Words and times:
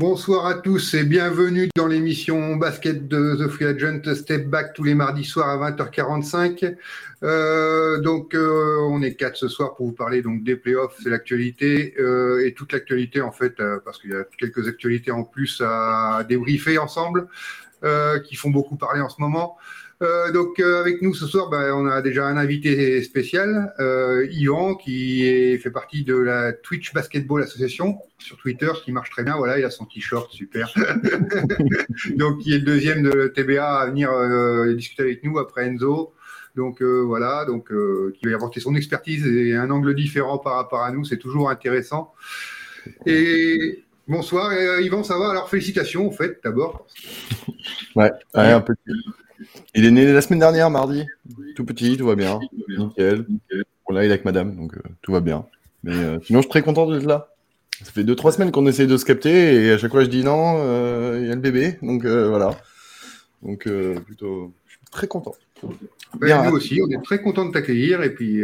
Bonsoir 0.00 0.46
à 0.46 0.54
tous 0.54 0.94
et 0.94 1.04
bienvenue 1.04 1.68
dans 1.76 1.86
l'émission 1.86 2.56
basket 2.56 3.06
de 3.06 3.36
The 3.36 3.50
Free 3.50 3.66
Agent 3.66 4.14
Step 4.14 4.46
Back 4.46 4.72
tous 4.72 4.82
les 4.82 4.94
mardis 4.94 5.24
soirs 5.24 5.62
à 5.62 5.70
20h45. 5.70 6.74
Euh, 7.22 8.00
donc 8.00 8.34
euh, 8.34 8.78
on 8.88 9.02
est 9.02 9.14
quatre 9.14 9.36
ce 9.36 9.48
soir 9.48 9.74
pour 9.76 9.88
vous 9.88 9.92
parler 9.92 10.22
donc 10.22 10.42
des 10.42 10.56
playoffs, 10.56 10.96
c'est 11.02 11.10
l'actualité 11.10 11.92
euh, 11.98 12.46
et 12.46 12.54
toute 12.54 12.72
l'actualité 12.72 13.20
en 13.20 13.30
fait 13.30 13.60
parce 13.84 13.98
qu'il 13.98 14.12
y 14.12 14.14
a 14.14 14.24
quelques 14.38 14.66
actualités 14.68 15.10
en 15.10 15.22
plus 15.22 15.62
à 15.62 16.24
débriefer 16.26 16.78
ensemble 16.78 17.28
qui 18.24 18.36
font 18.36 18.50
beaucoup 18.50 18.76
parler 18.76 19.02
en 19.02 19.10
ce 19.10 19.20
moment. 19.20 19.58
Euh, 20.02 20.32
donc 20.32 20.60
euh, 20.60 20.80
avec 20.80 21.02
nous 21.02 21.12
ce 21.12 21.26
soir, 21.26 21.50
ben, 21.50 21.74
on 21.74 21.86
a 21.86 22.00
déjà 22.00 22.26
un 22.26 22.38
invité 22.38 23.02
spécial, 23.02 23.74
euh, 23.80 24.26
Yvan, 24.30 24.74
qui 24.74 25.58
fait 25.58 25.70
partie 25.70 26.04
de 26.04 26.16
la 26.16 26.54
Twitch 26.54 26.94
Basketball 26.94 27.42
Association 27.42 27.98
sur 28.18 28.38
Twitter, 28.38 28.70
qui 28.82 28.92
marche 28.92 29.10
très 29.10 29.24
bien. 29.24 29.36
Voilà, 29.36 29.58
il 29.58 29.64
a 29.64 29.70
son 29.70 29.84
t-shirt, 29.84 30.30
super. 30.32 30.72
donc 32.16 32.38
qui 32.38 32.54
est 32.54 32.58
le 32.58 32.64
deuxième 32.64 33.02
de 33.02 33.28
TBA 33.28 33.80
à 33.80 33.86
venir 33.86 34.10
euh, 34.10 34.72
discuter 34.72 35.02
avec 35.02 35.22
nous 35.22 35.38
après 35.38 35.66
Enzo. 35.66 36.14
Donc 36.56 36.82
voilà, 36.82 37.44
donc 37.44 37.68
qui 37.68 38.26
va 38.26 38.34
apporter 38.34 38.58
son 38.58 38.74
expertise 38.74 39.24
et 39.24 39.54
un 39.54 39.70
angle 39.70 39.94
différent 39.94 40.36
par 40.36 40.56
rapport 40.56 40.82
à 40.82 40.90
nous, 40.90 41.04
c'est 41.04 41.16
toujours 41.16 41.48
intéressant. 41.48 42.12
Et 43.06 43.84
bonsoir, 44.08 44.52
Yvan, 44.80 45.04
ça 45.04 45.16
va? 45.16 45.30
Alors 45.30 45.48
félicitations 45.48 46.08
en 46.08 46.10
fait 46.10 46.40
d'abord. 46.42 46.88
Ouais, 47.94 48.10
ouais, 48.34 48.50
un 48.50 48.60
peu. 48.60 48.74
Il 49.74 49.84
est 49.84 49.90
né 49.90 50.12
la 50.12 50.20
semaine 50.20 50.40
dernière, 50.40 50.70
mardi. 50.70 51.04
Tout 51.56 51.64
petit, 51.64 51.96
tout 51.96 52.06
va 52.06 52.14
bien. 52.14 52.38
Nickel. 52.68 53.26
Bon, 53.88 53.94
là, 53.94 54.04
il 54.04 54.08
est 54.08 54.12
avec 54.12 54.24
madame, 54.24 54.56
donc 54.56 54.74
euh, 54.74 54.80
tout 55.02 55.12
va 55.12 55.20
bien. 55.20 55.46
Mais 55.82 55.94
euh, 55.94 56.18
sinon, 56.22 56.40
je 56.40 56.42
suis 56.42 56.50
très 56.50 56.62
content 56.62 56.90
d'être 56.90 57.06
là. 57.06 57.28
Ça 57.82 57.92
fait 57.92 58.04
2-3 58.04 58.32
semaines 58.32 58.52
qu'on 58.52 58.66
essaie 58.66 58.86
de 58.86 58.96
se 58.96 59.04
capter 59.06 59.64
et 59.64 59.72
à 59.72 59.78
chaque 59.78 59.90
fois, 59.90 60.04
je 60.04 60.10
dis 60.10 60.22
non, 60.22 60.56
euh, 60.58 61.18
il 61.20 61.28
y 61.28 61.30
a 61.30 61.34
le 61.34 61.40
bébé. 61.40 61.78
Donc 61.82 62.04
voilà. 62.04 62.60
Donc 63.42 63.66
plutôt, 64.04 64.52
je 64.66 64.72
suis 64.72 64.84
très 64.90 65.06
content. 65.06 65.34
Ben, 66.18 66.44
nous 66.44 66.56
aussi, 66.56 66.80
on 66.86 66.90
est 66.90 67.02
très 67.02 67.22
content 67.22 67.46
de 67.46 67.52
t'accueillir 67.52 68.02
et 68.02 68.12
puis 68.12 68.42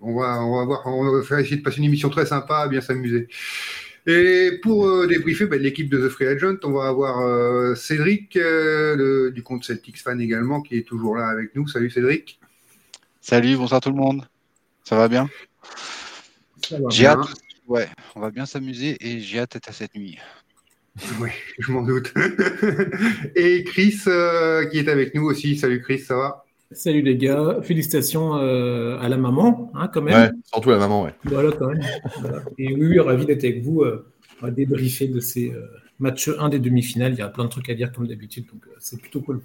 on 0.00 0.18
va 0.18 0.42
on 0.42 0.58
va 0.58 0.64
voir, 0.64 0.82
on 0.86 1.20
va 1.20 1.40
essayer 1.40 1.56
de 1.56 1.62
passer 1.62 1.78
une 1.78 1.84
émission 1.84 2.08
très 2.08 2.26
sympa, 2.26 2.58
à 2.58 2.68
bien 2.68 2.80
s'amuser. 2.80 3.28
Et 4.10 4.58
pour 4.62 4.88
euh, 4.88 5.06
débriefer 5.06 5.44
ben, 5.44 5.60
l'équipe 5.60 5.90
de 5.90 5.98
The 6.08 6.10
Free 6.10 6.26
Agent, 6.28 6.56
on 6.64 6.72
va 6.72 6.88
avoir 6.88 7.20
euh, 7.20 7.74
Cédric 7.74 8.36
euh, 8.36 8.96
le- 8.96 9.30
du 9.30 9.42
compte 9.42 9.64
Celtics 9.64 10.00
Fan 10.00 10.18
également 10.18 10.62
qui 10.62 10.78
est 10.78 10.82
toujours 10.82 11.14
là 11.14 11.26
avec 11.28 11.54
nous. 11.54 11.68
Salut 11.68 11.90
Cédric. 11.90 12.40
Salut, 13.20 13.56
bonsoir 13.58 13.82
tout 13.82 13.90
le 13.90 13.96
monde. 13.96 14.26
Ça 14.82 14.96
va 14.96 15.08
bien? 15.08 15.28
J'ai 16.88 17.06
hâte. 17.06 17.28
Ouais, 17.66 17.86
on 18.16 18.20
va 18.20 18.30
bien 18.30 18.46
s'amuser 18.46 18.96
et 18.98 19.20
j'ai 19.20 19.40
hâte 19.40 19.52
d'être 19.52 19.68
à 19.68 19.72
cette 19.72 19.94
nuit. 19.94 20.18
Oui, 21.20 21.28
je 21.58 21.70
m'en 21.70 21.82
doute. 21.82 22.14
et 23.36 23.62
Chris 23.64 24.00
euh, 24.06 24.64
qui 24.70 24.78
est 24.78 24.88
avec 24.88 25.14
nous 25.14 25.24
aussi. 25.24 25.58
Salut 25.58 25.82
Chris, 25.82 25.98
ça 25.98 26.16
va? 26.16 26.46
Salut 26.70 27.00
les 27.00 27.16
gars, 27.16 27.60
félicitations 27.62 28.36
euh, 28.36 28.98
à 28.98 29.08
la 29.08 29.16
maman, 29.16 29.72
hein, 29.74 29.88
quand 29.92 30.02
même. 30.02 30.14
Ouais, 30.32 30.38
surtout 30.44 30.68
la 30.68 30.76
maman, 30.78 31.02
ouais. 31.04 31.14
Voilà, 31.24 31.50
quand 31.52 31.68
même. 31.68 31.80
Voilà. 32.20 32.42
Et 32.58 32.74
oui, 32.74 32.88
oui, 32.88 32.98
ravi 33.00 33.24
d'être 33.24 33.44
avec 33.44 33.62
vous. 33.62 33.82
euh, 33.82 34.06
on 34.42 34.46
va 34.46 34.50
débriefer 34.52 35.08
de 35.08 35.18
ces 35.18 35.50
euh, 35.50 35.62
matchs 35.98 36.28
1 36.38 36.50
des 36.50 36.58
demi-finales. 36.58 37.12
Il 37.12 37.18
y 37.18 37.22
a 37.22 37.28
plein 37.28 37.44
de 37.44 37.48
trucs 37.48 37.70
à 37.70 37.74
dire 37.74 37.90
comme 37.90 38.06
d'habitude, 38.06 38.46
donc 38.52 38.66
euh, 38.66 38.74
c'est 38.78 39.00
plutôt 39.00 39.22
cool. 39.22 39.40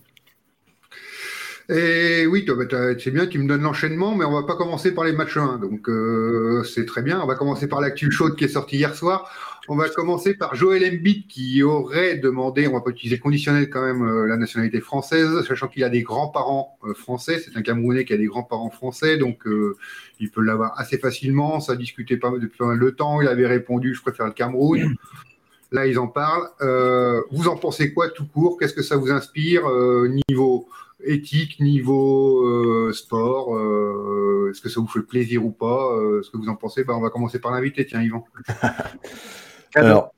Et 1.69 2.25
oui, 2.27 2.45
bah, 2.45 2.65
t'as- 2.69 2.99
c'est 2.99 3.09
bien, 3.11 3.25
tu 3.25 3.39
me 3.39 3.47
donnes 3.47 3.61
l'enchaînement, 3.61 4.15
mais 4.15 4.25
on 4.25 4.33
va 4.33 4.43
pas 4.45 4.57
commencer 4.57 4.93
par 4.93 5.05
les 5.05 5.13
matchs 5.13 5.37
1. 5.37 5.59
Donc, 5.59 5.87
euh, 5.87 6.61
c'est 6.63 6.85
très 6.85 7.01
bien. 7.01 7.21
On 7.21 7.25
va 7.25 7.35
commencer 7.35 7.67
par 7.69 7.79
l'actu 7.79 8.11
chaude 8.11 8.35
qui 8.35 8.43
est 8.43 8.49
sortie 8.49 8.75
hier 8.75 8.93
soir. 8.95 9.31
On 9.69 9.77
va 9.77 9.87
commencer 9.87 10.33
par 10.33 10.55
Joël 10.55 10.83
Embiid 10.83 11.25
qui 11.27 11.63
aurait 11.63 12.17
demandé, 12.17 12.67
on 12.67 12.73
va 12.73 12.81
pas 12.81 12.89
utiliser 12.89 13.17
conditionnel 13.17 13.69
quand 13.69 13.81
même, 13.81 14.03
euh, 14.05 14.25
la 14.27 14.35
nationalité 14.35 14.81
française, 14.81 15.41
sachant 15.47 15.69
qu'il 15.69 15.85
a 15.85 15.89
des 15.89 16.01
grands-parents 16.01 16.77
euh, 16.83 16.93
français. 16.93 17.39
C'est 17.39 17.55
un 17.55 17.61
Camerounais 17.61 18.03
qui 18.03 18.11
a 18.11 18.17
des 18.17 18.25
grands-parents 18.25 18.71
français, 18.71 19.17
donc 19.17 19.47
euh, 19.47 19.77
il 20.19 20.29
peut 20.31 20.41
l'avoir 20.41 20.77
assez 20.77 20.97
facilement. 20.97 21.61
Ça 21.61 21.77
discutait 21.77 22.17
pas 22.17 22.31
depuis 22.31 22.57
pas 22.57 22.65
mal 22.65 22.79
de 22.79 22.89
temps. 22.89 23.21
Il 23.21 23.27
avait 23.29 23.47
répondu, 23.47 23.95
je 23.95 24.01
préfère 24.01 24.25
le 24.25 24.33
Cameroun. 24.33 24.95
Là, 25.71 25.87
ils 25.87 25.97
en 25.97 26.07
parlent. 26.07 26.49
Vous 27.31 27.47
en 27.47 27.55
pensez 27.55 27.93
quoi 27.93 28.09
tout 28.09 28.27
court? 28.27 28.59
Qu'est-ce 28.59 28.75
que 28.75 28.83
ça 28.83 28.95
vous 28.95 29.09
inspire 29.09 29.63
niveau 30.29 30.67
éthique, 31.03 31.59
niveau 31.59 32.91
sport 32.93 33.57
Est-ce 34.53 34.61
que 34.61 34.69
ça 34.69 34.79
vous 34.79 34.87
fait 34.87 35.01
plaisir 35.01 35.43
ou 35.43 35.49
pas 35.49 35.95
euh, 35.95 36.21
Ce 36.21 36.29
que 36.29 36.37
vous 36.37 36.47
en 36.47 36.55
pensez? 36.55 36.83
Bah, 36.83 36.93
On 36.95 37.01
va 37.01 37.09
commencer 37.09 37.39
par 37.39 37.51
l'invité, 37.51 37.87
tiens, 37.87 38.03
Yvan. 38.03 38.23
Alors, 39.75 40.13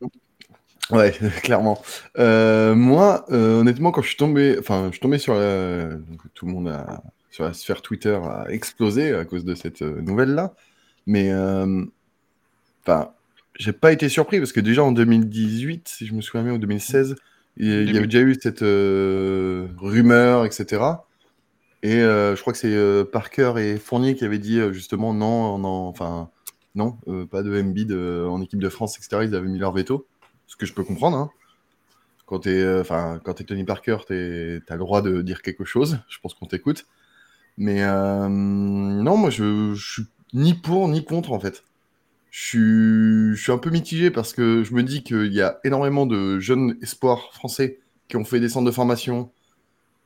ouais, 0.91 1.13
clairement. 1.43 1.81
Euh, 2.17 2.75
moi, 2.75 3.25
euh, 3.31 3.59
honnêtement, 3.59 3.91
quand 3.91 4.01
je 4.01 4.09
suis 4.09 4.17
tombé, 4.17 4.57
enfin, 4.59 4.87
je 4.87 4.91
suis 4.91 5.01
tombé 5.01 5.17
sur 5.17 5.33
la, 5.35 5.89
tout 6.33 6.45
le 6.45 6.51
monde 6.51 6.67
a, 6.69 7.01
sur 7.31 7.43
la 7.43 7.53
sphère 7.53 7.81
Twitter 7.81 8.15
a 8.23 8.45
explosé 8.49 9.13
à 9.13 9.25
cause 9.25 9.45
de 9.45 9.55
cette 9.55 9.81
euh, 9.81 10.01
nouvelle-là. 10.01 10.53
Mais, 11.07 11.31
euh, 11.31 11.83
enfin, 12.83 13.11
j'ai 13.57 13.73
pas 13.73 13.91
été 13.91 14.09
surpris 14.09 14.39
parce 14.39 14.51
que 14.51 14.59
déjà 14.59 14.83
en 14.83 14.91
2018, 14.91 15.87
si 15.87 16.05
je 16.07 16.13
me 16.13 16.21
souviens 16.21 16.43
bien, 16.43 16.53
ou 16.53 16.57
2016, 16.57 17.15
il 17.57 17.89
y, 17.89 17.97
avait 17.97 18.07
déjà 18.07 18.19
eu 18.19 18.35
cette 18.41 18.63
euh, 18.63 19.67
rumeur, 19.77 20.45
etc. 20.45 20.81
Et 21.83 22.01
euh, 22.01 22.35
je 22.35 22.41
crois 22.41 22.51
que 22.51 22.59
c'est 22.59 22.73
euh, 22.73 23.05
Parker 23.05 23.53
et 23.57 23.77
Fournier 23.77 24.15
qui 24.15 24.25
avaient 24.25 24.39
dit 24.39 24.59
euh, 24.59 24.73
justement 24.73 25.13
non, 25.13 25.57
non, 25.57 25.87
enfin 25.87 26.29
non, 26.75 26.97
euh, 27.07 27.25
pas 27.25 27.43
de 27.43 27.61
Embiid 27.61 27.91
euh, 27.91 28.27
en 28.27 28.41
équipe 28.41 28.59
de 28.59 28.69
France, 28.69 28.97
etc. 28.97 29.23
Ils 29.23 29.35
avaient 29.35 29.47
mis 29.47 29.59
leur 29.59 29.71
veto, 29.71 30.05
ce 30.47 30.55
que 30.55 30.65
je 30.65 30.73
peux 30.73 30.83
comprendre. 30.83 31.17
Hein. 31.17 31.31
Quand 32.25 32.47
euh, 32.47 32.81
enfin, 32.81 33.19
quand 33.23 33.35
t'es 33.35 33.43
Tony 33.43 33.63
Parker, 33.63 33.97
t'es, 34.07 34.59
t'as 34.65 34.75
le 34.75 34.79
droit 34.79 35.01
de 35.01 35.21
dire 35.21 35.41
quelque 35.41 35.63
chose. 35.63 35.99
Je 36.09 36.19
pense 36.19 36.33
qu'on 36.33 36.47
t'écoute. 36.47 36.85
Mais 37.57 37.83
euh, 37.83 38.27
non, 38.27 39.17
moi, 39.17 39.29
je, 39.29 39.73
je 39.75 39.91
suis 39.93 40.03
ni 40.33 40.53
pour 40.53 40.87
ni 40.89 41.05
contre 41.05 41.31
en 41.31 41.39
fait. 41.39 41.63
Je 42.31 43.33
suis, 43.35 43.51
un 43.51 43.57
peu 43.57 43.69
mitigé 43.69 44.11
parce 44.11 44.33
que 44.33 44.63
je 44.63 44.73
me 44.73 44.83
dis 44.83 45.03
qu'il 45.03 45.31
y 45.33 45.41
a 45.41 45.59
énormément 45.63 46.05
de 46.05 46.39
jeunes 46.39 46.77
espoirs 46.81 47.31
français 47.33 47.79
qui 48.09 48.17
ont 48.17 48.25
fait 48.25 48.41
des 48.41 48.49
centres 48.49 48.65
de 48.65 48.71
formation, 48.71 49.31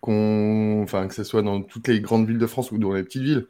enfin, 0.04 1.08
que 1.08 1.16
ce 1.16 1.24
soit 1.24 1.42
dans 1.42 1.64
toutes 1.64 1.88
les 1.88 2.02
grandes 2.02 2.28
villes 2.28 2.38
de 2.38 2.46
France 2.46 2.72
ou 2.72 2.78
dans 2.78 2.94
les 2.94 3.04
petites 3.04 3.24
villes, 3.24 3.48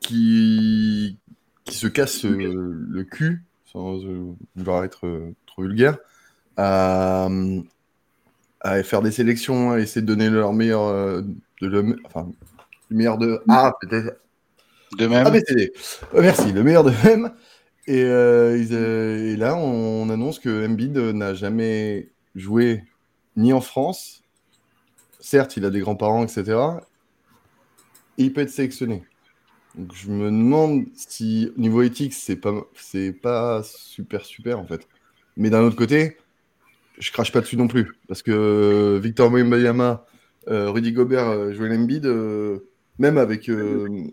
qui, 0.00 1.18
qui 1.64 1.76
se 1.76 1.86
cassent 1.86 2.24
euh, 2.24 2.86
le 2.88 3.04
cul, 3.04 3.44
sans 3.64 4.04
euh, 4.04 4.34
vouloir 4.56 4.84
être 4.84 5.06
euh, 5.06 5.34
trop 5.46 5.62
vulgaire, 5.62 5.98
à, 6.56 7.28
à 8.60 8.82
faire 8.82 9.02
des 9.02 9.12
sélections, 9.12 9.72
à 9.72 9.78
essayer 9.80 10.02
de 10.02 10.06
donner 10.06 10.30
leur 10.30 10.52
meilleur, 10.52 10.82
euh, 10.84 11.22
de 11.60 11.66
le, 11.66 11.96
enfin, 12.04 12.30
le 12.90 12.96
meilleur 12.96 13.18
de 13.18 13.42
A, 13.48 13.74
peut-être. 13.80 14.18
De 14.98 15.06
même, 15.06 15.26
A, 15.26 15.30
B, 15.30 15.38
C, 15.46 15.54
D. 15.54 15.72
Euh, 16.14 16.20
merci, 16.20 16.52
le 16.52 16.62
meilleur 16.62 16.84
de 16.84 16.92
même. 17.04 17.32
Et, 17.86 18.04
euh, 18.04 18.58
ils, 18.58 18.74
et 18.74 19.36
là, 19.36 19.56
on, 19.56 20.02
on 20.02 20.10
annonce 20.10 20.38
que 20.38 20.66
Embiid 20.68 20.96
n'a 20.96 21.34
jamais 21.34 22.10
joué 22.34 22.84
ni 23.36 23.52
en 23.52 23.60
France. 23.60 24.22
Certes, 25.18 25.56
il 25.56 25.64
a 25.64 25.70
des 25.70 25.80
grands-parents, 25.80 26.24
etc. 26.24 26.58
Et 28.18 28.24
il 28.24 28.32
peut 28.32 28.42
être 28.42 28.50
sélectionné. 28.50 29.02
Donc 29.76 29.94
je 29.94 30.10
me 30.10 30.26
demande 30.26 30.84
si 30.94 31.50
au 31.56 31.60
niveau 31.60 31.82
éthique 31.82 32.12
c'est 32.12 32.36
pas 32.36 32.52
c'est 32.74 33.12
pas 33.12 33.62
super 33.62 34.24
super 34.24 34.58
en 34.58 34.66
fait. 34.66 34.86
Mais 35.36 35.50
d'un 35.50 35.62
autre 35.62 35.76
côté, 35.76 36.18
je 36.98 37.10
crache 37.10 37.32
pas 37.32 37.40
dessus 37.40 37.56
non 37.56 37.68
plus 37.68 37.92
parce 38.08 38.22
que 38.22 38.98
Victor 39.02 39.32
Wembanyama, 39.32 40.06
euh, 40.48 40.70
Rudy 40.70 40.92
Gobert, 40.92 41.28
euh, 41.28 41.52
Joel 41.54 41.72
Embiid, 41.72 42.04
euh, 42.04 42.68
même 42.98 43.18
avec 43.18 43.48
euh, 43.48 44.10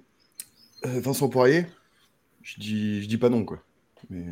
euh, 0.86 1.00
Vincent 1.02 1.30
Poirier, 1.30 1.66
je 2.42 2.60
dis 2.60 3.04
je 3.04 3.08
dis 3.08 3.18
pas 3.18 3.30
non 3.30 3.44
quoi. 3.44 3.62
Mais 4.10 4.26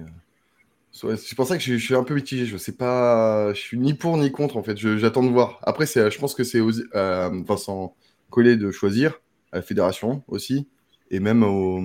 euh, 1.03 1.15
c'est 1.18 1.35
pour 1.35 1.45
ça 1.45 1.57
que 1.57 1.63
je, 1.63 1.75
suis 1.75 1.95
un 1.95 2.03
peu 2.03 2.15
mitigé. 2.15 2.45
Je 2.45 2.57
sais 2.57 2.71
pas, 2.71 3.53
je 3.53 3.59
suis 3.59 3.77
ni 3.77 3.94
pour 3.94 4.18
ni 4.18 4.31
contre 4.31 4.57
en 4.57 4.63
fait. 4.63 4.77
J'attends 4.77 5.23
de 5.23 5.30
voir. 5.30 5.59
Après 5.63 5.85
c'est 5.85 6.09
je 6.09 6.18
pense 6.19 6.33
que 6.33 6.44
c'est 6.44 6.62
Vincent 6.94 7.95
Collet 8.30 8.56
de 8.56 8.71
choisir 8.71 9.19
à 9.51 9.57
la 9.57 9.62
fédération 9.62 10.23
aussi 10.27 10.68
et 11.12 11.19
même 11.19 11.44
aux, 11.44 11.81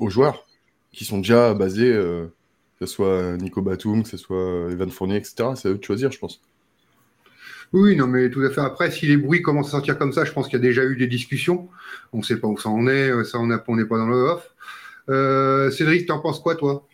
aux 0.00 0.10
joueurs 0.10 0.46
qui 0.92 1.04
sont 1.04 1.18
déjà 1.18 1.54
basés, 1.54 1.92
euh, 1.92 2.26
que 2.80 2.86
ce 2.86 2.92
soit 2.94 3.36
Nico 3.38 3.62
Batum, 3.62 4.02
que 4.02 4.08
ce 4.08 4.16
soit 4.16 4.68
Evan 4.70 4.90
Fournier, 4.90 5.16
etc. 5.18 5.56
C'est 5.56 5.68
à 5.68 5.72
eux 5.72 5.78
de 5.78 5.84
choisir, 5.84 6.10
je 6.12 6.18
pense. 6.18 6.42
Oui, 7.72 7.96
non, 7.96 8.06
mais 8.06 8.30
tout 8.30 8.42
à 8.42 8.50
fait. 8.50 8.60
Après, 8.60 8.90
si 8.90 9.06
les 9.06 9.16
bruits 9.16 9.42
commencent 9.42 9.68
à 9.68 9.70
sortir 9.72 9.98
comme 9.98 10.12
ça, 10.12 10.24
je 10.24 10.32
pense 10.32 10.46
qu'il 10.48 10.54
y 10.54 10.62
a 10.62 10.64
déjà 10.64 10.84
eu 10.84 10.96
des 10.96 11.06
discussions. 11.06 11.68
On 12.12 12.18
ne 12.18 12.22
sait 12.22 12.38
pas 12.38 12.48
où 12.48 12.58
ça 12.58 12.68
en 12.68 12.86
est. 12.88 13.10
euh, 13.10 13.24
Ça, 13.24 13.38
on 13.38 13.46
n'est 13.46 13.58
pas 13.58 13.98
dans 13.98 14.06
le 14.08 14.16
off. 14.16 14.50
Euh, 15.10 15.70
Cédric, 15.70 16.06
t'en 16.06 16.20
penses 16.20 16.40
quoi, 16.40 16.56
toi? 16.56 16.86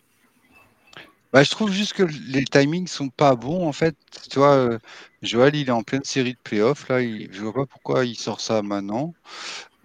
Bah, 1.33 1.43
je 1.43 1.51
trouve 1.51 1.71
juste 1.71 1.93
que 1.93 2.03
les 2.03 2.45
timings 2.45 2.87
sont 2.87 3.09
pas 3.09 3.35
bons 3.35 3.67
en 3.67 3.73
fait. 3.73 3.95
Tu 4.31 4.39
vois, 4.39 4.55
euh, 4.55 4.79
Joël, 5.21 5.55
il 5.55 5.67
est 5.67 5.71
en 5.71 5.83
pleine 5.83 6.03
série 6.03 6.33
de 6.33 6.39
playoffs 6.43 6.87
là. 6.89 7.01
Il, 7.01 7.31
je 7.33 7.41
vois 7.41 7.53
pas 7.53 7.65
pourquoi 7.65 8.05
il 8.05 8.15
sort 8.15 8.39
ça 8.41 8.61
maintenant. 8.61 9.13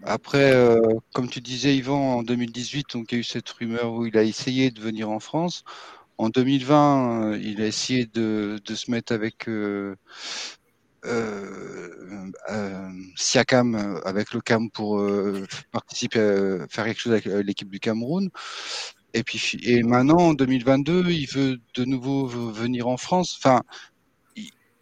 Après, 0.05 0.53
euh, 0.53 0.81
comme 1.15 1.29
tu 1.29 1.41
disais, 1.41 1.77
Yvan, 1.77 2.19
en 2.19 2.23
2018, 2.23 2.87
donc 2.95 3.13
il 3.13 3.15
y 3.17 3.19
a 3.19 3.21
eu 3.21 3.25
cette 3.25 3.49
rumeur 3.51 3.93
où 3.93 4.07
il 4.07 4.17
a 4.19 4.23
essayé 4.25 4.71
de 4.71 4.81
venir 4.81 5.11
en 5.11 5.21
France. 5.21 5.65
en 6.19 6.29
2020, 6.31 7.39
il 7.39 7.61
a 7.63 7.67
essayé 7.67 8.07
de, 8.07 8.61
de 8.65 8.75
se 8.75 8.91
mettre 8.91 9.13
avec 9.13 9.49
Siakam, 13.17 14.01
avec 14.05 14.33
le 14.33 14.41
Cam 14.41 14.71
pour 14.71 15.03
participer, 15.73 16.59
faire 16.69 16.85
quelque 16.85 17.01
chose 17.01 17.13
avec 17.13 17.27
l'équipe 17.27 17.71
du 17.71 17.81
Cameroun. 17.81 18.31
Et 19.15 19.23
puis, 19.23 19.59
et 19.63 19.83
maintenant, 19.83 20.19
en 20.19 20.35
2022, 20.35 21.11
il 21.11 21.27
veut 21.27 21.61
de 21.75 21.85
nouveau 21.85 22.27
venir 22.27 22.89
en 22.89 22.97
France. 22.97 23.39
Enfin, 23.39 23.63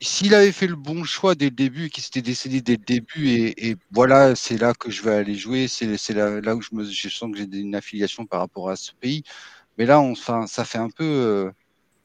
s'il 0.01 0.35
avait 0.35 0.53
fait 0.53 0.67
le 0.67 0.77
bon 0.77 1.05
choix 1.05 1.35
dès 1.35 1.47
le 1.47 1.51
début, 1.51 1.91
qu'il 1.91 2.03
s'était 2.03 2.23
décédé 2.23 2.63
dès 2.63 2.77
le 2.77 2.85
début, 2.85 3.29
et, 3.29 3.77
voilà, 3.91 4.35
c'est 4.35 4.57
là 4.57 4.73
que 4.75 4.91
je 4.91 5.03
vais 5.03 5.13
aller 5.13 5.35
jouer, 5.35 5.69
c'est 5.69 5.87
là, 6.15 6.57
où 6.57 6.63
je, 6.63 7.09
sens 7.09 7.31
que 7.33 7.39
j'ai 7.39 7.45
une 7.59 7.75
affiliation 7.75 8.25
par 8.27 8.41
rapport 8.41 8.71
à 8.71 8.77
ce 8.77 8.93
pays. 8.95 9.23
Mais 9.79 9.87
là, 9.87 10.01
enfin, 10.01 10.47
ça 10.47 10.65
fait 10.65 10.79
un 10.79 10.91
peu 10.91 11.05
euh, 11.05 11.51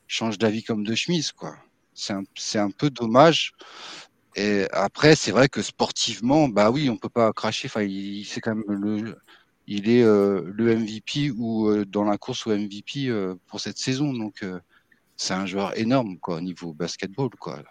change 0.08 0.38
d'avis 0.38 0.64
comme 0.64 0.84
de 0.84 0.96
chemise, 0.96 1.32
quoi. 1.32 1.56
C'est 1.94 2.14
un, 2.14 2.24
un, 2.56 2.72
peu 2.72 2.90
dommage. 2.90 3.54
Et 4.36 4.68
après, 4.72 5.16
c'est 5.16 5.32
vrai 5.32 5.48
que 5.50 5.62
sportivement, 5.62 6.50
bah 6.50 6.72
oui, 6.72 6.90
on 6.90 6.98
peut 6.98 7.10
pas 7.10 7.32
cracher. 7.34 7.68
Enfin, 7.70 7.84
il, 7.84 8.26
c'est 8.26 8.42
quand 8.42 8.56
même 8.56 8.66
le, 8.68 9.18
il 9.68 9.90
est 9.90 10.04
euh, 10.04 10.42
le 10.54 10.76
MVP 10.76 11.32
ou 11.32 11.70
euh, 11.70 11.86
dans 11.86 12.04
la 12.04 12.18
course 12.18 12.46
au 12.48 12.52
MVP 12.58 13.10
pour 13.48 13.62
cette 13.62 13.78
saison. 13.78 14.14
Donc, 14.14 14.44
c'est 15.18 15.34
un 15.34 15.46
joueur 15.46 15.78
énorme 15.78 16.18
quoi, 16.20 16.38
au 16.38 16.42
niveau 16.42 16.74
basketball. 16.74 17.30
Quoi. 17.40 17.62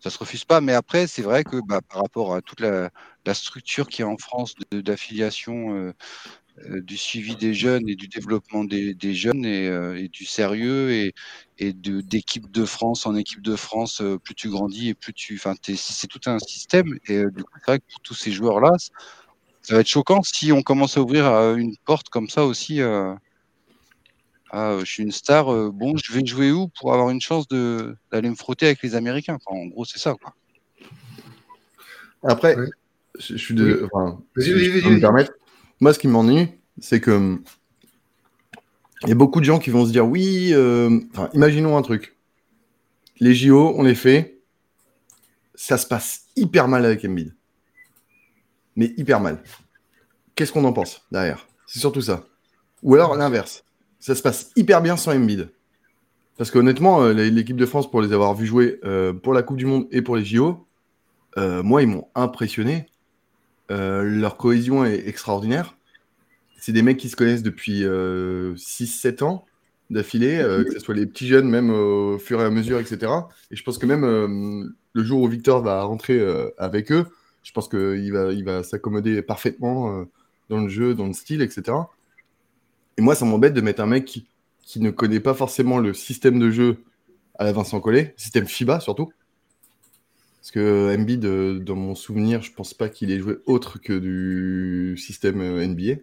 Ça 0.00 0.10
se 0.10 0.18
refuse 0.18 0.44
pas. 0.44 0.60
Mais 0.60 0.72
après, 0.72 1.06
c'est 1.06 1.22
vrai 1.22 1.44
que 1.44 1.56
bah, 1.66 1.80
par 1.80 2.02
rapport 2.02 2.34
à 2.34 2.42
toute 2.42 2.60
la, 2.60 2.90
structure 3.34 3.88
qui 3.88 4.02
est 4.02 4.04
en 4.04 4.16
France 4.16 4.54
d'affiliation 4.70 5.92
du 6.64 6.96
suivi 6.96 7.34
des 7.36 7.52
jeunes 7.52 7.88
et 7.88 7.96
du 7.96 8.08
développement 8.08 8.64
des, 8.64 9.14
jeunes 9.14 9.44
et, 9.44 10.08
du 10.08 10.24
sérieux 10.24 10.92
et, 11.58 11.72
d'équipe 11.72 12.50
de, 12.52 12.64
France 12.64 13.06
en 13.06 13.16
équipe 13.16 13.42
de 13.42 13.56
France, 13.56 14.00
plus 14.22 14.34
tu 14.34 14.48
grandis 14.48 14.90
et 14.90 14.94
plus 14.94 15.12
tu. 15.12 15.40
C'est 15.74 16.06
tout 16.06 16.20
un 16.26 16.38
système. 16.38 16.98
Et 17.08 17.24
du 17.24 17.42
coup, 17.42 17.52
c'est 17.56 17.66
vrai 17.66 17.78
que 17.80 17.84
pour 17.90 18.00
tous 18.02 18.14
ces 18.14 18.30
joueurs-là, 18.30 18.70
ça 19.66 19.74
va 19.74 19.80
être 19.80 19.88
choquant 19.88 20.22
si 20.22 20.52
on 20.52 20.62
commence 20.62 20.96
à 20.96 21.00
ouvrir 21.00 21.26
euh, 21.26 21.56
une 21.56 21.74
porte 21.84 22.08
comme 22.08 22.28
ça 22.28 22.44
aussi. 22.44 22.80
Euh, 22.80 23.12
je 24.52 24.84
suis 24.84 25.02
une 25.02 25.12
star, 25.12 25.52
euh, 25.52 25.70
bon, 25.72 25.96
je 25.96 26.12
vais 26.12 26.24
jouer 26.24 26.52
où 26.52 26.68
pour 26.68 26.92
avoir 26.92 27.10
une 27.10 27.20
chance 27.20 27.46
d'aller 27.48 28.30
me 28.30 28.34
frotter 28.34 28.66
avec 28.66 28.82
les 28.82 28.94
Américains? 28.94 29.38
En 29.46 29.66
gros, 29.66 29.84
c'est 29.84 29.98
ça. 29.98 30.14
Quoi. 30.20 30.34
Après, 32.22 32.56
je, 33.18 33.36
suis 33.36 33.54
de. 33.54 33.88
Enfin, 33.92 34.20
si 34.38 34.50
je 34.50 34.88
me 34.88 35.00
permettre, 35.00 35.32
moi, 35.80 35.92
ce 35.92 35.98
qui 35.98 36.08
m'ennuie, 36.08 36.48
c'est 36.80 37.00
que. 37.00 37.38
Il 39.02 39.10
y 39.10 39.12
a 39.12 39.16
beaucoup 39.16 39.40
de 39.40 39.44
gens 39.44 39.58
qui 39.58 39.70
vont 39.70 39.84
se 39.84 39.92
dire 39.92 40.06
oui, 40.06 40.54
imaginons 41.34 41.76
un 41.76 41.82
truc. 41.82 42.16
Les 43.20 43.34
JO, 43.34 43.74
on 43.76 43.82
les 43.82 43.94
fait. 43.94 44.40
Ça 45.54 45.78
se 45.78 45.86
passe 45.86 46.26
hyper 46.36 46.68
mal 46.68 46.84
avec 46.84 47.04
Embiid 47.04 47.34
mais 48.76 48.92
hyper 48.96 49.20
mal. 49.20 49.42
Qu'est-ce 50.34 50.52
qu'on 50.52 50.64
en 50.64 50.72
pense 50.72 51.02
derrière? 51.10 51.48
C'est 51.66 51.80
surtout 51.80 52.02
ça. 52.02 52.24
Ou 52.82 52.94
alors 52.94 53.16
l'inverse. 53.16 53.64
Ça 54.06 54.14
se 54.14 54.22
passe 54.22 54.52
hyper 54.54 54.82
bien 54.82 54.96
sans 54.96 55.16
Embiid. 55.16 55.48
Parce 56.38 56.52
qu'honnêtement, 56.52 57.02
euh, 57.02 57.12
l'équipe 57.12 57.56
de 57.56 57.66
France, 57.66 57.90
pour 57.90 58.00
les 58.00 58.12
avoir 58.12 58.36
vus 58.36 58.46
jouer 58.46 58.78
euh, 58.84 59.12
pour 59.12 59.34
la 59.34 59.42
Coupe 59.42 59.56
du 59.56 59.66
Monde 59.66 59.88
et 59.90 60.00
pour 60.00 60.14
les 60.14 60.24
JO, 60.24 60.64
euh, 61.38 61.64
moi, 61.64 61.82
ils 61.82 61.88
m'ont 61.88 62.06
impressionné. 62.14 62.86
leur 63.68 64.36
cohésion 64.36 64.84
est 64.84 65.08
extraordinaire. 65.08 65.76
C'est 66.56 66.70
des 66.70 66.82
mecs 66.82 66.98
qui 66.98 67.08
se 67.08 67.16
connaissent 67.16 67.42
depuis 67.42 67.82
6-7 67.82 69.24
ans 69.24 69.44
d'affilée, 69.90 70.38
que 70.64 70.72
ce 70.72 70.78
soit 70.78 70.94
les 70.94 71.06
petits 71.06 71.26
jeunes, 71.26 71.48
même 71.48 71.70
au 71.70 72.20
fur 72.20 72.40
et 72.40 72.44
à 72.44 72.50
mesure, 72.50 72.78
etc. 72.78 73.10
Et 73.50 73.56
je 73.56 73.64
pense 73.64 73.76
que 73.76 73.86
même 73.86 74.72
le 74.92 75.02
jour 75.02 75.20
où 75.20 75.26
Victor 75.26 75.62
va 75.62 75.82
rentrer 75.82 76.24
avec 76.58 76.92
eux, 76.92 77.06
je 77.42 77.50
pense 77.50 77.68
qu'il 77.68 78.12
va, 78.12 78.32
il 78.32 78.44
va 78.44 78.62
s'accommoder 78.62 79.20
parfaitement 79.22 80.06
dans 80.48 80.60
le 80.60 80.68
jeu, 80.68 80.94
dans 80.94 81.08
le 81.08 81.12
style, 81.12 81.42
etc. 81.42 81.72
Et 82.98 83.02
moi, 83.02 83.14
ça 83.14 83.24
m'embête 83.24 83.54
de 83.54 83.60
mettre 83.60 83.82
un 83.82 83.86
mec 83.86 84.04
qui, 84.04 84.26
ne 84.80 84.90
connaît 84.90 85.20
pas 85.20 85.34
forcément 85.34 85.78
le 85.78 85.94
système 85.94 86.38
de 86.38 86.50
jeu 86.50 86.78
à 87.38 87.44
la 87.44 87.52
Vincent 87.52 87.80
Collet, 87.80 88.14
système 88.16 88.46
FIBA 88.46 88.80
surtout. 88.80 89.12
Parce 90.40 90.50
que 90.50 90.94
Embiid, 90.96 91.20
dans 91.64 91.76
mon 91.76 91.94
souvenir, 91.94 92.42
je 92.42 92.52
pense 92.52 92.72
pas 92.72 92.88
qu'il 92.88 93.10
ait 93.10 93.18
joué 93.18 93.36
autre 93.46 93.80
que 93.80 93.92
du 93.92 94.96
système 94.96 95.40
euh, 95.40 95.66
NBA. 95.66 96.00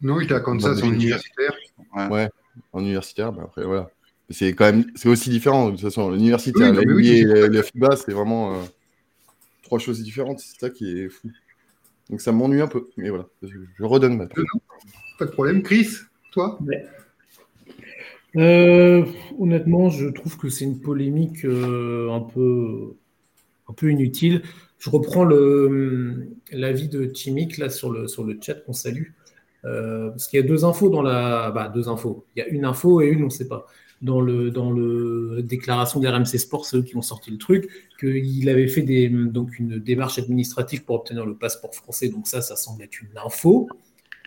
Non, 0.00 0.20
il 0.20 0.24
était 0.24 0.34
à 0.34 0.40
Kansas 0.40 0.82
en 0.82 0.92
universitaire. 0.92 1.54
Ouais. 2.10 2.28
en 2.72 2.80
universitaire. 2.80 3.32
Bah 3.32 3.42
après, 3.44 3.64
voilà. 3.64 3.90
C'est 4.30 4.52
quand 4.54 4.66
même, 4.66 4.84
c'est 4.94 5.08
aussi 5.08 5.30
différent 5.30 5.66
de 5.66 5.70
toute 5.72 5.80
façon. 5.80 6.10
L'universitaire, 6.10 6.72
la 6.72 6.82
NBA 6.82 7.02
et 7.02 7.48
la 7.48 7.62
FIBA, 7.62 7.96
c'est 7.96 8.12
vraiment. 8.12 8.54
Euh, 8.54 8.64
trois 9.68 9.78
choses 9.78 10.02
différentes, 10.02 10.40
c'est 10.40 10.58
ça 10.58 10.70
qui 10.70 10.98
est 10.98 11.08
fou. 11.08 11.30
Donc 12.10 12.20
ça 12.22 12.32
m'ennuie 12.32 12.62
un 12.62 12.68
peu, 12.68 12.88
mais 12.96 13.10
voilà, 13.10 13.26
je, 13.42 13.84
redonne 13.84 14.16
ma. 14.16 14.26
Pas 15.18 15.26
de 15.26 15.30
problème. 15.30 15.62
Chris, 15.62 15.88
toi 16.30 16.58
euh, 18.36 19.04
Honnêtement, 19.38 19.90
je 19.90 20.08
trouve 20.08 20.36
que 20.36 20.48
c'est 20.48 20.64
une 20.64 20.80
polémique 20.80 21.44
euh, 21.44 22.10
un, 22.10 22.20
peu, 22.20 23.90
inutile. 23.90 24.42
Je 24.78 24.90
reprends 24.90 25.24
l'avis 25.24 26.88
de 26.88 27.10
Chimic 27.14 27.58
là 27.58 27.68
sur 27.70 27.90
le, 27.90 28.06
chat 28.40 28.54
qu'on 28.54 28.72
salue. 28.72 29.08
Euh, 29.64 30.10
parce 30.10 30.28
qu'il 30.28 30.40
y 30.40 30.42
a 30.42 30.46
deux 30.46 30.64
infos 30.64 30.88
dans 30.88 31.02
la. 31.02 31.50
Bah, 31.50 31.68
deux 31.68 31.88
infos. 31.88 32.24
Il 32.36 32.40
y 32.40 32.42
a 32.42 32.48
une 32.48 32.64
info 32.64 33.00
et 33.00 33.08
une, 33.08 33.22
on 33.22 33.26
ne 33.26 33.30
sait 33.30 33.48
pas 33.48 33.66
dans 34.02 34.20
le 34.20 34.50
dans 34.50 34.70
le 34.70 35.42
déclaration 35.42 36.00
des 36.00 36.08
RMC 36.08 36.38
Sports, 36.38 36.66
ceux 36.66 36.82
qui 36.82 36.96
ont 36.96 37.02
sorti 37.02 37.30
le 37.30 37.38
truc, 37.38 37.68
qu'il 37.98 38.48
avait 38.48 38.68
fait 38.68 38.82
donc 39.08 39.58
une 39.58 39.78
démarche 39.78 40.18
administrative 40.18 40.84
pour 40.84 40.96
obtenir 40.96 41.26
le 41.26 41.34
passeport 41.34 41.74
français. 41.74 42.08
Donc 42.08 42.28
ça, 42.28 42.40
ça 42.40 42.56
semble 42.56 42.82
être 42.82 43.00
une 43.00 43.18
info. 43.24 43.68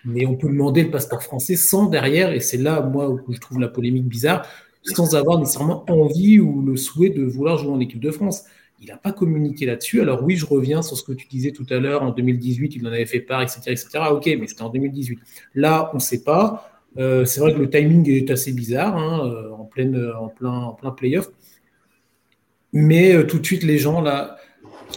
Mais 0.05 0.25
on 0.25 0.35
peut 0.35 0.47
demander 0.47 0.83
le 0.83 0.91
passeport 0.91 1.21
français 1.23 1.55
sans 1.55 1.85
derrière, 1.87 2.31
et 2.31 2.39
c'est 2.39 2.57
là, 2.57 2.81
moi, 2.81 3.09
où 3.09 3.21
je 3.29 3.39
trouve 3.39 3.59
la 3.59 3.67
polémique 3.67 4.05
bizarre, 4.05 4.45
sans 4.83 5.15
avoir 5.15 5.39
nécessairement 5.39 5.85
envie 5.89 6.39
ou 6.39 6.61
le 6.61 6.75
souhait 6.75 7.09
de 7.09 7.23
vouloir 7.23 7.57
jouer 7.57 7.71
en 7.71 7.79
équipe 7.79 7.99
de 7.99 8.11
France. 8.11 8.43
Il 8.79 8.87
n'a 8.87 8.97
pas 8.97 9.11
communiqué 9.11 9.67
là-dessus. 9.67 10.01
Alors 10.01 10.23
oui, 10.23 10.35
je 10.35 10.45
reviens 10.45 10.81
sur 10.81 10.97
ce 10.97 11.03
que 11.03 11.11
tu 11.11 11.27
disais 11.27 11.51
tout 11.51 11.67
à 11.69 11.77
l'heure. 11.77 12.01
En 12.01 12.09
2018, 12.09 12.75
il 12.75 12.87
en 12.87 12.91
avait 12.91 13.05
fait 13.05 13.19
part, 13.19 13.43
etc., 13.43 13.59
etc. 13.67 13.87
Ok, 14.11 14.25
mais 14.25 14.47
c'était 14.47 14.63
en 14.63 14.69
2018. 14.69 15.19
Là, 15.53 15.91
on 15.93 15.97
ne 15.97 16.01
sait 16.01 16.23
pas. 16.23 16.67
Euh, 16.97 17.23
c'est 17.23 17.39
vrai 17.39 17.53
que 17.53 17.59
le 17.59 17.69
timing 17.69 18.09
est 18.09 18.31
assez 18.31 18.51
bizarre, 18.51 18.97
hein, 18.97 19.27
euh, 19.27 19.51
en, 19.51 19.65
pleine, 19.65 20.11
en, 20.19 20.29
plein, 20.29 20.51
en 20.51 20.73
plein 20.73 20.91
playoff. 20.91 21.29
Mais 22.73 23.13
euh, 23.13 23.23
tout 23.23 23.37
de 23.37 23.45
suite, 23.45 23.63
les 23.63 23.77
gens 23.77 24.01
là 24.01 24.37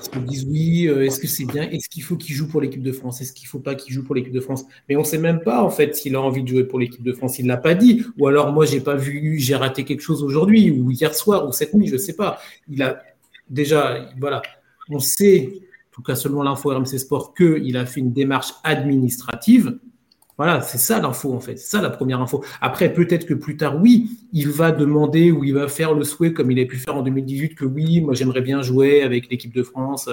se 0.03 0.19
disent 0.19 0.47
oui, 0.49 0.87
est-ce 0.87 1.19
que 1.19 1.27
c'est 1.27 1.45
bien? 1.45 1.63
Est-ce 1.71 1.89
qu'il 1.89 2.03
faut 2.03 2.17
qu'il 2.17 2.35
joue 2.35 2.49
pour 2.49 2.61
l'équipe 2.61 2.83
de 2.83 2.93
France? 2.93 3.21
Est-ce 3.21 3.33
qu'il 3.33 3.47
ne 3.47 3.51
faut 3.51 3.59
pas 3.59 3.75
qu'il 3.75 3.93
joue 3.93 4.05
pour 4.05 4.15
l'équipe 4.15 4.33
de 4.33 4.41
France? 4.41 4.65
Mais 4.89 4.97
on 4.97 5.01
ne 5.01 5.05
sait 5.05 5.19
même 5.19 5.41
pas 5.41 5.63
en 5.63 5.71
fait 5.71 5.95
s'il 5.95 6.17
a 6.17 6.21
envie 6.21 6.43
de 6.43 6.49
jouer 6.49 6.65
pour 6.65 6.79
l'équipe 6.79 7.03
de 7.03 7.13
France. 7.13 7.39
Il 7.39 7.45
ne 7.45 7.49
l'a 7.49 7.57
pas 7.57 7.75
dit. 7.75 8.05
Ou 8.19 8.27
alors 8.27 8.53
moi, 8.53 8.67
j'ai 8.67 8.81
pas 8.81 8.97
vu, 8.97 9.39
j'ai 9.39 9.55
raté 9.55 9.85
quelque 9.85 10.03
chose 10.03 10.23
aujourd'hui, 10.23 10.71
ou 10.71 10.91
hier 10.91 11.15
soir, 11.15 11.49
ou 11.49 11.53
cette 11.53 11.75
nuit, 11.75 11.87
je 11.87 11.95
ne 11.95 11.99
sais 11.99 12.15
pas. 12.15 12.39
Il 12.69 12.83
a 12.83 13.03
déjà, 13.49 14.11
voilà, 14.19 14.43
on 14.91 14.99
sait, 14.99 15.51
en 15.53 15.95
tout 15.95 16.03
cas 16.03 16.15
selon 16.15 16.43
l'info 16.43 16.71
RMC 16.71 16.99
Sport, 16.99 17.35
qu'il 17.35 17.77
a 17.77 17.87
fait 17.87 18.01
une 18.01 18.13
démarche 18.13 18.53
administrative 18.63 19.79
voilà, 20.37 20.61
c'est 20.63 20.79
ça 20.79 21.01
l'info 21.01 21.33
en 21.33 21.41
fait, 21.41 21.57
c'est 21.57 21.71
ça 21.77 21.81
la 21.81 21.91
première 21.91 22.21
info. 22.21 22.45
Après, 22.61 22.93
peut-être 22.93 23.25
que 23.27 23.35
plus 23.35 23.57
tard, 23.57 23.81
oui, 23.81 24.11
il 24.33 24.49
va 24.49 24.73
demander 24.73 25.31
ou 25.31 25.45
il 25.45 25.55
va 25.55 25.69
faire 25.69 25.95
le 25.95 26.05
souhait 26.05 26.33
comme 26.33 26.51
il 26.51 26.61
a 26.61 26.65
pu 26.65 26.77
faire 26.77 26.97
en 26.97 27.03
2018 27.03 27.55
que 27.55 27.65
oui, 27.65 28.01
moi 28.01 28.15
j'aimerais 28.15 28.41
bien 28.41 28.61
jouer 28.61 29.03
avec 29.03 29.31
l'équipe 29.31 29.55
de 29.55 29.63
France. 29.63 30.09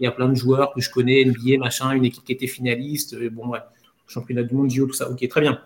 Il 0.00 0.04
y 0.04 0.06
a 0.06 0.10
plein 0.10 0.28
de 0.28 0.34
joueurs 0.34 0.72
que 0.74 0.80
je 0.80 0.90
connais, 0.90 1.24
NBA, 1.24 1.58
machin, 1.58 1.92
une 1.92 2.04
équipe 2.04 2.24
qui 2.24 2.32
était 2.32 2.46
finaliste. 2.46 3.16
Bon, 3.30 3.48
ouais, 3.48 3.60
championnat 4.08 4.42
du 4.42 4.54
monde, 4.54 4.70
JO, 4.70 4.86
tout 4.86 4.92
ça. 4.92 5.10
Ok, 5.10 5.26
très 5.28 5.40
bien. 5.40 5.60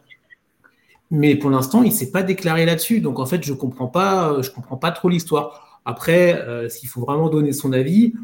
Mais 1.10 1.36
pour 1.36 1.50
l'instant, 1.50 1.82
il 1.82 1.90
ne 1.90 1.94
s'est 1.94 2.10
pas 2.10 2.22
déclaré 2.22 2.66
là-dessus. 2.66 3.00
Donc 3.00 3.18
en 3.18 3.26
fait, 3.26 3.44
je 3.44 3.52
ne 3.52 3.56
comprends, 3.56 3.86
pas, 3.86 4.40
je 4.42 4.50
comprends 4.50 4.76
pas 4.76 4.90
trop 4.90 5.08
l'histoire. 5.08 5.80
Après, 5.84 6.40
euh, 6.40 6.68
s'il 6.68 6.88
faut 6.88 7.00
vraiment 7.00 7.28
donner 7.28 7.52
son 7.52 7.72
avis, 7.72 8.14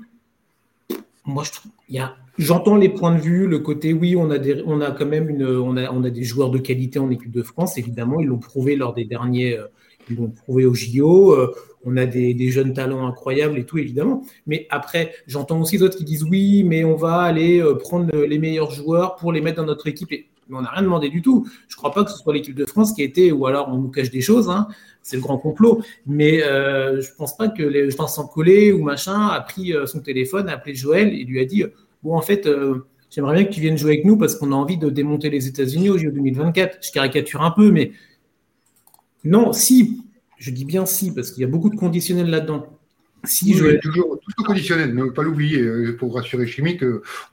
moi 1.24 1.44
je 1.44 1.52
trouve, 1.52 1.70
il 1.88 1.96
y 1.96 1.98
a 1.98 2.16
J'entends 2.38 2.76
les 2.76 2.88
points 2.88 3.14
de 3.14 3.20
vue, 3.20 3.46
le 3.46 3.58
côté 3.58 3.92
oui, 3.92 4.16
on 4.16 4.30
a, 4.30 4.38
quand 4.92 5.06
même 5.06 5.36
on 5.42 5.76
a, 5.76 6.10
des 6.10 6.22
joueurs 6.22 6.50
de 6.50 6.58
qualité 6.58 6.98
en 6.98 7.10
équipe 7.10 7.30
de 7.30 7.42
France, 7.42 7.76
évidemment, 7.76 8.20
ils 8.20 8.26
l'ont 8.26 8.38
prouvé 8.38 8.76
lors 8.76 8.94
des 8.94 9.04
derniers, 9.04 9.58
euh, 9.58 9.66
ils 10.08 10.16
l'ont 10.16 10.30
prouvé 10.30 10.64
au 10.64 10.74
JO, 10.74 11.32
euh, 11.32 11.52
on 11.84 11.96
a 11.96 12.06
des, 12.06 12.50
jeunes 12.50 12.72
talents 12.72 13.06
incroyables 13.06 13.58
et 13.58 13.64
tout, 13.64 13.78
évidemment. 13.78 14.22
Mais 14.46 14.66
après, 14.70 15.12
j'entends 15.26 15.60
aussi 15.60 15.78
d'autres 15.78 15.96
qui 15.96 16.04
disent 16.04 16.24
oui, 16.24 16.62
mais 16.64 16.84
on 16.84 16.96
va 16.96 17.20
aller 17.20 17.60
euh, 17.60 17.74
prendre 17.74 18.14
les 18.16 18.38
meilleurs 18.38 18.70
joueurs 18.70 19.16
pour 19.16 19.32
les 19.32 19.40
mettre 19.40 19.56
dans 19.56 19.66
notre 19.66 19.86
équipe. 19.86 20.12
Et, 20.12 20.26
on 20.52 20.62
n'a 20.62 20.70
rien 20.70 20.82
demandé 20.82 21.10
du 21.10 21.22
tout. 21.22 21.46
Je 21.68 21.76
ne 21.76 21.78
crois 21.78 21.92
pas 21.92 22.02
que 22.02 22.10
ce 22.10 22.18
soit 22.18 22.34
l'équipe 22.34 22.56
de 22.56 22.66
France 22.66 22.92
qui 22.92 23.02
a 23.02 23.04
été, 23.04 23.30
ou 23.30 23.46
alors 23.46 23.68
on 23.68 23.76
nous 23.76 23.88
cache 23.88 24.10
des 24.10 24.20
choses, 24.20 24.50
hein, 24.50 24.66
c'est 25.00 25.14
le 25.14 25.22
grand 25.22 25.38
complot. 25.38 25.80
Mais 26.06 26.40
je 26.40 26.96
ne 26.96 27.16
pense 27.16 27.36
pas 27.36 27.48
que 27.48 27.94
Vincent 27.96 28.26
Collet 28.26 28.72
ou 28.72 28.82
machin 28.82 29.28
a 29.28 29.40
pris 29.42 29.72
son 29.86 30.00
téléphone, 30.00 30.48
a 30.48 30.54
appelé 30.54 30.74
Joël 30.74 31.14
et 31.14 31.22
lui 31.22 31.38
a 31.38 31.44
dit 31.44 31.62
bon, 32.02 32.16
en 32.16 32.20
fait, 32.20 32.46
euh, 32.46 32.86
j'aimerais 33.10 33.34
bien 33.34 33.44
que 33.44 33.52
tu 33.52 33.60
viennes 33.60 33.78
jouer 33.78 33.92
avec 33.92 34.04
nous 34.04 34.16
parce 34.16 34.34
qu'on 34.34 34.52
a 34.52 34.54
envie 34.54 34.78
de 34.78 34.90
démonter 34.90 35.30
les 35.30 35.46
États-Unis 35.48 35.90
au 35.90 35.98
JO 35.98 36.10
2024. 36.10 36.78
Je 36.84 36.92
caricature 36.92 37.42
un 37.42 37.50
peu, 37.50 37.70
mais 37.70 37.92
Non, 39.24 39.52
si, 39.52 40.02
je 40.38 40.50
dis 40.50 40.64
bien 40.64 40.86
si, 40.86 41.12
parce 41.14 41.30
qu'il 41.30 41.42
y 41.42 41.44
a 41.44 41.48
beaucoup 41.48 41.70
de 41.70 41.76
conditionnels 41.76 42.30
là-dedans. 42.30 42.66
Si 43.24 43.52
je... 43.52 43.78
toujours 43.80 44.18
tout 44.18 44.42
au 44.42 44.44
conditionnel, 44.44 44.94
ne 44.94 45.04
pas 45.10 45.22
l'oublier, 45.22 45.60
euh, 45.60 45.94
pour 45.98 46.14
rassurer 46.14 46.46
Chimique, 46.46 46.82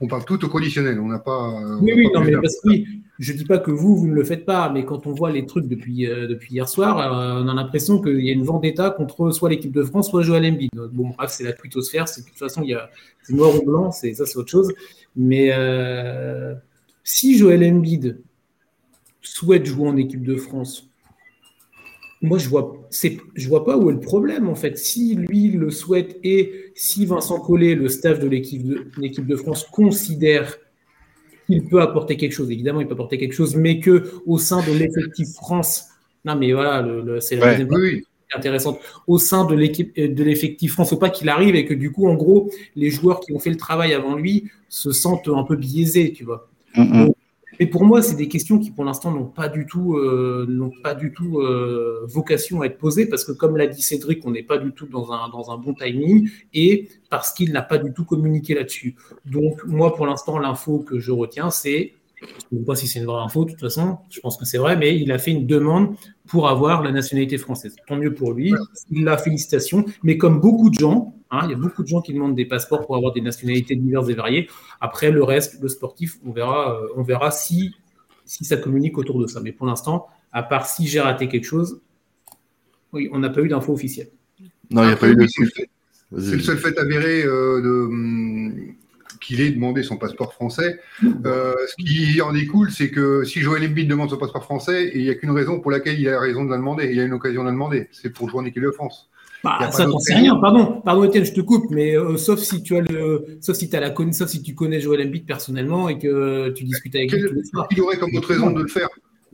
on 0.00 0.06
parle 0.06 0.26
tout 0.26 0.44
au 0.44 0.48
conditionnel, 0.48 1.00
on 1.00 1.06
n'a 1.06 1.18
pas. 1.18 1.50
Oui, 1.80 1.92
oui, 1.96 2.08
non, 2.12 2.20
mais 2.20 2.32
parce 2.32 2.60
que 2.60 2.68
oui, 2.68 3.02
je 3.18 3.32
dis 3.32 3.44
pas 3.44 3.58
que 3.58 3.70
vous, 3.70 3.96
vous 3.96 4.06
ne 4.06 4.14
le 4.14 4.22
faites 4.22 4.44
pas, 4.44 4.70
mais 4.70 4.84
quand 4.84 5.06
on 5.06 5.12
voit 5.12 5.32
les 5.32 5.44
trucs 5.44 5.66
depuis, 5.66 6.06
euh, 6.06 6.28
depuis 6.28 6.54
hier 6.54 6.68
soir, 6.68 6.98
euh, 6.98 7.42
on 7.42 7.48
a 7.48 7.54
l'impression 7.54 8.00
qu'il 8.00 8.20
y 8.20 8.30
a 8.30 8.32
une 8.32 8.44
vendetta 8.44 8.90
contre 8.90 9.32
soit 9.32 9.48
l'équipe 9.50 9.72
de 9.72 9.82
France, 9.82 10.10
soit 10.10 10.22
Joël 10.22 10.44
Embiid. 10.44 10.70
Bon, 10.92 11.08
bref, 11.08 11.30
c'est 11.30 11.44
la 11.44 11.52
twittosphère, 11.52 12.04
de 12.04 12.22
toute 12.22 12.38
façon, 12.38 12.64
c'est 13.22 13.34
noir 13.34 13.54
ou 13.56 13.64
blanc, 13.64 13.90
c'est, 13.90 14.14
ça 14.14 14.24
c'est 14.24 14.36
autre 14.36 14.50
chose. 14.50 14.72
Mais 15.16 15.50
euh, 15.52 16.54
si 17.02 17.36
Joël 17.36 17.64
Embiid 17.64 18.20
souhaite 19.20 19.66
jouer 19.66 19.88
en 19.88 19.96
équipe 19.96 20.22
de 20.22 20.36
France, 20.36 20.88
moi 22.22 22.38
je 22.38 22.48
vois, 22.48 22.86
c'est, 22.90 23.18
je 23.34 23.48
vois 23.48 23.64
pas 23.64 23.76
où 23.76 23.90
est 23.90 23.94
le 23.94 24.00
problème 24.00 24.48
en 24.48 24.54
fait. 24.54 24.78
Si 24.78 25.16
lui 25.16 25.50
le 25.50 25.70
souhaite 25.70 26.18
et 26.22 26.72
si 26.74 27.04
Vincent 27.04 27.40
Collet, 27.40 27.74
le 27.74 27.88
staff 27.88 28.20
de 28.20 28.28
l'équipe 28.28 28.64
de, 28.64 28.86
l'équipe 28.98 29.26
de 29.26 29.36
France, 29.36 29.64
considère 29.64 30.56
il 31.48 31.64
peut 31.64 31.80
apporter 31.80 32.16
quelque 32.16 32.32
chose. 32.32 32.50
Évidemment, 32.50 32.80
il 32.80 32.86
peut 32.86 32.94
apporter 32.94 33.18
quelque 33.18 33.34
chose, 33.34 33.56
mais 33.56 33.80
que 33.80 34.10
au 34.26 34.38
sein 34.38 34.62
de 34.66 34.72
l'effectif 34.72 35.28
France, 35.34 35.86
non, 36.24 36.36
mais 36.36 36.52
voilà, 36.52 36.86
c'est 37.20 37.36
la 37.36 37.52
deuxième 37.52 37.68
oui. 37.70 38.04
intéressante. 38.34 38.80
Au 39.06 39.18
sein 39.18 39.44
de 39.44 39.54
l'équipe, 39.54 39.92
euh, 39.98 40.08
de 40.08 40.24
l'effectif 40.24 40.72
France, 40.72 40.90
faut 40.90 40.96
pas 40.96 41.10
qu'il 41.10 41.28
arrive 41.28 41.54
et 41.54 41.64
que 41.64 41.74
du 41.74 41.90
coup, 41.90 42.08
en 42.08 42.14
gros, 42.14 42.50
les 42.76 42.90
joueurs 42.90 43.20
qui 43.20 43.32
ont 43.32 43.38
fait 43.38 43.50
le 43.50 43.56
travail 43.56 43.94
avant 43.94 44.14
lui 44.14 44.50
se 44.68 44.92
sentent 44.92 45.28
un 45.28 45.44
peu 45.44 45.56
biaisés, 45.56 46.12
tu 46.12 46.24
vois. 46.24 46.48
Mais 47.58 47.66
pour 47.66 47.84
moi, 47.84 48.02
c'est 48.02 48.14
des 48.14 48.28
questions 48.28 48.58
qui, 48.58 48.70
pour 48.70 48.84
l'instant, 48.84 49.10
n'ont 49.10 49.24
pas 49.24 49.48
du 49.48 49.66
tout, 49.66 49.96
euh, 49.96 50.70
pas 50.82 50.94
du 50.94 51.12
tout 51.12 51.40
euh, 51.40 52.06
vocation 52.08 52.62
à 52.62 52.66
être 52.66 52.78
posées 52.78 53.06
parce 53.06 53.24
que, 53.24 53.32
comme 53.32 53.56
l'a 53.56 53.66
dit 53.66 53.82
Cédric, 53.82 54.24
on 54.24 54.30
n'est 54.30 54.42
pas 54.42 54.58
du 54.58 54.72
tout 54.72 54.86
dans 54.86 55.12
un, 55.12 55.28
dans 55.28 55.50
un 55.50 55.58
bon 55.58 55.74
timing 55.74 56.30
et 56.54 56.88
parce 57.10 57.32
qu'il 57.32 57.52
n'a 57.52 57.62
pas 57.62 57.78
du 57.78 57.92
tout 57.92 58.04
communiqué 58.04 58.54
là-dessus. 58.54 58.94
Donc, 59.24 59.64
moi, 59.64 59.94
pour 59.94 60.06
l'instant, 60.06 60.38
l'info 60.38 60.78
que 60.78 60.98
je 60.98 61.10
retiens, 61.10 61.50
c'est 61.50 61.94
je 62.20 62.26
ne 62.52 62.60
sais 62.60 62.64
pas 62.64 62.74
si 62.74 62.86
c'est 62.86 62.98
une 62.98 63.06
vraie 63.06 63.22
info, 63.22 63.44
de 63.44 63.50
toute 63.50 63.60
façon, 63.60 63.98
je 64.10 64.20
pense 64.20 64.36
que 64.36 64.44
c'est 64.44 64.58
vrai, 64.58 64.76
mais 64.76 64.98
il 64.98 65.12
a 65.12 65.18
fait 65.18 65.30
une 65.30 65.46
demande 65.46 65.94
pour 66.26 66.48
avoir 66.48 66.82
la 66.82 66.90
nationalité 66.90 67.38
française. 67.38 67.76
Tant 67.86 67.96
mieux 67.96 68.14
pour 68.14 68.32
lui, 68.32 68.52
il 68.90 69.08
a 69.08 69.16
félicitations, 69.16 69.84
mais 70.02 70.16
comme 70.18 70.40
beaucoup 70.40 70.70
de 70.70 70.78
gens, 70.78 71.14
hein, 71.30 71.40
il 71.44 71.50
y 71.50 71.54
a 71.54 71.58
beaucoup 71.58 71.82
de 71.82 71.88
gens 71.88 72.00
qui 72.00 72.12
demandent 72.12 72.34
des 72.34 72.46
passeports 72.46 72.86
pour 72.86 72.96
avoir 72.96 73.12
des 73.12 73.20
nationalités 73.20 73.76
diverses 73.76 74.08
et 74.08 74.14
variées. 74.14 74.48
Après, 74.80 75.10
le 75.10 75.22
reste, 75.22 75.60
le 75.60 75.68
sportif, 75.68 76.18
on 76.24 76.32
verra, 76.32 76.74
euh, 76.74 76.88
on 76.96 77.02
verra 77.02 77.30
si, 77.30 77.74
si 78.24 78.44
ça 78.44 78.56
communique 78.56 78.98
autour 78.98 79.20
de 79.20 79.26
ça. 79.26 79.40
Mais 79.40 79.52
pour 79.52 79.66
l'instant, 79.66 80.06
à 80.32 80.42
part 80.42 80.66
si 80.66 80.86
j'ai 80.86 81.00
raté 81.00 81.28
quelque 81.28 81.46
chose, 81.46 81.80
oui, 82.92 83.08
on 83.12 83.18
n'a 83.18 83.30
pas 83.30 83.40
eu 83.40 83.48
d'infos 83.48 83.72
officielles. 83.72 84.10
Non, 84.70 84.82
il 84.82 84.86
n'y 84.86 84.92
a 84.92 84.96
pas 84.96 85.08
eu 85.08 85.16
de. 85.16 85.26
C'est 85.26 86.36
le 86.36 86.40
seul 86.40 86.56
fait 86.56 86.78
avéré 86.78 87.22
euh, 87.22 87.60
de 87.60 87.68
hum, 87.68 88.74
qu'il 89.20 89.40
ait 89.40 89.50
demandé 89.50 89.82
son 89.82 89.96
passeport 89.96 90.32
français. 90.32 90.80
Euh, 91.26 91.54
ce 91.66 91.74
qui 91.82 92.20
en 92.20 92.32
découle, 92.32 92.70
c'est 92.70 92.90
que 92.90 93.24
si 93.24 93.40
Joël 93.40 93.64
Embiid 93.64 93.88
demande 93.88 94.10
son 94.10 94.16
passeport 94.16 94.44
français, 94.44 94.90
il 94.94 95.02
n'y 95.02 95.10
a 95.10 95.14
qu'une 95.14 95.30
raison 95.30 95.60
pour 95.60 95.70
laquelle 95.70 95.98
il 95.98 96.08
a 96.08 96.18
raison 96.18 96.44
de 96.44 96.50
la 96.50 96.56
demander, 96.56 96.90
il 96.92 97.00
a 97.00 97.04
une 97.04 97.12
occasion 97.12 97.42
de 97.42 97.46
la 97.46 97.52
demander, 97.52 97.88
c'est 97.92 98.10
pour 98.10 98.28
jouer 98.28 98.40
en 98.40 98.44
équipe 98.44 98.62
de 98.62 98.70
France. 98.70 99.08
Bah, 99.44 99.70
ça 99.70 99.84
t'en 99.84 100.00
sais 100.00 100.14
rien, 100.14 100.34
pardon, 100.36 100.80
pardon 100.84 101.04
Étienne, 101.04 101.24
je 101.24 101.32
te 101.32 101.40
coupe, 101.40 101.70
mais 101.70 101.96
euh, 101.96 102.16
sauf 102.16 102.40
si 102.40 102.60
tu 102.62 102.76
as 102.76 102.80
le, 102.80 103.38
sauf 103.40 103.56
si 103.56 103.74
as 103.74 103.80
la 103.80 103.94
sauf 104.12 104.28
si 104.28 104.42
tu 104.42 104.54
connais 104.54 104.80
Joël 104.80 105.06
Embiid 105.06 105.26
personnellement 105.26 105.88
et 105.88 105.96
que 105.98 106.48
tu 106.50 106.64
discutes 106.64 106.96
avec 106.96 107.12
lui. 107.12 107.30
Il 107.70 107.80
aurait 107.80 107.98
comme 107.98 108.14
autre 108.16 108.28
raison 108.28 108.50
de 108.50 108.62
le 108.62 108.68
faire 108.68 108.88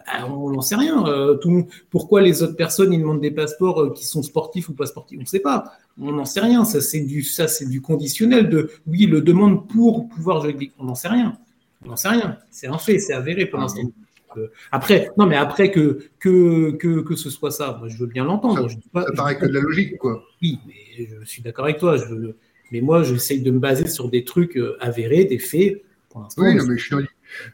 bah, 0.07 0.27
on 0.29 0.51
n'en 0.51 0.61
sait 0.61 0.77
rien. 0.77 1.07
Euh, 1.07 1.35
tout, 1.35 1.67
pourquoi 1.91 2.21
les 2.21 2.43
autres 2.43 2.57
personnes 2.57 2.93
ils 2.93 3.01
demandent 3.01 3.21
des 3.21 3.31
passeports 3.31 3.81
euh, 3.81 3.93
qui 3.93 4.05
sont 4.05 4.23
sportifs 4.23 4.69
ou 4.69 4.75
pas 4.75 4.87
sportifs 4.87 5.19
On 5.19 5.23
ne 5.23 5.27
sait 5.27 5.41
pas. 5.41 5.73
On 6.01 6.13
n'en 6.13 6.25
sait 6.25 6.41
rien. 6.41 6.65
Ça 6.65 6.81
c'est 6.81 7.01
du 7.01 7.23
ça 7.23 7.49
c'est 7.49 7.67
du 7.67 7.81
conditionnel 7.81 8.49
de 8.49 8.71
oui 8.87 9.07
le 9.07 9.21
demande 9.21 9.69
pour 9.69 10.09
pouvoir 10.09 10.43
jouer. 10.43 10.73
On 10.79 10.85
n'en 10.85 10.95
sait 10.95 11.09
rien. 11.09 11.39
On 11.85 11.89
n'en 11.89 11.97
sait 11.97 12.09
rien. 12.09 12.39
C'est 12.51 12.67
un 12.67 12.79
fait, 12.79 12.99
c'est 12.99 13.15
avéré 13.15 13.47
pour 13.47 13.61
l'instant. 13.61 13.83
Euh, 14.37 14.49
après, 14.73 15.11
non, 15.17 15.27
mais 15.27 15.37
après 15.37 15.71
que, 15.71 16.09
que, 16.19 16.73
que, 16.73 17.03
que 17.03 17.15
ce 17.15 17.31
soit 17.31 17.53
ça, 17.53 17.77
moi, 17.79 17.89
je 17.89 17.97
veux 17.97 18.07
bien 18.07 18.25
l'entendre. 18.25 18.69
Ça, 18.69 19.05
paraît 19.15 19.39
que 19.39 19.47
de 19.47 19.53
la 19.53 19.61
logique, 19.61 19.97
quoi. 19.97 20.25
Oui, 20.43 20.59
mais 20.67 21.07
je 21.21 21.25
suis 21.25 21.41
d'accord 21.41 21.67
avec 21.67 21.79
toi. 21.79 21.97
Je 21.97 22.33
mais 22.73 22.81
moi, 22.81 23.05
j'essaye 23.05 23.43
de 23.43 23.53
me 23.53 23.61
baser 23.61 23.87
sur 23.87 24.09
des 24.09 24.25
trucs 24.25 24.59
avérés, 24.81 25.25
des 25.25 25.39
faits. 25.39 25.85
Pour 26.09 26.27
oui, 26.39 26.57
non, 26.57 26.65
mais 26.67 26.77
je 26.77 26.85
suis, 26.85 26.97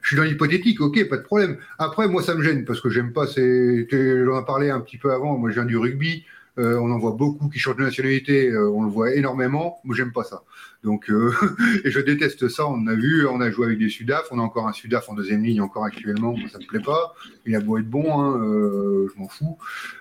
je 0.02 0.08
suis 0.08 0.16
dans 0.16 0.22
l'hypothétique, 0.22 0.80
ok, 0.80 1.08
pas 1.08 1.16
de 1.16 1.22
problème. 1.22 1.58
Après, 1.78 2.08
moi, 2.08 2.22
ça 2.22 2.34
me 2.34 2.42
gêne 2.42 2.64
parce 2.64 2.80
que 2.80 2.90
j'aime 2.90 3.12
pas. 3.12 3.26
J'en 3.26 3.40
ai 3.42 4.44
parlé 4.46 4.70
un 4.70 4.80
petit 4.80 4.99
peu 4.99 5.12
avant. 5.12 5.38
Moi, 5.38 5.50
je 5.50 5.54
viens 5.54 5.64
du 5.64 5.76
rugby. 5.76 6.25
Euh, 6.58 6.78
on 6.78 6.90
en 6.90 6.99
voit 6.99 7.12
beaucoup 7.12 7.49
qui 7.49 7.58
changent 7.58 7.76
de 7.76 7.82
nationalité. 7.82 8.49
Euh, 8.49 8.70
on 8.70 8.82
le 8.82 8.90
voit 8.90 9.14
énormément. 9.14 9.80
Moi, 9.84 9.96
j'aime 9.96 10.12
pas 10.12 10.25
ça. 10.25 10.42
Donc, 10.82 11.10
euh, 11.10 11.32
et 11.84 11.90
je 11.90 12.00
déteste 12.00 12.49
ça. 12.49 12.66
On 12.66 12.87
a 12.87 12.94
vu, 12.94 13.26
on 13.26 13.40
a 13.40 13.50
joué 13.50 13.66
avec 13.66 13.78
des 13.78 13.88
Sudaf. 13.88 14.26
On 14.30 14.38
a 14.38 14.42
encore 14.42 14.66
un 14.66 14.72
Sudaf 14.72 15.08
en 15.08 15.14
deuxième 15.14 15.42
ligne 15.42 15.60
encore 15.60 15.84
actuellement. 15.84 16.32
Moi, 16.37 16.49
ça 16.50 16.58
me 16.58 16.66
plaît 16.66 16.80
pas. 16.80 17.14
Il 17.46 17.54
a 17.54 17.60
beau 17.60 17.78
être 17.78 17.88
bon, 17.88 18.20
hein, 18.20 18.38
je 18.42 19.18
m'en 19.18 19.28
fous. 19.28 19.58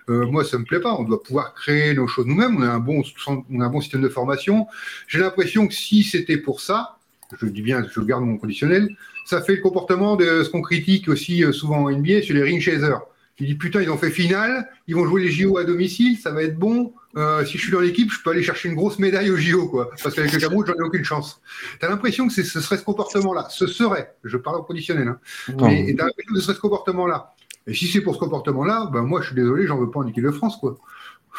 moi, 0.08 0.44
ça 0.44 0.58
me 0.58 0.66
plaît 0.66 0.82
pas. 0.82 0.96
On 0.96 1.04
doit 1.04 1.24
pouvoir 1.24 1.54
créer 1.54 1.94
nos 1.94 2.08
choses 2.08 2.26
nous-mêmes. 2.26 2.58
On 2.58 2.62
a 2.64 2.70
un 2.70 2.80
bon, 2.80 3.04
on 3.28 3.62
a 3.62 3.66
un 3.66 3.70
bon 3.70 3.82
système 3.82 4.02
de 4.02 4.10
formation. 4.10 4.68
J'ai 5.08 5.20
l'impression 5.20 5.68
que 5.68 5.74
si 5.74 6.04
c'était 6.04 6.38
pour 6.38 6.62
ça, 6.62 6.99
je 7.42 7.46
dis 7.48 7.62
bien, 7.62 7.86
je 7.90 8.02
garde 8.02 8.24
mon 8.24 8.38
conditionnel, 8.38 8.90
ça 9.26 9.42
fait 9.42 9.56
le 9.56 9.62
comportement 9.62 10.16
de 10.16 10.44
ce 10.44 10.50
qu'on 10.50 10.62
critique 10.62 11.08
aussi 11.10 11.44
euh, 11.44 11.52
souvent 11.52 11.84
en 11.84 11.92
NBA 11.92 12.22
sur 12.22 12.36
les 12.36 12.44
ring 12.44 12.62
chasers. 12.62 13.00
Tu 13.36 13.46
dis 13.46 13.56
putain, 13.56 13.82
ils 13.82 13.90
ont 13.90 13.98
fait 13.98 14.10
finale, 14.10 14.68
ils 14.88 14.96
vont 14.96 15.06
jouer 15.06 15.24
les 15.24 15.32
JO 15.32 15.58
à 15.58 15.64
domicile, 15.64 16.18
ça 16.18 16.32
va 16.32 16.44
être 16.44 16.58
bon. 16.58 16.94
Euh, 17.16 17.46
si 17.46 17.58
je 17.58 17.64
suis 17.64 17.72
dans 17.72 17.80
l'équipe, 17.80 18.12
je 18.12 18.22
peux 18.22 18.32
aller 18.32 18.44
chercher 18.44 18.70
une 18.70 18.76
grosse 18.76 19.00
médaille 19.00 19.32
aux 19.32 19.38
JO, 19.38 19.68
quoi. 19.68 19.92
Parce 20.04 20.14
qu'avec 20.14 20.34
le 20.34 20.40
Cameroun, 20.40 20.66
j'en 20.68 20.74
ai 20.74 20.82
aucune 20.82 21.06
chance. 21.06 21.42
Tu 21.80 21.86
as 21.86 21.90
l'impression 21.90 22.28
que 22.28 22.34
ce 22.34 22.44
serait 22.44 22.78
ce 22.78 22.84
comportement-là. 22.84 23.48
Ce 23.50 23.66
serait, 23.66 24.14
je 24.24 24.38
parle 24.38 24.58
au 24.58 24.64
conditionnel, 24.64 25.08
hein. 25.08 25.20
mais 25.62 25.94
tu 25.96 26.02
as 26.02 26.06
l'impression 26.06 26.34
que 26.34 26.40
ce 26.40 26.42
serait 26.42 26.56
ce 26.56 26.60
comportement-là. 26.60 27.34
Et 27.66 27.74
si 27.74 27.88
c'est 27.88 28.02
pour 28.02 28.16
ce 28.16 28.20
comportement-là, 28.20 28.90
ben 28.92 29.04
moi, 29.04 29.22
je 29.22 29.28
suis 29.28 29.36
désolé, 29.36 29.68
j'en 29.68 29.78
veux 29.78 29.90
pas 29.90 30.00
en 30.00 30.08
équipe 30.08 30.24
de 30.24 30.32
France, 30.32 30.58
quoi. 30.58 30.78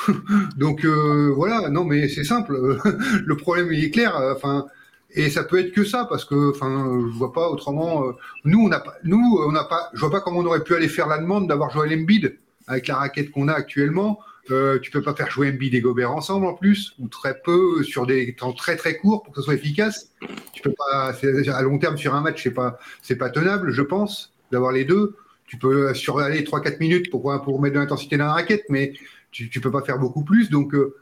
Donc 0.56 0.84
euh, 0.84 1.32
voilà, 1.36 1.68
non, 1.68 1.84
mais 1.84 2.08
c'est 2.08 2.24
simple. 2.24 2.54
le 3.26 3.36
problème, 3.36 3.72
il 3.72 3.84
est 3.84 3.90
clair. 3.90 4.16
Enfin, 4.34 4.66
et 5.12 5.30
ça 5.30 5.44
peut 5.44 5.58
être 5.58 5.72
que 5.72 5.84
ça, 5.84 6.04
parce 6.04 6.24
que, 6.24 6.50
enfin, 6.50 7.00
je 7.10 7.16
vois 7.16 7.32
pas 7.32 7.48
autrement. 7.48 8.06
Euh, 8.06 8.12
nous, 8.44 8.60
on 8.60 8.68
n'a 8.68 8.80
pas, 8.80 8.94
nous, 9.04 9.38
on 9.46 9.52
n'a 9.52 9.64
pas. 9.64 9.90
Je 9.92 10.00
vois 10.00 10.10
pas 10.10 10.20
comment 10.20 10.40
on 10.40 10.46
aurait 10.46 10.62
pu 10.62 10.74
aller 10.74 10.88
faire 10.88 11.08
la 11.08 11.18
demande 11.18 11.48
d'avoir 11.48 11.70
Joel 11.70 11.92
Embiid 11.92 12.38
avec 12.66 12.86
la 12.86 12.96
raquette 12.96 13.30
qu'on 13.30 13.48
a 13.48 13.52
actuellement. 13.52 14.20
Euh, 14.50 14.78
tu 14.80 14.90
peux 14.90 15.02
pas 15.02 15.14
faire 15.14 15.30
jouer 15.30 15.50
Embiid 15.50 15.74
et 15.74 15.80
Gobert 15.80 16.12
ensemble 16.12 16.46
en 16.46 16.54
plus, 16.54 16.94
ou 16.98 17.08
très 17.08 17.40
peu 17.40 17.82
sur 17.82 18.06
des 18.06 18.34
temps 18.34 18.52
très 18.52 18.76
très 18.76 18.96
courts 18.96 19.22
pour 19.22 19.34
que 19.34 19.40
ce 19.40 19.44
soit 19.44 19.54
efficace. 19.54 20.12
Tu 20.52 20.62
peux 20.62 20.72
pas. 20.72 21.12
À 21.52 21.62
long 21.62 21.78
terme 21.78 21.96
sur 21.96 22.14
un 22.14 22.20
match, 22.20 22.42
c'est 22.42 22.54
pas, 22.54 22.78
c'est 23.02 23.16
pas 23.16 23.30
tenable, 23.30 23.72
je 23.72 23.82
pense, 23.82 24.32
d'avoir 24.52 24.72
les 24.72 24.84
deux. 24.84 25.16
Tu 25.46 25.56
peux 25.56 25.92
sur 25.94 26.20
aller 26.20 26.42
3-4 26.42 26.78
minutes 26.78 27.10
pour 27.10 27.22
pour 27.42 27.60
mettre 27.60 27.74
de 27.74 27.80
l'intensité 27.80 28.16
dans 28.16 28.26
la 28.26 28.34
raquette, 28.34 28.64
mais 28.68 28.92
tu, 29.32 29.50
tu 29.50 29.60
peux 29.60 29.70
pas 29.70 29.82
faire 29.82 29.98
beaucoup 29.98 30.24
plus. 30.24 30.50
Donc 30.50 30.74
euh, 30.74 30.94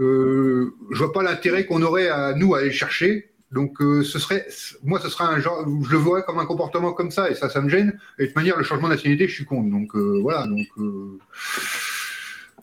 euh, 0.00 0.74
je 0.90 0.98
vois 0.98 1.12
pas 1.12 1.22
l'intérêt 1.22 1.66
qu'on 1.66 1.82
aurait 1.82 2.08
à 2.08 2.34
nous 2.34 2.54
à 2.54 2.60
aller 2.60 2.72
chercher 2.72 3.30
donc, 3.52 3.80
euh, 3.80 4.02
ce 4.02 4.18
serait, 4.18 4.46
moi, 4.82 4.98
ce 5.00 5.08
serait 5.08 5.24
un 5.24 5.38
genre, 5.38 5.64
je 5.84 5.90
le 5.90 5.98
vois 5.98 6.22
comme 6.22 6.38
un 6.38 6.46
comportement 6.46 6.92
comme 6.92 7.12
ça, 7.12 7.30
et 7.30 7.34
ça, 7.34 7.48
ça 7.48 7.60
me 7.60 7.68
gêne. 7.68 7.98
Et 8.18 8.22
de 8.22 8.26
toute 8.26 8.36
manière, 8.36 8.56
le 8.56 8.64
changement 8.64 8.88
de 8.88 8.94
nationalité, 8.94 9.28
je 9.28 9.34
suis 9.34 9.44
contre. 9.44 9.70
Donc, 9.70 9.94
euh, 9.94 10.18
voilà. 10.20 10.46
Donc, 10.46 10.66
euh, 10.78 11.18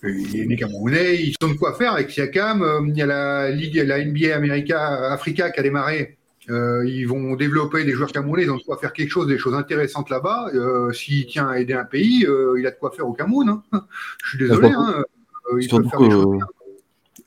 les 0.04 0.58
Camerounais, 0.58 1.16
ils 1.16 1.34
sont 1.42 1.48
de 1.48 1.54
quoi 1.54 1.74
faire 1.76 1.94
avec 1.94 2.12
Siakam. 2.12 2.88
Il 2.90 2.98
y 2.98 3.02
a 3.02 3.06
la 3.06 3.50
Ligue, 3.50 3.78
la 3.78 4.04
NBA 4.04 4.36
America, 4.36 5.12
Africa 5.14 5.50
qui 5.50 5.62
a 5.62 5.64
démarré. 5.64 6.18
ils 6.50 7.06
vont 7.06 7.36
développer 7.36 7.86
des 7.86 7.94
joueurs 7.94 8.12
camerounais, 8.12 8.44
ils 8.44 8.52
ont 8.52 8.58
de 8.58 8.64
quoi 8.64 8.78
faire 8.78 8.92
quelque 8.92 9.10
chose, 9.10 9.28
des 9.28 9.38
choses 9.38 9.54
intéressantes 9.54 10.10
là-bas. 10.10 10.52
S'il 10.92 11.26
tient 11.28 11.48
à 11.48 11.60
aider 11.60 11.72
un 11.72 11.86
pays, 11.86 12.28
il 12.58 12.68
a 12.68 12.72
de 12.72 12.76
quoi 12.76 12.92
faire 12.92 13.08
au 13.08 13.14
Cameroun. 13.14 13.62
Hein. 13.72 13.86
Je 14.26 14.30
suis 14.32 14.38
désolé. 14.38 14.72
Hein. 14.76 15.06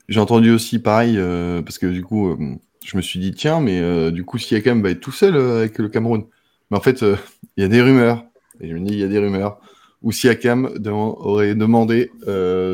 J'ai 0.07 0.19
entendu 0.19 0.51
aussi 0.51 0.77
pareil, 0.77 1.19
parce 1.65 1.79
que 1.79 1.87
du 1.87 2.03
coup, 2.03 2.37
je 2.83 2.95
me 2.95 3.01
suis 3.01 3.19
dit, 3.19 3.33
tiens, 3.33 3.59
mais 3.59 3.79
euh, 3.79 4.11
du 4.11 4.23
coup, 4.23 4.37
Siakam 4.37 4.81
va 4.81 4.91
être 4.91 4.99
tout 4.99 5.11
seul 5.11 5.35
euh, 5.35 5.59
avec 5.59 5.77
le 5.77 5.89
Cameroun. 5.89 6.25
Mais 6.71 6.77
en 6.77 6.81
fait, 6.81 7.03
euh, 7.03 7.15
il 7.57 7.63
y 7.63 7.65
a 7.65 7.69
des 7.69 7.81
rumeurs, 7.81 8.23
et 8.61 8.69
je 8.69 8.73
me 8.73 8.79
dis, 8.79 8.93
il 8.93 8.99
y 8.99 9.03
a 9.03 9.07
des 9.07 9.19
rumeurs, 9.19 9.59
où 10.01 10.11
Siakam 10.11 10.69
aurait 10.85 11.55
demandé 11.55 12.11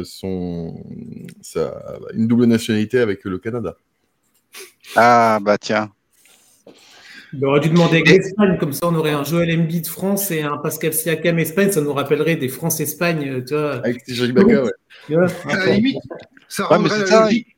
son, 0.03 0.83
une 2.13 2.27
double 2.27 2.45
nationalité 2.45 2.99
avec 2.99 3.23
le 3.23 3.37
Canada. 3.37 3.77
Ah, 4.95 5.39
bah 5.41 5.57
tiens. 5.57 5.89
Il 7.31 7.43
aurait 7.45 7.61
dû 7.61 7.69
demander 7.69 8.01
avec 8.01 8.09
l'Espagne, 8.09 8.57
comme 8.59 8.73
ça 8.73 8.87
on 8.87 8.95
aurait 8.95 9.11
un 9.11 9.23
Joel 9.23 9.57
Embiid 9.57 9.87
France 9.87 10.29
et 10.31 10.43
un 10.43 10.57
Pascal 10.57 10.93
Siakam 10.93 11.39
Espagne, 11.39 11.71
ça 11.71 11.81
nous 11.81 11.93
rappellerait 11.93 12.35
des 12.35 12.49
France-Espagne, 12.49 13.43
tu 13.47 13.55
vois. 13.55 13.77
Avec 13.77 14.03
Baka, 14.33 14.63
ouais. 14.63 14.71
à 15.45 15.55
la 15.65 15.75
limite, 15.75 15.97
ça 16.49 16.65
rendrait 16.65 16.99
la 17.09 17.21
logique 17.21 17.52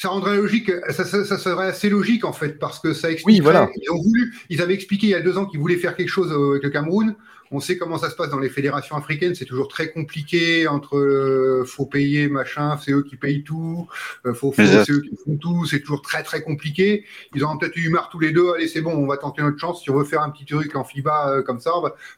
ça 0.00 0.08
rendrait 0.08 0.38
logique, 0.38 0.72
ça, 0.88 1.04
serait 1.04 1.66
assez 1.66 1.90
logique 1.90 2.24
en 2.24 2.32
fait, 2.32 2.58
parce 2.58 2.78
que 2.78 2.94
ça 2.94 3.10
explique. 3.10 3.36
Oui, 3.36 3.40
voilà. 3.40 3.68
Ils 3.76 3.90
ont 3.90 4.00
voulu, 4.00 4.34
ils 4.48 4.62
avaient 4.62 4.72
expliqué 4.72 5.08
il 5.08 5.10
y 5.10 5.14
a 5.14 5.20
deux 5.20 5.36
ans 5.36 5.44
qu'ils 5.44 5.60
voulaient 5.60 5.76
faire 5.76 5.94
quelque 5.94 6.08
chose 6.08 6.32
avec 6.32 6.62
le 6.62 6.70
Cameroun. 6.70 7.16
On 7.50 7.60
sait 7.60 7.76
comment 7.76 7.98
ça 7.98 8.08
se 8.08 8.16
passe 8.16 8.30
dans 8.30 8.38
les 8.38 8.48
fédérations 8.48 8.96
africaines. 8.96 9.34
C'est 9.34 9.44
toujours 9.44 9.68
très 9.68 9.92
compliqué 9.92 10.66
entre 10.68 10.96
euh, 10.96 11.66
faut 11.66 11.84
payer 11.84 12.28
machin, 12.28 12.78
c'est 12.82 12.92
eux 12.92 13.02
qui 13.02 13.16
payent 13.16 13.44
tout, 13.44 13.88
euh, 14.24 14.32
faut 14.32 14.52
faire, 14.52 14.86
c'est 14.86 14.92
eux 14.92 15.02
qui 15.02 15.16
font 15.22 15.36
tout. 15.36 15.66
C'est 15.66 15.80
toujours 15.80 16.00
très 16.00 16.22
très 16.22 16.40
compliqué. 16.40 17.04
Ils 17.34 17.44
ont 17.44 17.58
peut-être 17.58 17.76
eu 17.76 17.90
marre 17.90 18.08
tous 18.08 18.20
les 18.20 18.32
deux. 18.32 18.54
Allez, 18.54 18.68
c'est 18.68 18.80
bon, 18.80 18.94
on 18.94 19.06
va 19.06 19.18
tenter 19.18 19.42
notre 19.42 19.58
chance. 19.58 19.82
Si 19.82 19.90
on 19.90 19.98
veut 19.98 20.06
faire 20.06 20.22
un 20.22 20.30
petit 20.30 20.46
truc 20.46 20.74
en 20.76 20.84
FIBA 20.84 21.28
euh, 21.28 21.42
comme 21.42 21.60
ça, 21.60 21.72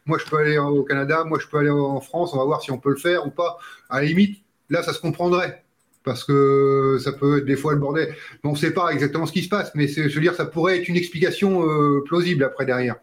moi 0.07 0.19
je 0.25 0.31
peux 0.31 0.37
aller 0.37 0.57
au 0.57 0.85
Canada, 0.85 1.25
moi 1.25 1.41
je 1.41 1.49
peux 1.49 1.59
aller 1.59 1.71
en 1.71 2.01
France. 2.01 2.31
On 2.33 2.39
va 2.39 2.45
voir 2.45 2.63
si 2.63 2.71
on 2.71 2.79
peut 2.79 2.91
le 2.91 2.97
faire 2.97 3.27
ou 3.27 3.31
pas. 3.31 3.59
À 3.91 4.01
la 4.01 4.07
limite, 4.07 4.41
là 4.71 4.85
ça 4.85 4.93
se 4.93 5.01
comprendrait 5.01 5.62
parce 6.05 6.25
que 6.25 6.99
ça 7.03 7.13
peut 7.13 7.39
être 7.39 7.45
des 7.45 7.57
fois 7.57 7.73
le 7.73 7.79
bordel. 7.79 8.15
on 8.45 8.53
ne 8.53 8.57
sait 8.57 8.73
pas 8.73 8.91
exactement 8.91 9.27
ce 9.27 9.33
qui 9.33 9.43
se 9.43 9.49
passe, 9.49 9.73
mais 9.75 9.87
je 9.87 10.15
veux 10.15 10.21
dire, 10.21 10.35
ça 10.35 10.47
pourrait 10.47 10.79
être 10.79 10.89
une 10.89 10.97
explication 10.97 11.67
euh, 11.67 12.03
plausible 12.05 12.45
après 12.45 12.67
derrière. 12.67 12.97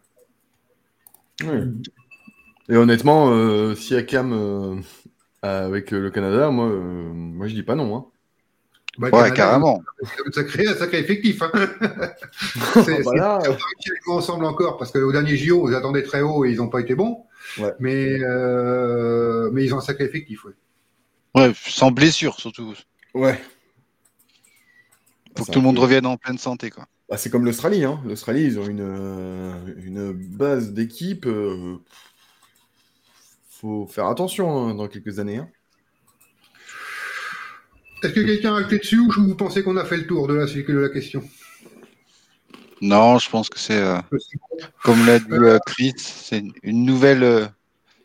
Et 2.70 2.76
honnêtement, 2.76 3.32
euh, 3.32 3.76
si 3.76 3.96
Akam 3.96 4.34
euh, 4.34 4.76
avec 5.42 5.92
le 5.92 6.10
Canada, 6.12 6.50
moi, 6.50 6.68
moi 6.68 7.48
je 7.48 7.54
dis 7.54 7.64
pas 7.64 7.76
non. 7.76 7.96
Hein. 7.96 8.06
Bah, 8.98 9.10
ouais, 9.12 9.32
carrément. 9.32 9.82
Ça 10.34 10.44
crée 10.44 10.68
un 10.68 10.74
sacré 10.74 11.00
effectif. 11.00 11.42
Hein. 11.42 11.52
c'est 12.84 13.02
voilà. 13.02 13.40
ensemble 14.08 14.44
encore, 14.44 14.78
parce 14.78 14.92
qu'au 14.92 15.12
dernier 15.14 15.38
JO, 15.38 15.70
ils 15.70 15.76
attendaient 15.76 16.04
très 16.04 16.22
haut 16.22 16.44
et 16.44 16.52
ils 16.52 16.58
n'ont 16.58 16.68
pas 16.68 16.82
été 16.82 16.96
bons. 16.96 17.24
Mais, 17.80 18.20
mais 19.54 19.64
ils 19.64 19.74
ont 19.74 19.78
un 19.78 19.82
sacré 19.82 20.04
effectif. 20.04 20.44
Ouais. 20.44 20.52
Ouais, 21.36 21.52
sans 21.56 21.92
blessure 21.92 22.40
surtout. 22.40 22.76
Ouais. 23.14 23.40
Faut 25.38 25.46
que 25.46 25.52
tout 25.52 25.60
le 25.60 25.66
monde 25.66 25.80
revienne 25.80 26.06
en 26.06 26.18
pleine 26.18 26.38
santé, 26.38 26.70
quoi. 26.70 26.88
Bah, 27.10 27.18
c'est 27.18 27.30
comme 27.30 27.46
l'Australie, 27.46 27.86
hein. 27.86 28.02
L'Australie, 28.06 28.44
ils 28.44 28.60
ont 28.60 28.68
une, 28.68 28.82
euh, 28.82 29.76
une 29.84 30.12
base 30.12 30.74
d'équipe. 30.74 31.26
Euh, 31.26 31.78
faut 33.50 33.88
faire 33.88 34.06
attention 34.06 34.70
hein, 34.70 34.76
dans 34.76 34.88
quelques 34.88 35.20
années. 35.20 35.38
Hein. 35.38 35.50
Est-ce 38.04 38.14
que 38.14 38.22
quelqu'un 38.22 38.56
a 38.56 38.64
clé 38.64 38.80
dessus 38.80 39.00
ou 39.00 39.12
vous 39.12 39.36
pensez 39.36 39.64
qu'on 39.64 39.78
a 39.78 39.86
fait 39.86 39.98
le 39.98 40.08
tour 40.08 40.28
de 40.28 40.34
la, 40.34 40.46
de 40.46 40.78
la 40.78 40.90
question? 40.90 41.24
Non, 42.82 43.20
je 43.20 43.30
pense 43.30 43.50
que 43.50 43.60
c'est, 43.60 43.82
euh, 43.82 44.00
comme 44.84 45.06
l'a 45.06 45.20
dit 45.20 45.60
Chris, 45.66 45.94
c'est 45.98 46.44
une 46.64 46.86
nouvelle 46.86 47.52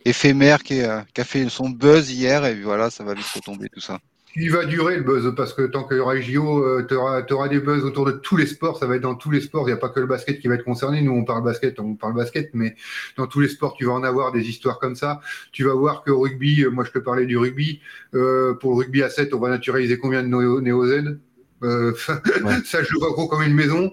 éphémère 0.04 0.62
qui, 0.62 0.80
a 0.82 1.04
fait 1.24 1.48
son 1.48 1.70
buzz 1.70 2.10
hier 2.10 2.44
et 2.44 2.60
voilà, 2.60 2.90
ça 2.90 3.04
va 3.04 3.14
vite 3.14 3.26
retomber 3.34 3.68
tout 3.68 3.80
ça. 3.80 3.98
Il 4.36 4.50
va 4.50 4.64
durer 4.64 4.96
le 4.96 5.04
buzz 5.04 5.32
parce 5.36 5.52
que 5.52 5.62
tant 5.62 5.86
qu'il 5.86 5.98
y 5.98 6.00
aura 6.00 6.20
JO, 6.20 6.64
euh, 6.64 6.84
tu 6.88 6.94
auras, 6.96 7.48
des 7.48 7.60
buzz 7.60 7.84
autour 7.84 8.04
de 8.04 8.10
tous 8.10 8.36
les 8.36 8.46
sports. 8.46 8.78
Ça 8.78 8.86
va 8.86 8.96
être 8.96 9.02
dans 9.02 9.14
tous 9.14 9.30
les 9.30 9.40
sports. 9.40 9.62
Il 9.68 9.72
n'y 9.72 9.74
a 9.74 9.76
pas 9.76 9.90
que 9.90 10.00
le 10.00 10.06
basket 10.06 10.40
qui 10.40 10.48
va 10.48 10.56
être 10.56 10.64
concerné. 10.64 11.02
Nous, 11.02 11.12
on 11.12 11.24
parle 11.24 11.44
basket, 11.44 11.78
on 11.78 11.94
parle 11.94 12.14
basket, 12.14 12.50
mais 12.52 12.74
dans 13.16 13.28
tous 13.28 13.38
les 13.38 13.48
sports, 13.48 13.74
tu 13.74 13.84
vas 13.84 13.92
en 13.92 14.02
avoir 14.02 14.32
des 14.32 14.48
histoires 14.48 14.80
comme 14.80 14.96
ça. 14.96 15.20
Tu 15.52 15.62
vas 15.62 15.74
voir 15.74 16.02
que 16.02 16.10
rugby, 16.10 16.64
euh, 16.64 16.70
moi 16.70 16.82
je 16.82 16.90
te 16.90 16.98
parlais 16.98 17.26
du 17.26 17.36
rugby. 17.36 17.80
Euh, 18.14 18.54
pour 18.54 18.72
le 18.72 18.78
rugby 18.78 19.04
à 19.04 19.08
7, 19.08 19.32
on 19.34 19.38
va 19.38 19.50
naturaliser 19.50 19.98
combien 19.98 20.24
de 20.24 20.28
néo-Z? 20.28 21.16
Euh, 21.62 21.94
ça, 22.64 22.82
je 22.82 22.92
le 22.92 22.98
vois 22.98 23.10
gros 23.10 23.28
comme 23.28 23.42
une 23.42 23.54
maison. 23.54 23.92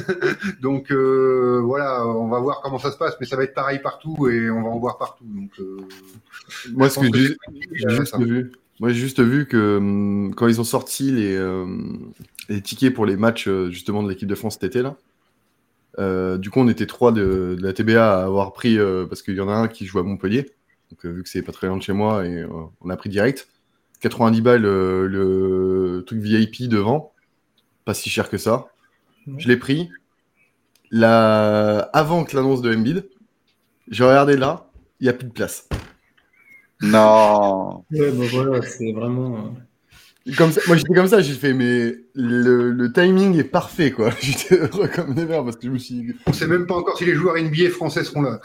donc 0.60 0.90
euh, 0.90 1.60
voilà, 1.64 2.06
on 2.06 2.28
va 2.28 2.40
voir 2.40 2.60
comment 2.62 2.78
ça 2.78 2.92
se 2.92 2.96
passe, 2.96 3.16
mais 3.20 3.26
ça 3.26 3.36
va 3.36 3.44
être 3.44 3.54
pareil 3.54 3.80
partout 3.80 4.28
et 4.28 4.50
on 4.50 4.62
va 4.62 4.68
en 4.68 4.78
voir 4.78 4.98
partout. 4.98 5.24
Donc, 5.24 5.50
euh, 5.58 5.78
moi, 6.72 6.90
ce 6.90 7.00
que, 7.00 7.06
j'ai 7.72 7.88
juste 7.88 8.18
vu, 8.18 8.52
moi, 8.80 8.90
j'ai 8.90 9.00
juste 9.00 9.20
vu 9.20 9.46
que 9.46 9.76
hum, 9.78 10.34
quand 10.36 10.48
ils 10.48 10.60
ont 10.60 10.64
sorti 10.64 11.10
les, 11.10 11.38
les, 12.48 12.60
tickets 12.60 12.94
pour 12.94 13.06
les 13.06 13.16
matchs 13.16 13.48
justement 13.70 14.02
de 14.02 14.08
l'équipe 14.08 14.28
de 14.28 14.34
France 14.34 14.54
cet 14.60 14.64
été 14.64 14.82
là. 14.82 16.38
du 16.38 16.50
coup, 16.50 16.60
on 16.60 16.68
était 16.68 16.86
trois 16.86 17.12
de, 17.12 17.56
la 17.60 17.72
TBA 17.72 18.20
à 18.20 18.24
avoir 18.24 18.52
pris 18.52 18.78
parce 19.08 19.22
qu'il 19.22 19.34
y 19.34 19.40
en 19.40 19.48
a 19.48 19.54
un 19.54 19.68
qui 19.68 19.86
joue 19.86 19.98
à 19.98 20.02
Montpellier. 20.02 20.50
Donc, 20.90 21.04
vu 21.04 21.22
que 21.22 21.28
c'est 21.28 21.42
pas 21.42 21.52
très 21.52 21.68
loin 21.68 21.76
de 21.76 21.82
chez 21.82 21.92
moi, 21.92 22.26
et 22.26 22.44
on 22.80 22.90
a 22.90 22.96
pris 22.96 23.10
direct. 23.10 23.48
90 24.00 24.40
balles 24.40 24.64
euh, 24.64 25.06
le 25.06 26.04
truc 26.06 26.20
VIP 26.20 26.68
devant. 26.68 27.12
Pas 27.84 27.94
si 27.94 28.10
cher 28.10 28.30
que 28.30 28.38
ça. 28.38 28.66
Je 29.38 29.48
l'ai 29.48 29.56
pris. 29.56 29.90
La... 30.90 31.78
Avant 31.92 32.24
que 32.24 32.34
l'annonce 32.36 32.62
de 32.62 32.74
Embiid, 32.74 33.08
j'ai 33.88 34.04
regardé 34.04 34.36
là, 34.36 34.70
il 34.98 35.04
n'y 35.04 35.08
a 35.08 35.12
plus 35.12 35.28
de 35.28 35.32
place. 35.32 35.68
Non. 36.80 37.84
Ouais, 37.90 38.10
bah 38.10 38.24
voilà, 38.30 38.62
c'est 38.62 38.92
vraiment. 38.92 39.36
Euh, 39.36 40.32
comme 40.36 40.52
ça, 40.52 40.60
moi 40.66 40.76
j'étais 40.76 40.94
comme 40.94 41.08
ça, 41.08 41.20
j'ai 41.20 41.34
fait, 41.34 41.52
mais 41.52 41.94
le, 42.14 42.70
le, 42.70 42.92
timing 42.92 43.38
est 43.38 43.44
parfait 43.44 43.90
quoi. 43.90 44.10
J'étais 44.20 44.58
heureux 44.58 44.88
comme 44.88 45.14
des 45.14 45.26
parce 45.26 45.56
que 45.56 45.66
je 45.66 45.70
me 45.70 45.78
suis. 45.78 46.14
On 46.26 46.32
sait 46.32 46.46
même 46.46 46.66
pas 46.66 46.74
encore 46.74 46.96
si 46.96 47.04
les 47.04 47.14
joueurs 47.14 47.36
NBA 47.36 47.70
français 47.70 48.04
seront 48.04 48.22
là 48.22 48.40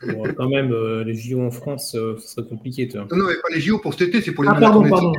quand 0.00 0.48
même, 0.48 0.72
euh, 0.72 1.04
les 1.04 1.14
JO 1.14 1.40
en 1.40 1.50
France, 1.50 1.94
euh, 1.94 2.16
ce 2.18 2.28
serait 2.28 2.48
compliqué. 2.48 2.88
Non, 2.94 3.06
non, 3.12 3.26
mais 3.26 3.34
pas 3.34 3.54
les 3.54 3.60
JO 3.60 3.78
pour 3.78 3.92
cet 3.92 4.08
été, 4.08 4.22
c'est 4.22 4.32
pour 4.32 4.44
les 4.44 4.50
ah, 4.50 4.58
pardon, 4.58 4.88
pardon, 4.88 5.12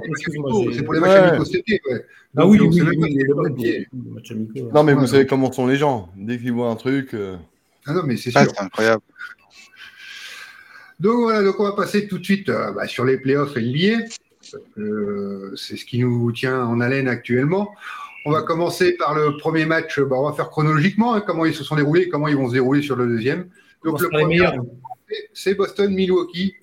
C'est 0.72 0.84
pour 0.84 0.94
les 0.94 1.00
matchs 1.00 1.12
amicaux 1.12 1.46
cet 1.46 1.56
été. 1.56 1.82
Ouais. 1.90 2.06
Ah 2.36 2.48
oui, 2.48 2.60
oui, 2.60 2.82
oui, 2.82 2.98
oui, 2.98 3.86
matchs 4.14 4.32
amicaux. 4.32 4.72
Non, 4.74 4.84
mais 4.84 4.94
vous 4.94 5.08
savez 5.08 5.26
comment 5.26 5.52
sont 5.52 5.68
les 5.68 5.76
gens. 5.76 6.10
Dès 6.16 6.38
qu'ils 6.38 6.54
voient 6.54 6.70
un 6.70 6.76
truc. 6.76 7.14
Euh, 7.14 7.36
ah 7.86 7.94
non, 7.94 8.04
mais 8.06 8.18
c'est 8.18 8.32
ah, 8.36 8.44
sûr. 8.44 8.54
c'est 8.56 8.64
incroyable. 8.64 9.04
Donc 11.00 11.22
voilà, 11.22 11.44
donc 11.44 11.60
on 11.60 11.64
va 11.64 11.74
passer 11.74 12.08
tout 12.08 12.20
de 12.20 12.24
suite 12.24 12.48
bah, 12.48 12.88
sur 12.88 13.06
les 13.06 13.18
playoffs 13.18 13.56
NBA. 13.56 14.06
c'est 15.56 15.78
ce 15.78 15.86
qui 15.86 16.00
nous 16.00 16.32
tient 16.32 16.66
en 16.66 16.80
haleine 16.80 17.08
actuellement. 17.08 17.72
On 18.24 18.32
va 18.32 18.44
commencer 18.44 18.96
par 18.98 19.16
le 19.16 19.38
premier 19.38 19.66
match. 19.66 20.00
Bah, 20.00 20.16
on 20.18 20.30
va 20.30 20.34
faire 20.36 20.50
chronologiquement 20.50 21.16
hein, 21.16 21.22
comment 21.22 21.46
ils 21.46 21.56
se 21.56 21.64
sont 21.64 21.76
déroulés, 21.76 22.08
comment 22.08 22.28
ils 22.28 22.38
vont 22.38 22.48
se 22.48 22.54
dérouler 22.54 22.82
sur 22.82 22.96
le 22.96 23.08
deuxième. 23.08 23.48
Donc 23.84 24.00
le 24.02 24.10
premier, 24.10 24.50
c'est 25.34 25.56
Boston-Milwaukee. 25.56 26.54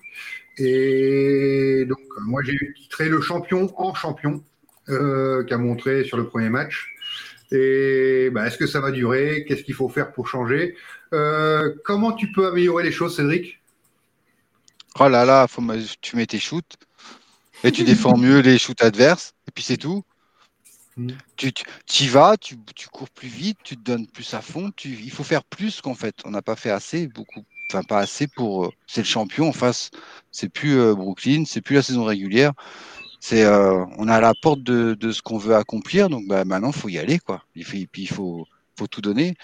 Et 0.57 1.85
donc, 1.87 1.99
moi, 2.21 2.41
j'ai 2.43 2.57
titré 2.75 3.07
le 3.07 3.21
champion 3.21 3.71
en 3.77 3.93
champion 3.93 4.43
euh, 4.89 5.43
qu'a 5.43 5.57
montré 5.57 6.03
sur 6.03 6.17
le 6.17 6.27
premier 6.27 6.49
match. 6.49 6.89
Et 7.51 8.29
bah, 8.31 8.45
est-ce 8.47 8.57
que 8.57 8.67
ça 8.67 8.79
va 8.81 8.91
durer? 8.91 9.45
Qu'est-ce 9.47 9.63
qu'il 9.63 9.73
faut 9.73 9.89
faire 9.89 10.11
pour 10.11 10.27
changer? 10.27 10.75
Euh, 11.13 11.73
Comment 11.83 12.11
tu 12.11 12.31
peux 12.31 12.47
améliorer 12.47 12.83
les 12.83 12.91
choses, 12.91 13.15
Cédric? 13.15 13.59
Oh 14.99 15.07
là 15.07 15.23
là, 15.23 15.47
faut, 15.47 15.61
tu 16.01 16.15
mets 16.17 16.25
tes 16.25 16.39
shoots 16.39 16.75
et 17.63 17.71
tu 17.71 17.83
défends 17.83 18.17
mieux 18.17 18.39
les 18.39 18.57
shoots 18.57 18.81
adverses, 18.81 19.33
et 19.47 19.51
puis 19.51 19.63
c'est 19.63 19.77
tout. 19.77 20.03
Mm. 20.99 21.11
Tu, 21.37 21.53
y 22.03 22.07
vas, 22.07 22.35
tu, 22.37 22.57
cours 22.91 23.09
plus 23.09 23.29
vite, 23.29 23.57
tu 23.63 23.77
te 23.77 23.81
donnes 23.81 24.05
plus 24.05 24.33
à 24.33 24.41
fond. 24.41 24.71
il 24.83 25.11
faut 25.11 25.23
faire 25.23 25.43
plus 25.45 25.79
qu'en 25.79 25.95
fait. 25.95 26.15
On 26.25 26.31
n'a 26.31 26.41
pas 26.41 26.57
fait 26.57 26.71
assez, 26.71 27.07
beaucoup. 27.07 27.45
Enfin, 27.69 27.83
pas 27.83 27.99
assez 27.99 28.27
pour. 28.27 28.65
Euh, 28.65 28.69
c'est 28.85 29.01
le 29.01 29.05
champion 29.05 29.49
en 29.49 29.53
face. 29.53 29.91
C'est 30.31 30.49
plus 30.49 30.77
euh, 30.77 30.93
Brooklyn, 30.95 31.43
c'est 31.45 31.61
plus 31.61 31.75
la 31.75 31.83
saison 31.83 32.03
régulière. 32.03 32.51
C'est, 33.21 33.43
euh, 33.43 33.85
on 33.97 34.07
est 34.07 34.11
à 34.11 34.21
la 34.21 34.33
porte 34.41 34.63
de, 34.63 35.11
ce 35.11 35.21
qu'on 35.21 35.37
veut 35.37 35.55
accomplir. 35.55 36.09
Donc 36.09 36.27
bah, 36.27 36.43
maintenant, 36.45 36.71
il 36.71 36.79
faut 36.79 36.89
y 36.89 36.97
aller. 36.97 37.19
Quoi. 37.19 37.43
Il 37.55 37.63
faut, 37.63 37.77
puis 37.91 38.03
il 38.03 38.09
faut, 38.09 38.45
faut 38.77 38.87
tout 38.87 39.01
donner. 39.01 39.35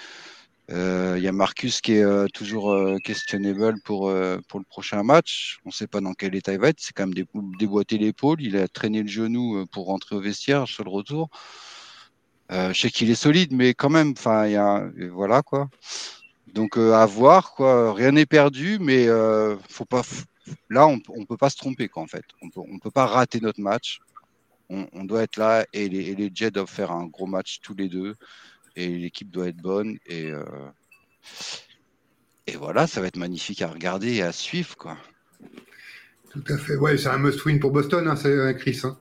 Il 0.67 0.75
euh, 0.75 1.19
y 1.19 1.27
a 1.27 1.31
Marcus 1.31 1.79
qui 1.79 1.93
est 1.93 2.03
euh, 2.03 2.25
toujours 2.27 2.71
euh, 2.71 2.97
questionable 2.97 3.79
pour, 3.83 4.11
pour 4.47 4.59
le 4.59 4.65
prochain 4.65 5.03
match. 5.03 5.59
On 5.63 5.69
ne 5.69 5.73
sait 5.73 5.87
pas 5.87 6.01
dans 6.01 6.13
quel 6.13 6.33
état 6.35 6.53
il 6.53 6.59
va 6.59 6.69
être. 6.69 6.79
C'est 6.79 6.93
quand 6.93 7.05
même 7.05 7.25
déboîter 7.59 7.97
l'épaule. 7.99 8.41
Il 8.41 8.57
a 8.57 8.67
traîné 8.67 9.03
le 9.03 9.07
genou 9.07 9.65
pour 9.67 9.85
rentrer 9.85 10.15
au 10.15 10.21
vestiaire 10.21 10.67
sur 10.67 10.83
le 10.83 10.89
retour. 10.89 11.29
je 12.49 12.73
sais 12.73 12.89
qu'il 12.89 13.11
est 13.11 13.15
solide, 13.15 13.51
mais 13.53 13.73
quand 13.75 13.89
même, 13.89 14.13
enfin, 14.17 14.89
voilà 15.11 15.43
quoi. 15.43 15.69
Donc 16.47 16.77
à 16.77 17.05
voir 17.05 17.53
quoi. 17.53 17.93
Rien 17.93 18.13
n'est 18.13 18.25
perdu, 18.25 18.79
mais 18.79 19.07
faut 19.69 19.85
pas. 19.85 20.01
Là, 20.69 20.87
on, 20.87 20.97
ne 20.97 21.25
peut 21.25 21.37
pas 21.37 21.49
se 21.49 21.57
tromper 21.57 21.89
quoi 21.89 22.03
en 22.03 22.07
fait. 22.07 22.25
On 22.41 22.49
peut, 22.49 22.61
on 22.61 22.79
peut 22.79 22.91
pas 22.91 23.05
rater 23.05 23.39
notre 23.39 23.61
match. 23.61 23.99
On, 24.69 25.03
doit 25.03 25.21
être 25.21 25.37
là 25.37 25.63
et 25.73 25.89
les 25.89 26.31
Jets 26.33 26.49
doivent 26.49 26.67
faire 26.67 26.91
un 26.91 27.05
gros 27.05 27.27
match 27.27 27.59
tous 27.61 27.75
les 27.75 27.87
deux 27.87 28.15
et 28.75 28.87
l'équipe 28.89 29.29
doit 29.31 29.47
être 29.47 29.61
bonne 29.61 29.97
et 30.05 30.31
euh, 30.31 30.43
et 32.47 32.57
voilà, 32.57 32.85
ça 32.87 33.01
va 33.01 33.07
être 33.07 33.17
magnifique 33.17 33.61
à 33.61 33.67
regarder 33.67 34.15
et 34.15 34.21
à 34.21 34.31
suivre 34.31 34.75
quoi. 34.77 34.97
Tout 36.29 36.43
à 36.49 36.57
fait. 36.57 36.75
Ouais, 36.75 36.97
c'est 36.97 37.07
un 37.07 37.17
must-win 37.17 37.59
pour 37.59 37.71
Boston, 37.71 38.07
hein, 38.07 38.15
c'est 38.15 38.55
Chris. 38.57 38.81
Hein. 38.83 38.97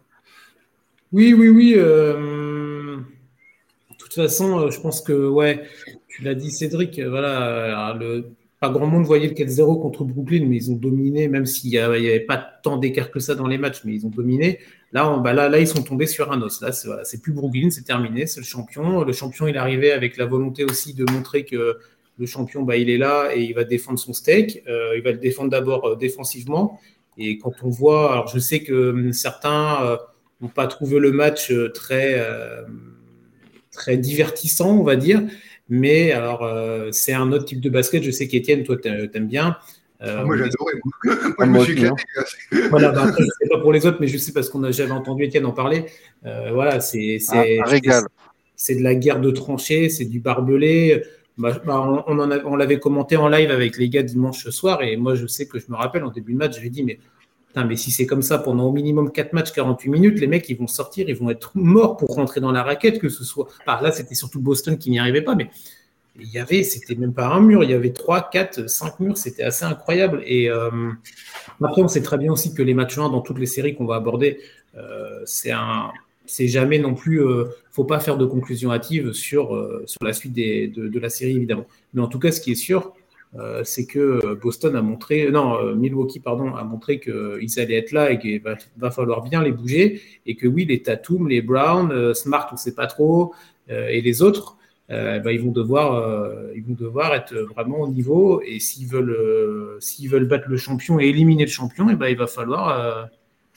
Oui, 1.12 1.32
oui, 1.32 1.48
oui. 1.48 1.74
Euh, 1.76 2.96
de 2.96 3.96
toute 3.96 4.14
façon, 4.14 4.58
euh, 4.58 4.70
je 4.70 4.80
pense 4.80 5.00
que 5.00 5.28
ouais, 5.28 5.68
tu 6.08 6.22
l'as 6.22 6.34
dit, 6.34 6.50
Cédric. 6.50 7.00
Voilà, 7.00 7.94
le 7.98 8.30
grand 8.70 8.86
monde 8.86 9.04
voyait 9.04 9.28
le 9.28 9.34
4-0 9.34 9.80
contre 9.80 10.04
Brooklyn, 10.04 10.46
mais 10.46 10.56
ils 10.56 10.70
ont 10.70 10.76
dominé, 10.76 11.28
même 11.28 11.46
s'il 11.46 11.70
n'y 11.70 11.78
avait 11.78 12.20
pas 12.20 12.36
tant 12.36 12.76
d'écart 12.76 13.10
que 13.10 13.20
ça 13.20 13.34
dans 13.34 13.46
les 13.46 13.58
matchs, 13.58 13.82
mais 13.84 13.94
ils 13.94 14.06
ont 14.06 14.10
dominé. 14.10 14.60
Là, 14.92 15.18
bah 15.18 15.32
là, 15.32 15.48
là, 15.48 15.58
ils 15.58 15.66
sont 15.66 15.82
tombés 15.82 16.06
sur 16.06 16.32
un 16.32 16.40
os. 16.42 16.60
Là, 16.60 16.72
c'est 16.72 17.22
plus 17.22 17.32
Brooklyn, 17.32 17.70
c'est 17.70 17.82
terminé, 17.82 18.26
c'est 18.26 18.40
le 18.40 18.46
champion. 18.46 19.02
Le 19.02 19.12
champion, 19.12 19.46
il 19.46 19.56
arrivé 19.56 19.92
avec 19.92 20.16
la 20.16 20.26
volonté 20.26 20.64
aussi 20.64 20.94
de 20.94 21.04
montrer 21.10 21.44
que 21.44 21.78
le 22.16 22.26
champion, 22.26 22.62
bah, 22.62 22.76
il 22.76 22.90
est 22.90 22.98
là 22.98 23.30
et 23.34 23.42
il 23.42 23.54
va 23.54 23.64
défendre 23.64 23.98
son 23.98 24.12
steak. 24.12 24.62
Euh, 24.68 24.96
il 24.96 25.02
va 25.02 25.10
le 25.10 25.18
défendre 25.18 25.50
d'abord 25.50 25.84
euh, 25.84 25.96
défensivement. 25.96 26.80
Et 27.18 27.38
quand 27.38 27.52
on 27.62 27.70
voit, 27.70 28.12
alors 28.12 28.28
je 28.28 28.38
sais 28.38 28.62
que 28.62 28.90
hum, 28.90 29.12
certains 29.12 29.98
n'ont 30.40 30.48
pas 30.48 30.66
trouvé 30.66 30.98
le 30.98 31.12
match 31.12 31.52
très, 31.74 32.20
très 33.70 33.96
divertissant, 33.96 34.78
on 34.78 34.82
va 34.82 34.96
dire. 34.96 35.22
Mais 35.68 36.12
alors, 36.12 36.48
c'est 36.92 37.12
un 37.12 37.32
autre 37.32 37.44
type 37.46 37.60
de 37.60 37.70
basket. 37.70 38.02
Je 38.02 38.10
sais 38.10 38.28
qu'Étienne, 38.28 38.62
toi, 38.62 38.76
t'aimes 38.76 39.26
bien. 39.26 39.56
Ah, 40.00 40.24
moi, 40.24 40.36
j'adorais. 40.36 40.74
moi, 41.38 41.46
je 41.46 41.50
me 41.50 41.64
suis 41.64 41.72
éclaté. 41.72 42.02
Voilà, 42.70 42.90
bah, 42.90 43.04
après, 43.04 43.22
je 43.22 43.30
sais 43.40 43.48
pas 43.48 43.58
pour 43.60 43.72
les 43.72 43.86
autres, 43.86 43.98
mais 44.00 44.06
je 44.06 44.18
sais 44.18 44.32
parce 44.32 44.50
qu'on 44.50 44.62
a 44.64 44.70
j'avais 44.70 44.90
entendu 44.90 45.24
Étienne 45.24 45.46
en 45.46 45.52
parler. 45.52 45.86
voilà, 46.22 46.80
c'est 46.80 47.18
régal. 47.64 48.04
C'est 48.56 48.76
de 48.76 48.82
la 48.82 48.94
guerre 48.94 49.20
de 49.20 49.30
tranchées, 49.30 49.88
c'est 49.88 50.04
du 50.04 50.20
barbelé. 50.20 51.02
Bah, 51.36 51.60
bah, 51.64 52.04
on, 52.06 52.18
on 52.18 52.56
l'avait 52.56 52.78
commenté 52.78 53.16
en 53.16 53.28
live 53.28 53.50
avec 53.50 53.76
les 53.76 53.88
gars 53.88 54.04
dimanche 54.04 54.48
soir, 54.50 54.82
et 54.82 54.96
moi, 54.96 55.14
je 55.16 55.26
sais 55.26 55.48
que 55.48 55.58
je 55.58 55.64
me 55.68 55.76
rappelle 55.76 56.04
en 56.04 56.10
début 56.10 56.32
de 56.32 56.38
match, 56.38 56.60
j'ai 56.60 56.70
dit, 56.70 56.84
mais 56.84 57.00
mais 57.62 57.76
si 57.76 57.92
c'est 57.92 58.06
comme 58.06 58.22
ça 58.22 58.38
pendant 58.38 58.64
au 58.64 58.72
minimum 58.72 59.12
4 59.12 59.32
matchs, 59.32 59.52
48 59.52 59.88
minutes, 59.88 60.20
les 60.20 60.26
mecs, 60.26 60.48
ils 60.48 60.58
vont 60.58 60.66
sortir, 60.66 61.08
ils 61.08 61.14
vont 61.14 61.30
être 61.30 61.52
morts 61.54 61.96
pour 61.96 62.14
rentrer 62.16 62.40
dans 62.40 62.50
la 62.50 62.64
raquette, 62.64 62.98
que 62.98 63.08
ce 63.08 63.22
soit. 63.22 63.46
là, 63.66 63.92
c'était 63.92 64.16
surtout 64.16 64.40
Boston 64.40 64.76
qui 64.76 64.90
n'y 64.90 64.98
arrivait 64.98 65.22
pas, 65.22 65.36
mais 65.36 65.50
il 66.18 66.28
y 66.28 66.38
avait, 66.38 66.62
c'était 66.62 66.94
même 66.94 67.12
pas 67.12 67.26
un 67.26 67.40
mur, 67.40 67.64
il 67.64 67.70
y 67.70 67.74
avait 67.74 67.92
3, 67.92 68.30
4, 68.30 68.68
5 68.68 69.00
murs, 69.00 69.18
c'était 69.18 69.42
assez 69.42 69.64
incroyable. 69.64 70.22
Et 70.26 70.50
euh, 70.50 70.70
après, 71.62 71.82
on 71.82 71.88
sait 71.88 72.02
très 72.02 72.18
bien 72.18 72.32
aussi 72.32 72.54
que 72.54 72.62
les 72.62 72.74
matchs 72.74 72.98
1 72.98 73.10
dans 73.10 73.20
toutes 73.20 73.38
les 73.38 73.46
séries 73.46 73.74
qu'on 73.74 73.86
va 73.86 73.96
aborder, 73.96 74.40
euh, 74.76 75.20
c'est 75.24 75.52
un. 75.52 75.92
C'est 76.26 76.48
jamais 76.48 76.78
non 76.78 76.94
plus. 76.94 77.22
Euh, 77.22 77.44
faut 77.70 77.84
pas 77.84 78.00
faire 78.00 78.16
de 78.16 78.24
conclusion 78.24 78.72
hâtive 78.72 79.12
sur, 79.12 79.48
sur 79.84 80.02
la 80.02 80.14
suite 80.14 80.32
de, 80.32 80.88
de, 80.88 80.98
la 80.98 81.10
série, 81.10 81.36
évidemment. 81.36 81.66
Mais 81.92 82.00
en 82.00 82.06
tout 82.06 82.18
cas, 82.18 82.32
ce 82.32 82.40
qui 82.40 82.52
est 82.52 82.54
sûr, 82.54 82.94
euh, 83.36 83.62
c'est 83.64 83.86
que 83.86 84.34
Boston 84.40 84.76
a 84.76 84.82
montré, 84.82 85.28
non, 85.30 85.58
euh, 85.58 85.74
Milwaukee, 85.74 86.20
pardon, 86.20 86.54
a 86.54 86.62
montré 86.62 87.00
qu'ils 87.00 87.58
allaient 87.58 87.78
être 87.78 87.90
là 87.90 88.12
et 88.12 88.18
qu'il 88.18 88.40
va, 88.76 88.90
falloir 88.90 89.22
bien 89.22 89.42
les 89.42 89.50
bouger 89.50 90.00
et 90.24 90.36
que 90.36 90.46
oui, 90.46 90.64
les 90.66 90.82
Tatum, 90.82 91.28
les 91.28 91.42
Brown, 91.42 91.90
euh, 91.90 92.14
Smart, 92.14 92.46
on 92.52 92.54
ne 92.54 92.58
sait 92.58 92.74
pas 92.74 92.86
trop, 92.86 93.34
et 93.68 94.02
les 94.02 94.20
autres, 94.20 94.58
bah, 94.90 95.32
ils, 95.32 95.40
vont 95.40 95.52
devoir, 95.52 96.28
ils 96.54 96.62
vont 96.62 96.74
devoir 96.74 97.14
être 97.14 97.34
vraiment 97.34 97.80
au 97.80 97.88
niveau 97.88 98.42
et 98.44 98.60
s'ils 98.60 98.86
veulent, 98.86 99.78
s'ils 99.80 100.10
veulent 100.10 100.28
battre 100.28 100.50
le 100.50 100.58
champion 100.58 101.00
et 101.00 101.06
éliminer 101.06 101.44
le 101.44 101.50
champion, 101.50 101.88
et 101.88 101.96
ben 101.96 102.08
il 102.08 102.16
va 102.18 102.26
falloir, 102.26 103.08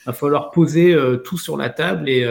va 0.06 0.12
falloir 0.14 0.50
poser 0.50 0.96
tout 1.24 1.36
sur 1.36 1.58
la 1.58 1.68
table 1.68 2.08
et 2.08 2.24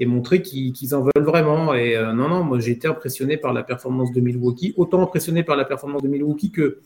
et 0.00 0.06
montrer 0.06 0.40
qu'ils 0.40 0.94
en 0.94 1.02
veulent 1.02 1.24
vraiment. 1.24 1.74
Et 1.74 1.94
euh, 1.94 2.12
non, 2.14 2.28
non, 2.28 2.42
moi 2.42 2.58
j'ai 2.58 2.72
été 2.72 2.88
impressionné 2.88 3.36
par 3.36 3.52
la 3.52 3.62
performance 3.62 4.10
de 4.12 4.20
Milwaukee, 4.20 4.72
autant 4.76 5.02
impressionné 5.02 5.44
par 5.44 5.56
la 5.56 5.66
performance 5.66 6.02
de 6.02 6.08
Milwaukee 6.08 6.50
que, 6.50 6.78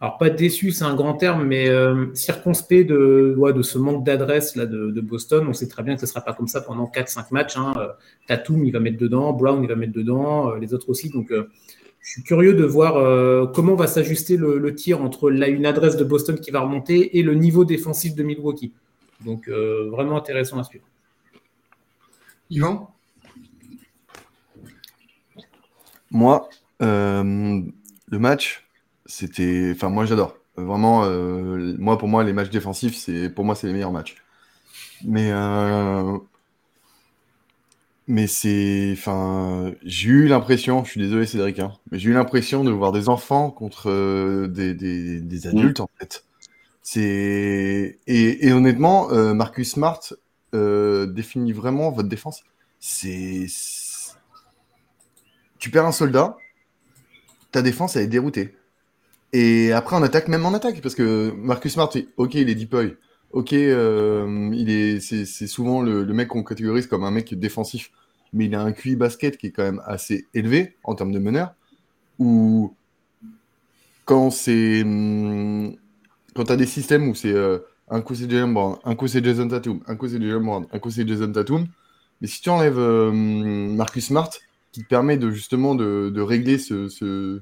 alors 0.00 0.16
pas 0.16 0.30
déçu, 0.30 0.72
c'est 0.72 0.84
un 0.84 0.94
grand 0.94 1.14
terme, 1.14 1.44
mais 1.44 1.68
euh, 1.68 2.06
circonspect 2.14 2.88
de, 2.88 3.36
de 3.38 3.62
ce 3.62 3.78
manque 3.78 4.04
d'adresse 4.04 4.56
là 4.56 4.64
de, 4.64 5.00
Boston. 5.02 5.46
On 5.48 5.52
sait 5.52 5.68
très 5.68 5.82
bien 5.82 5.94
que 5.94 6.00
ce 6.00 6.06
ne 6.06 6.08
sera 6.08 6.22
pas 6.22 6.32
comme 6.32 6.48
ça 6.48 6.62
pendant 6.62 6.86
4-5 6.86 7.26
matchs. 7.30 7.58
Hein. 7.58 7.74
Euh, 7.76 7.88
Tatum, 8.26 8.64
il 8.64 8.72
va 8.72 8.80
mettre 8.80 8.98
dedans, 8.98 9.34
Brown, 9.34 9.62
il 9.62 9.68
va 9.68 9.76
mettre 9.76 9.92
dedans, 9.92 10.54
les 10.54 10.72
autres 10.72 10.88
aussi. 10.88 11.10
Donc 11.10 11.30
je 11.30 12.10
suis 12.10 12.22
curieux 12.22 12.54
de 12.54 12.64
voir 12.64 13.52
comment 13.52 13.74
va 13.76 13.86
s'ajuster 13.86 14.38
le, 14.38 14.74
tir 14.74 15.02
entre 15.02 15.30
une 15.30 15.66
adresse 15.66 15.96
de 15.96 16.04
Boston 16.04 16.38
qui 16.38 16.50
va 16.50 16.60
remonter 16.60 17.18
et 17.18 17.22
le 17.22 17.34
niveau 17.34 17.66
défensif 17.66 18.14
de 18.14 18.22
Milwaukee. 18.22 18.72
Donc 19.24 19.48
vraiment 19.48 20.16
intéressant 20.16 20.58
à 20.58 20.64
suivre. 20.64 20.84
Yvan? 22.50 22.94
Moi, 26.14 26.48
euh, 26.80 27.62
le 28.08 28.18
match, 28.18 28.68
c'était. 29.06 29.72
Enfin, 29.74 29.88
moi, 29.88 30.06
j'adore. 30.06 30.36
Vraiment, 30.56 31.04
euh, 31.04 31.74
moi, 31.78 31.98
pour 31.98 32.08
moi, 32.08 32.22
les 32.22 32.32
matchs 32.32 32.50
défensifs, 32.50 32.94
c'est 32.96 33.28
pour 33.30 33.44
moi, 33.44 33.56
c'est 33.56 33.66
les 33.66 33.72
meilleurs 33.72 33.92
matchs. 33.92 34.16
Mais. 35.04 35.30
Euh, 35.32 36.16
mais 38.06 38.26
c'est. 38.26 38.90
Enfin, 38.92 39.72
j'ai 39.82 40.08
eu 40.10 40.28
l'impression, 40.28 40.84
je 40.84 40.90
suis 40.90 41.00
désolé, 41.00 41.26
Cédric, 41.26 41.58
hein, 41.58 41.72
mais 41.90 41.98
j'ai 41.98 42.10
eu 42.10 42.12
l'impression 42.12 42.62
de 42.62 42.70
voir 42.70 42.92
des 42.92 43.08
enfants 43.08 43.50
contre 43.50 44.46
des, 44.46 44.74
des, 44.74 45.46
adultes, 45.48 45.80
en 45.80 45.90
fait. 45.98 46.24
C'est. 46.82 47.98
Et, 48.06 48.46
et, 48.46 48.52
honnêtement, 48.52 49.08
Marcus 49.34 49.72
Smart, 49.72 50.00
euh, 50.54 51.06
définit 51.06 51.52
vraiment 51.52 51.90
votre 51.90 52.08
défense. 52.08 52.44
C'est. 52.80 53.46
Tu 55.58 55.70
perds 55.70 55.86
un 55.86 55.92
soldat, 55.92 56.36
ta 57.50 57.62
défense, 57.62 57.96
elle 57.96 58.02
est 58.02 58.08
déroutée. 58.08 58.54
Et 59.32 59.72
après, 59.72 59.96
en 59.96 60.02
attaque, 60.02 60.28
même 60.28 60.46
en 60.46 60.54
attaque, 60.54 60.80
parce 60.80 60.94
que 60.94 61.32
Marcus 61.36 61.72
Smart, 61.72 61.90
ok, 62.16 62.34
il 62.34 62.48
est 62.48 62.54
deep 62.54 62.70
boy. 62.70 62.96
Ok, 63.32 63.52
euh, 63.52 64.50
il 64.52 64.70
est, 64.70 65.00
c'est, 65.00 65.24
souvent 65.48 65.82
le, 65.82 66.04
mec 66.06 66.28
qu'on 66.28 66.44
catégorise 66.44 66.86
comme 66.86 67.02
un 67.02 67.10
mec 67.10 67.34
défensif, 67.34 67.90
mais 68.32 68.44
il 68.44 68.54
a 68.54 68.60
un 68.62 68.72
QI 68.72 68.94
basket 68.94 69.36
qui 69.36 69.48
est 69.48 69.50
quand 69.50 69.64
même 69.64 69.82
assez 69.86 70.26
élevé 70.34 70.76
en 70.84 70.94
termes 70.94 71.10
de 71.10 71.18
meneur. 71.18 71.54
Ou 72.20 72.74
quand 74.04 74.30
c'est, 74.30 74.82
hum, 74.82 75.74
quand 76.36 76.44
t'as 76.44 76.56
des 76.56 76.66
systèmes 76.66 77.08
où 77.08 77.14
c'est 77.16 77.32
euh, 77.32 77.58
un 77.88 78.00
coup 78.00 78.14
c'est 78.14 78.30
Jalen 78.30 78.54
Brown, 78.54 78.78
un 78.84 78.94
coup 78.94 79.08
c'est 79.08 79.24
Jason 79.24 79.48
Tatum, 79.48 79.80
un 79.86 79.96
coup 79.96 80.08
c'est 80.08 80.20
Jalen 80.20 80.66
un 80.72 80.78
coup 80.78 80.90
c'est 80.90 81.06
Jason 81.06 81.32
Tatum. 81.32 81.66
Mais 82.20 82.28
si 82.28 82.40
tu 82.40 82.48
enlèves 82.48 82.78
euh, 82.78 83.10
Marcus 83.12 84.06
Smart, 84.06 84.30
qui 84.72 84.82
te 84.82 84.88
permet 84.88 85.16
de 85.16 85.30
justement 85.30 85.74
de, 85.74 86.20
régler 86.20 86.58
ce, 86.58 87.40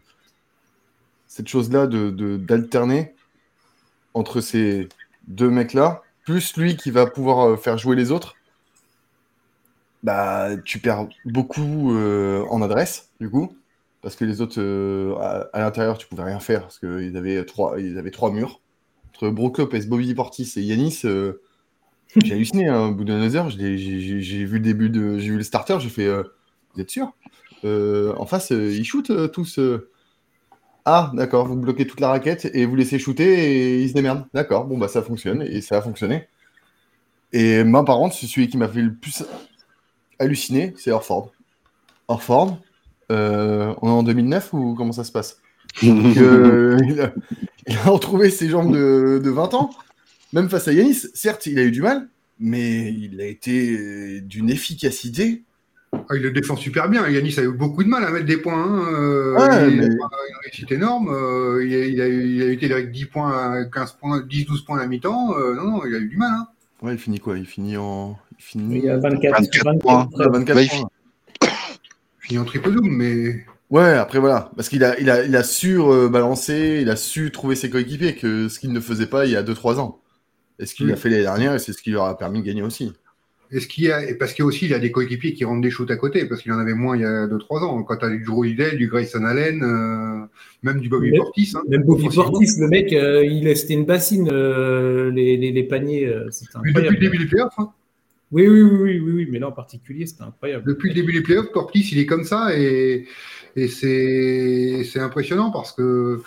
cette 1.29 1.49
chose-là, 1.49 1.87
d'alterner 1.87 3.05
de, 3.05 3.09
entre 4.15 4.41
ces 4.41 4.89
deux 5.29 5.51
mecs-là, 5.51 6.03
plus 6.25 6.57
lui 6.57 6.77
qui 6.77 6.91
va 6.91 7.07
pouvoir 7.07 7.49
euh, 7.49 7.57
faire 7.57 7.79
jouer 7.79 7.97
les 7.97 8.11
autres, 8.11 8.35
bah 10.03 10.57
tu 10.65 10.81
perds 10.81 11.07
beaucoup 11.25 11.95
euh, 11.95 12.45
en 12.51 12.61
adresse, 12.61 13.11
du 13.21 13.31
coup, 13.31 13.57
parce 14.01 14.17
que 14.17 14.25
les 14.25 14.41
autres 14.41 14.61
à, 15.53 15.61
l'intérieur 15.61 15.97
tu 15.97 16.09
pouvais 16.09 16.25
rien 16.25 16.41
faire 16.41 16.63
parce 16.63 16.81
qu'ils 16.81 17.17
avaient 17.17 17.37
avaient 17.39 18.11
trois 18.11 18.33
murs 18.33 18.61
entre 19.23 19.31
Brook 19.31 19.59
Lopez, 19.59 19.87
Bobby 19.87 20.15
Portis 20.15 20.53
et 20.57 20.63
Yanis, 20.63 21.03
euh, 21.05 21.41
j'ai 22.25 22.35
halluciné. 22.35 22.69
Hein, 22.69 22.89
au 22.89 22.95
bout 22.95 23.05
de 23.05 23.13
heure, 23.13 23.51
j'ai 23.51 23.77
vu 24.45 24.55
le 24.55 24.61
début 24.61 24.91
de, 24.91 25.19
j'ai 25.19 25.31
vu 25.31 25.37
le 25.37 25.43
starter, 25.43 25.79
j'ai 25.81 25.89
fait, 25.89 26.07
euh, 26.07 26.25
vous 26.75 26.81
êtes 26.81 26.91
sûr? 26.91 27.13
Euh, 27.65 28.13
En 28.17 28.27
face, 28.27 28.51
ils 28.51 28.85
shootent 28.85 29.31
tous. 29.33 29.61
Ah, 30.85 31.13
d'accord, 31.15 31.47
vous 31.47 31.55
bloquez 31.55 31.87
toute 31.87 32.01
la 32.01 32.09
raquette 32.09 32.51
et 32.53 32.67
vous 32.67 32.75
laissez 32.75 32.99
shooter 32.99 33.25
et 33.25 33.83
ils 33.83 33.89
se 33.89 33.95
démerdent. 33.95 34.27
D'accord, 34.35 34.65
bon 34.65 34.79
bah 34.79 34.89
ça 34.89 35.01
fonctionne 35.01 35.43
et 35.43 35.61
ça 35.61 35.79
a 35.79 35.83
fonctionné. 35.83 36.27
Et 37.33 37.63
moi, 37.63 37.85
par 37.85 37.99
contre, 37.99 38.17
celui 38.17 38.49
qui 38.49 38.57
m'a 38.57 38.67
fait 38.67 38.83
le 38.83 38.93
plus 38.93 39.23
halluciner, 40.19 40.75
c'est 40.77 40.91
Orford. 40.91 41.31
Orford, 42.09 42.59
on 43.11 43.15
est 43.15 43.91
en 43.91 44.03
2009 44.03 44.53
ou 44.55 44.75
comment 44.75 44.93
ça 44.93 45.05
se 45.05 45.13
passe? 45.13 45.41
Euh, 45.85 46.79
il, 46.87 47.01
a, 47.01 47.13
retrouvé 47.85 48.31
ses 48.31 48.49
jambes 48.49 48.75
de, 48.75 49.31
20 49.31 49.55
ans. 49.55 49.71
Même 50.33 50.49
face 50.49 50.69
à 50.69 50.73
Yanis, 50.73 51.07
certes, 51.15 51.47
il 51.47 51.59
a 51.59 51.63
eu 51.63 51.71
du 51.71 51.83
mal, 51.83 52.09
mais 52.39 52.93
il 52.93 53.21
a 53.21 53.27
été 53.27 54.21
d'une 54.23 54.51
efficacité. 54.51 55.43
Ah, 55.93 56.17
il 56.17 56.23
le 56.23 56.31
défend 56.31 56.57
super 56.57 56.89
bien. 56.89 57.07
Yanis 57.07 57.39
a 57.39 57.43
eu 57.43 57.53
beaucoup 57.53 57.85
de 57.85 57.89
mal 57.89 58.03
à 58.03 58.11
mettre 58.11 58.25
des 58.25 58.39
points. 58.39 58.65
Hein. 58.65 58.87
Euh, 58.89 59.37
il, 59.71 59.81
a 59.81 59.87
une 59.87 59.99
réussite 60.43 60.73
énorme. 60.73 61.11
Euh, 61.11 61.65
il, 61.65 62.01
a, 62.01 62.09
il, 62.09 62.43
a, 62.43 62.51
été 62.51 62.73
avec 62.73 62.91
10 62.91 63.05
points, 63.07 63.65
15 63.67 63.93
points, 64.01 64.23
10, 64.23 64.47
12 64.47 64.65
points 64.65 64.79
à 64.81 64.87
mi-temps. 64.87 65.39
non, 65.55 65.71
non, 65.71 65.85
il 65.85 65.95
a 65.95 65.99
eu 65.99 66.09
du 66.09 66.17
mal. 66.17 66.31
Hein. 66.33 66.47
Ouais, 66.81 66.95
il 66.95 66.99
finit 66.99 67.21
quoi? 67.21 67.39
Il 67.39 67.47
finit 67.47 67.77
en. 67.77 68.19
Il 68.39 68.43
finit... 68.43 68.79
Il 68.79 68.91
a 68.91 68.97
24, 68.99 69.41
24, 69.65 69.79
points. 69.79 70.09
24 70.17 70.69
points. 70.69 70.89
Il 71.43 71.49
finit 72.21 72.39
en 72.39 72.45
triple 72.45 72.73
double, 72.73 72.91
mais. 72.91 73.45
Ouais, 73.73 73.95
après 73.95 74.19
voilà, 74.19 74.53
parce 74.55 74.69
qu'il 74.69 74.85
a, 74.85 75.01
il 75.01 75.09
a, 75.09 75.25
il 75.25 75.35
a 75.35 75.43
su 75.43 75.79
balancer, 76.11 76.81
il 76.83 76.91
a 76.91 76.97
su 76.97 77.31
trouver 77.31 77.55
ses 77.57 77.71
coéquipiers, 77.71 78.15
que 78.15 78.49
ce 78.49 78.61
qu'il 78.61 78.71
ne 78.71 78.81
faisait 78.81 79.07
pas 79.07 79.25
il 79.25 79.33
y 79.33 79.37
a 79.37 79.43
2-3 79.43 79.79
ans. 79.79 80.03
Et 80.59 80.67
ce 80.67 80.75
qu'il 80.75 80.93
a 80.93 80.97
fait 80.97 81.09
l'année 81.09 81.23
dernière, 81.23 81.55
et 81.55 81.59
c'est 81.59 81.73
ce 81.73 81.83
qui 81.83 81.91
lui 81.91 81.99
a 81.99 82.15
permis 82.15 82.41
de 82.41 82.47
gagner 82.47 82.63
aussi. 82.63 82.93
Est-ce 83.51 83.67
qu'il 83.67 83.85
y 83.85 83.91
a, 83.91 84.01
parce 84.19 84.35
qu'il 84.35 84.43
y 84.43 84.45
a 84.45 84.47
aussi 84.47 84.67
il 84.67 84.75
a 84.75 84.79
des 84.79 84.93
coéquipiers 84.93 85.33
qui 85.33 85.47
rendent 85.47 85.63
des 85.63 85.71
shoots 85.71 85.91
à 85.91 85.97
côté, 85.97 86.27
parce 86.27 86.43
qu'il 86.43 86.53
en 86.53 86.59
avait 86.59 86.75
moins 86.75 86.97
il 86.97 87.03
y 87.03 87.07
a 87.07 87.27
2-3 87.27 87.65
ans. 87.65 87.83
Quand 87.83 87.97
tu 87.97 88.05
as 88.05 88.11
du 88.11 88.23
Drew 88.23 88.47
Hidell, 88.47 88.77
du 88.77 88.89
Grayson 88.89 89.25
Allen, 89.25 89.63
euh, 89.63 90.27
même 90.63 90.79
du 90.79 90.91
Bobby 90.91 91.11
Portis. 91.17 91.53
Hein, 91.55 91.63
même 91.67 91.85
Bobby 91.85 92.09
Portis, 92.15 92.61
le 92.61 92.69
mec, 92.69 92.93
euh, 92.93 93.25
il 93.25 93.57
c'était 93.57 93.73
une 93.73 93.87
bassine, 93.87 94.29
euh, 94.31 95.11
les, 95.11 95.39
les, 95.39 95.51
les, 95.51 95.63
paniers. 95.65 96.07
depuis 96.07 96.75
le 96.75 96.97
début 96.99 97.17
des 97.17 97.27
playoffs. 97.27 97.55
Hein. 97.57 97.73
Oui, 98.33 98.49
oui, 98.49 98.63
oui, 98.63 99.01
oui, 99.01 99.13
oui, 99.13 99.29
mais 99.31 99.39
là 99.39 99.49
en 99.49 99.53
particulier, 99.53 100.07
c'était 100.07 100.23
incroyable. 100.23 100.65
Depuis 100.67 100.89
le 100.89 100.95
début 100.95 101.13
des 101.13 101.21
playoffs, 101.21 101.53
Portis, 101.53 101.87
il 101.93 101.99
est 101.99 102.07
comme 102.07 102.25
ça 102.25 102.57
et, 102.59 103.07
et 103.57 103.69
c'est 103.69 105.01
impressionnant 105.01 105.51
parce 105.51 105.73
que 105.73 106.23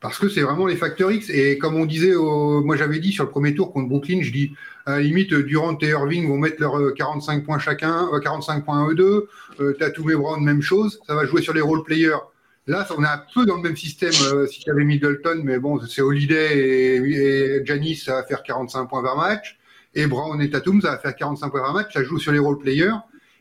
parce 0.00 0.18
que 0.18 0.28
c'est 0.28 0.42
vraiment 0.42 0.66
les 0.66 0.76
facteurs 0.76 1.10
X. 1.10 1.28
Et 1.30 1.58
comme 1.58 1.74
on 1.74 1.84
disait, 1.84 2.14
moi 2.14 2.76
j'avais 2.76 3.00
dit 3.00 3.12
sur 3.12 3.24
le 3.24 3.30
premier 3.30 3.54
tour 3.54 3.72
contre 3.72 3.88
Brooklyn, 3.88 4.20
je 4.22 4.30
dis 4.30 4.52
à 4.86 4.92
la 4.92 5.00
limite, 5.00 5.34
Durant 5.34 5.76
et 5.82 5.88
Irving 5.88 6.28
vont 6.28 6.38
mettre 6.38 6.60
leurs 6.60 6.94
45 6.94 7.44
points 7.44 7.58
chacun, 7.58 8.08
45 8.22 8.64
points 8.64 8.88
eux 8.88 8.94
deux. 8.94 9.28
Euh, 9.60 9.74
Tatum 9.74 10.10
et 10.10 10.14
Brown, 10.14 10.42
même 10.42 10.62
chose. 10.62 11.00
Ça 11.06 11.14
va 11.14 11.26
jouer 11.26 11.42
sur 11.42 11.52
les 11.52 11.60
role 11.60 11.82
players. 11.82 12.16
Là, 12.66 12.86
on 12.96 13.02
est 13.02 13.06
un 13.06 13.22
peu 13.34 13.44
dans 13.44 13.56
le 13.56 13.62
même 13.62 13.76
système 13.76 14.12
euh, 14.32 14.46
si 14.46 14.60
tu 14.60 14.70
avais 14.70 14.84
Middleton, 14.84 15.40
mais 15.42 15.58
bon, 15.58 15.80
c'est 15.86 16.02
Holiday 16.02 16.98
et, 16.98 17.66
Janis, 17.66 17.96
ça 17.96 18.22
faire 18.24 18.42
45 18.42 18.86
points 18.86 19.02
par 19.02 19.16
match 19.16 19.58
et 19.94 20.06
Brown 20.06 20.40
et 20.40 20.50
Tatum, 20.50 20.80
ça 20.80 20.92
va 20.92 20.98
faire 20.98 21.16
45 21.16 21.50
points 21.50 21.60
par 21.60 21.74
match, 21.74 21.92
ça 21.92 22.04
joue 22.04 22.18
sur 22.18 22.32
les 22.32 22.38
role 22.38 22.58
players. 22.58 22.94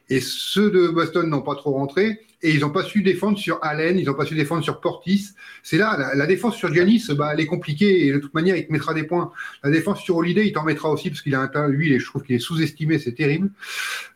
Et 0.10 0.22
ceux 0.22 0.72
de 0.72 0.88
Boston 0.88 1.30
n'ont 1.30 1.42
pas 1.42 1.56
trop 1.56 1.72
rentré. 1.72 2.22
Et 2.44 2.52
ils 2.52 2.60
n'ont 2.60 2.70
pas 2.70 2.84
su 2.84 3.02
défendre 3.02 3.38
sur 3.38 3.58
Allen, 3.64 3.98
ils 3.98 4.06
n'ont 4.06 4.14
pas 4.14 4.26
su 4.26 4.36
défendre 4.36 4.64
sur 4.64 4.80
Portis. 4.80 5.30
C'est 5.64 5.78
là, 5.78 6.14
la, 6.14 6.28
défense 6.28 6.56
sur 6.56 6.72
Giannis, 6.72 7.08
bah, 7.16 7.32
elle 7.34 7.40
est 7.40 7.48
compliquée 7.48 8.06
et 8.06 8.14
de 8.14 8.20
toute 8.20 8.34
manière, 8.36 8.56
il 8.56 8.68
te 8.68 8.72
mettra 8.72 8.94
des 8.94 9.04
points. 9.04 9.32
La 9.64 9.72
défense 9.72 10.02
sur 10.02 10.18
Holiday, 10.18 10.46
il 10.46 10.54
t'en 10.54 10.64
mettra 10.64 10.90
aussi 10.90 11.10
parce 11.10 11.22
qu'il 11.22 11.34
a 11.34 11.50
un 11.52 11.68
lui, 11.68 12.00
je 12.00 12.06
trouve 12.06 12.24
qu'il 12.24 12.36
est 12.36 12.40
sous-estimé, 12.40 13.00
c'est 13.00 13.14
terrible. 13.14 13.50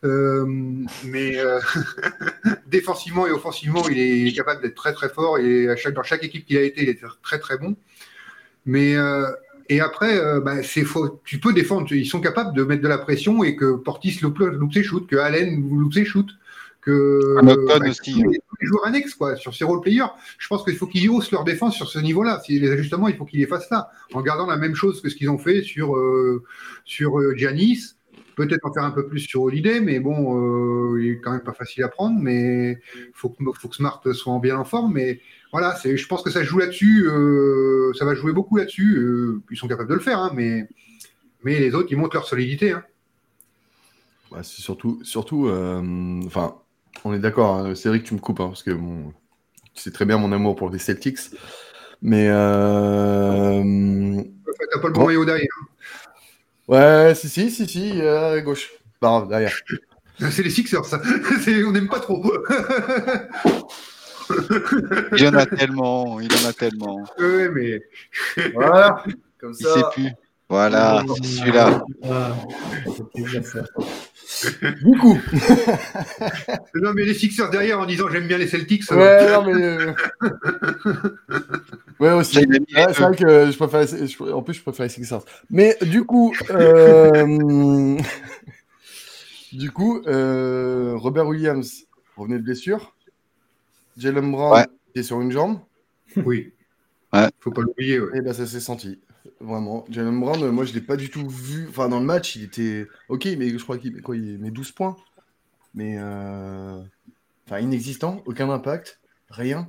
Euh, 0.04 0.46
mais 1.04 1.36
euh, 1.38 1.58
défensivement 2.68 3.26
et 3.26 3.32
offensivement, 3.32 3.88
il 3.88 3.98
est 3.98 4.32
capable 4.32 4.62
d'être 4.62 4.76
très 4.76 4.92
très 4.92 5.08
fort 5.08 5.38
et 5.38 5.68
à 5.68 5.74
chaque, 5.74 5.94
dans 5.94 6.04
chaque 6.04 6.22
équipe 6.22 6.46
qu'il 6.46 6.58
a 6.58 6.62
été, 6.62 6.82
il 6.82 6.88
est 6.90 7.00
très 7.22 7.40
très 7.40 7.58
bon. 7.58 7.74
Mais 8.66 8.94
euh, 8.94 9.28
et 9.68 9.80
après, 9.80 10.20
bah, 10.40 10.62
c'est 10.62 10.84
faux. 10.84 11.20
Tu 11.24 11.38
peux 11.38 11.52
défendre. 11.52 11.90
Ils 11.92 12.06
sont 12.06 12.20
capables 12.20 12.54
de 12.54 12.62
mettre 12.62 12.82
de 12.82 12.88
la 12.88 12.98
pression 12.98 13.42
et 13.42 13.56
que 13.56 13.76
Portis 13.76 14.20
loupe 14.20 14.72
ses 14.72 14.82
shoots, 14.82 15.08
que 15.08 15.16
Allen 15.16 15.68
loupe 15.70 15.94
ses 15.94 16.04
shoots 16.04 16.30
que 16.82 17.36
bah, 17.42 17.78
aussi. 17.88 18.12
Tous, 18.12 18.30
les, 18.30 18.66
joueurs 18.66 18.86
annexes 18.86 19.14
quoi, 19.14 19.36
sur 19.36 19.54
ces 19.54 19.64
role-players, 19.64 20.08
je 20.38 20.48
pense 20.48 20.64
qu'il 20.64 20.76
faut 20.76 20.86
qu'ils 20.86 21.08
haussent 21.08 21.30
leur 21.30 21.44
défense 21.44 21.74
sur 21.76 21.88
ce 21.88 21.98
niveau-là. 21.98 22.40
Si 22.44 22.58
les 22.58 22.70
ajustements, 22.70 23.08
il 23.08 23.16
faut 23.16 23.24
qu'ils 23.24 23.40
les 23.40 23.46
fassent 23.46 23.70
là, 23.70 23.88
en 24.12 24.20
gardant 24.20 24.46
la 24.46 24.56
même 24.56 24.74
chose 24.74 25.00
que 25.00 25.08
ce 25.08 25.14
qu'ils 25.14 25.30
ont 25.30 25.38
fait 25.38 25.62
sur 25.62 25.96
euh, 25.96 26.42
sur 26.84 27.18
euh, 27.18 27.34
Giannis. 27.36 27.94
Peut-être 28.34 28.64
en 28.64 28.72
faire 28.72 28.84
un 28.84 28.90
peu 28.90 29.06
plus 29.06 29.20
sur 29.20 29.42
Holiday, 29.42 29.80
mais 29.80 30.00
bon, 30.00 30.94
euh, 30.94 31.02
il 31.02 31.10
est 31.10 31.20
quand 31.20 31.32
même 31.32 31.42
pas 31.42 31.52
facile 31.52 31.84
à 31.84 31.88
prendre. 31.88 32.18
Mais 32.18 32.80
faut 33.12 33.28
que 33.28 33.44
faut 33.58 33.68
que 33.68 33.76
Smart 33.76 34.00
soit 34.12 34.38
bien 34.40 34.56
en 34.56 34.64
forme. 34.64 34.94
Mais 34.94 35.20
voilà, 35.52 35.76
c'est, 35.76 35.96
je 35.96 36.08
pense 36.08 36.22
que 36.22 36.30
ça 36.30 36.42
joue 36.42 36.58
là-dessus. 36.58 37.08
ça 37.94 38.04
va 38.04 38.14
jouer 38.14 38.32
beaucoup 38.32 38.56
là-dessus. 38.56 39.06
ils 39.50 39.56
sont 39.56 39.68
capables 39.68 39.88
de 39.88 39.94
le 39.94 40.00
faire, 40.00 40.18
hein, 40.18 40.32
mais 40.34 40.66
mais 41.44 41.58
les 41.58 41.74
autres, 41.74 41.88
ils 41.90 41.96
montrent 41.96 42.16
leur 42.16 42.26
solidité. 42.26 42.72
Hein. 42.72 42.82
c'est 44.42 44.62
surtout, 44.62 44.98
surtout, 45.04 45.48
enfin, 46.26 46.61
on 47.04 47.14
est 47.14 47.18
d'accord, 47.18 47.56
hein, 47.56 47.74
c'est 47.74 47.88
vrai 47.88 48.00
que 48.00 48.06
tu 48.06 48.14
me 48.14 48.20
coupes, 48.20 48.40
hein, 48.40 48.48
parce 48.48 48.62
que 48.62 48.70
bon, 48.70 49.12
tu 49.74 49.82
sais 49.82 49.90
très 49.90 50.04
bien 50.04 50.18
mon 50.18 50.32
amour 50.32 50.56
pour 50.56 50.70
les 50.70 50.78
Celtics. 50.78 51.18
Mais. 52.00 52.26
Euh... 52.28 54.22
T'as 54.72 54.80
pas 54.80 54.88
le 54.88 54.92
bon 54.92 55.06
maillot 55.06 55.24
derrière. 55.24 55.46
Ouais, 56.68 57.14
si, 57.14 57.28
si, 57.28 57.50
si, 57.50 57.66
si, 57.66 58.00
à 58.00 58.40
gauche. 58.40 58.70
Bah, 59.00 59.26
derrière. 59.28 59.52
C'est 60.30 60.42
les 60.42 60.50
Sixers, 60.50 60.84
ça. 60.84 61.00
on 61.66 61.72
n'aime 61.72 61.88
pas 61.88 62.00
trop. 62.00 62.22
il 65.12 65.22
y 65.22 65.28
en 65.28 65.34
a 65.34 65.46
tellement, 65.46 66.20
il 66.20 66.32
en 66.32 66.48
a 66.48 66.52
tellement. 66.52 67.02
Oui, 67.18 67.48
mais. 67.52 67.82
Voilà, 68.54 69.02
comme 69.38 69.54
ça. 69.54 69.68
Il 69.68 69.80
sait 69.80 69.86
plus. 69.92 70.10
Voilà, 70.48 71.02
c'est 71.16 71.24
celui-là. 71.24 71.82
Beaucoup. 74.82 75.14
non, 76.74 76.92
mais 76.94 77.04
les 77.04 77.14
Sixers 77.14 77.50
derrière 77.50 77.80
en 77.80 77.86
disant 77.86 78.08
j'aime 78.08 78.26
bien 78.26 78.38
les 78.38 78.46
Celtics. 78.46 78.90
Ouais, 78.90 79.32
non, 79.32 79.44
mais. 79.44 79.62
Euh, 79.62 79.92
ouais, 82.00 82.12
aussi. 82.12 82.34
c'est 82.36 82.92
vrai 82.92 83.16
que 83.16 83.50
je 83.50 83.56
préfère. 83.56 84.34
En 84.34 84.42
plus, 84.42 84.54
je 84.54 84.62
préfère 84.62 84.84
les 84.84 84.90
Sixers. 84.90 85.24
Mais 85.50 85.76
du 85.82 86.04
coup. 86.04 86.34
Euh... 86.50 87.98
du 89.52 89.70
coup, 89.70 90.02
euh... 90.06 90.94
Robert 90.96 91.26
Williams 91.26 91.84
revenait 92.16 92.38
de 92.38 92.44
blessure. 92.44 92.94
Jalen 93.96 94.30
Brown 94.30 94.66
est 94.94 95.02
sur 95.02 95.20
une 95.20 95.32
jambe. 95.32 95.58
Oui. 96.16 96.52
Ouais. 97.12 97.28
Faut 97.40 97.50
pas 97.50 97.62
l'oublier. 97.62 98.00
Ouais. 98.00 98.18
Et 98.18 98.20
ben, 98.20 98.32
ça 98.32 98.46
s'est 98.46 98.60
senti. 98.60 98.98
Vraiment. 99.42 99.84
Jalen 99.90 100.20
Brown, 100.20 100.50
moi, 100.50 100.64
je 100.64 100.72
l'ai 100.72 100.80
pas 100.80 100.96
du 100.96 101.10
tout 101.10 101.28
vu. 101.28 101.66
Enfin, 101.68 101.88
dans 101.88 101.98
le 101.98 102.06
match, 102.06 102.36
il 102.36 102.44
était 102.44 102.86
OK, 103.08 103.26
mais 103.36 103.48
je 103.50 103.62
crois 103.62 103.76
qu'il 103.76 103.92
met 103.92 104.00
quoi 104.00 104.16
Il 104.16 104.38
met 104.38 104.50
12 104.50 104.72
points. 104.72 104.96
Mais. 105.74 105.96
Euh... 105.98 106.80
Enfin, 107.46 107.58
inexistant, 107.58 108.22
aucun 108.24 108.48
impact, 108.50 109.00
rien. 109.28 109.68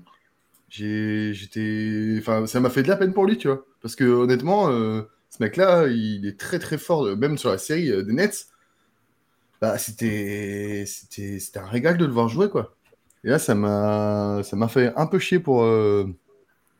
J'étais. 0.69 2.15
Enfin, 2.19 2.45
ça 2.45 2.59
m'a 2.59 2.69
fait 2.69 2.83
de 2.83 2.87
la 2.87 2.97
peine 2.97 3.13
pour 3.13 3.25
lui, 3.25 3.37
tu 3.37 3.47
vois. 3.47 3.65
Parce 3.81 3.95
que, 3.95 4.03
honnêtement, 4.03 4.69
euh, 4.69 5.01
ce 5.31 5.41
mec-là, 5.41 5.87
il 5.87 6.27
est 6.27 6.39
très 6.39 6.59
très 6.59 6.77
fort, 6.77 7.17
même 7.17 7.37
sur 7.37 7.49
la 7.49 7.57
série 7.57 7.89
euh, 7.89 8.03
des 8.03 8.13
Nets. 8.13 8.47
Bah, 9.59 9.77
c'était 9.77 10.85
un 11.55 11.65
régal 11.65 11.97
de 11.97 12.05
le 12.05 12.11
voir 12.11 12.29
jouer, 12.29 12.49
quoi. 12.49 12.75
Et 13.23 13.29
là, 13.29 13.39
ça 13.39 13.55
m'a 13.55 14.67
fait 14.67 14.93
un 14.95 15.07
peu 15.07 15.19
chier 15.19 15.39
pour, 15.39 15.63
euh, 15.63 16.05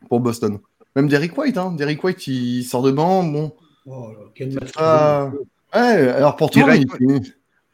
pour 0.08 0.20
Boston. 0.20 0.60
Même 0.96 1.08
Derrick 1.08 1.36
White, 1.36 1.58
hein. 1.58 1.72
Derrick 1.72 2.02
White, 2.04 2.26
il 2.26 2.64
sort 2.64 2.82
de 2.82 2.92
banc, 2.92 3.24
bon. 3.24 3.52
Oh, 3.86 4.12
quel 4.34 4.52
match 4.52 4.72
Ouais, 5.74 6.08
alors 6.08 6.36
pour 6.36 6.50
toi, 6.50 6.76
il... 6.76 6.86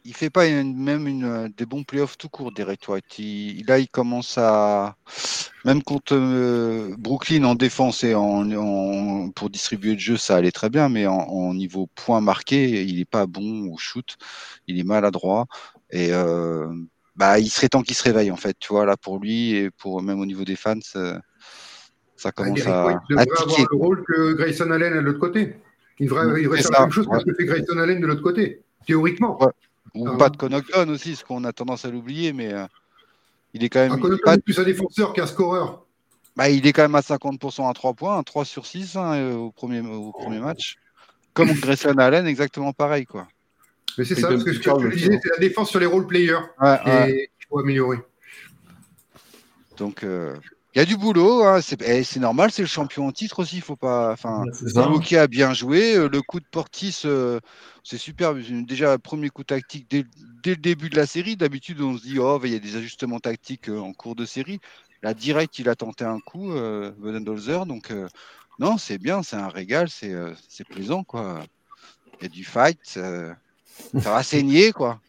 il... 0.05 0.15
fait 0.15 0.31
pas 0.31 0.49
même 0.49 1.07
une, 1.07 1.53
des 1.55 1.67
bons 1.67 1.85
playoffs 1.85 2.17
tout 2.17 2.31
court, 2.31 2.51
Derrick 2.51 2.89
White. 2.89 3.19
Il, 3.19 3.67
là, 3.67 3.79
il 3.79 3.89
commence 3.89 4.39
à. 4.39 4.97
Même 5.67 5.83
contre 5.83 6.15
euh, 6.15 6.95
Brooklyn 6.99 7.45
en 7.45 7.55
défense 7.55 8.03
et 8.03 8.15
en, 8.15 9.29
pour 9.33 9.51
distribuer 9.51 9.93
le 9.93 9.99
jeu, 9.99 10.17
ça 10.17 10.37
allait 10.37 10.53
très 10.53 10.71
bien, 10.71 10.89
mais 10.89 11.07
en, 11.07 11.53
niveau 11.53 11.87
points 11.95 12.23
marqués, 12.23 12.83
il 12.85 12.97
n'est 12.97 13.05
pas 13.05 13.27
bon 13.27 13.71
au 13.71 13.77
shoot. 13.77 14.17
Il 14.67 14.79
est 14.79 14.85
maladroit. 14.85 15.47
Et 15.91 16.15
euh, 16.15 16.67
bah, 17.17 17.39
il 17.39 17.51
serait 17.51 17.69
temps 17.69 17.83
qu'il 17.83 17.97
se 17.97 18.03
réveille, 18.03 18.31
en 18.31 18.37
fait, 18.37 18.57
tu 18.59 18.73
vois, 18.73 18.87
là, 18.87 18.97
pour 18.97 19.19
lui 19.19 19.53
et 19.53 19.71
pour 19.71 20.01
même 20.03 20.21
au 20.21 20.27
niveau 20.27 20.45
des 20.45 20.57
fans 20.57 20.81
ça 20.83 21.21
commence 22.33 22.67
à, 22.67 23.01
il 23.09 23.17
devrait 23.17 23.27
avoir 23.31 23.67
le 23.71 23.77
rôle 23.77 24.05
que 24.05 24.35
Grayson 24.35 24.71
Allen 24.71 24.95
de 24.95 25.01
l'autre 25.01 25.19
côté. 25.19 25.57
Il 25.99 26.09
devrait, 26.09 26.43
il 26.43 26.49
faire 26.51 26.71
la 26.73 26.81
même 26.81 26.91
chose 26.91 27.07
que 27.07 27.19
ce 27.19 27.25
que 27.25 27.35
fait 27.35 27.45
Grayson 27.45 27.79
Allen 27.79 28.01
de 28.01 28.07
l'autre 28.07 28.23
côté, 28.23 28.63
théoriquement. 28.87 29.39
Ou 29.95 30.17
pas 30.17 30.29
de 30.29 30.37
Connaughton 30.37 30.89
aussi, 30.89 31.17
ce 31.17 31.25
qu'on 31.25 31.45
a 31.45 31.53
tendance 31.53 31.85
à 31.85 31.91
l'oublier, 31.91 32.33
mais 32.33 32.53
euh, 32.53 32.67
il 33.55 33.65
est 33.65 33.69
quand 33.69 33.81
même. 33.81 33.93
Un 33.93 34.17
pas... 34.25 34.35
est 34.35 34.43
plus 34.43 34.59
un 34.59 34.65
défenseur 34.65 35.13
qu'un 35.13 35.27
scoreur. 35.27 35.85
Bah, 36.37 36.49
il 36.49 36.67
est 36.67 36.73
quand 36.73 36.83
même 36.83 36.95
à 36.95 37.01
50% 37.01 37.69
à 37.69 37.73
3 37.75 37.95
points, 37.95 38.23
3 38.23 38.45
sur 38.45 38.67
6 38.67 38.97
hein, 38.97 39.15
euh, 39.15 39.35
au, 39.35 39.51
premier, 39.51 39.81
au 39.81 40.13
premier 40.13 40.39
match. 40.39 40.77
Comme 41.35 41.53
Grayson 41.53 41.99
Allen, 41.99 42.27
exactement 42.27 42.73
pareil. 42.73 43.05
quoi. 43.05 43.27
Mais 43.99 44.05
c'est 44.05 44.15
ça, 44.15 44.29
parce 44.29 44.45
que 44.45 44.53
ce 44.53 44.59
que 44.59 44.91
je 44.91 44.97
disais, 44.97 45.19
c'est 45.23 45.31
la 45.31 45.39
défense 45.39 45.71
sur 45.71 45.81
les 45.81 45.87
role 45.87 46.07
players 46.07 46.39
ouais, 46.61 47.29
qu'il 47.39 47.49
faut 47.49 47.59
améliorer. 47.59 47.99
Donc, 49.77 50.05
euh, 50.05 50.37
il 50.75 50.79
y 50.79 50.81
a 50.81 50.85
du 50.85 50.97
boulot, 50.97 51.43
hein, 51.43 51.59
eh, 51.81 52.05
c'est 52.05 52.21
normal, 52.21 52.53
c'est 52.53 52.63
le 52.63 52.69
champion 52.69 53.09
en 53.09 53.13
titre 53.13 53.41
aussi, 53.41 53.57
il 53.57 53.63
faut 53.63 53.77
pas. 53.77 54.13
Enfin, 54.13 54.45
qui 55.01 55.17
a 55.17 55.27
bien 55.27 55.53
joué, 55.53 55.97
euh, 55.97 56.09
le 56.09 56.23
coup 56.23 56.39
de 56.39 56.47
Portis, 56.49 57.03
euh, 57.07 57.41
c'est 57.83 57.99
super. 57.99 58.35
Déjà, 58.35 58.97
premier 58.97 59.31
coup 59.31 59.43
tactique 59.43 59.91
dès, 59.91 60.05
le 60.47 60.57
début 60.57 60.89
de 60.89 60.97
la 60.97 61.07
série. 61.07 61.37
D'habitude, 61.37 61.81
on 61.81 61.99
se 61.99 62.03
dit, 62.03 62.21
oh, 62.21 62.41
il 62.45 62.53
y 62.53 62.55
a 62.55 62.61
des 62.61 62.77
ajustements 62.77 63.19
tactiques 63.19 63.69
euh, 63.69 63.81
en 63.81 63.93
cours 63.93 64.15
de 64.15 64.25
série. 64.25 64.61
Là, 65.03 65.13
direct, 65.13 65.59
il 65.59 65.69
a 65.69 65.75
tenté 65.75 66.05
un 66.05 66.21
coup, 66.21 66.53
euh, 66.53 66.93
donc 67.65 67.93
non, 68.59 68.77
c'est 68.79 68.99
bien, 68.99 69.23
c'est 69.23 69.37
un 69.37 69.49
régal, 69.49 69.89
c'est 69.89 70.65
plaisant, 70.69 71.03
quoi. 71.03 71.41
Il 72.21 72.25
y 72.25 72.27
a 72.27 72.29
du 72.29 72.45
fight. 72.45 72.99
Ça 73.99 74.13
va 74.13 74.23
saigner, 74.23 74.73
quoi. 74.73 75.01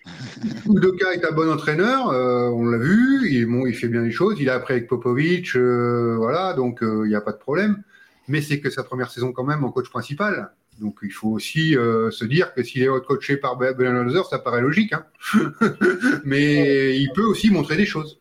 Udoka 0.66 1.14
est 1.14 1.26
un 1.26 1.32
bon 1.32 1.52
entraîneur, 1.52 2.10
euh, 2.10 2.50
on 2.50 2.66
l'a 2.66 2.78
vu, 2.78 3.30
il, 3.32 3.46
bon, 3.46 3.66
il 3.68 3.76
fait 3.76 3.88
bien 3.88 4.02
les 4.02 4.12
choses, 4.12 4.38
il 4.40 4.50
a 4.50 4.56
appris 4.56 4.74
avec 4.74 4.88
Popovic, 4.88 5.56
euh, 5.56 6.16
voilà, 6.18 6.54
donc 6.54 6.82
euh, 6.82 7.04
il 7.06 7.10
n'y 7.10 7.16
a 7.16 7.22
pas 7.22 7.32
de 7.32 7.38
problème. 7.38 7.84
Mais 8.28 8.42
c'est 8.42 8.60
que 8.60 8.70
sa 8.70 8.84
première 8.84 9.12
saison 9.12 9.34
quand 9.34 9.44
même 9.44 9.64
en 9.64 9.72
coach 9.72 9.90
principal. 9.90 10.52
Donc 10.80 11.00
il 11.04 11.12
faut 11.12 11.30
aussi 11.30 11.74
se 11.74 12.26
dire 12.26 12.54
que 12.54 12.64
s'il 12.64 12.82
est 12.82 13.06
coaché 13.06 13.38
par 13.38 13.58
Budenholzer, 13.58 14.26
ça 14.26 14.40
paraît 14.40 14.62
logique. 14.62 14.94
Hein. 14.94 15.06
Mais 16.24 16.98
il 16.98 17.12
peut 17.14 17.26
aussi 17.26 17.52
montrer 17.52 17.78
des 17.78 17.86
choses. 17.86 18.20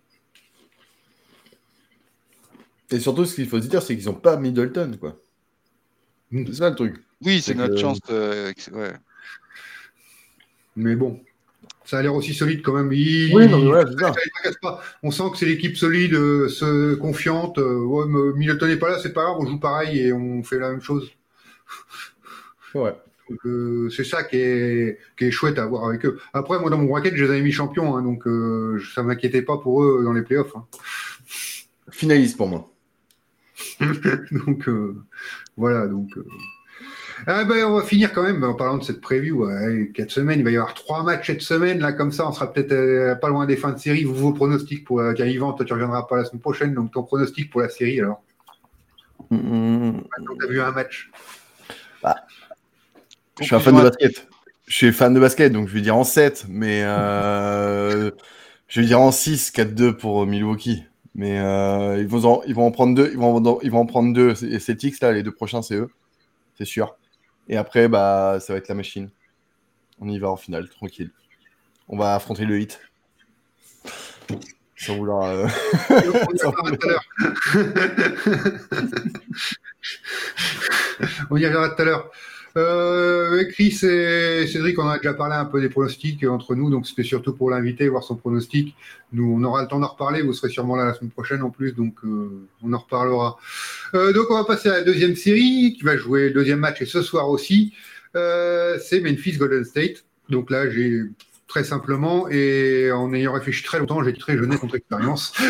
Et 2.90 2.98
surtout, 2.98 3.24
ce 3.24 3.36
qu'il 3.36 3.48
faut 3.48 3.60
se 3.60 3.68
dire, 3.68 3.82
c'est 3.82 3.96
qu'ils 3.96 4.06
n'ont 4.06 4.14
pas 4.14 4.36
Middleton, 4.36 4.96
quoi. 4.98 5.16
Mm. 6.32 6.46
C'est 6.46 6.54
ça 6.54 6.70
le 6.70 6.76
truc. 6.76 6.96
Oui, 7.24 7.40
c'est 7.40 7.54
notre 7.54 7.78
chance. 7.78 8.00
Ouais. 8.08 8.92
Mais 10.80 10.96
bon, 10.96 11.20
ça 11.84 11.98
a 11.98 12.02
l'air 12.02 12.14
aussi 12.14 12.34
solide 12.34 12.62
quand 12.62 12.72
même. 12.72 12.88
oui, 12.88 13.32
On 15.02 15.10
sent 15.10 15.24
que 15.32 15.38
c'est 15.38 15.46
l'équipe 15.46 15.76
solide, 15.76 16.14
euh, 16.14 16.96
confiante. 16.96 17.58
Euh, 17.58 17.80
ouais, 17.80 18.06
Middleton 18.34 18.66
n'est 18.66 18.76
pas 18.76 18.90
là, 18.90 18.98
c'est 18.98 19.12
pas 19.12 19.24
grave, 19.24 19.36
on 19.40 19.46
joue 19.46 19.58
pareil 19.58 20.00
et 20.00 20.12
on 20.12 20.42
fait 20.42 20.58
la 20.58 20.70
même 20.70 20.82
chose. 20.82 21.10
Ouais. 22.74 22.94
Euh, 23.44 23.90
c'est 23.90 24.04
ça 24.04 24.24
qui 24.24 24.36
est, 24.36 24.98
qui 25.16 25.24
est 25.24 25.30
chouette 25.30 25.58
à 25.58 25.66
voir 25.66 25.88
avec 25.88 26.04
eux. 26.04 26.18
Après, 26.32 26.58
moi, 26.58 26.70
dans 26.70 26.78
mon 26.78 26.86
bracket, 26.86 27.14
je 27.16 27.24
les 27.24 27.30
avais 27.30 27.42
mis 27.42 27.52
champions, 27.52 27.96
hein, 27.96 28.02
donc 28.02 28.24
ça 28.94 29.02
ne 29.02 29.08
m'inquiétait 29.08 29.42
pas 29.42 29.58
pour 29.58 29.82
eux 29.82 30.02
dans 30.04 30.12
les 30.12 30.22
playoffs. 30.22 30.54
Hein. 30.56 30.66
Finaliste 31.90 32.36
pour 32.36 32.48
moi. 32.48 32.70
donc, 34.30 34.68
voilà. 35.56 35.86
Donc, 35.86 36.10
ah 37.26 37.44
ben, 37.44 37.64
on 37.64 37.76
va 37.76 37.82
finir 37.82 38.12
quand 38.12 38.22
même 38.22 38.42
en 38.44 38.54
parlant 38.54 38.78
de 38.78 38.84
cette 38.84 39.00
preview. 39.00 39.46
quatre 39.94 40.10
semaines, 40.10 40.40
il 40.40 40.44
va 40.44 40.50
y 40.50 40.56
avoir 40.56 40.74
trois 40.74 41.02
matchs 41.02 41.26
cette 41.26 41.42
semaine. 41.42 41.80
Là, 41.80 41.92
comme 41.92 42.12
ça, 42.12 42.28
on 42.28 42.32
sera 42.32 42.52
peut-être 42.52 42.72
euh, 42.72 43.14
pas 43.14 43.28
loin 43.28 43.46
des 43.46 43.56
fins 43.56 43.72
de 43.72 43.78
série. 43.78 44.04
Vous, 44.04 44.14
vos 44.14 44.32
pronostics 44.32 44.84
pour 44.84 45.00
euh, 45.00 45.14
Yvan, 45.14 45.52
toi, 45.52 45.66
tu 45.66 45.72
reviendras 45.72 46.04
pas 46.04 46.16
la 46.16 46.24
semaine 46.24 46.40
prochaine. 46.40 46.74
Donc, 46.74 46.92
ton 46.92 47.02
pronostic 47.02 47.50
pour 47.50 47.60
la 47.60 47.68
série, 47.68 48.00
alors 48.00 48.22
mmh. 49.30 50.00
Tu 50.38 50.44
as 50.44 50.48
vu 50.48 50.60
un 50.60 50.72
match 50.72 51.10
bah, 52.02 52.16
Je 53.38 53.44
suis 53.46 53.54
un 53.54 53.60
fan 53.60 53.76
de 53.76 53.82
basket. 53.82 54.28
Je 54.66 54.76
suis 54.76 54.92
fan 54.92 55.12
de 55.12 55.20
basket, 55.20 55.52
donc 55.52 55.68
je 55.68 55.74
vais 55.74 55.80
dire 55.80 55.96
en 55.96 56.04
7. 56.04 56.46
Mais 56.48 56.82
euh, 56.84 58.10
Je 58.68 58.80
vais 58.80 58.86
dire 58.86 59.00
en 59.00 59.12
6, 59.12 59.52
4-2 59.52 59.92
pour 59.92 60.26
Milwaukee. 60.26 60.84
Mais 61.14 61.36
ils, 61.98 62.06
vont 62.06 62.24
en, 62.24 62.42
ils 62.46 62.54
vont 62.54 62.66
en 62.66 62.70
prendre 62.70 62.94
deux. 62.94 63.10
Ils 63.12 63.18
vont, 63.18 63.60
ils 63.62 63.70
vont 63.70 63.80
en 63.80 63.86
prendre 63.86 64.14
deux. 64.14 64.42
Et 64.44 64.58
Celtics, 64.58 65.00
là, 65.00 65.12
les 65.12 65.22
deux 65.22 65.32
prochains, 65.32 65.60
c'est 65.60 65.74
eux. 65.74 65.90
C'est 66.56 66.64
sûr. 66.64 66.94
Et 67.50 67.56
après, 67.56 67.88
bah, 67.88 68.38
ça 68.40 68.52
va 68.52 68.58
être 68.60 68.68
la 68.68 68.76
machine. 68.76 69.10
On 69.98 70.08
y 70.08 70.20
va 70.20 70.30
en 70.30 70.36
finale, 70.36 70.68
tranquille. 70.68 71.10
On 71.88 71.98
va 71.98 72.14
affronter 72.14 72.44
le 72.44 72.60
hit. 72.60 72.80
Sans 74.76 74.96
vouloir. 74.96 75.24
Euh, 75.24 75.48
on 81.28 81.36
y 81.36 81.44
reviendra 81.44 81.70
tout 81.70 81.82
à 81.82 81.84
l'heure. 81.84 82.10
Euh, 82.56 83.44
Chris 83.50 83.78
et 83.82 84.46
Cédric, 84.46 84.78
on 84.78 84.88
a 84.88 84.96
déjà 84.96 85.14
parlé 85.14 85.36
un 85.36 85.44
peu 85.44 85.60
des 85.60 85.68
pronostics 85.68 86.24
entre 86.24 86.54
nous, 86.54 86.70
donc 86.70 86.86
c'était 86.86 87.02
surtout 87.02 87.32
pour 87.32 87.50
l'inviter, 87.50 87.88
voir 87.88 88.02
son 88.02 88.16
pronostic. 88.16 88.74
Nous, 89.12 89.24
on 89.24 89.42
aura 89.44 89.62
le 89.62 89.68
temps 89.68 89.78
d'en 89.78 89.88
reparler, 89.88 90.22
vous 90.22 90.32
serez 90.32 90.50
sûrement 90.50 90.76
là 90.76 90.84
la 90.84 90.94
semaine 90.94 91.10
prochaine 91.10 91.42
en 91.42 91.50
plus, 91.50 91.72
donc 91.72 91.94
euh, 92.04 92.48
on 92.62 92.72
en 92.72 92.78
reparlera. 92.78 93.38
Euh, 93.94 94.12
donc 94.12 94.26
on 94.30 94.34
va 94.34 94.44
passer 94.44 94.68
à 94.68 94.72
la 94.72 94.82
deuxième 94.82 95.16
série, 95.16 95.76
qui 95.78 95.84
va 95.84 95.96
jouer 95.96 96.28
le 96.28 96.34
deuxième 96.34 96.58
match 96.58 96.82
et 96.82 96.86
ce 96.86 97.02
soir 97.02 97.28
aussi. 97.28 97.72
c'est 98.14 99.00
Memphis 99.00 99.36
Golden 99.36 99.64
State. 99.64 100.04
Donc 100.28 100.50
là, 100.50 100.68
j'ai 100.70 101.02
très 101.46 101.64
simplement, 101.64 102.28
et 102.28 102.92
en 102.92 103.12
ayant 103.12 103.32
réfléchi 103.32 103.64
très 103.64 103.78
longtemps, 103.78 104.02
j'ai 104.04 104.14
très 104.14 104.36
jeunesse 104.36 104.60
contre 104.60 104.76
expérience. 104.76 105.32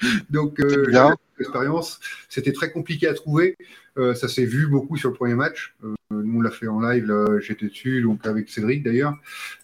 Donc, 0.30 0.60
euh, 0.60 1.14
expérience, 1.38 2.00
c'était 2.28 2.52
très 2.52 2.70
compliqué 2.70 3.08
à 3.08 3.14
trouver. 3.14 3.56
Euh, 3.98 4.14
ça 4.14 4.28
s'est 4.28 4.44
vu 4.44 4.66
beaucoup 4.66 4.96
sur 4.96 5.10
le 5.10 5.14
premier 5.14 5.34
match. 5.34 5.74
Euh, 5.84 5.94
nous, 6.10 6.38
on 6.38 6.40
l'a 6.42 6.50
fait 6.50 6.68
en 6.68 6.80
live, 6.80 7.12
j'étais 7.40 7.66
dessus, 7.66 8.02
donc 8.02 8.26
avec 8.26 8.48
Cédric 8.48 8.82
d'ailleurs. 8.82 9.16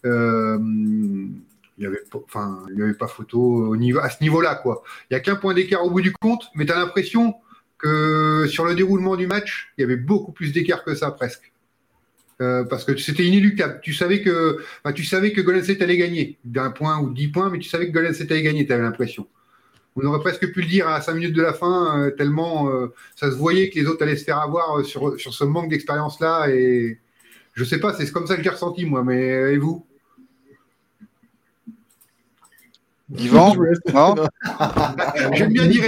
Euh, 0.04 0.58
il 1.78 1.80
n'y 1.80 1.86
avait, 1.86 2.02
enfin, 2.12 2.64
il 2.74 2.82
avait 2.82 2.94
pas 2.94 3.06
photo 3.06 3.38
au 3.38 3.76
niveau, 3.76 4.00
à 4.00 4.08
ce 4.08 4.22
niveau-là. 4.22 4.54
quoi. 4.54 4.82
Il 5.10 5.14
n'y 5.14 5.16
a 5.18 5.20
qu'un 5.20 5.36
point 5.36 5.52
d'écart 5.52 5.84
au 5.84 5.90
bout 5.90 6.00
du 6.00 6.12
compte, 6.12 6.46
mais 6.54 6.64
tu 6.64 6.72
as 6.72 6.76
l'impression 6.76 7.34
que 7.78 8.46
sur 8.48 8.64
le 8.64 8.74
déroulement 8.74 9.16
du 9.16 9.26
match, 9.26 9.72
il 9.76 9.82
y 9.82 9.84
avait 9.84 9.96
beaucoup 9.96 10.32
plus 10.32 10.52
d'écart 10.52 10.84
que 10.84 10.94
ça 10.94 11.10
presque. 11.10 11.52
Euh, 12.42 12.64
parce 12.64 12.84
que 12.84 12.96
c'était 12.98 13.24
inéluctable. 13.24 13.80
Tu 13.82 13.94
savais 13.94 14.20
que, 14.20 14.62
tu 14.94 15.04
savais 15.04 15.32
que 15.32 15.40
Golden 15.40 15.64
State 15.64 15.80
allait 15.80 15.96
gagner 15.96 16.38
d'un 16.44 16.70
point 16.70 16.98
ou 16.98 17.10
dix 17.10 17.28
points, 17.28 17.48
mais 17.50 17.58
tu 17.58 17.68
savais 17.68 17.86
que 17.88 17.92
Golden 17.92 18.12
State 18.12 18.30
allait 18.30 18.42
gagner, 18.42 18.66
tu 18.66 18.72
avais 18.72 18.82
l'impression. 18.82 19.26
On 19.96 20.04
aurait 20.04 20.20
presque 20.20 20.52
pu 20.52 20.60
le 20.60 20.68
dire 20.68 20.88
à 20.88 21.00
cinq 21.00 21.14
minutes 21.14 21.34
de 21.34 21.42
la 21.42 21.54
fin, 21.54 21.98
euh, 21.98 22.10
tellement 22.10 22.68
euh, 22.68 22.92
ça 23.14 23.30
se 23.30 23.36
voyait 23.36 23.70
que 23.70 23.78
les 23.78 23.86
autres 23.86 24.02
allaient 24.02 24.16
se 24.16 24.24
faire 24.24 24.38
avoir 24.38 24.84
sur, 24.84 25.18
sur 25.18 25.32
ce 25.32 25.44
manque 25.44 25.70
d'expérience-là. 25.70 26.48
Et 26.50 26.98
je 27.54 27.64
sais 27.64 27.80
pas, 27.80 27.94
c'est 27.94 28.10
comme 28.12 28.26
ça 28.26 28.36
que 28.36 28.42
j'ai 28.42 28.50
ressenti, 28.50 28.84
moi, 28.84 29.02
mais 29.02 29.54
et 29.54 29.56
vous? 29.56 29.86
Yvan 33.14 33.54
Non? 33.94 34.14
J'aime 35.32 35.52
bien 35.52 35.66
dire 35.66 35.84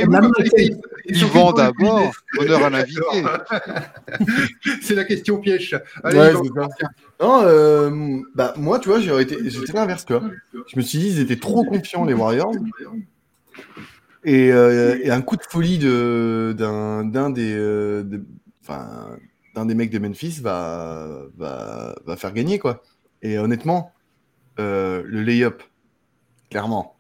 Yvan 1.07 1.53
d'abord, 1.53 2.13
honneur 2.39 2.65
à 2.65 2.71
l'invité. 2.71 3.01
c'est 4.83 4.95
la 4.95 5.05
question 5.05 5.39
piège. 5.39 5.79
Allez, 6.05 6.35
non, 7.21 7.43
euh, 7.43 8.21
bah, 8.35 8.55
moi, 8.57 8.79
tu 8.79 8.89
vois, 8.89 9.01
j'ai 9.01 9.21
été, 9.21 9.37
j'étais 9.51 9.73
l'inverse, 9.73 10.05
quoi. 10.05 10.23
Je 10.53 10.77
me 10.77 10.83
suis 10.83 10.99
dit, 10.99 11.09
ils 11.09 11.21
étaient 11.21 11.39
trop 11.39 11.65
confiants, 11.65 12.05
les 12.05 12.15
Warriors. 12.15 12.53
Et, 14.25 14.53
euh, 14.53 14.99
et 15.03 15.11
un 15.11 15.23
coup 15.23 15.37
de 15.37 15.43
folie 15.43 15.79
de, 15.79 16.55
d'un, 16.57 17.05
d'un 17.05 17.31
des, 17.31 17.55
euh, 17.55 18.03
d'un 19.55 19.67
des 19.67 19.75
mecs 19.75 19.91
de 19.91 19.99
Memphis 19.99 20.41
va, 20.41 21.23
va, 21.37 21.95
va 22.05 22.17
faire 22.17 22.33
gagner, 22.33 22.59
quoi. 22.59 22.83
Et 23.23 23.39
honnêtement, 23.39 23.93
le 24.59 25.03
lay-up, 25.23 25.63
clairement, 26.51 26.97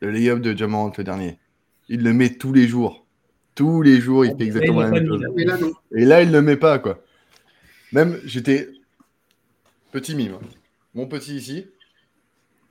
le 0.00 0.10
lay-up 0.10 0.40
de 0.40 0.56
Jamorant 0.56 0.92
le 0.96 1.04
dernier. 1.04 1.38
Il 1.88 2.02
le 2.02 2.12
met 2.12 2.30
tous 2.30 2.52
les 2.52 2.68
jours. 2.68 3.06
Tous 3.54 3.82
les 3.82 4.00
jours, 4.00 4.24
il 4.24 4.36
fait 4.36 4.44
exactement 4.44 4.82
la 4.82 4.90
même 4.90 5.06
chose. 5.06 5.24
Et 5.96 6.04
là, 6.04 6.22
il 6.22 6.28
ne 6.28 6.34
le 6.34 6.42
met 6.42 6.56
pas, 6.56 6.78
quoi. 6.78 7.02
Même, 7.92 8.18
j'étais 8.24 8.68
petit 9.90 10.14
mime. 10.14 10.34
Hein. 10.34 10.46
Mon 10.94 11.06
petit 11.06 11.36
ici. 11.36 11.66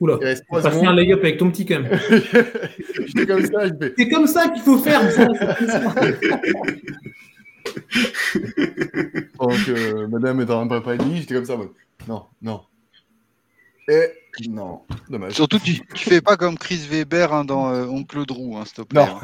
Oula, 0.00 0.18
tu 0.18 0.26
faire 0.60 0.88
un 0.88 0.94
lay-up 0.94 1.20
avec 1.20 1.38
ton 1.38 1.50
petit 1.50 1.66
cam. 1.66 1.88
j'étais 3.06 3.26
comme 3.26 3.44
ça. 3.44 3.68
C'est 3.96 4.08
comme 4.08 4.26
ça 4.26 4.48
qu'il 4.48 4.62
faut 4.62 4.78
faire. 4.78 5.02
Donc, 9.40 9.68
euh, 9.68 10.06
madame 10.08 10.40
est 10.40 10.44
en 10.44 10.66
train 10.66 10.66
de 10.66 10.80
préparer 10.80 11.16
j'étais 11.16 11.34
comme 11.34 11.44
ça. 11.44 11.56
Non, 12.06 12.26
non. 12.40 12.60
Et 13.88 14.12
non, 14.48 14.82
dommage. 15.08 15.32
Surtout, 15.32 15.58
tu, 15.58 15.80
tu 15.94 16.08
fais 16.10 16.20
pas 16.20 16.36
comme 16.36 16.58
Chris 16.58 16.86
Weber 16.88 17.32
hein, 17.32 17.44
dans 17.44 17.72
euh, 17.72 17.86
Oncle 17.86 18.24
Drew, 18.24 18.56
hein, 18.56 18.64
s'il 18.64 18.74
te 18.74 18.82
plaît. 18.82 19.04
Non. 19.04 19.18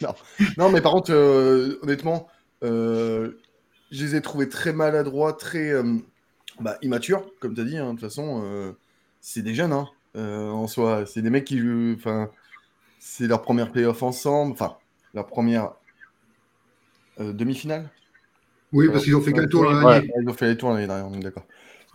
non. 0.00 0.14
non. 0.56 0.70
mais 0.70 0.80
par 0.80 0.92
contre, 0.92 1.12
euh, 1.12 1.78
honnêtement, 1.82 2.28
euh, 2.64 3.32
je 3.90 4.04
les 4.04 4.16
ai 4.16 4.22
trouvés 4.22 4.48
très 4.48 4.72
maladroits, 4.72 5.32
très 5.32 5.72
bah, 6.60 6.78
immatures, 6.82 7.26
comme 7.40 7.54
tu 7.54 7.60
as 7.60 7.64
dit. 7.64 7.76
Hein, 7.76 7.94
de 7.94 8.00
toute 8.00 8.08
façon, 8.08 8.74
c'est 9.20 9.42
des 9.42 9.54
jeunes 9.54 9.72
hein, 9.72 9.88
en 10.18 10.66
soi. 10.66 11.04
C'est 11.06 11.22
des 11.22 11.30
mecs 11.30 11.44
qui 11.44 11.58
jouent. 11.58 11.94
Enfin, 11.96 12.30
c'est 12.98 13.26
leur 13.26 13.42
première 13.42 13.70
playoff 13.70 14.02
ensemble. 14.02 14.52
Enfin, 14.52 14.76
leur 15.14 15.26
première 15.26 15.72
demi-finale. 17.18 17.90
Oui, 18.72 18.88
parce 18.90 19.04
qu'ils 19.04 19.16
ont 19.16 19.20
fait 19.20 19.32
qu'un 19.32 19.46
tour 19.46 19.64
l'année 19.64 19.80
dernière. 19.80 20.02
ils 20.22 20.28
ont 20.28 20.34
fait 20.34 20.48
les 20.48 20.56
tours 20.56 20.70
l'année 20.70 20.86
dernière, 20.86 21.06
on 21.06 21.14
est 21.14 21.22
d'accord. 21.22 21.44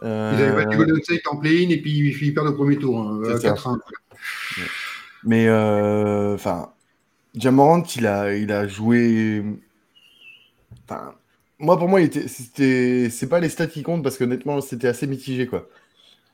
Ils 0.01 0.07
avaient 0.07 0.65
battu 0.65 0.77
Golden 0.77 1.03
State 1.03 1.27
en 1.27 1.37
play-in 1.37 1.69
et 1.69 1.77
puis 1.77 2.15
ils 2.21 2.33
perdent 2.33 2.47
au 2.47 2.53
premier 2.53 2.77
tour, 2.77 2.99
hein, 2.99 3.21
4 3.41 3.79
Mais 5.23 5.47
euh, 5.47 6.33
enfin, 6.33 6.73
Jamorant, 7.35 7.83
il 7.95 8.07
a, 8.07 8.35
il 8.35 8.51
a 8.51 8.67
joué. 8.67 9.43
Enfin, 10.85 11.13
moi 11.59 11.77
pour 11.77 11.87
moi, 11.87 11.99
c'était, 12.27 13.09
c'est 13.09 13.29
pas 13.29 13.39
les 13.39 13.49
stats 13.49 13.67
qui 13.67 13.83
comptent 13.83 14.03
parce 14.03 14.17
que 14.17 14.23
honnêtement, 14.23 14.59
c'était 14.61 14.87
assez 14.87 15.07
mitigé 15.07 15.47
quoi. 15.47 15.69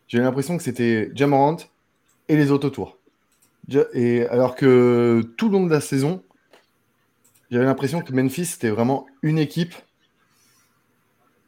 J'ai 0.08 0.19
l'impression 0.19 0.58
que 0.58 0.63
c'était 0.63 1.12
Jamorant 1.13 1.58
et 2.29 2.37
les 2.37 2.51
autres 2.51 2.67
autour. 2.67 2.97
Et 3.93 4.25
alors 4.27 4.55
que 4.55 5.21
tout 5.37 5.49
le 5.49 5.53
long 5.53 5.65
de 5.65 5.71
la 5.71 5.81
saison, 5.81 6.23
j'avais 7.51 7.65
l'impression 7.65 8.01
que 8.01 8.13
Memphis 8.13 8.45
c'était 8.45 8.69
vraiment 8.69 9.05
une 9.21 9.37
équipe 9.37 9.75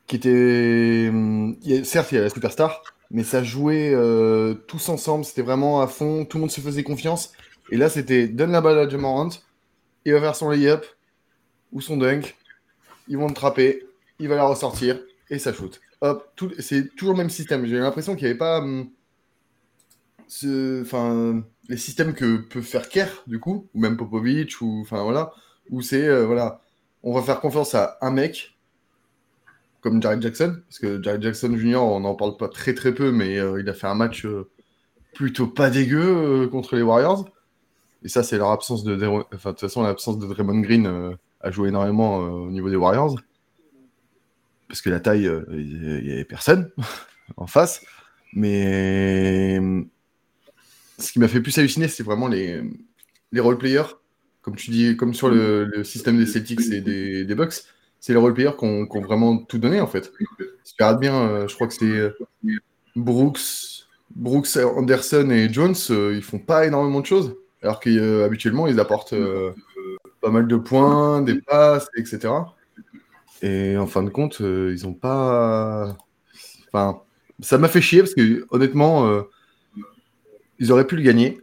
qui 0.07 0.17
était. 0.17 1.07
Hum, 1.09 1.55
certes, 1.83 2.11
il 2.11 2.15
y 2.15 2.17
a 2.17 2.23
la 2.23 2.29
superstar, 2.29 2.83
mais 3.11 3.23
ça 3.23 3.43
jouait 3.43 3.91
euh, 3.93 4.53
tous 4.53 4.89
ensemble. 4.89 5.25
C'était 5.25 5.41
vraiment 5.41 5.81
à 5.81 5.87
fond. 5.87 6.25
Tout 6.25 6.37
le 6.37 6.41
monde 6.41 6.51
se 6.51 6.61
faisait 6.61 6.83
confiance. 6.83 7.31
Et 7.71 7.77
là, 7.77 7.89
c'était 7.89 8.27
donne 8.27 8.51
la 8.51 8.61
balle 8.61 8.79
à 8.79 8.89
Jamorant. 8.89 9.29
Il 10.05 10.13
va 10.13 10.19
faire 10.19 10.35
son 10.35 10.49
lay-up 10.49 10.85
ou 11.71 11.81
son 11.81 11.97
dunk. 11.97 12.35
Ils 13.07 13.17
vont 13.17 13.27
le 13.27 13.33
trapper. 13.33 13.87
Il 14.19 14.27
va 14.27 14.35
la 14.35 14.43
ressortir 14.43 14.99
et 15.29 15.39
ça 15.39 15.53
shoot. 15.53 15.79
Hop, 16.01 16.33
c'est 16.59 16.95
toujours 16.95 17.13
le 17.13 17.19
même 17.19 17.29
système. 17.29 17.65
J'ai 17.65 17.77
l'impression 17.77 18.15
qu'il 18.15 18.25
n'y 18.25 18.31
avait 18.31 18.37
pas. 18.37 18.59
Hum, 18.59 18.89
enfin, 20.81 21.43
les 21.69 21.77
systèmes 21.77 22.13
que 22.13 22.37
peut 22.37 22.61
faire 22.61 22.89
Kerr, 22.89 23.23
du 23.27 23.39
coup, 23.39 23.69
ou 23.73 23.79
même 23.79 23.97
Popovic, 23.97 24.61
ou 24.61 24.81
enfin 24.81 25.03
voilà, 25.03 25.31
où 25.69 25.81
c'est 25.81 26.07
euh, 26.07 26.49
on 27.03 27.13
va 27.13 27.21
faire 27.21 27.39
confiance 27.39 27.75
à 27.75 27.97
un 28.01 28.11
mec 28.11 28.57
comme 29.81 30.01
Jared 30.01 30.21
Jackson, 30.21 30.61
parce 30.67 30.79
que 30.79 31.01
Jared 31.01 31.23
Jackson 31.23 31.57
Jr., 31.57 31.77
on 31.77 32.01
n'en 32.01 32.13
parle 32.13 32.37
pas 32.37 32.49
très 32.49 32.75
très 32.75 32.93
peu, 32.93 33.11
mais 33.11 33.39
euh, 33.39 33.59
il 33.59 33.67
a 33.67 33.73
fait 33.73 33.87
un 33.87 33.95
match 33.95 34.25
euh, 34.25 34.49
plutôt 35.15 35.47
pas 35.47 35.69
dégueu 35.69 36.47
contre 36.51 36.75
les 36.75 36.83
Warriors. 36.83 37.27
Et 38.03 38.07
ça, 38.07 38.23
c'est 38.23 38.37
leur 38.37 38.51
absence 38.51 38.83
de. 38.83 38.95
Enfin, 39.33 39.49
de 39.49 39.55
toute 39.55 39.59
façon, 39.59 39.83
l'absence 39.83 40.19
de 40.19 40.27
Draymond 40.27 40.61
Green 40.61 41.17
a 41.41 41.51
joué 41.51 41.69
énormément 41.69 42.17
au 42.17 42.49
niveau 42.49 42.69
des 42.69 42.75
Warriors. 42.75 43.15
Parce 44.67 44.81
que 44.81 44.89
la 44.89 44.99
taille, 44.99 45.29
il 45.51 46.03
n'y 46.03 46.11
avait 46.11 46.25
personne 46.25 46.71
en 47.37 47.47
face. 47.47 47.83
Mais 48.33 49.59
ce 51.01 51.11
qui 51.11 51.19
m'a 51.19 51.27
fait 51.27 51.41
plus 51.41 51.57
halluciner, 51.57 51.87
c'est 51.87 52.03
vraiment 52.03 52.27
les, 52.27 52.61
les 53.31 53.39
role-players. 53.39 53.97
Comme 54.41 54.55
tu 54.55 54.71
dis, 54.71 54.95
comme 54.97 55.13
sur 55.13 55.29
le, 55.29 55.83
système 55.83 56.17
des 56.17 56.25
Celtics 56.25 56.71
et 56.71 56.81
des, 56.81 57.25
des 57.25 57.35
Bucks 57.35 57.63
c'est 58.01 58.13
les 58.13 58.19
role-players 58.19 58.57
qui 58.57 58.65
ont, 58.65 59.01
vraiment 59.01 59.37
tout 59.37 59.59
donné, 59.59 59.79
en 59.79 59.87
fait. 59.87 60.11
Si 60.63 60.73
tu 60.73 60.83
regardes 60.83 60.99
bien, 60.99 61.15
euh, 61.15 61.47
je 61.47 61.53
crois 61.53 61.67
que 61.67 61.73
c'est 61.73 61.85
euh, 61.85 62.09
Brooks, 62.95 63.85
Brooks, 64.15 64.57
Anderson 64.57 65.29
et 65.29 65.53
Jones, 65.53 65.75
euh, 65.91 66.15
ils 66.15 66.23
font 66.23 66.39
pas 66.39 66.65
énormément 66.65 66.99
de 66.99 67.05
choses, 67.05 67.35
alors 67.61 67.79
qu'habituellement, 67.79 68.67
ils 68.67 68.79
apportent 68.79 69.13
pas 70.19 70.29
mal 70.31 70.47
de 70.47 70.55
points, 70.55 71.21
des 71.21 71.39
passes, 71.41 71.87
etc. 71.95 72.33
Et 73.43 73.77
en 73.77 73.87
fin 73.87 74.01
de 74.01 74.09
compte, 74.09 74.39
ils 74.39 74.85
ont 74.87 74.93
pas. 74.93 75.95
Enfin, 76.67 77.01
ça 77.39 77.59
m'a 77.59 77.67
fait 77.67 77.81
chier 77.81 77.99
parce 77.99 78.15
que 78.15 78.45
honnêtement, 78.49 79.23
ils 80.61 80.71
auraient 80.71 80.87
pu 80.87 80.95
le 80.95 81.01
gagner. 81.01 81.41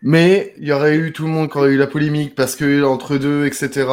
Mais 0.00 0.54
il 0.58 0.66
y 0.66 0.72
aurait 0.72 0.96
eu 0.96 1.12
tout 1.12 1.24
le 1.24 1.30
monde 1.30 1.50
qui 1.50 1.58
aurait 1.58 1.72
eu 1.72 1.76
la 1.76 1.88
polémique 1.88 2.34
parce 2.34 2.54
que 2.54 2.84
entre 2.84 3.18
deux, 3.18 3.44
etc. 3.46 3.84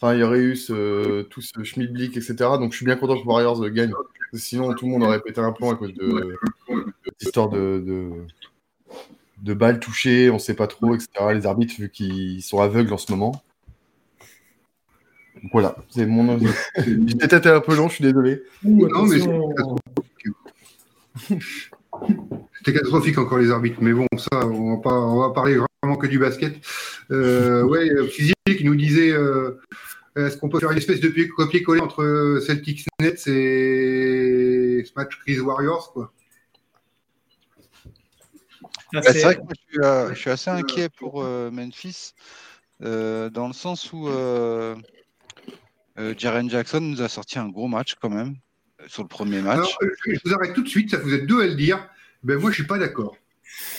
Enfin, 0.00 0.14
il 0.14 0.20
y 0.20 0.22
aurait 0.22 0.40
eu 0.40 0.56
ce, 0.56 1.22
tout 1.22 1.42
ce 1.42 1.62
Schmidblick, 1.62 2.16
etc. 2.16 2.34
Donc, 2.58 2.72
je 2.72 2.78
suis 2.78 2.86
bien 2.86 2.96
content 2.96 3.20
que 3.20 3.26
Warriors 3.26 3.68
gagne. 3.70 3.92
Sinon, 4.32 4.72
tout 4.74 4.86
le 4.86 4.92
monde 4.92 5.02
aurait 5.02 5.20
pété 5.20 5.40
un 5.40 5.52
plan 5.52 5.72
à 5.72 5.76
cause 5.76 5.92
de, 5.92 6.38
l'histoire 7.20 7.50
de, 7.50 8.12
de 9.42 9.54
balles 9.54 9.80
touchées, 9.80 10.30
on 10.30 10.34
ne 10.34 10.38
sait 10.38 10.54
pas 10.54 10.66
trop, 10.66 10.94
etc. 10.94 11.08
Les 11.34 11.46
arbitres, 11.46 11.74
vu 11.78 11.90
qu'ils 11.90 12.42
sont 12.42 12.60
aveugles 12.60 12.92
en 12.92 12.98
ce 12.98 13.12
moment. 13.12 13.42
voilà, 15.52 15.76
c'est 15.90 16.06
mon 16.06 16.28
avis. 16.30 16.46
J'ai 16.76 17.16
peut-être 17.16 17.46
un 17.46 17.60
peu 17.60 17.76
long, 17.76 17.88
je 17.88 17.94
suis 17.94 18.04
désolé. 18.04 18.42
non, 18.62 19.06
mais 19.06 19.18
c'était 22.58 22.74
catastrophique 22.74 23.18
encore 23.18 23.38
les 23.38 23.50
arbitres. 23.50 23.78
Mais 23.80 23.92
bon, 23.92 24.06
ça, 24.16 24.46
on 24.46 24.76
va, 24.76 24.82
pas, 24.82 24.94
on 24.94 25.20
va 25.20 25.30
parler 25.30 25.56
vraiment 25.56 25.96
que 25.96 26.06
du 26.06 26.18
basket. 26.18 26.54
Euh, 27.10 27.62
ouais, 27.62 27.90
Physique 28.08 28.36
nous 28.62 28.74
disait 28.74 29.10
euh, 29.10 29.60
est-ce 30.16 30.36
qu'on 30.36 30.48
peut 30.48 30.58
faire 30.58 30.72
une 30.72 30.78
espèce 30.78 31.00
de 31.00 31.08
copier-coller 31.36 31.80
entre 31.80 32.40
Celtics 32.44 32.86
Nets 33.00 33.26
et 33.26 34.84
ce 34.84 34.92
match 34.96 35.18
Chris 35.20 35.40
Warriors 35.40 35.92
quoi? 35.92 36.12
Bah, 38.92 39.00
c'est 39.02 39.22
vrai 39.22 39.36
que 39.36 39.84
euh, 39.84 40.14
je 40.14 40.18
suis, 40.18 40.30
assez 40.30 40.50
inquiet 40.50 40.88
pour 40.88 41.22
euh, 41.22 41.50
Memphis, 41.50 42.14
euh, 42.82 43.28
dans 43.28 43.46
le 43.46 43.52
sens 43.52 43.92
où 43.92 44.08
Jaren 46.16 46.48
Jackson 46.48 46.80
nous 46.80 47.02
a 47.02 47.08
sorti 47.08 47.38
un 47.38 47.48
gros 47.48 47.68
match 47.68 47.96
quand 48.00 48.10
même, 48.10 48.36
sur 48.86 49.02
le 49.02 49.08
premier 49.08 49.42
match. 49.42 49.58
Alors, 49.58 49.78
je 50.06 50.18
vous 50.24 50.34
arrête 50.34 50.54
tout 50.54 50.62
de 50.62 50.68
suite, 50.68 50.90
ça 50.90 50.98
vous 50.98 51.12
êtes 51.12 51.26
deux 51.26 51.42
à 51.42 51.46
le 51.46 51.54
dire. 51.54 51.86
Ben, 52.22 52.34
moi, 52.34 52.44
je 52.44 52.48
ne 52.48 52.54
suis 52.54 52.66
pas 52.66 52.78
d'accord. 52.78 53.16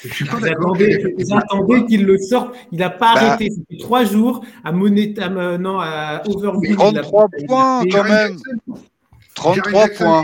Je 0.03 0.13
suis 0.13 0.25
pas 0.25 0.39
d'accord. 0.39 0.75
Vous 0.75 1.33
attendez 1.35 1.85
qu'il 1.85 2.05
le 2.05 2.17
sorte. 2.17 2.55
Il 2.71 2.79
n'a 2.79 2.89
pas 2.89 3.13
bah, 3.13 3.21
arrêté. 3.21 3.49
C'était 3.51 3.81
trois 3.81 4.03
jours 4.03 4.45
à 4.63 4.71
Monetam, 4.71 5.57
non, 5.57 5.79
à 5.79 6.21
Overview. 6.25 6.75
33 6.75 7.29
points 7.47 7.83
quand 7.91 8.03
même. 8.03 8.37
33 9.35 9.87
points. 9.89 10.23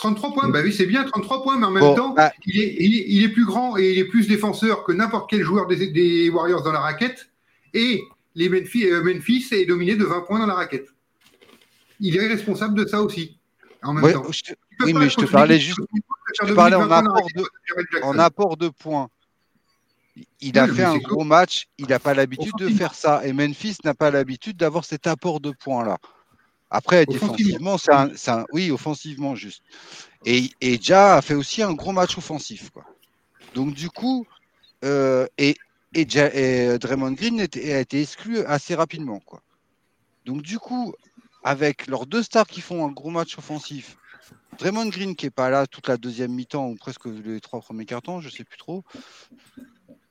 33 0.00 0.32
points, 0.32 0.48
bah 0.48 0.60
oui, 0.64 0.72
c'est 0.72 0.86
bien, 0.86 1.04
33 1.04 1.42
points, 1.42 1.58
mais 1.58 1.66
en 1.66 1.70
même 1.70 1.94
temps, 1.94 2.14
bah- 2.14 2.32
il, 2.46 2.58
est, 2.58 2.74
il, 2.78 3.22
est, 3.22 3.28
plus 3.28 3.44
grand 3.44 3.76
et 3.76 3.92
il 3.92 3.98
est 3.98 4.06
plus 4.06 4.26
défenseur 4.26 4.82
que 4.82 4.92
n'importe 4.92 5.28
quel 5.28 5.42
joueur 5.42 5.66
des, 5.66 6.30
Warriors 6.30 6.62
dans 6.62 6.72
la 6.72 6.80
raquette. 6.80 7.28
Et 7.74 8.02
les 8.34 8.48
Memphis, 8.48 8.86
euh, 8.86 9.02
Memphis, 9.02 9.48
est 9.52 9.66
dominé 9.66 9.96
de 9.96 10.04
20 10.04 10.22
points 10.22 10.38
dans 10.38 10.46
la 10.46 10.54
raquette. 10.54 10.86
Il 12.00 12.16
est 12.16 12.26
responsable 12.26 12.74
de 12.74 12.86
ça 12.86 13.02
aussi. 13.02 13.36
En 13.82 13.92
même 13.92 14.10
temps. 14.10 14.24
oui, 14.84 14.94
mais 14.94 15.10
je 15.10 15.16
te 15.16 15.26
parlais 15.26 15.60
juste. 15.60 15.80
Je 16.40 16.46
te 16.46 16.52
parlais 16.52 16.76
en 16.76 16.90
apport, 16.90 17.26
de, 17.34 18.02
en 18.02 18.18
apport 18.18 18.56
de 18.56 18.68
points. 18.68 19.08
Il 20.40 20.58
a 20.58 20.66
fait 20.66 20.84
un 20.84 20.98
gros 20.98 21.24
match, 21.24 21.68
il 21.78 21.86
n'a 21.86 21.98
pas 21.98 22.14
l'habitude 22.14 22.52
de 22.58 22.68
faire 22.68 22.94
ça. 22.94 23.24
Et 23.24 23.32
Memphis 23.32 23.78
n'a 23.84 23.94
pas 23.94 24.10
l'habitude 24.10 24.56
d'avoir 24.56 24.84
cet 24.84 25.06
apport 25.06 25.40
de 25.40 25.50
points-là. 25.50 25.98
Après, 26.70 27.04
défensivement, 27.04 27.78
c'est 27.78 28.30
un, 28.30 28.44
Oui, 28.52 28.70
offensivement, 28.70 29.34
juste. 29.34 29.62
Et, 30.24 30.50
et 30.60 30.78
Ja 30.80 31.16
a 31.16 31.22
fait 31.22 31.34
aussi 31.34 31.62
un 31.62 31.72
gros 31.72 31.92
match 31.92 32.16
offensif. 32.16 32.70
Quoi. 32.70 32.84
Donc, 33.54 33.74
du 33.74 33.90
coup, 33.90 34.26
euh, 34.84 35.26
et, 35.38 35.56
et, 35.94 36.06
et, 36.34 36.78
Draymond 36.78 37.12
Green 37.12 37.40
a 37.40 37.44
été 37.44 38.02
exclu 38.02 38.44
assez 38.44 38.74
rapidement. 38.74 39.20
Quoi. 39.20 39.42
Donc, 40.26 40.42
du 40.42 40.58
coup, 40.58 40.94
avec 41.42 41.86
leurs 41.86 42.06
deux 42.06 42.22
stars 42.22 42.46
qui 42.46 42.60
font 42.60 42.86
un 42.86 42.92
gros 42.92 43.10
match 43.10 43.36
offensif, 43.38 43.96
Draymond 44.58 44.88
Green 44.88 45.16
qui 45.16 45.24
n'est 45.24 45.30
pas 45.30 45.48
là 45.48 45.66
toute 45.66 45.88
la 45.88 45.96
deuxième 45.96 46.32
mi-temps 46.32 46.68
ou 46.68 46.76
presque 46.76 47.06
les 47.06 47.40
trois 47.40 47.60
premiers 47.60 47.86
cartons, 47.86 48.20
je 48.20 48.26
ne 48.26 48.32
sais 48.32 48.44
plus 48.44 48.58
trop. 48.58 48.84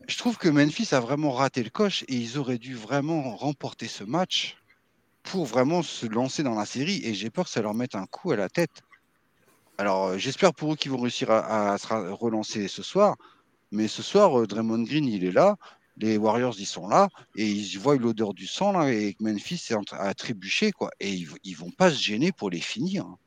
Je 0.07 0.17
trouve 0.17 0.37
que 0.37 0.49
Memphis 0.49 0.95
a 0.95 0.99
vraiment 0.99 1.31
raté 1.31 1.61
le 1.61 1.69
coche 1.69 2.03
et 2.07 2.15
ils 2.15 2.39
auraient 2.39 2.57
dû 2.57 2.73
vraiment 2.73 3.35
remporter 3.35 3.87
ce 3.87 4.03
match 4.03 4.57
pour 5.21 5.45
vraiment 5.45 5.83
se 5.83 6.07
lancer 6.07 6.41
dans 6.41 6.55
la 6.55 6.65
série 6.65 6.99
et 7.03 7.13
j'ai 7.13 7.29
peur 7.29 7.45
que 7.45 7.51
ça 7.51 7.61
leur 7.61 7.75
mette 7.75 7.93
un 7.93 8.07
coup 8.07 8.31
à 8.31 8.35
la 8.35 8.49
tête. 8.49 8.81
Alors 9.77 10.07
euh, 10.07 10.17
j'espère 10.17 10.55
pour 10.55 10.73
eux 10.73 10.75
qu'ils 10.75 10.89
vont 10.89 11.01
réussir 11.01 11.29
à, 11.29 11.77
se 11.77 11.87
relancer 11.87 12.67
ce 12.67 12.81
soir, 12.81 13.17
mais 13.71 13.87
ce 13.87 14.01
soir 14.01 14.39
euh, 14.39 14.47
Draymond 14.47 14.81
Green 14.81 15.05
il 15.05 15.23
est 15.25 15.31
là, 15.31 15.57
les 15.97 16.17
Warriors 16.17 16.55
ils 16.57 16.65
sont 16.65 16.87
là 16.87 17.09
et 17.35 17.45
ils 17.45 17.77
voient 17.77 17.95
l'odeur 17.95 18.33
du 18.33 18.47
sang 18.47 18.71
là 18.71 18.91
et 18.91 19.15
Memphis 19.19 19.67
est 19.69 19.93
à 19.93 20.13
trébucher 20.15 20.71
quoi 20.71 20.89
et 20.99 21.13
ils, 21.13 21.29
ils 21.43 21.55
vont 21.55 21.69
pas 21.69 21.91
se 21.91 22.01
gêner 22.01 22.31
pour 22.31 22.49
les 22.49 22.61
finir. 22.61 23.05
Hein. 23.05 23.17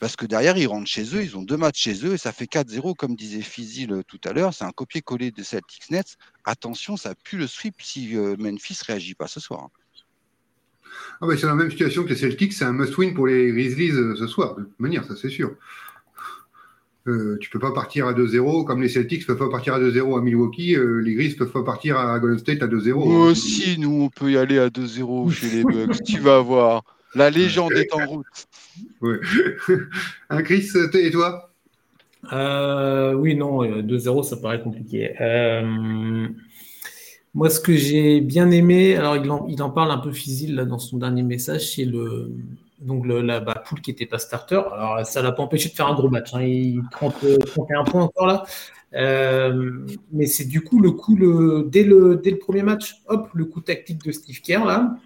Parce 0.00 0.16
que 0.16 0.26
derrière, 0.26 0.56
ils 0.56 0.66
rentrent 0.66 0.88
chez 0.88 1.04
eux, 1.14 1.22
ils 1.22 1.36
ont 1.36 1.42
deux 1.42 1.56
matchs 1.56 1.80
chez 1.80 2.04
eux 2.04 2.14
et 2.14 2.18
ça 2.18 2.32
fait 2.32 2.46
4-0, 2.46 2.96
comme 2.96 3.14
disait 3.14 3.42
Fizil 3.42 3.92
euh, 3.92 4.02
tout 4.02 4.20
à 4.24 4.32
l'heure. 4.32 4.52
C'est 4.54 4.64
un 4.64 4.72
copier-coller 4.72 5.30
de 5.30 5.42
Celtics 5.42 5.90
Nets. 5.90 6.16
Attention, 6.44 6.96
ça 6.96 7.14
pue 7.14 7.36
le 7.36 7.46
sweep 7.46 7.74
si 7.80 8.16
Memphis 8.38 8.78
réagit 8.86 9.14
pas 9.14 9.28
ce 9.28 9.38
soir. 9.38 9.68
Ah 11.20 11.26
bah, 11.26 11.34
c'est 11.36 11.46
la 11.46 11.54
même 11.54 11.70
situation 11.70 12.04
que 12.04 12.08
les 12.08 12.16
Celtics, 12.16 12.52
c'est 12.52 12.64
un 12.64 12.72
must-win 12.72 13.14
pour 13.14 13.26
les 13.26 13.52
Grizzlies 13.52 13.92
euh, 13.92 14.14
ce 14.16 14.26
soir, 14.26 14.56
de 14.56 14.62
toute 14.64 14.80
manière, 14.80 15.04
ça 15.04 15.14
c'est 15.16 15.28
sûr. 15.28 15.52
Euh, 17.06 17.38
tu 17.40 17.48
peux 17.48 17.58
pas 17.58 17.72
partir 17.72 18.06
à 18.06 18.12
2-0 18.12 18.66
comme 18.66 18.82
les 18.82 18.88
Celtics 18.88 19.26
peuvent 19.26 19.38
pas 19.38 19.48
partir 19.48 19.74
à 19.74 19.80
2-0 19.80 20.18
à 20.18 20.20
Milwaukee, 20.20 20.76
euh, 20.76 21.00
les 21.00 21.14
Grizzlies 21.14 21.36
peuvent 21.36 21.52
pas 21.52 21.62
partir 21.62 21.98
à 21.98 22.18
Golden 22.18 22.38
State 22.38 22.62
à 22.62 22.66
2-0. 22.66 23.08
Nous 23.08 23.20
aussi, 23.20 23.78
nous 23.78 24.02
on 24.02 24.08
peut 24.08 24.32
y 24.32 24.36
aller 24.36 24.58
à 24.58 24.68
2-0 24.68 25.30
chez 25.30 25.48
les 25.48 25.64
Bucks, 25.86 26.02
tu 26.04 26.20
vas 26.20 26.40
voir. 26.40 26.84
La 27.14 27.28
légende 27.28 27.72
est 27.72 27.92
en 27.92 28.06
route. 28.06 28.26
Ouais. 29.00 29.18
Un 30.28 30.42
Chris, 30.44 30.68
et 30.94 31.10
toi? 31.10 31.50
Oui, 32.32 33.34
non, 33.34 33.62
2-0 33.62 34.22
ça 34.22 34.36
paraît 34.36 34.62
compliqué. 34.62 35.14
Moi, 37.32 37.48
ce 37.48 37.60
que 37.60 37.76
j'ai 37.76 38.20
bien 38.20 38.50
aimé, 38.50 38.96
alors 38.96 39.16
il 39.48 39.62
en, 39.62 39.70
parle 39.70 39.92
un 39.92 39.98
peu 39.98 40.12
physique 40.12 40.50
là, 40.50 40.64
dans 40.64 40.78
son 40.78 40.98
dernier 40.98 41.22
message, 41.22 41.74
c'est 41.74 41.84
le, 41.84 42.32
donc 42.80 43.06
la 43.06 43.40
bah, 43.40 43.62
poule 43.64 43.80
qui 43.80 43.90
n'était 43.90 44.06
pas 44.06 44.18
starter. 44.18 44.60
Alors 44.72 45.06
ça 45.06 45.22
l'a 45.22 45.30
pas 45.30 45.42
empêché 45.42 45.68
de 45.68 45.74
faire 45.74 45.86
un 45.86 45.94
gros 45.94 46.08
match. 46.08 46.34
Hein. 46.34 46.42
Il 46.42 46.82
30, 46.90 47.14
31 47.46 47.84
points 47.84 48.02
encore 48.02 48.26
là. 48.26 48.44
Euh, 48.94 49.86
mais 50.10 50.26
c'est 50.26 50.46
du 50.46 50.62
coup 50.62 50.80
le 50.80 50.90
coup 50.90 51.14
le, 51.14 51.68
dès, 51.70 51.84
le, 51.84 52.16
dès 52.16 52.32
le 52.32 52.38
premier 52.38 52.62
match, 52.62 52.96
hop, 53.06 53.28
le 53.34 53.44
coup 53.44 53.60
tactique 53.60 54.04
de 54.04 54.10
Steve 54.10 54.40
Kerr 54.40 54.64
là, 54.64 54.96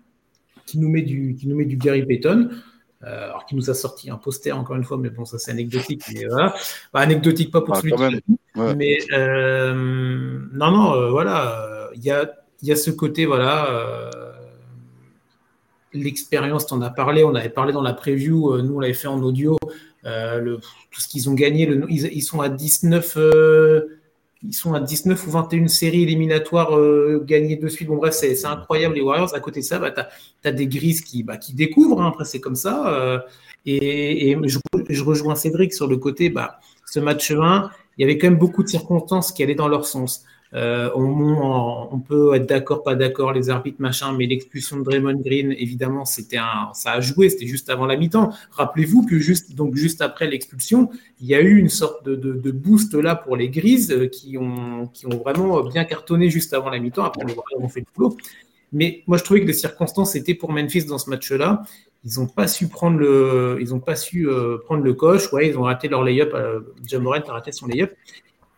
qui 0.64 0.78
nous 0.78 0.88
met 0.88 1.02
du, 1.02 1.34
qui 1.38 1.46
nous 1.46 1.56
met 1.56 1.66
du 1.66 1.76
Gary 1.76 2.06
Payton. 2.06 2.48
Euh, 3.06 3.24
alors 3.24 3.44
qui 3.44 3.54
nous 3.54 3.70
a 3.70 3.74
sorti 3.74 4.10
un 4.10 4.16
poster 4.16 4.52
encore 4.52 4.76
une 4.76 4.84
fois, 4.84 4.96
mais 4.96 5.10
bon, 5.10 5.24
ça 5.24 5.38
c'est 5.38 5.50
anecdotique. 5.50 6.02
Mais 6.12 6.26
voilà. 6.26 6.54
Bah, 6.92 7.00
anecdotique 7.00 7.50
pas 7.50 7.60
pour 7.60 7.76
ah, 7.76 7.80
celui 7.80 8.22
Mais 8.76 8.98
euh, 9.12 9.74
non, 10.52 10.70
non, 10.70 11.10
voilà 11.10 11.70
il 11.94 12.68
y 12.68 12.72
a, 12.72 12.76
ce 12.76 12.90
côté, 12.90 13.26
voilà, 13.26 13.70
euh, 13.70 14.10
l'expérience, 15.92 16.66
tu 16.66 16.74
en 16.74 16.82
as 16.82 16.90
parlé, 16.90 17.24
on 17.24 17.34
avait 17.34 17.48
parlé 17.48 17.72
dans 17.72 17.82
la 17.82 17.94
preview, 17.94 18.52
euh, 18.52 18.62
nous 18.62 18.76
on 18.76 18.80
l'avait 18.80 18.94
fait 18.94 19.08
en 19.08 19.22
audio, 19.22 19.56
euh, 20.04 20.38
le, 20.40 20.58
tout 20.90 21.00
ce 21.00 21.08
qu'ils 21.08 21.28
ont 21.30 21.34
gagné, 21.34 21.66
le, 21.66 21.86
ils, 21.88 22.22
sont 22.22 22.40
à 22.40 22.48
19 22.48 23.18
ils 24.46 24.52
sont 24.52 24.74
à 24.74 24.80
19 24.80 25.26
ou 25.26 25.30
21 25.30 25.68
séries 25.68 26.02
éliminatoires 26.02 26.78
gagnées 27.24 27.56
de 27.56 27.68
suite. 27.68 27.88
Bon, 27.88 27.96
bref, 27.96 28.14
c'est 28.14 28.44
incroyable, 28.44 28.94
les 28.94 29.00
Warriors. 29.00 29.34
À 29.34 29.40
côté 29.40 29.60
de 29.60 29.64
ça, 29.64 29.78
bah, 29.78 29.90
tu 29.90 30.00
as, 30.48 30.52
des 30.52 30.66
Grises 30.66 31.00
qui, 31.00 31.22
bah, 31.22 31.36
qui 31.36 31.54
découvrent. 31.54 32.02
Hein, 32.02 32.08
après, 32.08 32.24
c'est 32.24 32.40
comme 32.40 32.56
ça. 32.56 33.24
et, 33.64 34.36
je, 34.44 35.02
rejoins 35.02 35.34
Cédric 35.34 35.72
sur 35.72 35.86
le 35.86 35.96
côté, 35.96 36.30
bah, 36.30 36.58
ce 36.86 37.00
match 37.00 37.30
1, 37.30 37.70
il 37.96 38.02
y 38.02 38.04
avait 38.04 38.18
quand 38.18 38.28
même 38.28 38.38
beaucoup 38.38 38.62
de 38.62 38.68
circonstances 38.68 39.32
qui 39.32 39.42
allaient 39.42 39.54
dans 39.54 39.68
leur 39.68 39.86
sens. 39.86 40.24
Euh, 40.54 40.88
on, 40.94 41.98
peut 41.98 42.34
être 42.34 42.46
d'accord, 42.46 42.84
pas 42.84 42.94
d'accord, 42.94 43.32
les 43.32 43.50
arbitres, 43.50 43.80
machin, 43.80 44.14
mais 44.16 44.26
l'expulsion 44.26 44.78
de 44.78 44.84
Draymond 44.84 45.20
Green, 45.20 45.52
évidemment, 45.52 46.04
c'était 46.04 46.36
un, 46.36 46.70
ça 46.74 46.92
a 46.92 47.00
joué, 47.00 47.28
c'était 47.28 47.46
juste 47.46 47.70
avant 47.70 47.86
la 47.86 47.96
mi-temps. 47.96 48.32
Rappelez-vous 48.52 49.04
que 49.04 49.18
juste, 49.18 49.54
donc 49.54 49.74
juste 49.74 50.00
après 50.00 50.28
l'expulsion, 50.28 50.90
il 51.20 51.26
y 51.26 51.34
a 51.34 51.40
eu 51.40 51.56
une 51.58 51.68
sorte 51.68 52.04
de, 52.08 52.50
boost 52.52 52.94
là 52.94 53.16
pour 53.16 53.36
les 53.36 53.48
Grises 53.48 53.90
euh, 53.90 54.06
qui 54.06 54.38
ont, 54.38 54.86
qui 54.92 55.06
ont 55.06 55.18
vraiment 55.18 55.60
bien 55.64 55.84
cartonné 55.84 56.30
juste 56.30 56.54
avant 56.54 56.70
la 56.70 56.78
mi-temps. 56.78 57.04
Après, 57.04 57.24
ont 57.58 57.68
fait 57.68 57.80
le 57.80 57.86
boulot. 57.94 58.16
Mais 58.72 59.02
moi, 59.06 59.18
je 59.18 59.24
trouvais 59.24 59.40
que 59.40 59.46
les 59.46 59.52
circonstances 59.52 60.16
étaient 60.16 60.34
pour 60.34 60.52
Memphis 60.52 60.84
dans 60.84 60.98
ce 60.98 61.08
match-là. 61.08 61.62
Ils 62.04 62.18
n'ont 62.18 62.26
pas 62.26 62.48
su 62.48 62.68
prendre 62.68 62.98
le, 62.98 63.56
ils 63.60 63.72
ont 63.72 63.80
pas 63.80 63.96
su 63.96 64.28
euh, 64.28 64.58
prendre 64.58 64.82
le 64.82 64.94
coche. 64.94 65.32
Ouais, 65.32 65.48
ils 65.48 65.56
ont 65.56 65.62
raté 65.62 65.88
leur 65.88 66.02
lay-up. 66.02 66.32
Euh, 66.34 66.60
John 66.84 67.06
a 67.06 67.32
raté 67.32 67.52
son 67.52 67.66
lay-up. 67.66 67.92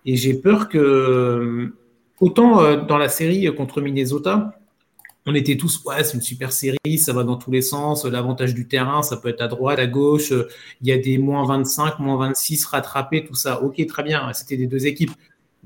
Et 0.06 0.16
j'ai 0.16 0.34
peur 0.34 0.68
que 0.68 1.72
Autant 2.20 2.60
euh, 2.60 2.76
dans 2.76 2.98
la 2.98 3.08
série 3.08 3.52
contre 3.54 3.80
Minnesota, 3.80 4.58
on 5.26 5.34
était 5.34 5.56
tous, 5.56 5.82
ouais, 5.84 6.04
c'est 6.04 6.14
une 6.14 6.22
super 6.22 6.52
série, 6.52 6.98
ça 6.98 7.12
va 7.12 7.24
dans 7.24 7.36
tous 7.36 7.50
les 7.50 7.62
sens, 7.62 8.04
l'avantage 8.04 8.54
du 8.54 8.68
terrain, 8.68 9.02
ça 9.02 9.16
peut 9.16 9.28
être 9.28 9.40
à 9.40 9.48
droite, 9.48 9.78
à 9.78 9.86
gauche, 9.86 10.30
il 10.30 10.86
y 10.86 10.92
a 10.92 10.98
des 10.98 11.18
moins 11.18 11.44
25, 11.44 11.98
moins 11.98 12.16
26 12.16 12.64
rattrapés, 12.66 13.24
tout 13.24 13.34
ça. 13.34 13.60
Ok, 13.62 13.84
très 13.86 14.04
bien, 14.04 14.32
c'était 14.32 14.56
des 14.56 14.68
deux 14.68 14.86
équipes. 14.86 15.10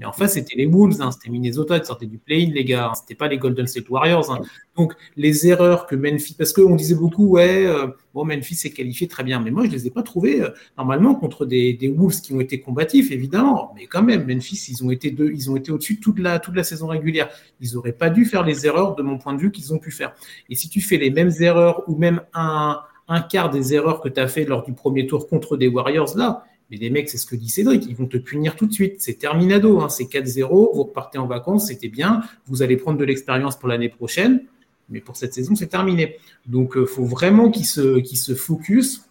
Mais 0.00 0.06
en 0.06 0.12
fait, 0.12 0.28
c'était 0.28 0.56
les 0.56 0.64
Wolves, 0.64 1.02
hein, 1.02 1.10
c'était 1.12 1.28
Minnesota 1.28 1.78
qui 1.78 1.84
sortait 1.84 2.06
du 2.06 2.16
play-in, 2.16 2.50
les 2.52 2.64
gars. 2.64 2.86
Hein, 2.86 2.94
c'était 2.94 3.14
pas 3.14 3.28
les 3.28 3.36
Golden 3.36 3.66
State 3.66 3.90
Warriors. 3.90 4.32
Hein. 4.32 4.40
Donc, 4.74 4.94
les 5.14 5.46
erreurs 5.46 5.86
que 5.86 5.94
Memphis, 5.94 6.34
parce 6.34 6.54
qu'on 6.54 6.74
disait 6.74 6.94
beaucoup, 6.94 7.26
ouais, 7.26 7.66
euh, 7.66 7.88
bon, 8.14 8.24
Memphis 8.24 8.54
s'est 8.54 8.70
qualifié 8.70 9.08
très 9.08 9.24
bien. 9.24 9.40
Mais 9.40 9.50
moi, 9.50 9.66
je 9.66 9.70
les 9.70 9.86
ai 9.86 9.90
pas 9.90 10.02
trouvés, 10.02 10.40
euh, 10.40 10.48
normalement, 10.78 11.14
contre 11.14 11.44
des, 11.44 11.74
des, 11.74 11.88
Wolves 11.88 12.22
qui 12.22 12.32
ont 12.32 12.40
été 12.40 12.60
combatifs, 12.60 13.10
évidemment. 13.10 13.74
Mais 13.76 13.86
quand 13.86 14.02
même, 14.02 14.26
Memphis, 14.26 14.68
ils 14.70 14.82
ont 14.82 14.90
été 14.90 15.10
deux, 15.10 15.32
ils 15.34 15.50
ont 15.50 15.56
été 15.56 15.70
au-dessus 15.70 16.00
toute 16.00 16.18
la, 16.18 16.38
toute 16.38 16.56
la 16.56 16.64
saison 16.64 16.86
régulière. 16.86 17.28
Ils 17.60 17.76
auraient 17.76 17.92
pas 17.92 18.08
dû 18.08 18.24
faire 18.24 18.42
les 18.42 18.64
erreurs, 18.64 18.94
de 18.94 19.02
mon 19.02 19.18
point 19.18 19.34
de 19.34 19.38
vue, 19.38 19.52
qu'ils 19.52 19.74
ont 19.74 19.78
pu 19.78 19.90
faire. 19.90 20.14
Et 20.48 20.54
si 20.54 20.70
tu 20.70 20.80
fais 20.80 20.96
les 20.96 21.10
mêmes 21.10 21.32
erreurs 21.40 21.82
ou 21.88 21.96
même 21.98 22.22
un, 22.32 22.80
un 23.06 23.20
quart 23.20 23.50
des 23.50 23.74
erreurs 23.74 24.00
que 24.00 24.08
tu 24.08 24.18
as 24.18 24.28
fait 24.28 24.46
lors 24.46 24.62
du 24.62 24.72
premier 24.72 25.06
tour 25.06 25.28
contre 25.28 25.58
des 25.58 25.68
Warriors, 25.68 26.16
là, 26.16 26.44
Mais 26.70 26.76
les 26.76 26.90
mecs, 26.90 27.08
c'est 27.08 27.18
ce 27.18 27.26
que 27.26 27.36
dit 27.36 27.48
Cédric, 27.48 27.84
ils 27.88 27.96
vont 27.96 28.06
te 28.06 28.16
punir 28.16 28.56
tout 28.56 28.66
de 28.66 28.72
suite. 28.72 28.96
C'est 28.98 29.14
terminado, 29.14 29.80
hein. 29.80 29.88
c'est 29.88 30.04
4-0, 30.04 30.74
vous 30.74 30.82
repartez 30.84 31.18
en 31.18 31.26
vacances, 31.26 31.68
c'était 31.68 31.88
bien, 31.88 32.22
vous 32.46 32.62
allez 32.62 32.76
prendre 32.76 32.98
de 32.98 33.04
l'expérience 33.04 33.58
pour 33.58 33.68
l'année 33.68 33.88
prochaine, 33.88 34.42
mais 34.88 35.00
pour 35.00 35.16
cette 35.16 35.34
saison, 35.34 35.54
c'est 35.54 35.68
terminé. 35.68 36.16
Donc, 36.46 36.74
il 36.76 36.86
faut 36.86 37.04
vraiment 37.04 37.50
qu'ils 37.50 37.66
se, 37.66 38.02
se 38.04 38.34
focus, 38.34 39.02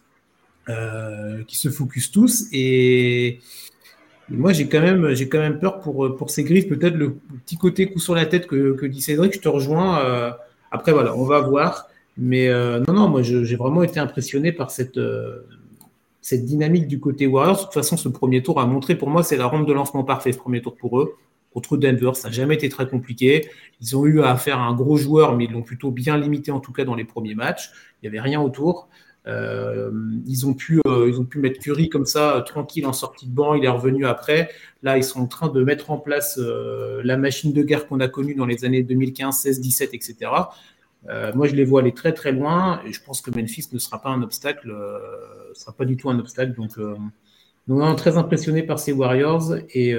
qu'ils 0.66 1.58
se 1.58 1.68
focus 1.70 2.10
tous. 2.10 2.46
Et, 2.52 3.40
moi, 4.28 4.52
j'ai 4.52 4.68
quand 4.68 4.80
même, 4.80 5.12
quand 5.30 5.40
même 5.40 5.58
peur 5.58 5.80
pour, 5.80 6.16
pour 6.16 6.30
ces 6.30 6.44
griffes. 6.44 6.68
Peut-être 6.68 6.94
le 6.94 7.16
petit 7.44 7.56
côté 7.56 7.90
coup 7.90 7.98
sur 7.98 8.14
la 8.14 8.26
tête 8.26 8.46
que, 8.46 8.74
que 8.74 8.86
dit 8.86 9.02
Cédric, 9.02 9.34
je 9.34 9.40
te 9.40 9.48
rejoins. 9.48 10.36
après, 10.70 10.92
voilà, 10.92 11.16
on 11.16 11.24
va 11.24 11.40
voir. 11.40 11.90
Mais 12.16 12.48
euh, 12.48 12.80
non, 12.86 12.92
non, 12.92 13.08
moi 13.08 13.22
j'ai 13.22 13.56
vraiment 13.56 13.82
été 13.82 13.98
impressionné 13.98 14.52
par 14.52 14.70
cette, 14.70 14.98
euh, 14.98 15.46
cette 16.20 16.44
dynamique 16.44 16.86
du 16.86 17.00
côté 17.00 17.26
Warriors. 17.26 17.58
De 17.58 17.62
toute 17.64 17.74
façon, 17.74 17.96
ce 17.96 18.08
premier 18.08 18.42
tour 18.42 18.60
a 18.60 18.66
montré 18.66 18.96
pour 18.96 19.10
moi, 19.10 19.22
c'est 19.22 19.36
la 19.36 19.46
rampe 19.46 19.66
de 19.66 19.72
lancement 19.72 20.04
parfait, 20.04 20.32
ce 20.32 20.38
premier 20.38 20.62
tour 20.62 20.76
pour 20.76 21.00
eux. 21.00 21.14
Contre 21.52 21.76
Denver, 21.76 22.12
ça 22.14 22.28
n'a 22.28 22.34
jamais 22.34 22.54
été 22.54 22.68
très 22.68 22.88
compliqué. 22.88 23.48
Ils 23.80 23.96
ont 23.96 24.06
eu 24.06 24.22
à 24.22 24.36
faire 24.36 24.60
un 24.60 24.74
gros 24.74 24.96
joueur, 24.96 25.36
mais 25.36 25.44
ils 25.44 25.52
l'ont 25.52 25.62
plutôt 25.62 25.90
bien 25.90 26.16
limité, 26.16 26.52
en 26.52 26.60
tout 26.60 26.72
cas 26.72 26.84
dans 26.84 26.94
les 26.94 27.04
premiers 27.04 27.34
matchs. 27.34 27.70
Il 28.02 28.08
n'y 28.10 28.16
avait 28.16 28.20
rien 28.20 28.40
autour. 28.40 28.88
Euh, 29.26 29.90
ils, 30.26 30.46
ont 30.46 30.54
pu, 30.54 30.80
ils 30.86 31.20
ont 31.20 31.24
pu 31.24 31.40
mettre 31.40 31.58
Curry 31.58 31.88
comme 31.88 32.06
ça, 32.06 32.42
tranquille 32.46 32.86
en 32.86 32.92
sortie 32.92 33.26
de 33.26 33.34
banc. 33.34 33.54
Il 33.54 33.64
est 33.64 33.68
revenu 33.68 34.06
après. 34.06 34.50
Là, 34.84 34.96
ils 34.96 35.02
sont 35.02 35.20
en 35.20 35.26
train 35.26 35.48
de 35.48 35.62
mettre 35.64 35.90
en 35.90 35.98
place 35.98 36.38
la 36.38 37.16
machine 37.16 37.52
de 37.52 37.62
guerre 37.62 37.88
qu'on 37.88 37.98
a 37.98 38.08
connue 38.08 38.36
dans 38.36 38.46
les 38.46 38.64
années 38.64 38.84
2015, 38.84 39.36
16, 39.36 39.60
17, 39.60 39.92
etc. 39.92 40.30
Euh, 41.08 41.32
moi, 41.34 41.46
je 41.46 41.54
les 41.54 41.64
vois 41.64 41.80
aller 41.80 41.94
très 41.94 42.12
très 42.12 42.32
loin 42.32 42.82
et 42.86 42.92
je 42.92 43.02
pense 43.02 43.20
que 43.20 43.30
Memphis 43.30 43.68
ne 43.72 43.78
sera 43.78 44.02
pas 44.02 44.10
un 44.10 44.22
obstacle, 44.22 44.70
ne 45.50 45.54
euh, 45.54 45.54
sera 45.54 45.72
pas 45.72 45.84
du 45.84 45.96
tout 45.96 46.10
un 46.10 46.18
obstacle. 46.18 46.54
Donc, 46.54 46.78
euh, 46.78 46.94
nous, 47.68 47.82
est 47.82 47.96
très 47.96 48.16
impressionné 48.16 48.62
par 48.62 48.78
ces 48.78 48.92
Warriors 48.92 49.54
et, 49.74 49.94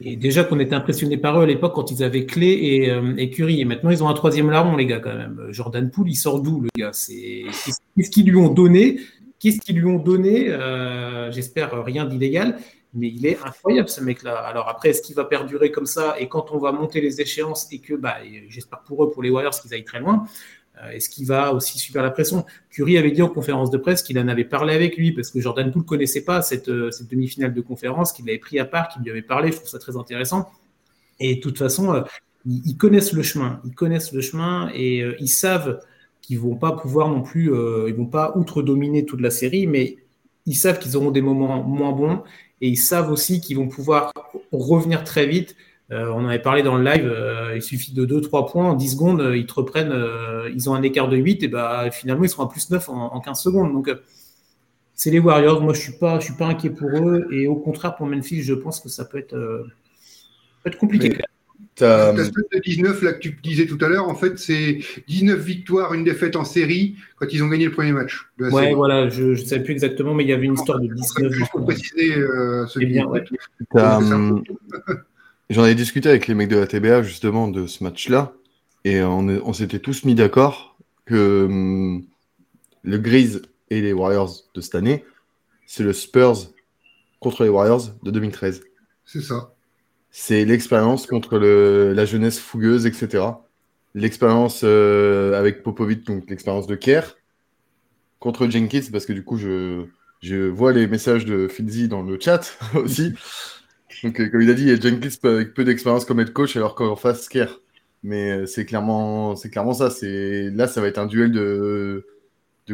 et 0.00 0.16
déjà 0.16 0.44
qu'on 0.44 0.58
était 0.58 0.74
impressionné 0.74 1.18
par 1.18 1.38
eux 1.38 1.42
à 1.42 1.46
l'époque 1.46 1.74
quand 1.74 1.90
ils 1.90 2.02
avaient 2.02 2.24
Clé 2.24 2.46
et, 2.46 2.92
et, 3.18 3.30
Curry. 3.30 3.60
Et 3.60 3.64
maintenant, 3.66 3.90
ils 3.90 4.02
ont 4.02 4.08
un 4.08 4.14
troisième 4.14 4.48
larron, 4.50 4.76
les 4.76 4.86
gars, 4.86 5.00
quand 5.00 5.14
même. 5.14 5.48
Jordan 5.50 5.90
Poole, 5.90 6.08
il 6.08 6.14
sort 6.14 6.40
d'où, 6.40 6.60
le 6.62 6.68
gars? 6.78 6.92
Qu'est-ce 6.92 8.10
qu'ils 8.10 8.30
lui 8.30 8.36
ont 8.36 8.48
donné? 8.48 9.00
Qu'est-ce 9.38 9.60
qu'ils 9.60 9.76
lui 9.76 9.86
ont 9.86 9.98
donné? 9.98 10.46
J'espère 11.30 11.84
rien 11.84 12.06
d'illégal 12.06 12.58
mais 12.94 13.08
il 13.08 13.26
est 13.26 13.38
incroyable 13.44 13.88
ce 13.88 14.02
mec-là. 14.02 14.38
Alors 14.38 14.68
après, 14.68 14.90
est-ce 14.90 15.02
qu'il 15.02 15.14
va 15.14 15.24
perdurer 15.24 15.70
comme 15.70 15.86
ça? 15.86 16.16
Et 16.18 16.28
quand 16.28 16.50
on 16.52 16.58
va 16.58 16.72
monter 16.72 17.00
les 17.00 17.20
échéances 17.20 17.68
et 17.70 17.80
que, 17.80 17.94
bah, 17.94 18.16
j'espère 18.48 18.80
pour 18.80 19.04
eux, 19.04 19.10
pour 19.10 19.22
les 19.22 19.30
Warriors, 19.30 19.58
qu'ils 19.60 19.74
aillent 19.74 19.84
très 19.84 20.00
loin, 20.00 20.24
euh, 20.24 20.26
est-ce 20.92 21.08
qu'il 21.08 21.26
va 21.26 21.52
aussi 21.52 21.78
subir 21.78 22.02
la 22.02 22.10
pression 22.10 22.44
Curry 22.70 22.98
avait 22.98 23.10
dit 23.10 23.22
en 23.22 23.28
conférence 23.28 23.70
de 23.70 23.78
presse 23.78 24.02
qu'il 24.02 24.18
en 24.18 24.28
avait 24.28 24.44
parlé 24.44 24.74
avec 24.74 24.96
lui 24.96 25.12
parce 25.12 25.30
que 25.30 25.40
Jordan 25.40 25.70
Poole 25.70 25.82
ne 25.82 25.86
connaissait 25.86 26.24
pas 26.24 26.42
cette, 26.42 26.68
euh, 26.68 26.90
cette 26.90 27.08
demi-finale 27.10 27.54
de 27.54 27.60
conférence, 27.60 28.12
qu'il 28.12 28.28
avait 28.28 28.38
pris 28.38 28.58
à 28.58 28.64
part, 28.64 28.88
qu'il 28.88 29.02
lui 29.02 29.10
avait 29.10 29.22
parlé. 29.22 29.50
Je 29.50 29.56
trouve 29.56 29.68
ça 29.68 29.78
très 29.78 29.96
intéressant. 29.96 30.50
Et 31.20 31.36
de 31.36 31.40
toute 31.40 31.58
façon, 31.58 31.94
euh, 31.94 32.02
ils, 32.46 32.76
connaissent 32.76 33.12
le 33.12 33.22
chemin. 33.22 33.60
Ils 33.64 33.74
connaissent 33.74 34.12
le 34.12 34.20
chemin 34.20 34.70
et 34.74 35.04
ils 35.18 35.28
savent 35.28 35.80
qu'ils 36.22 36.38
vont 36.38 36.56
pas 36.56 36.72
pouvoir 36.72 37.08
non 37.08 37.22
plus, 37.22 37.50
ils 37.86 37.94
vont 37.94 38.06
pas 38.06 38.32
outre-dominer 38.36 39.04
toute 39.04 39.20
la 39.20 39.30
série, 39.30 39.66
mais 39.66 39.96
ils 40.46 40.54
savent 40.54 40.78
qu'ils 40.78 40.96
auront 40.96 41.10
des 41.10 41.20
moments 41.20 41.62
moins 41.62 41.92
bons 41.92 42.22
et 42.60 42.68
ils 42.68 42.76
savent 42.76 43.10
aussi 43.10 43.40
qu'ils 43.40 43.56
vont 43.56 43.68
pouvoir 43.68 44.12
revenir 44.52 45.04
très 45.04 45.26
vite. 45.26 45.56
Euh, 45.90 46.10
on 46.10 46.24
en 46.24 46.28
avait 46.28 46.38
parlé 46.38 46.62
dans 46.62 46.76
le 46.76 46.84
live, 46.84 47.06
euh, 47.06 47.52
il 47.56 47.62
suffit 47.62 47.92
de 47.94 48.04
2-3 48.04 48.50
points, 48.50 48.70
en 48.70 48.74
10 48.74 48.92
secondes, 48.92 49.20
euh, 49.22 49.36
ils 49.36 49.46
te 49.46 49.54
reprennent, 49.54 49.94
ils 50.54 50.68
ont 50.68 50.74
un 50.74 50.82
écart 50.82 51.08
de 51.08 51.16
8, 51.16 51.42
et 51.42 51.48
bah, 51.48 51.90
finalement 51.90 52.24
ils 52.24 52.28
sont 52.28 52.42
à 52.42 52.48
plus 52.48 52.70
9 52.70 52.88
en, 52.90 53.20
15 53.20 53.40
secondes. 53.40 53.72
Donc 53.72 53.90
c'est 54.94 55.10
les 55.10 55.18
Warriors, 55.18 55.62
moi 55.62 55.72
je 55.72 55.78
ne 55.78 55.82
suis, 55.84 55.98
pas, 55.98 56.20
je 56.20 56.26
suis 56.26 56.34
pas 56.34 56.46
inquiet 56.46 56.70
pour 56.70 56.90
eux, 56.90 57.26
et 57.32 57.46
au 57.46 57.56
contraire 57.56 57.96
pour 57.96 58.06
Memphis, 58.06 58.42
je 58.42 58.54
pense 58.54 58.80
que 58.80 58.90
ça 58.90 59.06
peut 59.06 59.18
être, 59.18 59.34
peut 59.34 60.68
être 60.68 60.78
compliqué. 60.78 61.16
Ta 61.74 62.12
de 62.12 62.60
19 62.60 63.02
là 63.02 63.12
que 63.12 63.20
tu 63.20 63.38
disais 63.40 63.66
tout 63.66 63.78
à 63.80 63.88
l'heure, 63.88 64.08
en 64.08 64.14
fait, 64.16 64.36
c'est 64.38 64.80
19 65.06 65.38
victoires, 65.38 65.94
une 65.94 66.02
défaite 66.02 66.34
en 66.34 66.44
série 66.44 66.96
quand 67.16 67.26
ils 67.32 67.42
ont 67.42 67.48
gagné 67.48 67.66
le 67.66 67.70
premier 67.70 67.92
match. 67.92 68.26
ouais, 68.38 68.74
voilà, 68.74 69.08
je 69.08 69.24
ne 69.24 69.34
sais 69.36 69.62
plus 69.62 69.72
exactement, 69.72 70.12
mais 70.12 70.24
il 70.24 70.30
y 70.30 70.32
avait 70.32 70.46
une 70.46 70.54
histoire 70.54 70.80
de 70.80 70.88
19. 70.92 71.32
Juste 71.32 71.50
pour 71.52 71.64
préciser 71.64 72.16
euh, 72.16 72.66
ce 72.66 72.80
bien, 72.80 73.06
hum, 73.74 74.42
J'en 75.50 75.64
ai 75.64 75.74
discuté 75.74 76.08
avec 76.08 76.26
les 76.26 76.34
mecs 76.34 76.48
de 76.48 76.56
la 76.56 76.66
TBA 76.66 77.02
justement 77.02 77.48
de 77.48 77.66
ce 77.66 77.82
match-là, 77.82 78.34
et 78.84 79.02
on, 79.02 79.26
on 79.28 79.52
s'était 79.52 79.78
tous 79.78 80.04
mis 80.04 80.14
d'accord 80.14 80.76
que 81.06 81.44
hum, 81.46 82.04
le 82.82 82.98
Grise 82.98 83.42
et 83.70 83.80
les 83.80 83.92
Warriors 83.92 84.32
de 84.54 84.60
cette 84.60 84.74
année, 84.74 85.04
c'est 85.66 85.82
le 85.82 85.92
Spurs 85.92 86.52
contre 87.20 87.44
les 87.44 87.48
Warriors 87.48 87.94
de 88.02 88.10
2013. 88.10 88.62
C'est 89.04 89.22
ça. 89.22 89.54
C'est 90.10 90.44
l'expérience 90.44 91.06
contre 91.06 91.38
le, 91.38 91.92
la 91.92 92.04
jeunesse 92.04 92.38
fougueuse, 92.38 92.86
etc. 92.86 93.24
L'expérience 93.94 94.62
euh, 94.64 95.38
avec 95.38 95.62
Popovic, 95.62 96.06
donc 96.06 96.28
l'expérience 96.30 96.66
de 96.66 96.76
Kerr, 96.76 97.16
contre 98.18 98.48
Jenkins, 98.48 98.82
parce 98.90 99.06
que 99.06 99.12
du 99.12 99.24
coup, 99.24 99.36
je, 99.36 99.84
je 100.22 100.48
vois 100.48 100.72
les 100.72 100.86
messages 100.86 101.24
de 101.24 101.48
Filzi 101.48 101.88
dans 101.88 102.02
le 102.02 102.18
chat 102.20 102.56
aussi. 102.74 103.14
Donc, 104.04 104.20
euh, 104.20 104.28
comme 104.28 104.42
il 104.42 104.50
a 104.50 104.54
dit, 104.54 104.62
il 104.62 104.68
y 104.68 104.72
a 104.72 104.80
Jenkins 104.80 105.08
avec 105.24 105.54
peu 105.54 105.64
d'expérience 105.64 106.04
comme 106.04 106.20
head 106.20 106.32
coach, 106.32 106.56
alors 106.56 106.74
qu'en 106.74 106.96
face, 106.96 107.28
Kerr. 107.28 107.60
Mais 108.02 108.30
euh, 108.30 108.46
c'est 108.46 108.64
clairement, 108.64 109.34
clairement 109.34 109.74
ça. 109.74 109.88
Là, 110.02 110.68
ça 110.68 110.80
va 110.80 110.86
être 110.88 110.98
un 110.98 111.06
duel 111.06 111.32
de, 111.32 112.06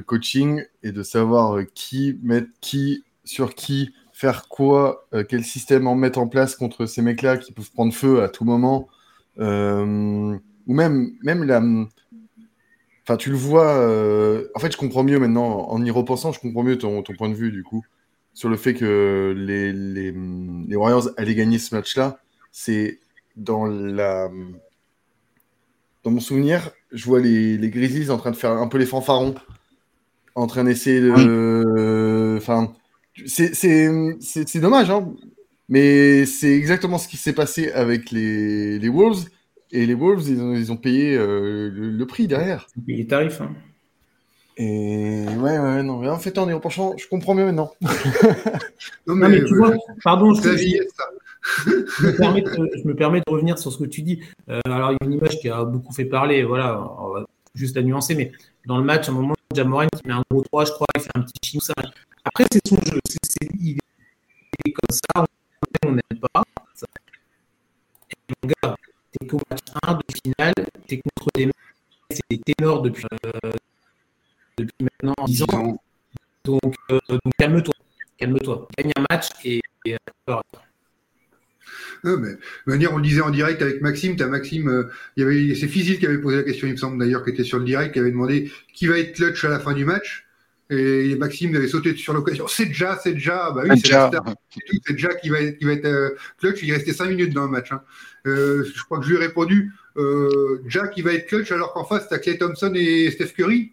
coaching 0.06 0.64
et 0.82 0.92
de 0.92 1.02
savoir 1.02 1.60
qui 1.74 2.18
mettre 2.22 2.48
qui 2.60 3.04
sur 3.24 3.54
qui 3.54 3.92
faire 4.14 4.48
quoi, 4.48 5.06
euh, 5.12 5.24
quel 5.28 5.44
système 5.44 5.86
en 5.86 5.96
mettre 5.96 6.18
en 6.18 6.28
place 6.28 6.54
contre 6.54 6.86
ces 6.86 7.02
mecs-là 7.02 7.36
qui 7.36 7.52
peuvent 7.52 7.70
prendre 7.72 7.92
feu 7.92 8.22
à 8.22 8.28
tout 8.28 8.44
moment, 8.44 8.88
euh, 9.38 10.38
ou 10.66 10.74
même, 10.74 11.12
même 11.22 11.42
la. 11.44 11.60
Enfin, 13.02 13.16
tu 13.16 13.30
le 13.30 13.36
vois. 13.36 13.74
Euh, 13.74 14.48
en 14.54 14.60
fait, 14.60 14.72
je 14.72 14.78
comprends 14.78 15.02
mieux 15.02 15.18
maintenant, 15.18 15.68
en 15.68 15.84
y 15.84 15.90
repensant, 15.90 16.32
je 16.32 16.40
comprends 16.40 16.62
mieux 16.62 16.78
ton 16.78 17.02
point 17.02 17.28
de 17.28 17.34
vue, 17.34 17.50
du 17.50 17.62
coup, 17.64 17.84
sur 18.34 18.48
le 18.48 18.56
fait 18.56 18.74
que 18.74 19.34
les, 19.36 19.72
les, 19.72 20.12
les 20.12 20.76
Warriors 20.76 21.08
allaient 21.16 21.34
gagner 21.34 21.58
ce 21.58 21.74
match-là. 21.74 22.18
C'est 22.52 23.00
dans 23.36 23.66
la. 23.66 24.30
Dans 26.02 26.10
mon 26.10 26.20
souvenir, 26.20 26.70
je 26.92 27.06
vois 27.06 27.20
les, 27.20 27.56
les 27.56 27.70
Grizzlies 27.70 28.10
en 28.10 28.18
train 28.18 28.30
de 28.30 28.36
faire 28.36 28.50
un 28.50 28.68
peu 28.68 28.76
les 28.76 28.84
fanfarons, 28.84 29.34
en 30.34 30.46
train 30.46 30.64
d'essayer 30.64 31.00
de. 31.00 32.36
Enfin 32.36 32.74
c'est 33.26 34.60
dommage, 34.60 34.90
hein, 34.90 35.12
mais 35.68 36.26
c'est 36.26 36.52
exactement 36.52 36.98
ce 36.98 37.08
qui 37.08 37.16
s'est 37.16 37.32
passé 37.32 37.70
avec 37.72 38.10
les, 38.10 38.78
les, 38.78 38.88
Wolves. 38.88 39.28
Et 39.70 39.86
les 39.86 39.94
Wolves, 39.94 40.28
ils 40.28 40.40
ont, 40.40 40.54
ils 40.54 40.72
ont 40.72 40.76
payé 40.76 41.16
euh, 41.16 41.70
le, 41.72 42.06
prix 42.06 42.26
derrière. 42.26 42.66
Ils 42.76 42.80
ont 42.80 42.84
payé 42.84 42.98
les 42.98 43.06
tarifs. 43.06 43.40
Hein. 43.40 43.54
Et 44.56 45.24
ouais, 45.26 45.58
ouais, 45.58 45.82
non. 45.82 45.98
Mais 45.98 46.08
en 46.08 46.18
fait, 46.18 46.36
en 46.38 46.60
penchant, 46.60 46.96
je 46.96 47.08
comprends 47.08 47.34
mieux 47.34 47.46
maintenant. 47.46 47.72
non, 49.06 49.16
mais, 49.16 49.44
tu 49.44 49.56
vois, 49.56 49.74
pardon, 50.02 50.32
je, 50.32 50.42
je, 50.42 52.06
me 52.06 52.16
permets 52.16 52.42
de, 52.42 52.50
je, 52.50 52.86
me 52.86 52.94
permets 52.94 53.20
de, 53.20 53.30
revenir 53.30 53.58
sur 53.58 53.72
ce 53.72 53.78
que 53.78 53.84
tu 53.84 54.02
dis. 54.02 54.20
Euh, 54.48 54.60
alors, 54.66 54.92
il 54.92 54.98
y 55.00 55.04
a 55.04 55.06
une 55.06 55.14
image 55.14 55.38
qui 55.40 55.48
a 55.48 55.64
beaucoup 55.64 55.92
fait 55.92 56.04
parler, 56.04 56.44
voilà, 56.44 56.80
juste 57.54 57.76
à 57.76 57.82
nuancer, 57.82 58.14
mais 58.14 58.32
dans 58.66 58.78
le 58.78 58.84
match, 58.84 59.08
à 59.08 59.12
un 59.12 59.14
moment, 59.14 59.34
Jamoran 59.54 59.86
qui 59.88 60.06
met 60.06 60.14
un 60.14 60.22
gros 60.30 60.42
3, 60.42 60.64
je 60.64 60.72
crois, 60.72 60.86
il 60.96 61.00
fait 61.02 61.10
un 61.14 61.22
petit 61.22 61.50
chien, 61.50 61.60
ça. 61.60 61.74
Après, 62.24 62.44
c'est 62.50 62.66
son 62.66 62.76
jeu. 62.76 63.00
C'est, 63.06 63.48
il 63.60 63.78
est 64.64 64.72
comme 64.72 64.96
ça. 64.96 65.24
On 65.84 65.92
n'aime 65.92 66.20
pas. 66.32 66.42
Ça. 66.74 66.86
Et 68.10 68.32
mon 68.42 68.50
gars, 68.62 68.76
t'es 69.12 69.26
qu'au 69.26 69.40
match 69.50 69.60
1 69.82 69.94
de 69.94 70.02
finale. 70.22 70.54
T'es 70.86 70.96
contre 70.96 71.28
des 71.34 71.46
mecs. 71.46 71.54
C'est 72.10 72.22
des 72.30 72.38
ténors 72.38 72.82
depuis, 72.82 73.04
euh, 73.26 73.50
depuis 74.58 74.72
maintenant 74.80 75.14
10 75.26 75.42
ans. 75.44 75.82
Donc, 76.44 76.74
euh, 76.90 76.98
donc 77.08 77.20
calme-toi. 77.38 77.74
Calme-toi. 78.18 78.68
Gagne 78.78 78.92
un 78.96 79.04
match 79.10 79.28
et. 79.44 79.60
et 79.84 79.94
euh, 80.28 80.36
non, 82.04 82.18
mais, 82.18 82.32
de 82.32 82.38
manière, 82.66 82.92
on 82.92 82.98
le 82.98 83.02
disait 83.02 83.22
en 83.22 83.30
direct 83.30 83.62
avec 83.62 83.80
Maxime. 83.80 84.16
T'as 84.16 84.26
Maxime, 84.26 84.68
euh, 84.68 84.90
il 85.16 85.22
y 85.22 85.26
avait, 85.26 85.54
c'est 85.54 85.68
Fizil 85.68 85.98
qui 85.98 86.06
avait 86.06 86.18
posé 86.18 86.36
la 86.36 86.42
question, 86.42 86.66
il 86.66 86.72
me 86.72 86.76
semble 86.76 86.98
d'ailleurs, 86.98 87.24
qui 87.24 87.30
était 87.30 87.44
sur 87.44 87.58
le 87.58 87.64
direct, 87.64 87.94
qui 87.94 87.98
avait 87.98 88.10
demandé 88.10 88.52
qui 88.74 88.86
va 88.86 88.98
être 88.98 89.14
clutch 89.14 89.42
à 89.44 89.48
la 89.48 89.58
fin 89.58 89.72
du 89.72 89.84
match. 89.84 90.26
Et 90.70 91.14
Maxime 91.16 91.54
avait 91.56 91.68
sauté 91.68 91.94
sur 91.94 92.14
l'occasion. 92.14 92.46
C'est 92.46 92.66
déjà, 92.66 92.98
c'est 93.02 93.12
déjà. 93.12 93.50
Bah 93.50 93.62
oui, 93.68 93.78
c'est 93.78 94.92
déjà 94.92 95.14
qui 95.14 95.28
va 95.28 95.40
être, 95.40 95.58
qui 95.58 95.64
va 95.64 95.72
être 95.72 95.84
euh, 95.84 96.10
clutch. 96.38 96.62
Il 96.62 96.72
restait 96.72 96.92
5 96.92 97.08
minutes 97.08 97.34
dans 97.34 97.44
le 97.44 97.50
match. 97.50 97.70
Hein. 97.72 97.82
Euh, 98.26 98.64
je 98.64 98.84
crois 98.84 98.98
que 98.98 99.04
je 99.04 99.10
lui 99.10 99.16
ai 99.16 99.20
répondu 99.20 99.72
euh, 99.96 100.60
Jack, 100.66 100.94
il 100.96 101.04
va 101.04 101.12
être 101.12 101.26
clutch 101.26 101.52
alors 101.52 101.72
qu'en 101.72 101.84
face, 101.84 102.08
tu 102.08 102.14
as 102.14 102.18
Clay 102.18 102.38
Thompson 102.38 102.72
et 102.74 103.10
Steph 103.10 103.32
Curry. 103.36 103.72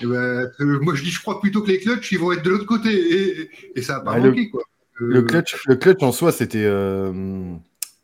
Et 0.00 0.06
ben, 0.06 0.50
euh, 0.60 0.80
moi, 0.80 0.94
je 0.94 1.02
dis, 1.02 1.10
je 1.10 1.20
crois 1.20 1.40
plutôt 1.40 1.62
que 1.62 1.68
les 1.68 1.78
clutch, 1.78 2.12
ils 2.12 2.18
vont 2.18 2.32
être 2.32 2.42
de 2.42 2.50
l'autre 2.50 2.66
côté. 2.66 2.90
Et, 2.90 3.50
et, 3.74 3.82
ça 3.82 3.94
n'a 3.94 4.00
pas 4.00 4.18
manqué. 4.18 4.44
Le, 4.44 4.50
quoi. 4.50 4.62
le, 4.98 5.22
clutch, 5.22 5.56
le 5.66 5.76
clutch 5.76 6.02
en 6.02 6.12
soi, 6.12 6.32
c'était. 6.32 6.68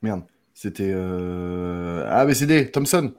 Merde. 0.02 0.22
C'était. 0.54 0.92
ABCD, 0.92 2.70
Thompson. 2.70 3.12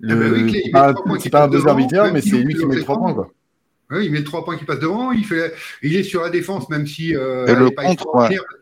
Le... 0.00 0.14
Ah 0.14 0.92
bah 0.92 1.02
oui, 1.04 1.20
c'est 1.20 1.30
pas, 1.30 1.44
pas 1.44 1.44
un 1.44 1.74
buzzer 1.74 2.12
mais 2.12 2.20
c'est 2.22 2.38
lui 2.38 2.54
qui 2.54 2.64
met 2.64 2.80
3 2.80 2.98
points. 2.98 3.14
Quoi. 3.14 3.30
il 4.02 4.10
met 4.10 4.24
trois 4.24 4.44
points 4.44 4.56
qui 4.56 4.64
passent 4.64 4.80
devant. 4.80 5.12
Il, 5.12 5.24
fait, 5.24 5.52
il 5.82 5.94
est 5.94 6.02
sur 6.02 6.22
la 6.22 6.30
défense, 6.30 6.70
même 6.70 6.86
si 6.86 7.14
euh, 7.14 7.46
le 7.54 7.70
pas 7.70 7.84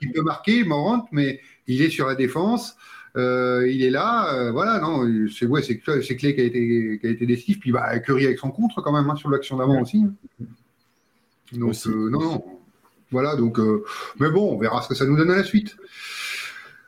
il 0.01 0.13
peut 0.13 0.23
marquer, 0.23 0.65
Morant, 0.65 1.07
mais 1.13 1.41
il 1.67 1.83
est 1.83 1.91
sur 1.91 2.09
la 2.09 2.17
défense. 2.17 2.77
Euh, 3.19 3.69
il 3.69 3.83
est 3.83 3.91
là, 3.91 4.33
euh, 4.33 4.53
voilà, 4.53 4.79
non, 4.79 5.05
c'est 5.37 5.47
ouais, 5.47 5.63
c'est 5.63 5.79
Clé 5.79 6.35
qui 6.35 6.41
a 6.41 6.45
été 6.45 6.99
qui 7.01 7.07
a 7.07 7.11
été 7.11 7.27
décisif, 7.27 7.59
puis 7.59 7.73
bah, 7.73 7.99
Curry 7.99 8.27
avec 8.27 8.39
son 8.39 8.51
contre 8.51 8.81
quand 8.81 8.93
même 8.93 9.11
hein, 9.11 9.17
sur 9.17 9.29
l'action 9.29 9.57
d'avant 9.57 9.81
aussi. 9.83 10.05
Donc 11.53 11.75
euh, 11.87 12.11
non, 12.11 12.21
non, 12.21 12.45
voilà, 13.11 13.35
donc 13.35 13.59
mais 14.21 14.31
bon, 14.31 14.53
on 14.53 14.59
verra 14.59 14.83
ce 14.83 14.89
que 14.89 14.95
ça 14.95 15.05
nous 15.05 15.17
donne 15.17 15.33
à 15.33 15.37
la 15.37 15.45
suite. 15.45 15.77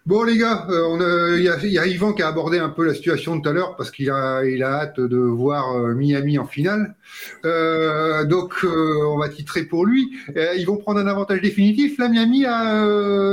Bon 0.06 0.22
les 0.22 0.38
gars, 0.38 0.66
il 0.70 1.42
y, 1.42 1.78
a 1.78 1.86
Yvan 1.86 2.14
qui 2.14 2.22
a 2.22 2.28
abordé 2.28 2.58
un 2.58 2.70
peu 2.70 2.86
la 2.86 2.94
situation 2.94 3.38
tout 3.38 3.48
à 3.48 3.52
l'heure 3.52 3.76
parce 3.76 3.90
qu'il 3.90 4.10
a, 4.10 4.44
il 4.44 4.62
a 4.62 4.80
hâte 4.80 4.98
de 4.98 5.18
voir 5.18 5.76
Miami 5.94 6.38
en 6.38 6.46
finale. 6.46 6.94
donc 7.44 8.64
on 8.64 9.18
va 9.18 9.28
titrer 9.28 9.64
pour 9.64 9.84
lui. 9.84 10.10
ils 10.56 10.64
vont 10.64 10.78
prendre 10.78 11.00
un 11.00 11.06
avantage 11.06 11.42
définitif 11.42 11.98
là 11.98 12.08
Miami 12.08 12.40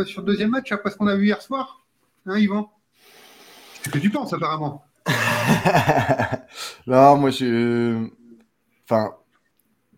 sur 0.08 0.22
le 0.22 0.26
deuxième 0.26 0.50
match 0.50 0.72
après 0.72 0.92
ce 0.92 0.98
qu'on 0.98 1.08
a 1.08 1.16
vu 1.16 1.28
hier 1.28 1.42
soir, 1.42 1.86
hein 2.26 2.38
Yvan 2.38 2.70
que 3.90 4.00
tu 4.00 4.10
penses, 4.10 4.34
apparemment. 4.34 4.84
non, 6.88 7.18
moi, 7.18 7.30
je. 7.30 8.08
Enfin, 8.84 9.16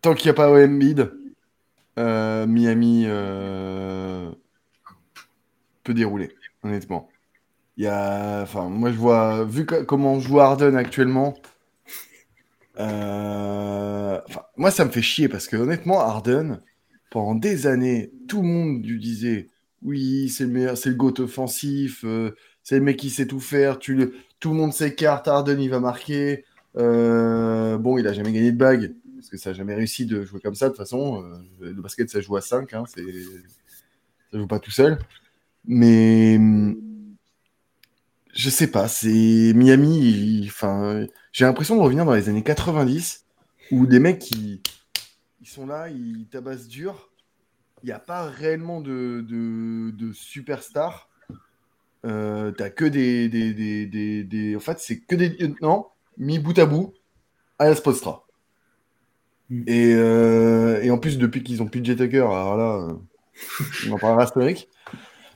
tant 0.02 0.14
qu'il 0.14 0.28
n'y 0.28 0.32
a 0.32 0.34
pas 0.34 0.52
OM 0.52 0.80
euh, 1.98 2.48
Miami 2.48 3.04
euh, 3.08 4.32
peut 5.84 5.94
dérouler, 5.94 6.34
honnêtement. 6.64 7.10
Il 7.78 7.84
y 7.84 7.88
a. 7.88 8.42
Enfin, 8.44 8.70
moi, 8.70 8.92
je 8.92 8.98
vois. 8.98 9.44
Vu 9.46 9.66
comment 9.66 10.20
joue 10.20 10.40
Harden 10.40 10.76
actuellement. 10.76 11.36
Euh, 12.80 14.20
moi, 14.56 14.72
ça 14.72 14.86
me 14.86 14.90
fait 14.90 15.02
chier 15.02 15.28
parce 15.28 15.48
que, 15.48 15.58
honnêtement, 15.58 16.00
Harden, 16.00 16.62
pendant 17.10 17.36
des 17.36 17.68
années, 17.68 18.12
tout 18.28 18.42
le 18.42 18.48
monde 18.48 18.86
lui 18.86 19.00
disait 19.00 19.48
oui, 19.82 20.30
c'est 20.30 20.46
le 20.46 20.52
meilleur, 20.52 20.78
c'est 20.78 20.90
le 20.90 20.96
GOAT 20.96 21.20
offensif. 21.20 22.06
C'est 22.70 22.76
le 22.76 22.82
mec 22.82 22.98
qui 22.98 23.10
sait 23.10 23.26
tout 23.26 23.40
faire. 23.40 23.80
Tout 23.80 23.96
le 23.96 24.56
monde 24.56 24.74
s'écarte. 24.74 25.28
Harden, 25.28 25.60
il 25.60 25.72
va 25.72 25.80
marquer. 25.80 26.46
Euh, 26.78 27.80
bon, 27.80 27.98
il 27.98 28.06
a 28.06 28.14
jamais 28.14 28.32
gagné 28.32 28.52
de 28.52 28.58
bague. 28.58 28.94
Parce 29.16 29.28
que 29.28 29.38
ça 29.38 29.50
n'a 29.50 29.54
jamais 29.56 29.74
réussi 29.74 30.06
de 30.06 30.24
jouer 30.24 30.40
comme 30.40 30.54
ça. 30.54 30.66
De 30.66 30.70
toute 30.70 30.78
façon, 30.78 31.24
euh, 31.24 31.40
le 31.62 31.82
basket, 31.82 32.12
ça 32.12 32.22
joue 32.22 32.38
à 32.38 32.42
5. 32.42 32.72
Hein, 32.76 32.84
c'est... 32.86 33.02
Ça 34.32 34.38
joue 34.38 34.46
pas 34.46 34.60
tout 34.60 34.70
seul. 34.70 35.00
Mais 35.66 36.40
je 38.36 38.50
sais 38.52 38.68
pas. 38.68 38.88
C'est 38.88 39.54
Miami. 39.56 40.52
J'ai 41.32 41.46
l'impression 41.46 41.76
de 41.76 41.82
revenir 41.82 42.06
dans 42.06 42.14
les 42.14 42.30
années 42.30 42.44
90 42.44 43.26
où 43.72 43.88
des 43.88 43.98
mecs 43.98 44.20
qui 44.20 44.62
ils 45.42 45.48
sont 45.48 45.66
là, 45.66 45.90
ils 45.90 46.28
tabassent 46.28 46.68
dur. 46.68 47.10
Il 47.82 47.88
n'y 47.88 47.94
a 47.94 48.00
pas 48.00 48.30
réellement 48.30 48.80
de, 48.80 49.26
de, 49.28 49.90
de 49.90 50.14
superstars. 50.14 51.09
Euh, 52.06 52.52
t'as 52.52 52.70
que 52.70 52.86
des, 52.86 53.28
des, 53.28 53.54
des, 53.54 54.24
des, 54.24 54.56
En 54.56 54.60
fait, 54.60 54.80
c'est 54.80 55.00
que 55.00 55.16
des. 55.16 55.36
Non, 55.62 55.86
mis 56.18 56.40
bout 56.40 56.58
à 56.58 56.66
bout 56.66 56.94
à 57.58 57.68
la 57.68 57.76
Spostra. 57.76 58.26
Mm. 59.50 59.64
Et, 59.68 59.94
euh, 59.96 60.82
et, 60.82 60.92
en 60.92 60.98
plus, 60.98 61.18
depuis 61.18 61.44
qu'ils 61.44 61.62
ont 61.62 61.68
plus 61.68 61.82
de 61.82 61.86
Jet 61.86 62.02
alors 62.02 62.56
là, 62.56 62.88
euh, 62.90 62.94
on 63.90 63.94
en 63.94 63.98
parlera 63.98 64.24
historique. 64.24 64.70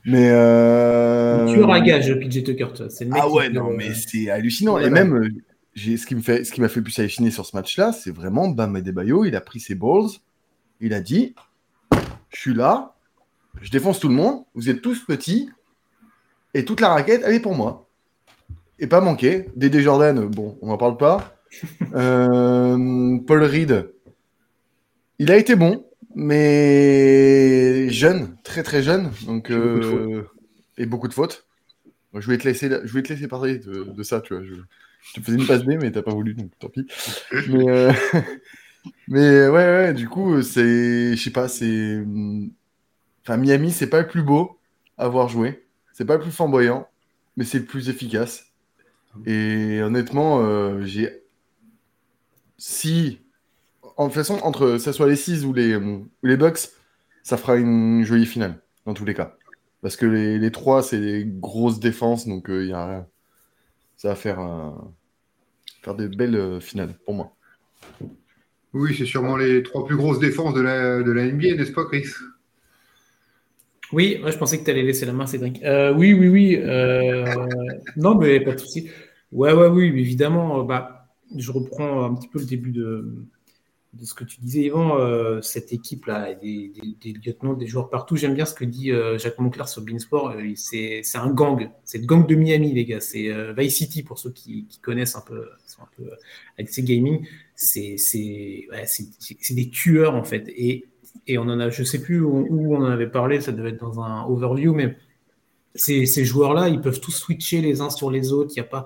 Mais. 0.06 0.30
Euh... 0.32 1.54
Tu 1.54 1.64
à 1.64 1.82
gage, 1.82 2.14
PJ 2.20 2.44
Tucker, 2.44 2.68
c'est 2.90 3.08
Ah 3.12 3.30
ouais, 3.30 3.50
non, 3.50 3.72
mais 3.72 3.94
c'est 3.94 4.30
hallucinant. 4.30 4.80
Et 4.80 4.90
même, 4.90 5.32
ce 5.76 6.06
qui 6.06 6.16
me 6.16 6.22
fait, 6.22 6.44
ce 6.44 6.52
qui 6.52 6.62
m'a 6.62 6.70
fait 6.70 6.82
plus 6.82 6.98
halluciner 7.00 7.32
sur 7.32 7.46
ce 7.46 7.56
match-là, 7.56 7.92
c'est 7.92 8.12
vraiment 8.12 8.48
Bam 8.48 8.76
Adebayo. 8.76 9.26
Il 9.26 9.36
a 9.36 9.42
pris 9.42 9.60
ses 9.60 9.76
balls, 9.76 10.10
il 10.82 10.94
a 10.94 11.02
dit, 11.02 11.36
je 12.30 12.40
suis 12.40 12.54
là, 12.54 12.96
je 13.62 13.72
défonce 13.72 14.00
tout 14.00 14.10
le 14.10 14.16
monde. 14.16 14.44
Vous 14.56 14.70
êtes 14.70 14.82
tous 14.82 15.06
petits, 15.06 15.50
et 16.54 16.66
toute 16.66 16.82
la 16.82 16.90
raquette, 16.90 17.22
elle 17.26 17.36
est 17.36 17.40
pour 17.40 17.56
moi. 17.56 17.90
Et 18.80 18.88
pas 18.88 19.02
manqué. 19.02 19.46
Dédé 19.56 19.82
Jordan, 19.82 20.28
bon, 20.28 20.58
on 20.62 20.68
n'en 20.68 20.78
parle 20.78 20.98
pas. 20.98 21.30
Euh, 21.94 23.20
Paul 23.28 23.44
Reed, 23.44 23.92
il 25.20 25.32
a 25.32 25.38
été 25.38 25.56
bon, 25.56 25.86
mais 26.16 27.90
jeune, 27.90 28.36
très 28.44 28.64
très 28.64 28.82
jeune. 28.82 29.12
Donc, 29.28 29.52
euh, 29.52 30.24
et 30.80 30.88
beaucoup 30.88 31.08
de 31.08 31.14
fautes. 31.14 31.46
je, 32.16 32.28
vais 32.28 32.40
te 32.40 32.48
laisser, 32.48 32.70
je 32.84 33.00
te 33.00 33.14
laisser 33.14 33.28
parler 33.28 33.60
de, 33.60 34.02
ça, 34.02 34.22
tu 34.22 34.34
vois. 34.34 34.44
Je, 34.44 34.56
te 35.14 35.24
faisais 35.24 35.38
une 35.38 35.46
passe 35.46 35.64
B, 35.64 35.74
mais 35.80 35.92
t'as 35.92 36.02
pas 36.02 36.14
voulu, 36.14 36.34
donc 36.34 36.50
tant 36.58 36.70
pis. 36.70 36.88
Mais, 37.50 37.70
euh, 37.70 37.92
mais 39.08 39.48
ouais, 39.48 39.50
ouais, 39.50 39.94
du 39.94 40.10
coup, 40.10 40.42
c'est. 40.42 41.16
Je 41.16 41.22
sais 41.24 41.30
pas, 41.30 41.48
c'est. 41.48 42.04
Enfin, 43.24 43.38
Miami, 43.38 43.72
c'est 43.72 43.88
pas 43.88 44.02
le 44.02 44.08
plus 44.08 44.24
beau 44.24 44.58
à 44.98 45.06
avoir 45.06 45.30
joué. 45.30 45.64
C'est 45.94 46.06
pas 46.06 46.16
le 46.16 46.22
plus 46.22 46.32
flamboyant, 46.32 46.90
mais 47.38 47.46
c'est 47.46 47.60
le 47.60 47.66
plus 47.66 47.90
efficace. 47.90 48.48
Et 49.26 49.80
honnêtement, 49.82 50.42
euh, 50.42 50.84
j'ai. 50.84 51.24
Si. 52.58 53.20
En 53.96 54.10
façon, 54.10 54.40
entre 54.40 54.80
ça 54.80 54.92
soit 54.92 55.08
les 55.08 55.16
6 55.16 55.46
ou 55.46 55.54
les, 55.54 55.80
les 56.24 56.36
Bucks, 56.36 56.70
ça 57.22 57.38
fera 57.38 57.58
une 57.58 58.04
jolie 58.04 58.26
finale, 58.26 58.60
dans 58.88 58.96
tous 58.96 59.06
les 59.06 59.14
cas. 59.14 59.38
Parce 59.84 59.96
que 59.96 60.08
les, 60.08 60.40
les 60.40 60.52
3, 60.52 60.82
c'est 60.82 61.00
des 61.00 61.26
grosses 61.26 61.80
défenses, 61.80 62.28
donc 62.28 62.46
il 62.48 62.72
euh, 62.72 62.76
a 62.76 62.88
rien. 62.88 63.08
Ça 63.98 64.10
va 64.10 64.16
faire, 64.16 64.40
euh, 64.40 64.72
faire 65.84 65.94
des 65.94 66.08
belles 66.08 66.60
finales, 66.60 66.96
pour 67.06 67.14
moi. 67.14 67.36
Oui, 68.74 68.96
c'est 68.98 69.06
sûrement 69.06 69.38
les 69.38 69.62
trois 69.62 69.86
plus 69.86 69.96
grosses 69.96 70.20
défenses 70.20 70.56
de 70.56 70.62
la, 70.62 71.04
de 71.04 71.12
la 71.12 71.26
NBA, 71.26 71.56
n'est-ce 71.56 71.72
pas, 71.72 71.86
Chris? 71.86 72.08
Oui, 73.94 74.20
je 74.26 74.38
pensais 74.38 74.60
que 74.60 74.66
tu 74.66 74.72
allais 74.72 74.84
laisser 74.84 75.06
la 75.06 75.14
main, 75.14 75.28
Cédric. 75.28 75.64
Euh, 75.64 75.94
oui, 75.94 76.14
oui, 76.14 76.28
oui. 76.28 76.56
Euh, 76.58 77.26
non, 77.96 78.16
mais 78.16 78.40
pas 78.40 78.54
de 78.54 78.60
souci. 78.60 78.90
Ouais, 79.32 79.54
ouais, 79.54 79.68
oui, 79.68 79.86
évidemment. 79.86 80.62
Euh, 80.62 80.64
bah, 80.64 81.10
je 81.36 81.52
reprends 81.52 82.04
un 82.04 82.16
petit 82.16 82.28
peu 82.28 82.40
le 82.40 82.46
début 82.46 82.72
de, 82.72 83.26
ce 84.02 84.14
que 84.16 84.24
tu 84.24 84.42
disais, 84.42 84.64
Yvan. 84.64 85.42
cette 85.42 85.74
équipe-là, 85.74 86.34
des, 86.34 86.74
des, 87.02 87.14
lieutenants, 87.14 87.54
des 87.54 87.68
joueurs 87.68 87.90
partout. 87.90 88.16
J'aime 88.16 88.34
bien 88.34 88.46
ce 88.46 88.54
que 88.54 88.66
dit 88.66 88.92
Jacques 89.18 89.40
Moncler 89.40 89.68
sur 89.68 89.84
Beansport. 89.84 90.34
c'est 90.56 91.04
un 91.16 91.30
gang. 91.32 91.70
C'est 91.84 92.00
le 92.00 92.06
gang 92.06 92.26
de 92.26 92.36
Miami, 92.36 92.74
les 92.74 92.86
gars. 92.86 93.00
C'est 93.00 93.32
Vice 93.54 93.78
City, 93.78 94.04
pour 94.04 94.18
ceux 94.18 94.32
qui, 94.32 94.68
connaissent 94.82 95.16
un 95.16 95.22
peu, 95.22 95.50
un 95.80 95.88
peu 95.96 96.82
gaming. 96.82 97.26
C'est 97.56 97.98
ouais, 98.72 98.86
des 99.52 99.70
tueurs, 99.70 100.16
en 100.16 100.24
fait. 100.24 100.52
Et 100.56 100.86
et 101.28 101.38
on 101.38 101.44
en 101.44 101.60
a, 101.60 101.70
je 101.70 101.84
sais 101.84 102.02
plus 102.02 102.22
où, 102.22 102.76
on 102.76 102.82
en 102.82 102.90
avait 102.90 103.10
parlé, 103.10 103.42
ça 103.42 103.52
devait 103.52 103.70
être 103.70 103.80
dans 103.80 104.02
un 104.02 104.26
overview, 104.26 104.74
mais 104.74 104.98
ces, 105.76 106.06
joueurs-là, 106.26 106.70
ils 106.70 106.82
peuvent 106.82 107.00
tous 107.00 107.12
switcher 107.12 107.62
les 107.62 107.82
uns 107.82 107.90
sur 107.90 108.12
les 108.12 108.32
autres. 108.32 108.52
Il 108.56 108.62
n'y 108.62 108.68
a 108.68 108.70
pas 108.70 108.86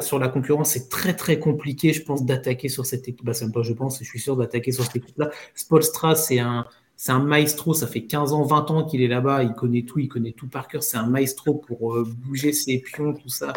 sur 0.00 0.20
la 0.20 0.28
concurrence, 0.28 0.70
c'est 0.70 0.88
très 0.88 1.14
très 1.14 1.40
compliqué, 1.40 1.92
je 1.92 2.04
pense, 2.04 2.24
d'attaquer 2.24 2.68
sur 2.68 2.86
cette 2.86 3.08
équipe. 3.08 3.24
Bah, 3.24 3.32
je 3.32 3.72
pense, 3.72 3.98
je 3.98 4.04
suis 4.04 4.20
sûr 4.20 4.36
d'attaquer 4.36 4.70
sur 4.70 4.84
cette 4.84 4.96
équipe-là. 4.96 5.30
Spolstra, 5.54 6.14
c'est 6.14 6.38
un, 6.38 6.64
c'est 6.96 7.10
un 7.10 7.18
maestro, 7.18 7.74
ça 7.74 7.88
fait 7.88 8.02
15 8.02 8.34
ans, 8.34 8.44
20 8.44 8.70
ans 8.70 8.84
qu'il 8.84 9.02
est 9.02 9.08
là-bas, 9.08 9.42
il 9.42 9.54
connaît 9.54 9.82
tout, 9.82 9.98
il 9.98 10.08
connaît 10.08 10.32
tout 10.32 10.46
par 10.46 10.68
cœur. 10.68 10.84
C'est 10.84 10.96
un 10.96 11.08
maestro 11.08 11.54
pour 11.54 11.96
euh, 11.96 12.04
bouger 12.04 12.52
ses 12.52 12.78
pions, 12.78 13.14
tout 13.14 13.28
ça. 13.28 13.52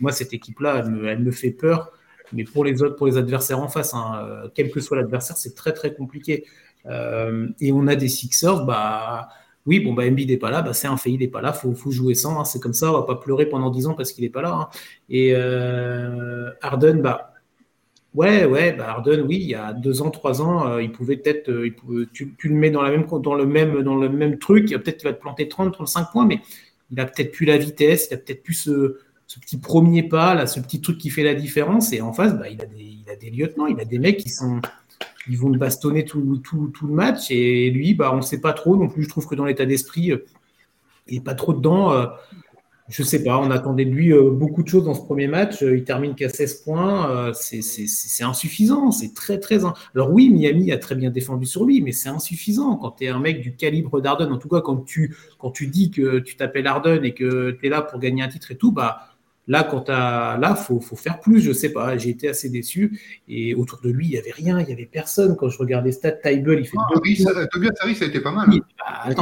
Moi, 0.00 0.10
cette 0.10 0.32
équipe-là, 0.32 0.84
elle 0.86 1.20
me 1.20 1.30
fait 1.30 1.50
peur 1.50 1.92
mais 2.32 2.44
pour 2.44 2.64
les 2.64 2.82
autres, 2.82 2.96
pour 2.96 3.06
les 3.06 3.16
adversaires 3.16 3.60
en 3.60 3.68
face, 3.68 3.94
hein, 3.94 4.24
euh, 4.24 4.48
quel 4.54 4.70
que 4.70 4.80
soit 4.80 4.96
l'adversaire, 4.96 5.36
c'est 5.36 5.54
très 5.54 5.72
très 5.72 5.94
compliqué. 5.94 6.44
Euh, 6.86 7.48
et 7.60 7.72
on 7.72 7.86
a 7.86 7.96
des 7.96 8.08
Sixers, 8.08 8.64
bah 8.64 9.28
oui, 9.66 9.80
bon, 9.80 9.92
bah 9.92 10.04
Embiid 10.06 10.30
n'est 10.30 10.36
pas 10.36 10.50
là, 10.50 10.62
bah, 10.62 10.72
c'est 10.72 10.88
un 10.88 10.96
fait, 10.96 11.10
il 11.10 11.20
n'est 11.20 11.28
pas 11.28 11.42
là, 11.42 11.52
faut, 11.52 11.74
faut 11.74 11.90
jouer 11.90 12.14
sans, 12.14 12.40
hein, 12.40 12.44
c'est 12.44 12.60
comme 12.60 12.72
ça, 12.72 12.90
on 12.90 12.94
va 12.94 13.02
pas 13.02 13.16
pleurer 13.16 13.46
pendant 13.46 13.70
10 13.70 13.88
ans 13.88 13.94
parce 13.94 14.12
qu'il 14.12 14.24
n'est 14.24 14.30
pas 14.30 14.42
là. 14.42 14.52
Hein. 14.54 14.68
Et 15.08 15.32
euh, 15.34 16.50
Harden, 16.62 17.02
bah 17.02 17.34
ouais, 18.14 18.46
ouais, 18.46 18.72
bah 18.72 18.88
Harden, 18.88 19.22
oui, 19.26 19.36
il 19.36 19.48
y 19.48 19.54
a 19.54 19.72
2 19.72 20.02
ans, 20.02 20.10
3 20.10 20.42
ans, 20.42 20.78
il 20.78 20.92
pouvait 20.92 21.16
peut-être, 21.16 21.50
tu, 22.12 22.34
le 22.42 22.54
mets 22.54 22.70
dans, 22.70 22.82
même, 22.82 23.06
dans, 23.20 23.34
le 23.34 23.46
même, 23.46 23.82
dans 23.82 23.96
le 23.96 24.08
même 24.08 24.38
truc, 24.38 24.68
peut-être 24.68 24.96
qu'il 24.98 25.08
va 25.08 25.14
te 25.14 25.20
planter 25.20 25.48
30, 25.48 25.72
35 25.72 26.10
points, 26.10 26.26
mais 26.26 26.40
il 26.90 26.98
a 27.00 27.04
peut-être 27.06 27.32
plus 27.32 27.46
la 27.46 27.58
vitesse, 27.58 28.08
il 28.10 28.14
a 28.14 28.16
peut-être 28.16 28.42
plus 28.42 28.54
ce 28.54 28.98
ce 29.30 29.38
petit 29.38 29.58
premier 29.58 30.02
pas, 30.02 30.34
là, 30.34 30.48
ce 30.48 30.58
petit 30.58 30.80
truc 30.80 30.98
qui 30.98 31.08
fait 31.08 31.22
la 31.22 31.34
différence. 31.34 31.92
Et 31.92 32.00
en 32.00 32.12
face, 32.12 32.36
bah, 32.36 32.48
il, 32.48 32.60
a 32.60 32.66
des, 32.66 32.82
il 32.82 33.08
a 33.08 33.14
des 33.14 33.30
lieutenants, 33.30 33.66
il 33.66 33.78
a 33.78 33.84
des 33.84 34.00
mecs 34.00 34.16
qui 34.16 34.28
sont, 34.28 34.60
ils 35.28 35.38
vont 35.38 35.50
bastonner 35.50 36.04
tout, 36.04 36.40
tout, 36.42 36.72
tout, 36.74 36.88
le 36.88 36.94
match. 36.94 37.30
Et 37.30 37.70
lui, 37.70 37.94
bah, 37.94 38.10
on 38.12 38.16
ne 38.16 38.22
sait 38.22 38.40
pas 38.40 38.52
trop 38.52 38.76
non 38.76 38.88
plus. 38.88 39.04
Je 39.04 39.08
trouve 39.08 39.28
que 39.28 39.36
dans 39.36 39.44
l'état 39.44 39.66
d'esprit, 39.66 40.10
euh, 40.10 40.26
il 41.06 41.18
n'est 41.18 41.20
pas 41.22 41.34
trop 41.34 41.52
dedans. 41.52 41.92
Euh, 41.92 42.06
je 42.88 43.02
ne 43.02 43.06
sais 43.06 43.22
pas, 43.22 43.38
on 43.38 43.52
attendait 43.52 43.84
de 43.84 43.92
lui 43.92 44.12
euh, 44.12 44.32
beaucoup 44.32 44.64
de 44.64 44.68
choses 44.68 44.84
dans 44.84 44.94
ce 44.94 45.02
premier 45.02 45.28
match. 45.28 45.62
Il 45.62 45.84
termine 45.84 46.16
qu'à 46.16 46.28
16 46.28 46.62
points. 46.62 47.32
C'est 47.32 48.24
insuffisant. 48.24 48.90
C'est 48.90 49.14
très, 49.14 49.38
très. 49.38 49.60
Alors, 49.94 50.10
oui, 50.10 50.28
Miami 50.28 50.72
a 50.72 50.78
très 50.78 50.96
bien 50.96 51.10
défendu 51.10 51.46
sur 51.46 51.64
lui, 51.64 51.82
mais 51.82 51.92
c'est 51.92 52.08
insuffisant. 52.08 52.74
Quand 52.74 52.96
tu 52.98 53.04
es 53.04 53.08
un 53.10 53.20
mec 53.20 53.42
du 53.42 53.54
calibre 53.54 54.00
d'Arden, 54.00 54.32
en 54.32 54.38
tout 54.38 54.48
cas, 54.48 54.60
quand 54.60 54.84
tu, 54.84 55.14
quand 55.38 55.52
tu 55.52 55.68
dis 55.68 55.92
que 55.92 56.18
tu 56.18 56.34
t'appelles 56.34 56.66
Arden 56.66 57.04
et 57.04 57.14
que 57.14 57.52
tu 57.52 57.66
es 57.68 57.68
là 57.68 57.80
pour 57.80 58.00
gagner 58.00 58.24
un 58.24 58.28
titre 58.28 58.50
et 58.50 58.56
tout, 58.56 58.72
bah 58.72 59.09
Là, 59.50 59.64
quand 59.64 59.90
as, 59.90 60.38
là, 60.40 60.54
faut, 60.54 60.78
faut 60.78 60.94
faire 60.94 61.18
plus. 61.18 61.40
Je 61.40 61.50
sais 61.50 61.70
pas. 61.72 61.98
J'ai 61.98 62.10
été 62.10 62.28
assez 62.28 62.48
déçu. 62.50 63.00
Et 63.26 63.52
autour 63.56 63.80
de 63.80 63.90
lui, 63.90 64.06
il 64.06 64.12
y 64.12 64.16
avait 64.16 64.30
rien. 64.30 64.60
Il 64.60 64.68
y 64.68 64.72
avait 64.72 64.86
personne. 64.86 65.34
Quand 65.34 65.48
je 65.48 65.58
regarde 65.58 65.84
les 65.84 65.90
stats, 65.90 66.12
Tybel, 66.12 66.60
il 66.60 66.68
fait. 66.68 66.76
Ah, 66.78 66.94
deux 66.94 67.48
Tobias 67.48 67.72
Harris, 67.80 67.96
ça 67.96 68.04
a 68.04 68.08
été 68.08 68.20
pas 68.20 68.30
mal. 68.30 68.48
Hein. 68.48 68.60
Bah, 68.78 69.12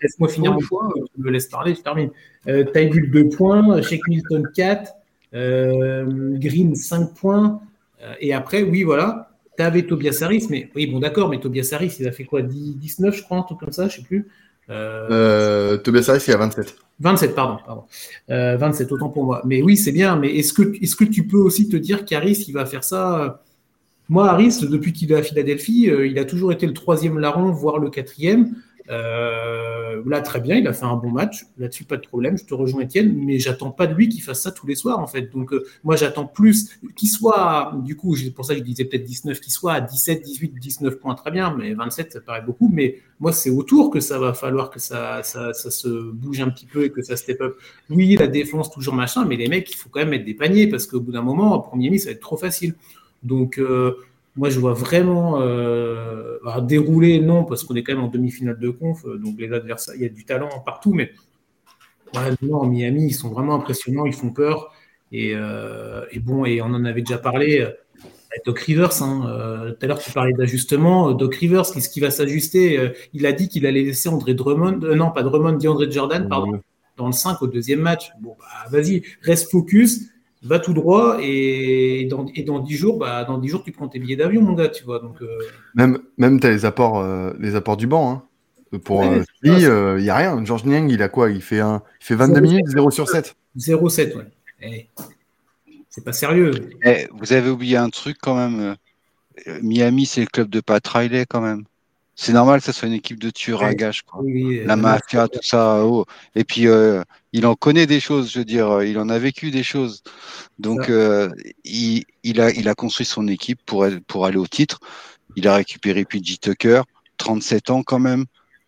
Laisse-moi 0.00 0.28
finir 0.28 0.52
mon 0.52 0.60
fois. 0.60 0.88
Tu 1.12 1.20
me 1.20 1.28
laisses 1.32 1.48
parler, 1.48 1.74
je 1.74 1.80
termine. 1.80 2.10
Euh, 2.46 2.62
2 2.72 3.28
points, 3.30 3.82
Shake 3.82 4.06
Milton 4.06 4.48
4, 4.54 4.92
euh, 5.34 6.38
Green 6.38 6.76
5 6.76 7.14
points. 7.14 7.60
Euh, 8.00 8.14
et 8.20 8.32
après, 8.32 8.62
oui, 8.62 8.84
voilà. 8.84 9.32
Tu 9.56 9.64
avais 9.64 9.82
Tobias 9.82 10.20
Harris, 10.22 10.46
mais 10.50 10.70
oui, 10.76 10.86
bon, 10.86 11.00
d'accord, 11.00 11.28
mais 11.30 11.40
Tobias 11.40 11.70
Harris, 11.72 11.96
il 11.98 12.06
a 12.06 12.12
fait 12.12 12.22
quoi 12.22 12.42
19, 12.42 13.12
je 13.12 13.24
crois, 13.24 13.38
un 13.38 13.42
truc 13.42 13.58
comme 13.58 13.72
ça, 13.72 13.88
je 13.88 13.96
sais 13.96 14.02
plus. 14.02 14.28
Euh... 14.70 15.78
Tobias 15.78 16.06
Harris, 16.08 16.24
il 16.28 16.34
a 16.34 16.36
27. 16.36 16.76
27, 17.00 17.34
pardon. 17.34 17.58
pardon. 17.64 17.84
27, 18.28 18.92
autant 18.92 19.08
pour 19.08 19.24
moi. 19.24 19.42
Mais 19.44 19.62
oui, 19.62 19.76
c'est 19.76 19.92
bien. 19.92 20.16
Mais 20.16 20.34
est-ce 20.36 20.52
que, 20.52 20.62
est 20.62 20.96
que 20.96 21.04
tu 21.04 21.26
peux 21.26 21.38
aussi 21.38 21.68
te 21.68 21.76
dire 21.76 22.04
qu'Harris, 22.04 22.44
il 22.48 22.52
va 22.52 22.66
faire 22.66 22.84
ça 22.84 23.42
Moi, 24.08 24.28
Harris, 24.28 24.66
depuis 24.68 24.92
qu'il 24.92 25.12
est 25.12 25.16
à 25.16 25.22
Philadelphie, 25.22 25.90
il 26.04 26.18
a 26.18 26.24
toujours 26.24 26.52
été 26.52 26.66
le 26.66 26.74
troisième 26.74 27.18
larron, 27.18 27.50
voire 27.52 27.78
le 27.78 27.90
quatrième. 27.90 28.54
Euh, 28.90 30.02
là, 30.06 30.20
très 30.22 30.40
bien, 30.40 30.56
il 30.56 30.66
a 30.66 30.72
fait 30.72 30.84
un 30.84 30.96
bon 30.96 31.10
match. 31.10 31.44
Là-dessus, 31.58 31.84
pas 31.84 31.96
de 31.96 32.06
problème. 32.06 32.38
Je 32.38 32.44
te 32.44 32.54
rejoins, 32.54 32.82
Étienne, 32.82 33.14
mais 33.14 33.38
j'attends 33.38 33.70
pas 33.70 33.86
de 33.86 33.94
lui 33.94 34.08
qu'il 34.08 34.22
fasse 34.22 34.40
ça 34.40 34.50
tous 34.50 34.66
les 34.66 34.74
soirs, 34.74 34.98
en 34.98 35.06
fait. 35.06 35.30
Donc, 35.32 35.52
euh, 35.52 35.66
moi, 35.84 35.96
j'attends 35.96 36.26
plus 36.26 36.78
qu'il 36.96 37.08
soit, 37.08 37.72
du 37.84 37.96
coup, 37.96 38.16
c'est 38.16 38.30
pour 38.30 38.44
ça 38.44 38.54
que 38.54 38.60
je 38.60 38.64
disais 38.64 38.84
peut-être 38.84 39.04
19, 39.04 39.40
qu'il 39.40 39.52
soit 39.52 39.74
à 39.74 39.80
17, 39.80 40.22
18, 40.22 40.54
19 40.58 40.98
points, 40.98 41.14
très 41.14 41.30
bien, 41.30 41.54
mais 41.56 41.74
27, 41.74 42.12
ça 42.12 42.20
paraît 42.20 42.42
beaucoup. 42.42 42.70
Mais 42.72 42.98
moi, 43.20 43.32
c'est 43.32 43.50
autour 43.50 43.90
que 43.90 44.00
ça 44.00 44.18
va 44.18 44.32
falloir 44.32 44.70
que 44.70 44.80
ça, 44.80 45.22
se 45.22 46.10
bouge 46.10 46.40
un 46.40 46.48
petit 46.48 46.66
peu 46.66 46.84
et 46.84 46.90
que 46.90 47.02
ça 47.02 47.16
step 47.16 47.40
up. 47.42 47.56
Oui, 47.90 48.16
la 48.16 48.26
défense, 48.26 48.70
toujours 48.70 48.94
machin, 48.94 49.24
mais 49.26 49.36
les 49.36 49.48
mecs, 49.48 49.70
il 49.70 49.76
faut 49.76 49.90
quand 49.90 50.00
même 50.00 50.10
mettre 50.10 50.24
des 50.24 50.34
paniers 50.34 50.66
parce 50.66 50.86
qu'au 50.86 51.00
bout 51.00 51.12
d'un 51.12 51.22
moment, 51.22 51.58
premier 51.58 51.90
mi, 51.90 51.98
ça 51.98 52.06
va 52.06 52.12
être 52.12 52.20
trop 52.20 52.36
facile. 52.36 52.74
Donc, 53.22 53.58
euh, 53.58 53.96
moi, 54.38 54.50
je 54.50 54.60
vois 54.60 54.72
vraiment 54.72 55.40
euh, 55.40 56.38
dérouler, 56.62 57.18
non, 57.18 57.44
parce 57.44 57.64
qu'on 57.64 57.74
est 57.74 57.82
quand 57.82 57.92
même 57.92 58.04
en 58.04 58.08
demi-finale 58.08 58.58
de 58.58 58.70
conf, 58.70 59.04
euh, 59.04 59.18
donc 59.18 59.34
les 59.38 59.52
adversaires, 59.52 59.96
il 59.96 60.02
y 60.02 60.04
a 60.04 60.08
du 60.08 60.24
talent 60.24 60.48
partout, 60.64 60.94
mais 60.94 61.10
non, 62.40 62.64
Miami, 62.64 63.06
ils 63.06 63.14
sont 63.14 63.30
vraiment 63.30 63.56
impressionnants, 63.56 64.06
ils 64.06 64.14
font 64.14 64.30
peur. 64.30 64.72
Et, 65.10 65.32
euh, 65.34 66.04
bon, 66.20 66.44
et 66.44 66.62
on 66.62 66.66
en 66.66 66.84
avait 66.84 67.02
déjà 67.02 67.18
parlé 67.18 67.60
avec 67.60 68.44
Doc 68.46 68.60
Rivers. 68.60 69.02
Hein, 69.02 69.74
tout 69.78 69.84
à 69.84 69.88
l'heure, 69.88 69.98
tu 69.98 70.12
parlais 70.12 70.32
d'ajustement. 70.32 71.12
Doc 71.12 71.34
Rivers, 71.34 71.70
qu'est-ce 71.72 71.90
qui 71.90 72.00
va 72.00 72.10
s'ajuster 72.10 72.92
Il 73.12 73.26
a 73.26 73.32
dit 73.32 73.48
qu'il 73.48 73.66
allait 73.66 73.82
laisser 73.82 74.08
André 74.08 74.34
Drummond, 74.34 74.78
non, 74.94 75.10
pas 75.10 75.22
Drummond, 75.22 75.54
dit 75.54 75.68
André 75.68 75.90
Jordan, 75.90 76.28
pardon, 76.28 76.60
dans 76.96 77.06
le 77.06 77.12
5 77.12 77.42
au 77.42 77.46
deuxième 77.46 77.80
match. 77.80 78.10
Bon, 78.20 78.36
bah, 78.38 78.70
vas-y, 78.70 79.02
reste 79.22 79.50
focus 79.50 80.04
va 80.42 80.58
tout 80.58 80.72
droit 80.72 81.18
et 81.20 82.06
dans, 82.10 82.26
et 82.34 82.42
dans 82.42 82.60
10 82.60 82.76
jours, 82.76 82.98
bah, 82.98 83.24
dans 83.24 83.38
10 83.38 83.48
jours, 83.48 83.62
tu 83.64 83.72
prends 83.72 83.88
tes 83.88 83.98
billets 83.98 84.16
d'avion, 84.16 84.42
mon 84.42 84.52
gars, 84.52 84.68
tu 84.68 84.84
vois. 84.84 85.00
Donc, 85.00 85.20
euh. 85.22 85.26
Même, 85.74 85.98
même 86.16 86.40
tu 86.40 86.46
as 86.46 86.50
les 86.50 86.64
apports, 86.64 87.00
euh, 87.00 87.32
les 87.38 87.56
apports 87.56 87.76
du 87.76 87.86
banc. 87.86 88.10
Hein. 88.10 88.22
Pour 88.84 89.02
lui, 89.02 89.22
il 89.42 89.54
n'y 89.54 90.10
a 90.10 90.16
rien. 90.16 90.44
Georges 90.44 90.64
Niang, 90.64 90.90
il 90.90 91.02
a 91.02 91.08
quoi? 91.08 91.30
Il 91.30 91.40
fait, 91.40 91.60
un, 91.60 91.82
il 92.00 92.04
fait 92.04 92.14
22 92.14 92.40
minutes, 92.40 92.66
0 92.66 92.90
sur 92.90 93.08
7. 93.08 93.34
0-7, 93.56 94.16
ouais. 94.16 94.24
Eh, 94.60 94.88
c'est 95.88 96.04
pas 96.04 96.12
sérieux. 96.12 96.50
Eh, 96.84 97.08
vous 97.12 97.32
avez 97.32 97.48
oublié 97.48 97.76
un 97.76 97.88
truc 97.88 98.18
quand 98.20 98.34
même. 98.34 98.76
Euh, 99.46 99.58
Miami, 99.62 100.04
c'est 100.04 100.20
le 100.20 100.26
club 100.26 100.48
de 100.48 100.60
Pat 100.60 100.86
Riley 100.86 101.24
quand 101.26 101.40
même. 101.40 101.64
C'est 102.20 102.32
normal 102.32 102.58
que 102.58 102.66
ça 102.66 102.72
soit 102.72 102.88
une 102.88 102.94
équipe 102.94 103.20
de 103.20 103.30
tueurs 103.30 103.62
à 103.62 103.74
gages. 103.74 104.02
Quoi. 104.02 104.24
la 104.26 104.74
mafia, 104.74 105.28
tout 105.28 105.38
ça. 105.40 105.84
Oh. 105.84 106.04
Et 106.34 106.42
puis, 106.42 106.66
euh, 106.66 107.04
il 107.32 107.46
en 107.46 107.54
connaît 107.54 107.86
des 107.86 108.00
choses, 108.00 108.32
je 108.32 108.40
veux 108.40 108.44
dire. 108.44 108.68
Euh, 108.68 108.84
il 108.84 108.98
en 108.98 109.08
a 109.08 109.20
vécu 109.20 109.52
des 109.52 109.62
choses. 109.62 110.02
Donc, 110.58 110.90
euh, 110.90 111.30
il, 111.62 112.02
il, 112.24 112.40
a, 112.40 112.50
il 112.50 112.68
a 112.68 112.74
construit 112.74 113.06
son 113.06 113.28
équipe 113.28 113.60
pour, 113.64 113.86
pour 114.08 114.26
aller 114.26 114.36
au 114.36 114.48
titre. 114.48 114.80
Il 115.36 115.46
a 115.46 115.54
récupéré 115.54 116.04
PJ 116.04 116.40
Tucker, 116.40 116.82
37 117.18 117.70
ans 117.70 117.84
quand 117.84 118.00
même, 118.00 118.24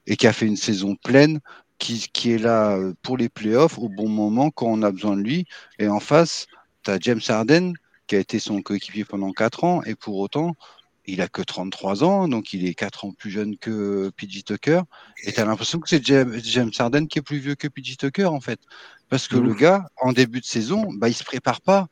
et 0.06 0.16
qui 0.16 0.28
a 0.28 0.32
fait 0.32 0.46
une 0.46 0.56
saison 0.56 0.94
pleine, 0.94 1.40
qui, 1.78 2.06
qui 2.12 2.30
est 2.30 2.38
là 2.38 2.78
pour 3.02 3.16
les 3.16 3.28
playoffs 3.28 3.80
au 3.80 3.88
bon 3.88 4.08
moment 4.08 4.50
quand 4.52 4.66
on 4.66 4.82
a 4.82 4.92
besoin 4.92 5.16
de 5.16 5.22
lui. 5.22 5.44
Et 5.80 5.88
en 5.88 5.98
face, 5.98 6.46
tu 6.84 6.92
as 6.92 7.00
James 7.00 7.20
Harden, 7.26 7.72
qui 8.06 8.14
a 8.14 8.20
été 8.20 8.38
son 8.38 8.62
coéquipier 8.62 9.04
pendant 9.04 9.32
4 9.32 9.64
ans, 9.64 9.82
et 9.82 9.96
pour 9.96 10.18
autant, 10.18 10.54
il 11.10 11.20
a 11.20 11.28
que 11.28 11.42
33 11.42 12.04
ans, 12.04 12.28
donc 12.28 12.52
il 12.52 12.66
est 12.66 12.74
4 12.74 13.04
ans 13.04 13.12
plus 13.12 13.30
jeune 13.30 13.56
que 13.56 14.10
PJ 14.16 14.44
Tucker. 14.44 14.82
Et 15.24 15.32
tu 15.32 15.40
as 15.40 15.44
l'impression 15.44 15.78
que 15.78 15.88
c'est 15.88 16.04
James 16.04 16.70
Harden 16.78 17.06
qui 17.06 17.18
est 17.18 17.22
plus 17.22 17.38
vieux 17.38 17.54
que 17.54 17.68
PJ 17.68 17.96
Tucker, 17.96 18.26
en 18.26 18.40
fait. 18.40 18.60
Parce 19.08 19.28
que 19.28 19.36
le 19.36 19.54
gars, 19.54 19.88
en 19.96 20.12
début 20.12 20.40
de 20.40 20.46
saison, 20.46 20.92
bah, 20.92 21.08
il 21.08 21.14
se 21.14 21.24
prépare 21.24 21.60
pas. 21.60 21.88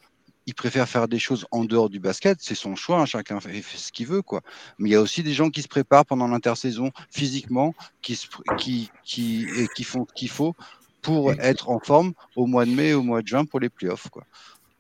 Il 0.47 0.55
préfère 0.55 0.89
faire 0.89 1.09
des 1.09 1.19
choses 1.19 1.45
en 1.51 1.65
dehors 1.65 1.91
du 1.91 2.01
basket, 2.01 2.39
c'est 2.41 2.55
son 2.55 2.75
choix, 2.75 3.01
hein, 3.01 3.05
chacun 3.05 3.39
fait, 3.39 3.63
ce 3.63 3.93
qu'il 3.93 4.07
veut. 4.07 4.23
quoi. 4.23 4.41
Mais 4.79 4.89
il 4.89 4.93
y 4.93 4.95
a 4.95 5.01
aussi 5.03 5.23
des 5.23 5.35
gens 5.35 5.51
qui 5.51 5.61
se 5.61 5.69
préparent 5.69 6.07
pendant 6.07 6.27
l'intersaison 6.27 6.91
physiquement, 7.11 7.75
qui, 8.01 8.19
qui, 8.57 8.91
qui, 9.05 9.47
et 9.59 9.69
qui 9.77 9.85
font 9.85 10.07
ce 10.09 10.15
qu'il 10.15 10.31
faut 10.31 10.57
pour 11.03 11.33
être 11.33 11.69
en 11.69 11.81
forme 11.81 12.13
au 12.35 12.47
mois 12.47 12.65
de 12.65 12.71
mai, 12.71 12.95
au 12.95 13.03
mois 13.03 13.21
de 13.21 13.27
juin 13.27 13.45
pour 13.45 13.61
les 13.61 13.69
playoffs. 13.69 14.09
Quoi. 14.09 14.25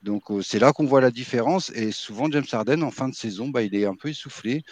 Donc 0.08 0.30
euh, 0.30 0.40
c'est 0.40 0.58
là 0.58 0.72
qu'on 0.72 0.86
voit 0.86 1.02
la 1.02 1.10
différence. 1.10 1.70
Et 1.74 1.92
souvent, 1.92 2.30
James 2.30 2.46
Harden, 2.50 2.82
en 2.82 2.90
fin 2.90 3.08
de 3.08 3.14
saison, 3.14 3.48
bah, 3.48 3.62
il 3.62 3.74
est 3.74 3.84
un 3.84 3.94
peu 3.94 4.08
essoufflé. 4.08 4.62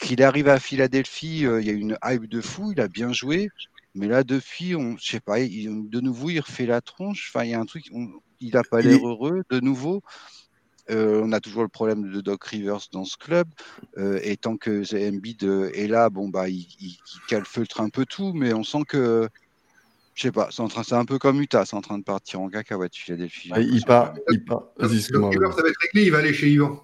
Qu'il 0.00 0.22
arrive 0.22 0.48
à 0.48 0.58
Philadelphie, 0.58 1.44
euh, 1.44 1.60
il 1.60 1.66
y 1.66 1.70
a 1.70 1.74
une 1.74 1.98
hype 2.02 2.26
de 2.26 2.40
fou, 2.40 2.72
il 2.72 2.80
a 2.80 2.88
bien 2.88 3.12
joué. 3.12 3.50
Mais 3.94 4.08
là, 4.08 4.24
depuis, 4.24 4.74
on, 4.74 4.96
je 4.96 5.04
sais 5.04 5.20
pas, 5.20 5.38
de 5.40 6.00
nouveau, 6.00 6.30
il 6.30 6.40
refait 6.40 6.64
la 6.64 6.80
tronche. 6.80 7.30
Enfin, 7.32 7.44
il 7.44 7.50
y 7.50 7.54
a 7.54 7.60
un 7.60 7.66
truc, 7.66 7.84
il 8.40 8.54
n'a 8.54 8.62
pas 8.64 8.80
l'air 8.80 9.06
heureux. 9.06 9.42
De 9.50 9.60
nouveau, 9.60 10.02
euh, 10.88 11.20
on 11.22 11.32
a 11.32 11.40
toujours 11.40 11.62
le 11.62 11.68
problème 11.68 12.10
de 12.10 12.22
Doc 12.22 12.42
Rivers 12.44 12.88
dans 12.92 13.04
ce 13.04 13.18
club. 13.18 13.48
et 13.98 14.38
tant 14.38 14.56
que 14.56 14.82
Embiid 14.96 15.44
est 15.74 15.86
là, 15.86 16.08
bon, 16.08 16.30
bah, 16.30 16.48
il, 16.48 16.66
il, 16.80 16.96
calfeutre 17.28 17.82
un 17.82 17.90
peu 17.90 18.06
tout. 18.06 18.32
Mais 18.32 18.54
on 18.54 18.64
sent 18.64 18.84
que 18.88 19.28
je 20.14 20.22
sais 20.22 20.32
pas, 20.32 20.48
c'est, 20.50 20.60
en 20.60 20.68
train, 20.68 20.82
c'est 20.82 20.94
un 20.94 21.04
peu 21.04 21.18
comme 21.18 21.40
Utah, 21.40 21.64
c'est 21.64 21.76
en 21.76 21.80
train 21.80 21.98
de 21.98 22.04
partir 22.04 22.40
en 22.40 22.48
cacahuète 22.48 22.94
Philadelphie. 22.94 23.50
Ah, 23.52 23.60
il 23.60 23.84
part, 23.84 24.14
il 24.30 24.44
part. 24.44 24.64
Vas-y, 24.78 25.00
ça 25.00 25.18
va 25.18 25.28
être 25.28 25.80
réglé, 25.80 26.06
il 26.06 26.10
va 26.10 26.18
aller 26.18 26.34
chez 26.34 26.50
Yvan. 26.50 26.82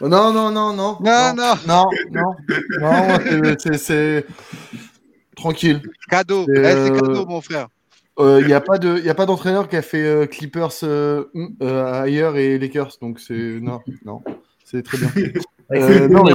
Oh, 0.00 0.08
non, 0.08 0.30
non, 0.32 0.50
non, 0.50 0.74
non. 0.74 0.98
Non, 1.00 1.34
non. 1.34 1.54
Non, 1.66 1.84
non. 2.10 2.34
non, 2.80 3.56
c'est, 3.58 3.78
c'est, 3.78 4.26
tranquille. 5.36 5.80
Cadeau. 6.10 6.44
C'est, 6.46 6.60
eh, 6.60 6.86
c'est 6.86 7.00
cadeau, 7.00 7.26
mon 7.26 7.40
frère. 7.40 7.68
Il 8.18 8.24
euh, 8.24 8.46
n'y 8.46 8.52
a, 8.54 8.60
pas 8.60 8.78
de, 8.78 8.98
y 8.98 9.10
a 9.10 9.14
pas 9.14 9.26
d'entraîneur 9.26 9.68
qui 9.68 9.76
a 9.76 9.82
fait 9.82 10.02
euh, 10.02 10.26
Clippers 10.26 10.70
euh, 10.82 11.24
euh, 11.62 12.02
ailleurs 12.02 12.36
et 12.36 12.58
Lakers, 12.58 12.92
donc 13.00 13.20
c'est. 13.20 13.60
Non, 13.60 13.80
non. 14.04 14.22
C'est 14.64 14.82
très 14.82 14.98
bien. 14.98 15.08
c'est 15.70 16.08
non, 16.08 16.24
mais 16.24 16.32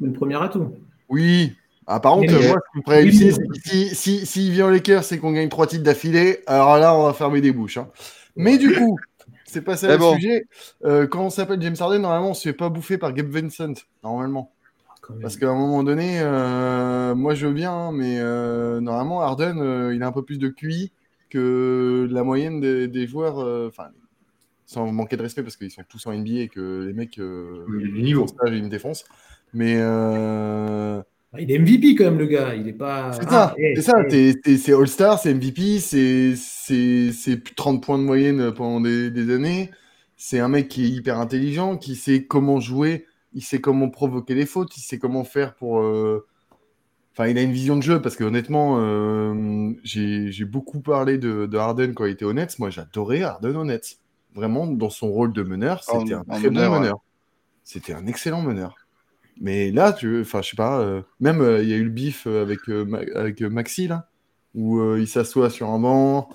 une 0.00 0.12
première 0.12 0.42
atout. 0.42 0.72
Oui, 1.08 1.54
ah, 1.86 2.00
par 2.00 2.14
contre, 2.14 2.32
moi, 2.32 2.40
ce 2.40 2.80
qui 2.80 2.90
me 2.90 2.94
réussir, 2.94 3.36
c'est 3.36 3.68
si, 3.68 3.94
si, 3.94 4.26
si, 4.26 4.50
vient 4.50 4.68
les 4.68 4.78
Lakers 4.78 5.04
c'est 5.04 5.18
qu'on 5.18 5.30
gagne 5.32 5.48
trois 5.48 5.68
titres 5.68 5.84
d'affilée, 5.84 6.40
alors 6.46 6.78
là, 6.78 6.96
on 6.96 7.04
va 7.04 7.12
fermer 7.12 7.40
des 7.40 7.52
bouches. 7.52 7.76
Hein. 7.76 7.88
Mais 8.34 8.58
du 8.58 8.74
coup, 8.74 8.98
c'est 9.44 9.62
pas 9.62 9.76
ça 9.76 9.96
le 9.96 10.14
sujet. 10.14 10.46
Euh, 10.84 11.06
quand 11.06 11.24
on 11.24 11.30
s'appelle 11.30 11.62
James 11.62 11.76
Harden, 11.78 12.00
normalement, 12.00 12.30
on 12.30 12.34
se 12.34 12.42
fait 12.42 12.52
pas 12.52 12.70
bouffer 12.70 12.98
par 12.98 13.12
Gabe 13.12 13.28
Vincent, 13.28 13.74
normalement. 14.02 14.52
Parce 15.22 15.36
qu'à 15.36 15.48
un 15.48 15.54
moment 15.54 15.84
donné, 15.84 16.18
euh, 16.20 17.14
moi 17.14 17.36
je 17.36 17.46
veux 17.46 17.52
bien, 17.52 17.70
hein, 17.70 17.92
mais 17.92 18.18
euh, 18.18 18.80
normalement, 18.80 19.22
Harden, 19.22 19.92
il 19.94 20.02
a 20.02 20.08
un 20.08 20.12
peu 20.12 20.24
plus 20.24 20.40
de 20.40 20.48
QI 20.48 20.90
que 21.30 22.08
la 22.10 22.24
moyenne 22.24 22.60
des, 22.60 23.06
joueurs. 23.06 23.38
Enfin, 23.68 23.90
sans 24.64 24.90
manquer 24.90 25.16
de 25.16 25.22
respect 25.22 25.44
parce 25.44 25.56
qu'ils 25.56 25.70
sont 25.70 25.84
tous 25.88 26.04
en 26.08 26.12
NBA 26.12 26.40
et 26.40 26.48
que 26.48 26.82
les 26.88 26.92
mecs, 26.92 27.18
ils 27.18 28.14
font 28.16 28.26
ça, 28.26 28.50
une 28.50 28.68
défense. 28.68 29.04
Mais 29.54 29.80
ah, 29.80 31.04
il 31.38 31.50
est 31.50 31.58
MVP 31.58 31.94
quand 31.94 32.04
même, 32.04 32.18
le 32.18 32.26
gars. 32.26 32.54
Il 32.54 32.68
est 32.68 32.72
pas. 32.72 33.12
C'est 33.12 33.28
ça, 33.28 33.54
ah, 33.54 33.54
c'est 33.74 33.82
ça. 33.82 33.94
C'est 34.58 34.72
All-Star, 34.72 35.18
c'est 35.18 35.34
MVP, 35.34 35.78
c'est 35.78 37.36
plus 37.36 37.50
de 37.50 37.56
30 37.56 37.82
points 37.82 37.98
de 37.98 38.04
moyenne 38.04 38.52
pendant 38.52 38.80
des, 38.80 39.34
années. 39.34 39.70
C'est 40.16 40.40
un 40.40 40.48
mec 40.48 40.68
qui 40.68 40.84
est 40.84 40.88
hyper 40.88 41.18
intelligent, 41.18 41.76
qui 41.76 41.94
sait 41.94 42.24
comment 42.24 42.58
jouer, 42.58 43.06
il 43.34 43.42
sait 43.42 43.60
comment 43.60 43.90
provoquer 43.90 44.34
les 44.34 44.46
fautes, 44.46 44.76
il 44.76 44.80
sait 44.80 44.98
comment 44.98 45.24
faire 45.24 45.54
pour. 45.54 45.80
Euh, 45.80 46.26
enfin, 47.12 47.28
il 47.28 47.36
a 47.36 47.42
une 47.42 47.52
vision 47.52 47.76
de 47.76 47.82
jeu 47.82 48.00
parce 48.00 48.16
que 48.16 48.24
honnêtement, 48.24 48.78
euh, 48.80 49.72
j'ai 49.84 50.44
beaucoup 50.44 50.80
parlé 50.80 51.18
de, 51.18 51.54
Harden 51.54 51.92
quand 51.92 52.06
il 52.06 52.12
était 52.12 52.24
honnête. 52.24 52.58
Moi, 52.58 52.70
j'adorais 52.70 53.22
Harden 53.22 53.56
honnête. 53.56 53.98
Vraiment, 54.34 54.66
dans 54.66 54.90
son 54.90 55.10
rôle 55.10 55.32
de 55.32 55.42
meneur, 55.42 55.82
c'était 55.82 56.14
un 56.14 56.24
très 56.24 56.50
bon 56.50 56.70
meneur. 56.78 56.98
C'était 57.62 57.94
un 57.94 58.06
excellent 58.06 58.42
meneur. 58.42 58.85
Mais 59.40 59.70
là, 59.70 59.92
tu 59.92 60.20
enfin, 60.20 60.40
je 60.42 60.50
sais 60.50 60.56
pas, 60.56 60.80
euh, 60.80 61.02
même 61.20 61.40
euh, 61.42 61.62
il 61.62 61.68
y 61.68 61.74
a 61.74 61.76
eu 61.76 61.84
le 61.84 61.90
bif 61.90 62.26
euh, 62.26 62.42
avec, 62.42 62.60
avec 63.14 63.40
Maxi, 63.42 63.86
là, 63.86 64.08
où 64.54 64.96
il 64.96 65.06
s'assoit 65.08 65.50
sur 65.50 65.68
un 65.68 65.78
banc, 65.78 66.30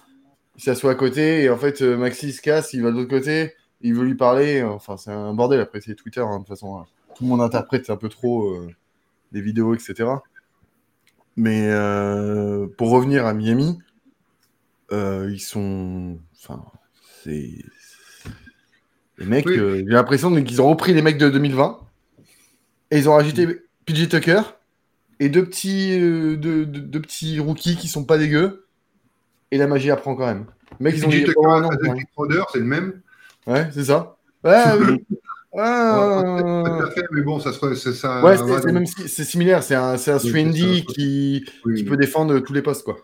il 0.56 0.64
s'assoit 0.64 0.92
à 0.92 0.96
côté, 0.96 1.44
et 1.44 1.50
en 1.50 1.58
fait, 1.58 1.82
Maxi 1.82 2.32
se 2.32 2.42
casse, 2.42 2.74
il 2.74 2.84
va 2.84 2.92
de 2.92 2.98
l'autre 2.98 3.10
côté, 3.10 3.54
il 3.82 3.96
veut 3.96 4.06
lui 4.06 4.16
parler. 4.16 4.62
Enfin, 4.62 4.98
c'est 4.98 5.12
un 5.12 5.34
bordel. 5.34 5.60
Après, 5.60 5.82
c'est 5.82 5.96
Twitter, 5.96 6.22
hein, 6.22 6.34
de 6.34 6.38
toute 6.40 6.50
façon. 6.50 6.78
Hein. 6.78 6.86
Tout 7.16 7.24
le 7.24 7.30
monde 7.30 7.42
interprète 7.42 7.90
un 7.90 7.98
peu 7.98 8.10
trop 8.10 8.60
les 9.32 9.42
vidéos, 9.42 9.74
etc. 9.74 10.10
Mais 11.36 11.68
pour 12.78 12.92
revenir 12.92 13.26
à 13.26 13.34
Miami, 13.34 13.80
ils 14.92 15.40
sont. 15.40 16.20
Enfin, 16.38 16.64
c'est 17.24 17.50
Les 19.18 19.26
mecs, 19.26 19.50
j'ai 19.50 19.84
l'impression 19.84 20.32
qu'ils 20.44 20.62
ont 20.62 20.70
repris 20.70 20.94
les 20.94 21.02
mecs 21.02 21.18
de 21.18 21.30
2020 21.30 21.80
et 22.92 22.98
ils 22.98 23.10
ont 23.10 23.14
rajouté 23.14 23.48
PJ 23.86 24.10
Tucker 24.10 24.42
et 25.20 25.30
deux 25.30 25.46
petits, 25.46 25.98
euh, 26.00 26.36
deux, 26.36 27.02
petits 27.02 27.40
rookies 27.40 27.78
qui 27.78 27.88
sont 27.88 28.04
pas 28.04 28.18
dégueux. 28.18 28.66
Et 29.52 29.58
la 29.58 29.68
magie 29.68 29.92
apprend 29.92 30.16
quand 30.16 30.26
même. 30.26 30.46
Mecs, 30.80 30.96
ils 30.98 31.06
ont 31.06 31.10
dit 31.10 31.26
oh, 31.36 31.62
c'est 32.52 32.60
le 32.60 32.66
même. 32.66 33.02
Ouais, 33.48 33.70
c'est 33.72 33.84
ça. 33.84 34.18
Ouais, 34.44 34.64
oui. 34.80 35.06
mais 37.12 37.22
bon, 37.22 37.40
ça 37.40 37.52
se 37.52 37.92
ça. 37.92 38.24
Ouais, 38.24 38.38
c'est 39.08 39.24
similaire. 39.24 39.64
C'est 39.64 39.76
un, 39.76 39.98
c'est 39.98 40.12
un 40.12 40.20
Strandy 40.20 40.86
qui, 40.86 41.46
qui 41.76 41.84
peut 41.84 41.98
défendre 41.98 42.40
tous 42.40 42.54
les 42.54 42.62
postes, 42.62 42.84
quoi. 42.84 42.98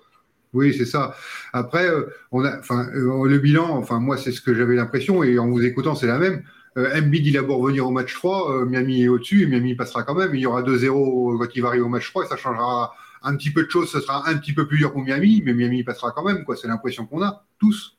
Oui, 0.53 0.73
c'est 0.77 0.85
ça. 0.85 1.15
Après, 1.53 1.87
euh, 1.87 2.09
on 2.31 2.45
a, 2.45 2.57
enfin, 2.57 2.87
euh, 2.95 3.27
le 3.27 3.37
bilan, 3.37 3.69
enfin, 3.77 3.99
moi, 3.99 4.17
c'est 4.17 4.31
ce 4.31 4.41
que 4.41 4.55
j'avais 4.55 4.75
l'impression, 4.75 5.23
et 5.23 5.37
en 5.37 5.49
vous 5.49 5.63
écoutant, 5.63 5.95
c'est 5.95 6.07
la 6.07 6.17
même. 6.17 6.43
Euh, 6.77 6.97
Embiid, 6.97 7.25
il 7.25 7.37
a 7.37 7.41
beau 7.41 7.57
revenir 7.57 7.87
au 7.87 7.91
match 7.91 8.13
3, 8.13 8.65
Miami 8.65 9.03
est 9.03 9.07
au-dessus, 9.07 9.43
et 9.43 9.47
Miami 9.47 9.75
passera 9.75 10.03
quand 10.03 10.15
même. 10.15 10.33
Il 10.35 10.41
y 10.41 10.45
aura 10.45 10.61
2-0 10.61 11.37
quand 11.37 11.55
il 11.55 11.61
va 11.61 11.69
arriver 11.69 11.83
au 11.83 11.89
match 11.89 12.09
3, 12.09 12.25
et 12.25 12.27
ça 12.27 12.37
changera 12.37 12.93
un 13.23 13.35
petit 13.35 13.51
peu 13.51 13.63
de 13.63 13.69
choses. 13.69 13.89
Ce 13.89 13.99
sera 13.99 14.29
un 14.29 14.37
petit 14.37 14.53
peu 14.53 14.67
plus 14.67 14.77
dur 14.77 14.91
pour 14.91 15.01
Miami, 15.01 15.41
mais 15.43 15.53
Miami 15.53 15.83
passera 15.83 16.11
quand 16.11 16.23
même, 16.23 16.43
quoi. 16.43 16.55
C'est 16.55 16.67
l'impression 16.67 17.05
qu'on 17.05 17.23
a, 17.23 17.43
tous. 17.59 17.97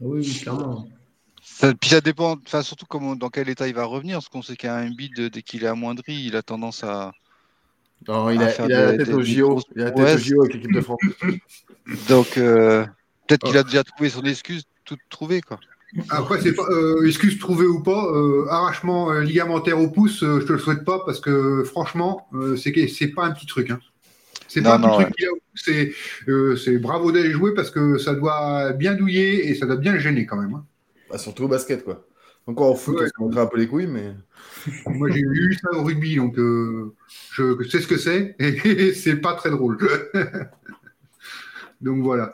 Oui, 0.00 0.40
clairement. 0.40 0.88
puis 1.80 1.90
ça 1.90 2.00
dépend, 2.00 2.38
enfin, 2.46 2.62
surtout 2.62 2.86
comment, 2.86 3.16
dans 3.16 3.28
quel 3.28 3.48
état 3.48 3.68
il 3.68 3.74
va 3.74 3.84
revenir, 3.84 4.16
parce 4.16 4.28
qu'on 4.28 4.42
sait 4.42 4.56
qu'un 4.56 4.86
Embiid, 4.86 5.20
dès 5.20 5.42
qu'il 5.42 5.64
est 5.64 5.68
amoindri, 5.68 6.14
il 6.24 6.36
a 6.36 6.42
tendance 6.42 6.82
à, 6.82 7.12
non, 8.06 8.30
il 8.30 8.40
a, 8.40 8.68
la 8.68 8.96
tête 8.96 9.08
au 9.08 9.22
JO. 9.22 9.60
Il 9.74 9.82
a 9.82 9.84
la 9.86 9.90
tête 9.90 10.16
au 10.16 10.18
JO 10.18 10.42
avec 10.42 10.54
l'équipe 10.54 10.72
de 10.72 10.80
France. 10.80 11.00
Donc, 12.08 12.38
euh, 12.38 12.86
peut-être 13.26 13.44
qu'il 13.44 13.56
a 13.56 13.64
déjà 13.64 13.82
trouvé 13.82 14.10
son 14.10 14.22
excuse, 14.22 14.64
tout 14.84 14.96
trouvé, 15.08 15.40
quoi. 15.40 15.58
Après, 16.10 16.40
c'est 16.40 16.52
pas 16.54 16.66
euh, 16.70 17.06
excuse 17.06 17.38
trouvée 17.38 17.66
ou 17.66 17.82
pas, 17.82 18.12
euh, 18.12 18.46
arrachement 18.50 19.10
ligamentaire 19.12 19.80
au 19.80 19.88
pouce, 19.88 20.20
je 20.20 20.44
te 20.44 20.52
le 20.52 20.58
souhaite 20.58 20.84
pas 20.84 21.02
parce 21.06 21.20
que 21.20 21.64
franchement, 21.64 22.28
c'est 22.56 22.88
c'est 22.88 23.08
pas 23.08 23.24
un 23.24 23.30
petit 23.30 23.46
truc. 23.46 23.70
Hein. 23.70 23.80
C'est 24.48 24.62
pas 24.62 24.76
un 24.76 24.80
petit 24.80 25.04
truc 25.04 25.14
c'est 25.54 25.92
c'est 26.56 26.78
bravo 26.78 27.10
d'aller 27.10 27.30
jouer 27.30 27.54
parce 27.54 27.70
que 27.70 27.98
ça 27.98 28.14
doit 28.14 28.72
bien 28.72 28.94
douiller 28.94 29.48
et 29.48 29.54
ça 29.54 29.66
doit 29.66 29.76
bien 29.76 29.92
le 29.92 29.98
gêner 29.98 30.26
quand 30.26 30.36
même. 30.36 30.54
Hein. 30.54 30.64
Bah, 31.10 31.18
surtout 31.18 31.44
au 31.44 31.48
basket, 31.48 31.84
quoi. 31.84 32.06
Encore 32.46 32.72
en 32.72 32.74
foot, 32.74 32.98
on 33.18 33.30
se 33.30 33.38
un 33.38 33.46
peu 33.46 33.58
les 33.58 33.66
couilles, 33.66 33.86
mais. 33.86 34.14
Moi, 34.86 35.10
j'ai 35.10 35.20
eu 35.20 35.58
ça 35.60 35.76
au 35.76 35.84
rugby, 35.84 36.16
donc 36.16 36.38
euh, 36.38 36.94
je 37.32 37.62
sais 37.68 37.80
ce 37.80 37.86
que 37.86 37.98
c'est, 37.98 38.36
et 38.38 38.94
c'est 38.94 39.16
pas 39.16 39.34
très 39.34 39.50
drôle. 39.50 39.78
donc 41.80 42.02
voilà. 42.02 42.32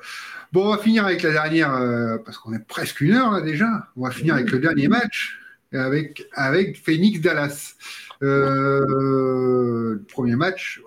Bon, 0.55 0.67
on 0.67 0.71
va 0.71 0.79
finir 0.79 1.05
avec 1.05 1.23
la 1.23 1.33
dernière, 1.33 1.75
euh, 1.75 2.17
parce 2.25 2.39
qu'on 2.39 2.53
est 2.53 2.65
presque 2.65 3.01
une 3.01 3.11
heure 3.11 3.33
là 3.33 3.41
déjà. 3.41 3.89
On 3.97 4.05
va 4.05 4.13
finir 4.13 4.35
avec 4.35 4.53
le 4.53 4.61
dernier 4.61 4.87
match, 4.87 5.41
avec, 5.73 6.29
avec 6.33 6.81
Phoenix 6.81 7.21
Dallas. 7.21 7.75
Euh, 8.23 9.97
premier 10.13 10.37
match, 10.37 10.81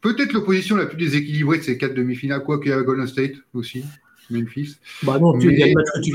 peut-être 0.00 0.32
l'opposition 0.32 0.76
la 0.76 0.86
plus 0.86 0.96
déséquilibrée 0.96 1.58
de 1.58 1.62
ces 1.62 1.76
quatre 1.76 1.92
demi-finales, 1.92 2.42
quoi 2.42 2.58
qu'il 2.58 2.70
y 2.70 2.72
a 2.72 2.80
Golden 2.80 3.06
State 3.06 3.34
aussi. 3.52 3.84
Memphis. 4.30 4.78
Bah 5.02 5.18
non, 5.18 5.38
tu, 5.38 5.50
viens 5.50 5.66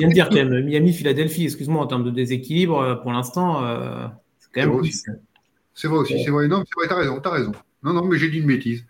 de 0.07 0.13
dire 0.13 0.29
quand 0.29 0.35
même. 0.37 0.65
Miami-Philadelphie, 0.65 1.43
excuse-moi, 1.43 1.83
en 1.83 1.85
termes 1.85 2.03
de 2.03 2.09
déséquilibre, 2.09 2.79
euh, 2.79 2.95
pour 2.95 3.11
l'instant, 3.11 3.63
euh, 3.63 4.07
c'est 4.39 4.49
quand 4.55 4.71
même. 4.71 4.91
C'est 5.75 5.87
vrai 5.87 5.99
aussi, 5.99 6.23
c'est 6.23 6.31
vrai. 6.31 6.47
Non, 6.47 6.63
c'est 6.65 6.79
vrai, 6.79 6.87
t'as 6.87 6.95
raison, 6.95 7.19
t'as 7.19 7.29
raison. 7.29 7.51
Non, 7.83 7.93
non, 7.93 8.05
mais 8.05 8.17
j'ai 8.17 8.31
dit 8.31 8.39
une 8.39 8.47
bêtise. 8.47 8.83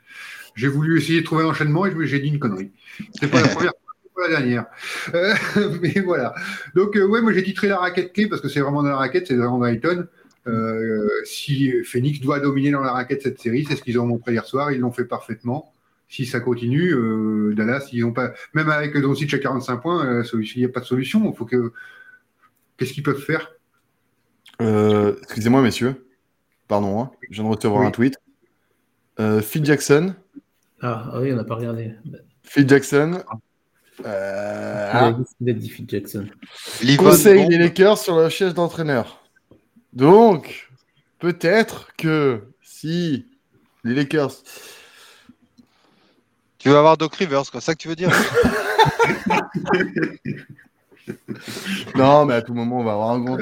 J'ai 0.58 0.68
voulu 0.68 0.98
essayer 0.98 1.22
de 1.22 1.26
trouver 1.26 1.46
un 1.46 1.48
enchaînement 1.48 1.86
et 1.86 1.94
j'ai 2.06 2.20
dit 2.20 2.28
une 2.28 2.40
connerie. 2.40 2.72
C'est 3.18 3.32
pas 3.32 3.42
la 3.42 3.48
première 3.48 3.72
pas 4.16 4.28
la 4.28 4.40
dernière. 4.40 4.66
Euh, 5.14 5.34
mais 5.82 6.02
voilà. 6.04 6.34
Donc, 6.76 6.96
ouais, 6.96 7.22
moi 7.22 7.32
j'ai 7.32 7.44
titré 7.44 7.70
la 7.70 7.78
raquette 7.78 8.12
clé 8.12 8.28
parce 8.28 8.42
que 8.42 8.50
c'est 8.50 8.60
vraiment 8.60 8.84
dans 8.84 8.90
la 8.90 8.98
raquette, 8.98 9.28
c'est 9.28 9.36
vraiment 9.36 9.60
dans 9.60 10.06
si 11.24 11.72
Phoenix 11.84 12.20
doit 12.20 12.40
dominer 12.40 12.72
dans 12.72 12.82
la 12.82 12.92
raquette 12.92 13.22
cette 13.22 13.40
série, 13.40 13.66
c'est 13.66 13.76
ce 13.76 13.84
qu'ils 13.84 14.00
ont 14.00 14.06
montré 14.06 14.34
hier 14.34 14.46
soir, 14.46 14.72
ils 14.72 14.80
l'ont 14.80 14.92
fait 14.92 15.06
parfaitement 15.06 15.74
si 16.10 16.26
ça 16.26 16.40
continue, 16.40 16.94
euh, 16.94 17.54
Dallas, 17.56 17.90
ils 17.92 18.06
ont 18.06 18.14
pas, 18.14 18.32
même 18.54 18.70
avec 18.70 18.98
Doncic 18.98 19.34
à 19.34 19.40
45 19.40 19.78
points, 19.78 20.06
euh, 20.06 20.24
il 20.34 20.60
n'y 20.60 20.66
a 20.66 20.70
pas 20.70 20.80
de 20.80 20.86
solution. 20.86 21.32
faut 21.34 21.46
que, 21.46 21.74
qu'est-ce 22.78 22.94
qu'ils 22.94 23.04
peuvent 23.04 23.22
faire? 23.22 23.52
Euh, 24.62 25.16
Excusez-moi, 25.24 25.62
messieurs. 25.62 26.08
Pardon, 26.68 27.02
hein. 27.02 27.12
je 27.30 27.36
viens 27.36 27.44
de 27.44 27.56
recevoir 27.56 27.84
un 27.84 27.92
tweet. 27.92 28.18
Phil 29.42 29.66
Jackson. 29.66 30.16
Ah, 30.82 31.10
ah, 31.12 31.20
oui, 31.20 31.34
on 31.34 31.36
n'a 31.36 31.44
pas 31.44 31.56
regardé. 31.56 31.94
Phil 32.44 32.68
Jackson. 32.68 33.24
Ah. 34.06 35.14
dit 35.40 35.70
Phil 35.70 35.86
Jackson. 35.88 36.28
Conseil 36.98 37.48
les 37.48 37.58
Lakers 37.58 37.98
sur 37.98 38.16
la 38.16 38.30
chaise 38.30 38.54
d'entraîneur. 38.54 39.24
Donc, 39.94 40.70
peut-être 41.20 41.90
que 41.98 42.44
si 42.62 43.26
les 43.84 43.96
Lakers 43.96 44.44
tu 46.60 46.70
veux 46.70 46.78
avoir 46.78 46.98
Doc 46.98 47.16
Rivers, 47.16 47.46
c'est 47.46 47.62
ça 47.62 47.74
que 47.74 47.80
tu 47.80 47.88
veux 47.88 47.96
dire? 47.96 48.12
Non, 51.96 52.26
mais 52.26 52.34
à 52.34 52.42
tout 52.42 52.54
moment, 52.54 52.80
on 52.80 52.84
va 52.84 52.92
avoir 52.94 53.12
un 53.12 53.20
grand 53.20 53.38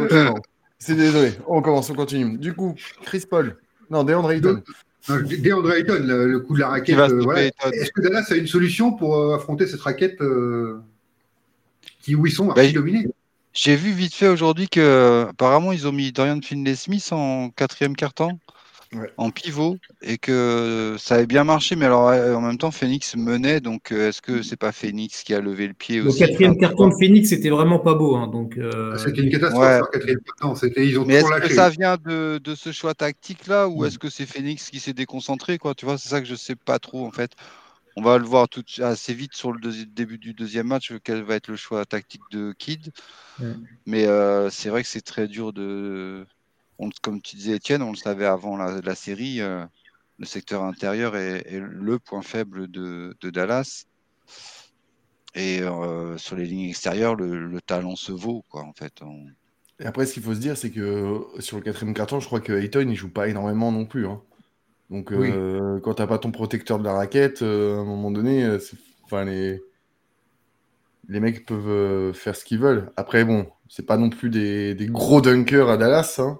C'est 0.78 0.96
désolé, 0.96 1.32
on 1.48 1.62
commence, 1.64 1.90
on 1.90 1.96
continue. 1.96 2.38
Du 2.38 2.54
coup, 2.54 2.76
Chris 3.04 3.24
Paul. 3.28 3.58
Non, 3.90 4.04
DeAndre 4.04 4.32
Ayton. 4.32 4.62
DeAndre 5.08 5.72
Ayton, 5.72 6.04
le, 6.04 6.40
coup 6.40 6.56
de 6.56 6.60
la 6.60 6.70
raquette. 6.70 6.98
Euh, 6.98 7.50
Est-ce 7.72 7.92
que 7.92 8.02
Dallas 8.02 8.26
a 8.30 8.36
une 8.36 8.48
solution 8.48 8.94
pour 8.94 9.16
euh, 9.16 9.36
affronter 9.36 9.68
cette 9.68 9.82
raquette 9.82 10.20
euh, 10.22 10.82
qui, 12.02 12.16
où 12.16 12.26
ils 12.26 12.32
sont 12.32 12.48
bah, 12.48 12.72
dominés? 12.72 13.08
J'ai 13.54 13.76
vu 13.76 13.92
vite 13.92 14.14
fait 14.14 14.28
aujourd'hui 14.28 14.68
que 14.68 15.28
apparemment 15.30 15.72
ils 15.72 15.88
ont 15.88 15.92
mis 15.92 16.12
Dorian 16.12 16.40
Finlay-Smith 16.42 17.08
en 17.12 17.50
quatrième 17.50 17.96
en 19.18 19.30
pivot 19.32 19.78
et 20.02 20.18
que 20.18 20.96
ça 21.00 21.16
avait 21.16 21.26
bien 21.26 21.44
marché, 21.44 21.76
mais 21.76 21.86
alors 21.86 22.08
en 22.38 22.42
même 22.42 22.58
temps, 22.58 22.72
Phoenix 22.72 23.16
menait, 23.16 23.60
donc 23.60 23.92
euh, 23.92 24.10
est-ce 24.10 24.22
que 24.22 24.42
c'est 24.42 24.56
pas 24.56 24.72
Phoenix 24.72 25.24
qui 25.24 25.34
a 25.34 25.40
levé 25.40 25.68
le 25.68 25.74
pied 25.74 26.02
aussi 26.02 26.22
Le 26.22 26.28
quatrième 26.28 26.58
carton 26.58 26.88
de 26.90 26.94
Phoenix, 26.94 27.30
c'était 27.30 27.50
vraiment 27.50 27.80
pas 27.80 27.94
beau. 27.94 28.16
Hein, 28.16 28.28
donc, 28.28 28.58
euh, 28.58 28.94
ah, 28.94 28.98
C'était 28.98 29.22
une 29.22 29.32
catastrophe, 29.32 29.82
le 29.82 29.92
quatrième 29.92 30.20
carton. 30.22 30.54
Ils 30.78 31.00
ont 31.00 31.06
mais 31.06 31.16
est-ce 31.16 31.42
que 31.42 31.54
ça 31.54 31.70
vient 31.70 31.98
de, 31.98 32.40
de 32.44 32.56
ce 32.56 32.72
choix 32.72 32.94
tactique-là 32.94 33.68
ou 33.68 33.86
est-ce 33.86 34.00
que 34.00 34.10
c'est 34.10 34.26
Phoenix 34.26 34.70
qui 34.70 34.80
s'est 34.80 34.94
déconcentré 34.94 35.58
quoi 35.58 35.74
Tu 35.76 35.86
vois, 35.86 35.98
c'est 35.98 36.10
ça 36.10 36.22
que 36.22 36.28
je 36.28 36.36
sais 36.36 36.56
pas 36.56 36.80
trop 36.80 37.06
en 37.06 37.12
fait. 37.12 37.32
On 37.98 38.02
va 38.02 38.18
le 38.18 38.26
voir 38.26 38.50
tout, 38.50 38.64
assez 38.80 39.14
vite 39.14 39.34
sur 39.34 39.54
le 39.54 39.86
début 39.86 40.18
du 40.18 40.34
deuxième 40.34 40.68
match, 40.68 40.92
quel 41.04 41.24
va 41.24 41.36
être 41.36 41.48
le 41.48 41.56
choix 41.56 41.86
tactique 41.86 42.22
de 42.32 42.54
Kid. 42.58 42.92
Mais 43.86 44.06
euh, 44.06 44.50
c'est 44.50 44.70
vrai 44.70 44.84
que 44.84 44.90
c'est 44.90 45.02
très 45.02 45.28
dur 45.28 45.54
de, 45.54 46.26
comme 47.02 47.22
tu 47.22 47.36
disais, 47.36 47.56
Étienne, 47.56 47.82
on 47.82 47.92
le 47.92 47.98
savait 47.98 48.26
avant 48.26 48.58
la, 48.58 48.96
série, 48.96 49.42
euh, 49.42 49.66
le 50.18 50.26
secteur 50.26 50.64
intérieur 50.64 51.16
est, 51.16 51.60
le 51.60 52.00
point 52.00 52.22
faible 52.22 52.70
de, 52.70 53.16
Dallas. 53.24 53.86
Et 55.36 55.62
euh, 55.62 56.18
sur 56.18 56.36
les 56.36 56.46
lignes 56.46 56.70
extérieures, 56.70 57.16
le, 57.16 57.62
talent 57.62 57.96
se 57.96 58.12
vaut, 58.12 58.44
quoi, 58.50 58.64
en 58.64 58.74
fait. 58.74 58.94
Et 59.80 59.86
après, 59.86 60.06
ce 60.06 60.14
qu'il 60.14 60.24
faut 60.24 60.34
se 60.34 60.40
dire, 60.40 60.58
c'est 60.58 60.72
que 60.72 61.26
sur 61.40 61.58
le 61.58 61.64
quatrième 61.64 61.94
carton, 61.94 62.20
je 62.20 62.26
crois 62.26 62.40
que 62.40 62.54
Ayton, 62.54 62.88
il 62.90 62.96
joue 62.96 63.10
pas 63.10 63.28
énormément 63.28 63.72
non 63.72 63.86
plus. 63.86 64.08
Hein. 64.08 64.22
Donc, 64.90 65.12
euh, 65.12 65.80
quand 65.82 65.96
tu 65.96 66.02
n'as 66.02 66.08
pas 66.08 66.20
ton 66.20 66.32
protecteur 66.32 66.80
de 66.80 66.84
la 66.84 66.94
raquette, 66.94 67.42
à 67.42 67.46
un 67.46 67.84
moment 67.84 68.12
donné, 68.12 68.58
enfin, 69.04 69.26
les... 69.26 69.62
les 71.10 71.20
mecs 71.20 71.46
peuvent 71.46 72.14
faire 72.14 72.36
ce 72.36 72.46
qu'ils 72.46 72.60
veulent. 72.60 72.92
Après, 72.96 73.26
bon, 73.26 73.48
c'est 73.68 73.86
pas 73.86 73.98
non 73.98 74.10
plus 74.10 74.30
des, 74.30 74.76
gros 74.90 75.22
dunkers 75.22 75.70
à 75.70 75.78
Dallas. 75.78 76.16
Hein. 76.20 76.40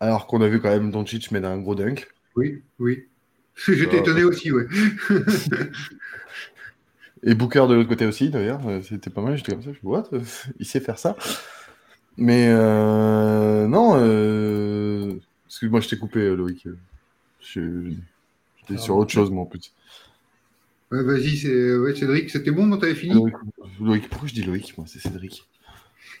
Alors 0.00 0.26
qu'on 0.26 0.40
a 0.40 0.48
vu 0.48 0.60
quand 0.60 0.70
même 0.70 0.90
Doncic 0.90 1.30
mettre 1.30 1.46
un 1.46 1.58
gros 1.58 1.74
dunk. 1.74 2.08
Oui, 2.34 2.62
oui. 2.78 3.04
J'étais 3.68 3.98
euh, 3.98 4.00
étonné 4.00 4.24
aussi, 4.24 4.50
oui. 4.50 4.64
Et 7.22 7.34
Booker 7.34 7.66
de 7.68 7.74
l'autre 7.74 7.90
côté 7.90 8.06
aussi, 8.06 8.30
d'ailleurs. 8.30 8.66
Euh, 8.66 8.80
c'était 8.80 9.10
pas 9.10 9.20
mal. 9.20 9.36
J'étais 9.36 9.52
comme 9.52 9.62
ça. 9.62 9.72
Je 9.72 9.80
vois, 9.82 10.08
il 10.58 10.64
sait 10.64 10.80
faire 10.80 10.98
ça. 10.98 11.16
Mais 12.16 12.46
euh, 12.48 13.66
non. 13.66 13.96
Excuse-moi, 15.46 15.80
je 15.80 15.88
t'ai 15.88 15.98
coupé, 15.98 16.34
Loïc. 16.34 16.66
J'étais 17.40 18.78
sur 18.78 18.96
autre 18.96 19.12
chose, 19.12 19.30
moi, 19.30 19.42
en 19.42 19.46
plus. 19.46 19.74
Vas-y, 20.90 21.36
Cédric, 21.36 22.30
c'était 22.30 22.50
bon, 22.50 22.74
t'avais 22.78 22.94
fini? 22.94 23.14
Loïc, 23.80 24.08
pourquoi 24.08 24.28
je 24.28 24.34
dis 24.34 24.42
Loïc 24.42 24.76
Moi, 24.78 24.86
c'est 24.88 24.98
Cédric? 24.98 25.46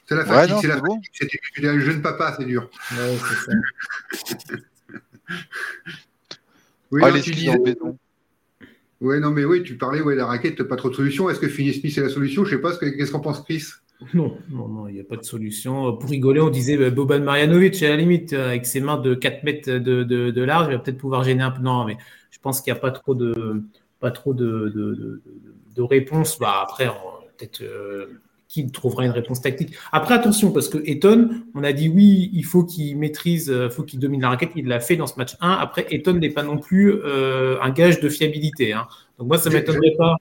C'est 0.06 0.14
la 0.14 0.24
fatigue, 0.24 0.56
c'est 0.60 0.68
la 0.68 0.78
fatigue. 0.78 1.10
C'était 1.54 1.68
un 1.68 1.78
jeune 1.78 2.02
papa, 2.02 2.34
c'est 2.38 2.44
dur. 2.44 2.68
Ouais, 2.92 3.16
c'est 3.28 3.50
ça. 3.50 3.52
oui, 6.90 7.02
oh, 7.04 7.18
tu 7.22 7.30
disais... 7.30 7.56
Ouais, 9.00 9.18
non, 9.18 9.30
mais 9.30 9.44
oui, 9.44 9.62
tu 9.62 9.78
parlais, 9.78 10.02
ouais, 10.02 10.14
la 10.14 10.26
raquette, 10.26 10.62
pas 10.64 10.76
trop 10.76 10.90
de 10.90 10.94
solution. 10.94 11.30
Est-ce 11.30 11.40
que 11.40 11.48
Finney 11.48 11.72
Smith 11.72 11.96
est 11.96 12.02
la 12.02 12.10
solution? 12.10 12.44
Je 12.44 12.56
sais 12.56 12.60
pas. 12.60 12.76
Qu'est-ce 12.76 13.10
qu'en 13.10 13.20
pense 13.20 13.40
Chris 13.42 13.64
Non, 14.12 14.36
non, 14.50 14.68
non, 14.68 14.88
il 14.88 14.94
n'y 14.94 15.00
a 15.00 15.04
pas 15.04 15.16
de 15.16 15.24
solution. 15.24 15.96
Pour 15.96 16.10
rigoler, 16.10 16.40
on 16.40 16.50
disait 16.50 16.76
bah, 16.76 16.90
Boban 16.90 17.20
Marjanovic, 17.20 17.82
à 17.82 17.88
la 17.88 17.96
limite, 17.96 18.34
euh, 18.34 18.48
avec 18.48 18.66
ses 18.66 18.80
mains 18.80 18.98
de 18.98 19.14
4 19.14 19.42
mètres 19.44 19.70
de, 19.70 20.04
de, 20.04 20.30
de 20.30 20.42
large, 20.42 20.66
il 20.68 20.72
va 20.72 20.78
peut-être 20.80 20.98
pouvoir 20.98 21.24
gêner 21.24 21.42
un 21.42 21.50
peu. 21.50 21.62
Non, 21.62 21.86
mais 21.86 21.96
je 22.30 22.38
pense 22.40 22.60
qu'il 22.60 22.72
n'y 22.72 22.78
a 22.78 22.80
pas 22.80 22.90
trop 22.90 23.14
de, 23.14 23.62
pas 24.00 24.10
trop 24.10 24.34
de, 24.34 24.68
de, 24.74 25.22
de 25.74 25.82
réponses. 25.82 26.38
Bah, 26.38 26.60
après, 26.62 26.90
peut-être. 27.38 27.62
Euh, 27.62 28.20
qu'il 28.50 28.70
trouvera 28.72 29.04
une 29.04 29.12
réponse 29.12 29.40
tactique. 29.40 29.74
Après, 29.92 30.14
attention, 30.14 30.50
parce 30.50 30.68
que 30.68 30.78
Eton, 30.84 31.30
on 31.54 31.62
a 31.62 31.72
dit 31.72 31.88
oui, 31.88 32.30
il 32.32 32.44
faut 32.44 32.64
qu'il 32.64 32.98
maîtrise, 32.98 33.46
il 33.46 33.54
euh, 33.54 33.70
faut 33.70 33.84
qu'il 33.84 34.00
domine 34.00 34.20
la 34.20 34.30
raquette. 34.30 34.50
Il 34.56 34.66
l'a 34.66 34.80
fait 34.80 34.96
dans 34.96 35.06
ce 35.06 35.14
match 35.16 35.36
1. 35.40 35.52
Après, 35.52 35.86
Eton 35.90 36.14
n'est 36.14 36.30
pas 36.30 36.42
non 36.42 36.58
plus 36.58 36.92
euh, 36.92 37.60
un 37.62 37.70
gage 37.70 38.00
de 38.00 38.08
fiabilité. 38.08 38.72
Hein. 38.72 38.88
Donc 39.18 39.28
moi, 39.28 39.38
ça 39.38 39.50
ne 39.50 39.54
m'étonnerait 39.54 39.94
pas 39.96 40.16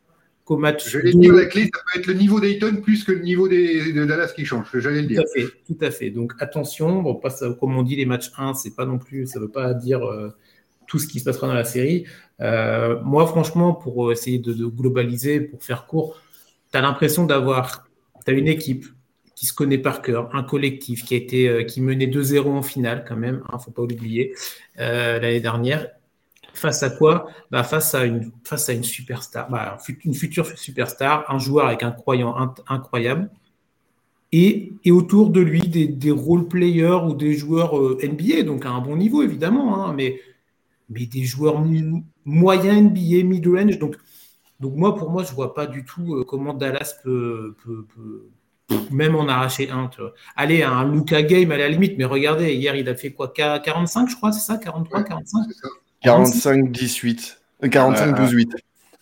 qu'au 0.46 0.58
match. 0.58 0.88
Je 0.88 1.00
vais 1.00 1.12
dire 1.12 1.34
la 1.34 1.48
clé, 1.48 1.64
ça 1.74 1.82
peut 1.92 2.00
être 2.00 2.06
le 2.06 2.14
niveau 2.14 2.40
d'Eton 2.40 2.82
plus 2.84 3.04
que 3.04 3.12
le 3.14 3.22
niveau 3.22 3.48
des, 3.48 3.94
de 3.94 4.06
Dallas 4.06 4.32
qui 4.36 4.46
change. 4.46 4.68
J'allais 4.76 5.02
le 5.02 5.08
dire. 5.08 5.24
Tout 5.24 5.28
à 5.28 5.42
fait, 5.42 5.48
tout 5.66 5.78
à 5.82 5.92
fait. 5.92 6.10
Donc 6.12 6.34
attention, 6.40 7.02
bon, 7.02 7.16
pas 7.16 7.34
comme 7.60 7.76
on 7.76 7.82
dit, 7.82 7.96
les 7.96 8.06
matchs 8.06 8.32
1, 8.38 8.54
c'est 8.54 8.76
pas 8.76 8.86
non 8.86 9.00
plus, 9.00 9.26
ça 9.26 9.40
ne 9.40 9.46
veut 9.46 9.52
pas 9.52 9.74
dire 9.74 10.06
euh, 10.06 10.30
tout 10.86 11.00
ce 11.00 11.08
qui 11.08 11.20
se 11.20 11.26
passera 11.26 11.48
dans 11.48 11.54
la 11.56 11.66
série. 11.66 12.06
moi, 12.40 13.26
franchement, 13.26 13.74
pour 13.74 14.12
essayer 14.12 14.38
de, 14.38 14.54
de 14.54 14.66
globaliser, 14.66 15.40
pour 15.40 15.64
faire 15.64 15.88
court, 15.88 16.22
tu 16.72 16.78
as 16.78 16.82
l'impression 16.82 17.26
d'avoir 17.26 17.89
as 18.30 18.34
une 18.34 18.48
équipe 18.48 18.86
qui 19.40 19.46
se 19.46 19.54
connaît 19.54 19.78
par 19.78 20.02
cœur, 20.02 20.30
un 20.34 20.44
collectif 20.44 21.06
qui 21.06 21.14
a 21.14 21.18
été 21.18 21.48
euh, 21.48 21.64
qui 21.64 21.80
menait 21.80 22.08
2-0 22.08 22.46
en 22.48 22.62
finale 22.62 23.06
quand 23.08 23.16
même, 23.16 23.42
il 23.48 23.54
hein, 23.54 23.58
ne 23.58 23.62
faut 23.62 23.72
pas 23.72 23.84
l'oublier, 23.84 24.36
euh, 24.80 25.18
l'année 25.20 25.40
dernière. 25.40 25.88
Face 26.54 26.84
à 26.84 26.90
quoi? 26.90 27.30
Bah, 27.50 27.64
face, 27.64 27.96
à 27.96 28.04
une, 28.04 28.34
face 28.44 28.68
à 28.68 28.74
une 28.74 28.84
superstar, 28.84 29.50
bah, 29.50 29.78
une 30.04 30.14
future 30.14 30.46
superstar, 30.58 31.24
un 31.30 31.40
joueur 31.40 31.68
avec 31.68 31.84
un 31.84 31.92
croyant 31.92 32.36
incroyable, 32.68 33.30
et, 34.34 34.74
et, 34.84 34.92
autour 34.92 35.30
de 35.30 35.40
lui 35.40 35.62
des, 35.62 35.88
des 35.88 36.12
role-players 36.12 37.06
ou 37.08 37.14
des 37.14 37.34
joueurs 37.34 37.80
euh, 37.80 37.98
NBA, 38.04 38.44
donc 38.44 38.66
à 38.66 38.72
un 38.72 38.82
bon 38.82 38.98
niveau 38.98 39.24
évidemment, 39.24 39.86
hein, 39.86 39.94
mais, 39.96 40.20
mais 40.90 41.06
des 41.06 41.24
joueurs 41.24 41.64
moyens 42.26 42.82
NBA, 42.82 43.24
mid-range. 43.24 43.80
Donc 43.80 43.96
donc 44.60 44.76
moi, 44.76 44.95
pour 44.95 45.10
moi, 45.10 45.24
je 45.24 45.34
vois 45.34 45.53
pas 45.53 45.68
du 45.68 45.86
tout 45.86 46.16
euh, 46.16 46.26
comment 46.26 46.53
Dallas 46.53 46.95
peut, 47.03 47.55
même 48.91 49.16
en 49.16 49.28
arracher 49.28 49.70
un. 49.70 49.88
Tu 49.88 50.01
vois. 50.01 50.14
Allez, 50.36 50.64
un 50.64 50.91
Luca 50.91 51.22
Game 51.24 51.51
à 51.51 51.57
la 51.57 51.70
limite, 51.70 51.97
mais 51.97 52.05
regardez, 52.05 52.55
hier, 52.55 52.76
il 52.76 52.89
a 52.89 52.95
fait 52.95 53.12
quoi 53.12 53.32
45, 53.32 54.10
je 54.10 54.16
crois, 54.18 54.32
c'est 54.32 54.45
ça 54.45 54.57
43, 54.57 55.03
45 55.03 55.45
45, 56.01 56.72
18. 56.72 57.41
45, 57.72 58.16
12, 58.16 58.32
8. 58.32 58.55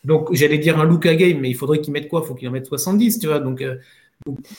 Donc, 0.04 0.34
j'allais 0.34 0.58
dire 0.60 0.80
un 0.80 0.86
Luca 0.86 1.16
Game, 1.16 1.40
mais 1.40 1.50
il 1.50 1.56
faudrait 1.56 1.82
qu'il 1.82 1.92
mette 1.92 2.08
quoi? 2.08 2.22
Il 2.24 2.28
faut 2.28 2.36
qu'il 2.36 2.48
en 2.48 2.52
mette 2.52 2.68
70, 2.68 3.20
tu 3.20 3.28
vois. 3.28 3.40
Donc, 3.40 3.62
euh, 3.62 3.78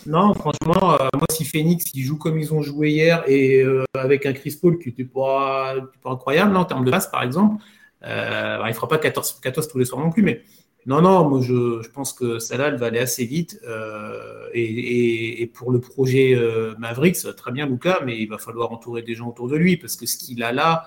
non, 0.07 0.35
franchement, 0.35 0.95
euh, 0.95 1.09
moi, 1.15 1.27
si 1.31 1.45
Phoenix, 1.45 1.87
il 1.95 2.03
joue 2.03 2.19
comme 2.19 2.39
ils 2.39 2.53
ont 2.53 2.63
joué 2.63 2.91
hier 2.91 3.23
et 3.29 3.65
avec 3.95 4.27
un 4.27 4.33
Chris 4.33 4.59
Paul 4.61 4.79
qui 4.79 4.89
n'était 4.89 5.05
pas, 5.05 5.77
pas, 6.03 6.11
incroyable 6.11 6.57
en 6.57 6.65
termes 6.65 6.85
de 6.85 6.91
passe, 6.91 7.07
par 7.07 7.23
exemple, 7.23 7.63
bah, 8.01 8.61
il 8.65 8.69
ne 8.69 8.73
fera 8.73 8.89
pas 8.89 8.99
14, 8.99 9.39
14 9.41 9.69
tous 9.69 9.79
les 9.79 9.85
soirs 9.85 10.01
non 10.01 10.11
plus, 10.11 10.23
mais 10.23 10.43
non, 10.89 11.03
non, 11.03 11.29
moi 11.29 11.43
je, 11.43 11.87
pense 11.91 12.15
que 12.15 12.39
celle-là, 12.39 12.69
elle 12.69 12.77
va 12.77 12.87
aller 12.87 12.99
assez 12.99 13.27
vite. 13.27 13.61
Euh, 13.69 14.49
et, 14.55 15.51
pour 15.53 15.71
le 15.71 15.81
projet 15.81 16.35
euh, 16.35 16.75
Mavericks, 16.79 17.19
très 17.37 17.53
bien 17.53 17.67
Lucas, 17.67 18.01
mais 18.07 18.19
il 18.19 18.27
va 18.27 18.39
falloir 18.39 18.73
entourer 18.73 19.03
des 19.03 19.15
gens 19.15 19.29
autour 19.29 19.49
de 19.49 19.57
lui 19.57 19.77
parce 19.77 19.97
que 19.97 20.07
ce 20.07 20.17
qu'il 20.17 20.43
a 20.43 20.51
là, 20.51 20.85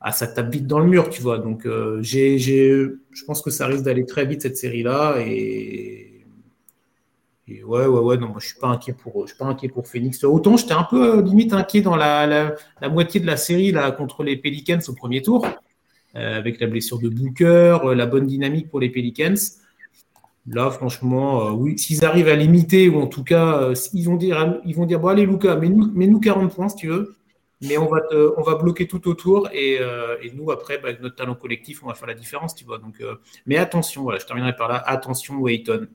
ah, 0.00 0.12
ça 0.12 0.26
tape 0.26 0.50
vite 0.50 0.66
dans 0.66 0.78
le 0.78 0.86
mur, 0.86 1.10
tu 1.10 1.20
vois. 1.20 1.38
Donc 1.38 1.66
euh, 1.66 1.98
j'ai, 2.00 2.38
je 2.38 3.24
pense 3.26 3.42
que 3.42 3.50
ça 3.50 3.66
risque 3.66 3.84
d'aller 3.84 4.06
très 4.06 4.24
vite 4.24 4.40
cette 4.40 4.56
série-là. 4.56 5.18
Et, 5.20 6.24
ouais, 7.48 7.86
ouais, 7.86 7.86
ouais, 7.86 8.16
non, 8.16 8.28
moi 8.28 8.38
je 8.40 8.46
suis 8.46 8.58
pas 8.58 8.68
inquiet 8.68 8.94
pour, 8.94 9.26
je 9.26 9.34
suis 9.34 9.38
pas 9.38 9.44
inquiet 9.46 9.68
pour 9.68 9.86
Phoenix. 9.86 10.24
Autant 10.24 10.56
j'étais 10.56 10.72
un 10.72 10.84
peu 10.84 11.20
limite 11.20 11.52
inquiet 11.52 11.82
dans 11.82 11.96
la, 11.96 12.26
la, 12.80 12.88
moitié 12.88 13.20
de 13.20 13.26
la 13.26 13.36
série 13.36 13.72
là 13.72 13.90
contre 13.92 14.22
les 14.24 14.38
Pelicans 14.38 14.80
au 14.88 14.94
premier 14.94 15.20
tour. 15.20 15.46
Euh, 16.14 16.36
avec 16.36 16.60
la 16.60 16.66
blessure 16.66 16.98
de 16.98 17.08
Booker, 17.08 17.78
euh, 17.84 17.94
la 17.94 18.04
bonne 18.04 18.26
dynamique 18.26 18.68
pour 18.68 18.80
les 18.80 18.90
Pelicans. 18.90 19.34
Là, 20.46 20.70
franchement, 20.70 21.46
euh, 21.46 21.50
oui, 21.52 21.78
s'ils 21.78 22.04
arrivent 22.04 22.28
à 22.28 22.36
limiter, 22.36 22.90
ou 22.90 23.00
en 23.00 23.06
tout 23.06 23.24
cas, 23.24 23.72
ils, 23.94 24.04
vont 24.04 24.16
dire, 24.16 24.60
ils 24.66 24.76
vont 24.76 24.84
dire 24.84 25.00
bon, 25.00 25.08
allez, 25.08 25.24
Lucas, 25.24 25.56
mets-nous 25.56 25.90
mets 25.94 26.10
40 26.20 26.54
points 26.54 26.68
si 26.68 26.76
tu 26.76 26.88
veux, 26.88 27.16
mais 27.62 27.78
on 27.78 27.88
va, 27.88 28.00
on 28.36 28.42
va 28.42 28.56
bloquer 28.56 28.86
tout 28.86 29.08
autour, 29.08 29.48
et, 29.54 29.78
nous, 30.34 30.50
après, 30.50 30.76
bah, 30.78 30.88
avec 30.88 31.00
notre 31.00 31.16
talent 31.16 31.34
collectif, 31.34 31.82
on 31.82 31.86
va 31.86 31.94
faire 31.94 32.08
la 32.08 32.14
différence, 32.14 32.54
tu 32.54 32.64
vois. 32.66 32.78
Donc, 32.78 33.02
mais 33.46 33.56
attention, 33.56 34.02
voilà, 34.02 34.18
je 34.18 34.26
terminerai 34.26 34.54
par 34.54 34.68
là, 34.68 34.82
attention, 34.84 35.36
Wayton. 35.36 35.86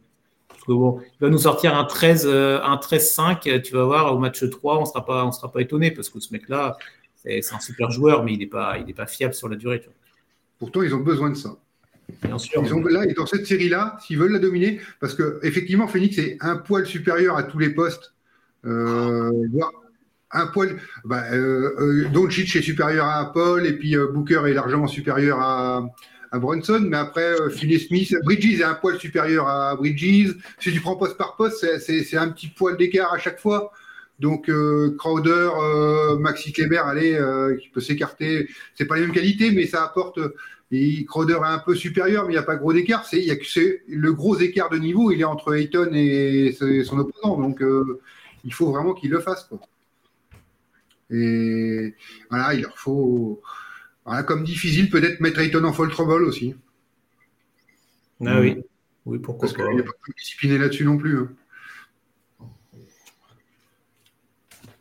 Parce 0.47 0.63
que 0.63 0.71
bon, 0.71 0.99
il 1.01 1.25
va 1.25 1.29
nous 1.29 1.37
sortir 1.39 1.75
un 1.75 1.83
13, 1.83 2.25
un 2.27 2.77
13-5, 2.77 3.61
tu 3.61 3.73
vas 3.73 3.83
voir, 3.83 4.15
au 4.15 4.17
match 4.17 4.49
3, 4.49 4.77
on 4.77 4.81
ne 4.81 4.85
sera 4.85 5.05
pas, 5.05 5.29
pas 5.53 5.61
étonné, 5.61 5.91
parce 5.91 6.09
que 6.09 6.19
ce 6.19 6.33
mec-là, 6.33 6.77
c'est 7.17 7.53
un 7.53 7.59
super 7.59 7.91
joueur, 7.91 8.23
mais 8.23 8.33
il 8.33 8.39
n'est 8.39 8.47
pas, 8.47 8.77
pas 8.95 9.05
fiable 9.05 9.35
sur 9.35 9.49
la 9.49 9.57
durée, 9.57 9.81
tu 9.81 9.87
vois. 9.87 9.96
Pourtant, 10.59 10.81
ils 10.81 10.93
ont 10.93 10.99
besoin 10.99 11.29
de 11.29 11.35
ça. 11.35 11.57
Bien 12.23 12.37
sûr. 12.37 12.61
Ils 12.63 12.73
ont, 12.73 12.81
là, 12.83 13.05
et 13.05 13.13
dans 13.13 13.25
cette 13.25 13.45
série-là, 13.45 13.97
s'ils 14.01 14.17
veulent 14.17 14.31
la 14.31 14.39
dominer, 14.39 14.79
parce 14.99 15.13
que 15.13 15.39
effectivement, 15.43 15.87
Phoenix 15.87 16.17
est 16.17 16.37
un 16.41 16.57
poil 16.57 16.85
supérieur 16.85 17.37
à 17.37 17.43
tous 17.43 17.59
les 17.59 17.69
postes. 17.69 18.13
Euh, 18.65 19.31
un 20.31 20.47
poil. 20.47 20.77
Bah, 21.05 21.23
euh, 21.31 21.75
euh 21.79 22.09
Doncic 22.09 22.55
est 22.55 22.61
supérieur 22.61 23.05
à 23.05 23.31
Paul, 23.31 23.65
et 23.65 23.73
puis 23.73 23.95
euh, 23.95 24.07
Booker 24.07 24.43
est 24.47 24.53
largement 24.53 24.87
supérieur 24.87 25.39
à, 25.39 25.85
à 26.31 26.39
Brunson, 26.39 26.81
mais 26.81 26.97
après, 26.97 27.33
Philly 27.51 27.79
Smith, 27.79 28.15
Bridges 28.23 28.59
est 28.59 28.63
un 28.63 28.73
poil 28.73 28.97
supérieur 28.99 29.47
à 29.47 29.75
Bridges. 29.75 30.35
Si 30.59 30.71
tu 30.71 30.79
prends 30.79 30.95
poste 30.95 31.17
par 31.17 31.35
poste, 31.35 31.65
c'est 31.79 32.17
un 32.17 32.29
petit 32.29 32.47
poil 32.47 32.77
d'écart 32.77 33.13
à 33.13 33.19
chaque 33.19 33.39
fois. 33.39 33.71
Donc 34.19 34.49
Crowder, 34.97 35.49
Maxi 36.19 36.51
Kleber, 36.51 36.79
allez, 36.85 37.19
qui 37.61 37.69
peut 37.69 37.81
s'écarter. 37.81 38.49
C'est 38.73 38.85
pas 38.85 38.95
la 38.95 39.01
même 39.01 39.11
qualité, 39.11 39.51
mais 39.51 39.67
ça 39.67 39.83
apporte. 39.83 40.19
Et 40.71 41.05
Crowder 41.05 41.35
est 41.35 41.47
un 41.47 41.59
peu 41.59 41.75
supérieur, 41.75 42.25
mais 42.25 42.33
il 42.33 42.35
n'y 42.35 42.39
a 42.39 42.43
pas 42.43 42.55
gros 42.55 42.73
écart. 42.73 43.05
C'est, 43.05 43.21
y 43.21 43.31
a, 43.31 43.35
le 43.87 44.13
gros 44.13 44.37
écart 44.37 44.69
de 44.69 44.77
niveau, 44.77 45.11
il 45.11 45.21
est 45.21 45.23
entre 45.23 45.55
Ayton 45.55 45.91
et 45.93 46.55
son 46.83 46.97
opposant. 46.97 47.39
Donc 47.39 47.63
il 48.43 48.53
faut 48.53 48.71
vraiment 48.71 48.93
qu'il 48.93 49.11
le 49.11 49.19
fasse. 49.19 49.43
Quoi. 49.43 49.59
Et 51.11 51.93
voilà, 52.29 52.53
il 52.53 52.61
leur 52.61 52.77
faut. 52.77 53.41
Voilà, 54.05 54.23
comme 54.23 54.43
difficile, 54.43 54.89
peut-être 54.89 55.19
mettre 55.19 55.39
Ayton 55.39 55.63
en 55.63 55.73
fall 55.73 55.89
trouble 55.89 56.23
aussi. 56.23 56.55
Ah 58.25 58.39
oui. 58.39 58.57
Oui, 59.05 59.19
pourquoi 59.19 59.47
Parce 59.47 59.53
qu'il 59.53 59.75
n'y 59.75 59.81
a 59.81 59.83
pas 59.83 59.89
de 59.89 60.13
discipliné 60.17 60.57
là-dessus 60.57 60.85
non 60.85 60.97
plus. 60.97 61.17
Hein. 61.17 61.29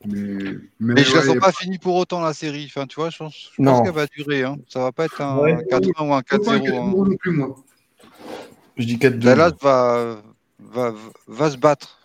Mais, 0.06 1.02
je 1.02 1.10
ne 1.10 1.16
la 1.16 1.22
sens 1.22 1.36
pas 1.38 1.52
finie 1.52 1.78
pour 1.78 1.96
autant 1.96 2.20
la 2.20 2.32
série. 2.32 2.66
Enfin, 2.66 2.86
tu 2.86 2.96
vois, 2.96 3.10
je 3.10 3.18
pense, 3.18 3.50
qu'elle 3.56 3.92
va 3.92 4.06
durer. 4.06 4.42
Hein. 4.44 4.56
Ça 4.68 4.80
va 4.80 4.92
pas 4.92 5.04
être 5.04 5.20
un 5.20 5.36
4-1 5.36 6.08
ou 6.08 6.14
un 6.14 6.20
4-0. 6.20 7.42
Hein. 7.42 7.54
Je 8.76 8.84
dis 8.84 8.96
4-2. 8.96 9.18
Dallas 9.18 9.52
va, 9.60 10.20
va, 10.58 10.94
va 11.26 11.50
se 11.50 11.56
battre. 11.56 11.98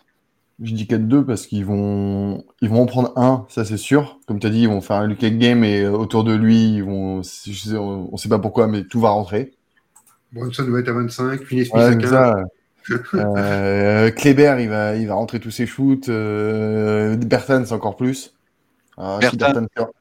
Je 0.62 0.74
dis 0.74 0.84
4-2 0.84 1.24
parce 1.24 1.46
qu'ils 1.46 1.64
vont, 1.64 2.44
ils 2.60 2.68
vont 2.68 2.82
en 2.82 2.86
prendre 2.86 3.12
un, 3.16 3.46
ça 3.48 3.64
c'est 3.64 3.76
sûr. 3.76 4.20
Comme 4.26 4.38
tu 4.38 4.46
as 4.46 4.50
dit, 4.50 4.62
ils 4.62 4.68
vont 4.68 4.80
faire 4.80 4.96
un 4.96 5.06
Luke 5.08 5.24
game 5.24 5.64
et 5.64 5.82
euh, 5.82 5.90
autour 5.90 6.22
de 6.24 6.34
lui, 6.34 6.74
ils 6.74 6.84
vont, 6.84 7.20
on 7.20 8.08
ne 8.12 8.16
sait 8.16 8.28
pas 8.28 8.38
pourquoi, 8.38 8.68
mais 8.68 8.84
tout 8.84 9.00
va 9.00 9.10
rentrer. 9.10 9.54
Brunson 10.32 10.64
va 10.70 10.80
être 10.80 10.88
à 10.88 10.92
25, 10.92 11.42
Finney 11.44 11.64
Smith 11.64 11.82
à 11.82 11.94
15. 11.94 12.44
Euh, 13.14 14.10
Kleber, 14.10 14.56
il 14.60 14.68
va, 14.68 14.96
il 14.96 15.06
va 15.06 15.14
rentrer 15.14 15.40
tous 15.40 15.50
ses 15.50 15.66
shoots. 15.66 16.08
Euh, 16.08 17.16
Bertens, 17.16 17.72
encore 17.72 17.96
plus. 17.96 18.34
Ah, 18.96 19.18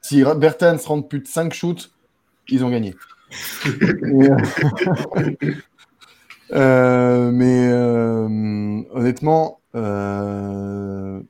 si, 0.01 0.23
Bertens, 0.23 0.85
rentre 0.85 1.07
plus 1.07 1.19
de 1.19 1.27
5 1.27 1.53
shoots, 1.53 1.91
ils 2.49 2.63
ont 2.63 2.69
gagné. 2.69 2.95
Euh, 6.53 7.31
mais 7.31 7.71
honnêtement, 8.91 9.61
bah, 9.73 11.21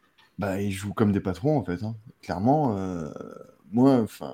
ils 0.59 0.71
jouent 0.71 0.95
comme 0.95 1.11
des 1.11 1.19
patrons 1.19 1.59
en 1.59 1.63
fait. 1.63 1.83
Hein. 1.83 1.93
Clairement, 2.23 2.75
moi, 3.71 4.01
enfin, 4.01 4.33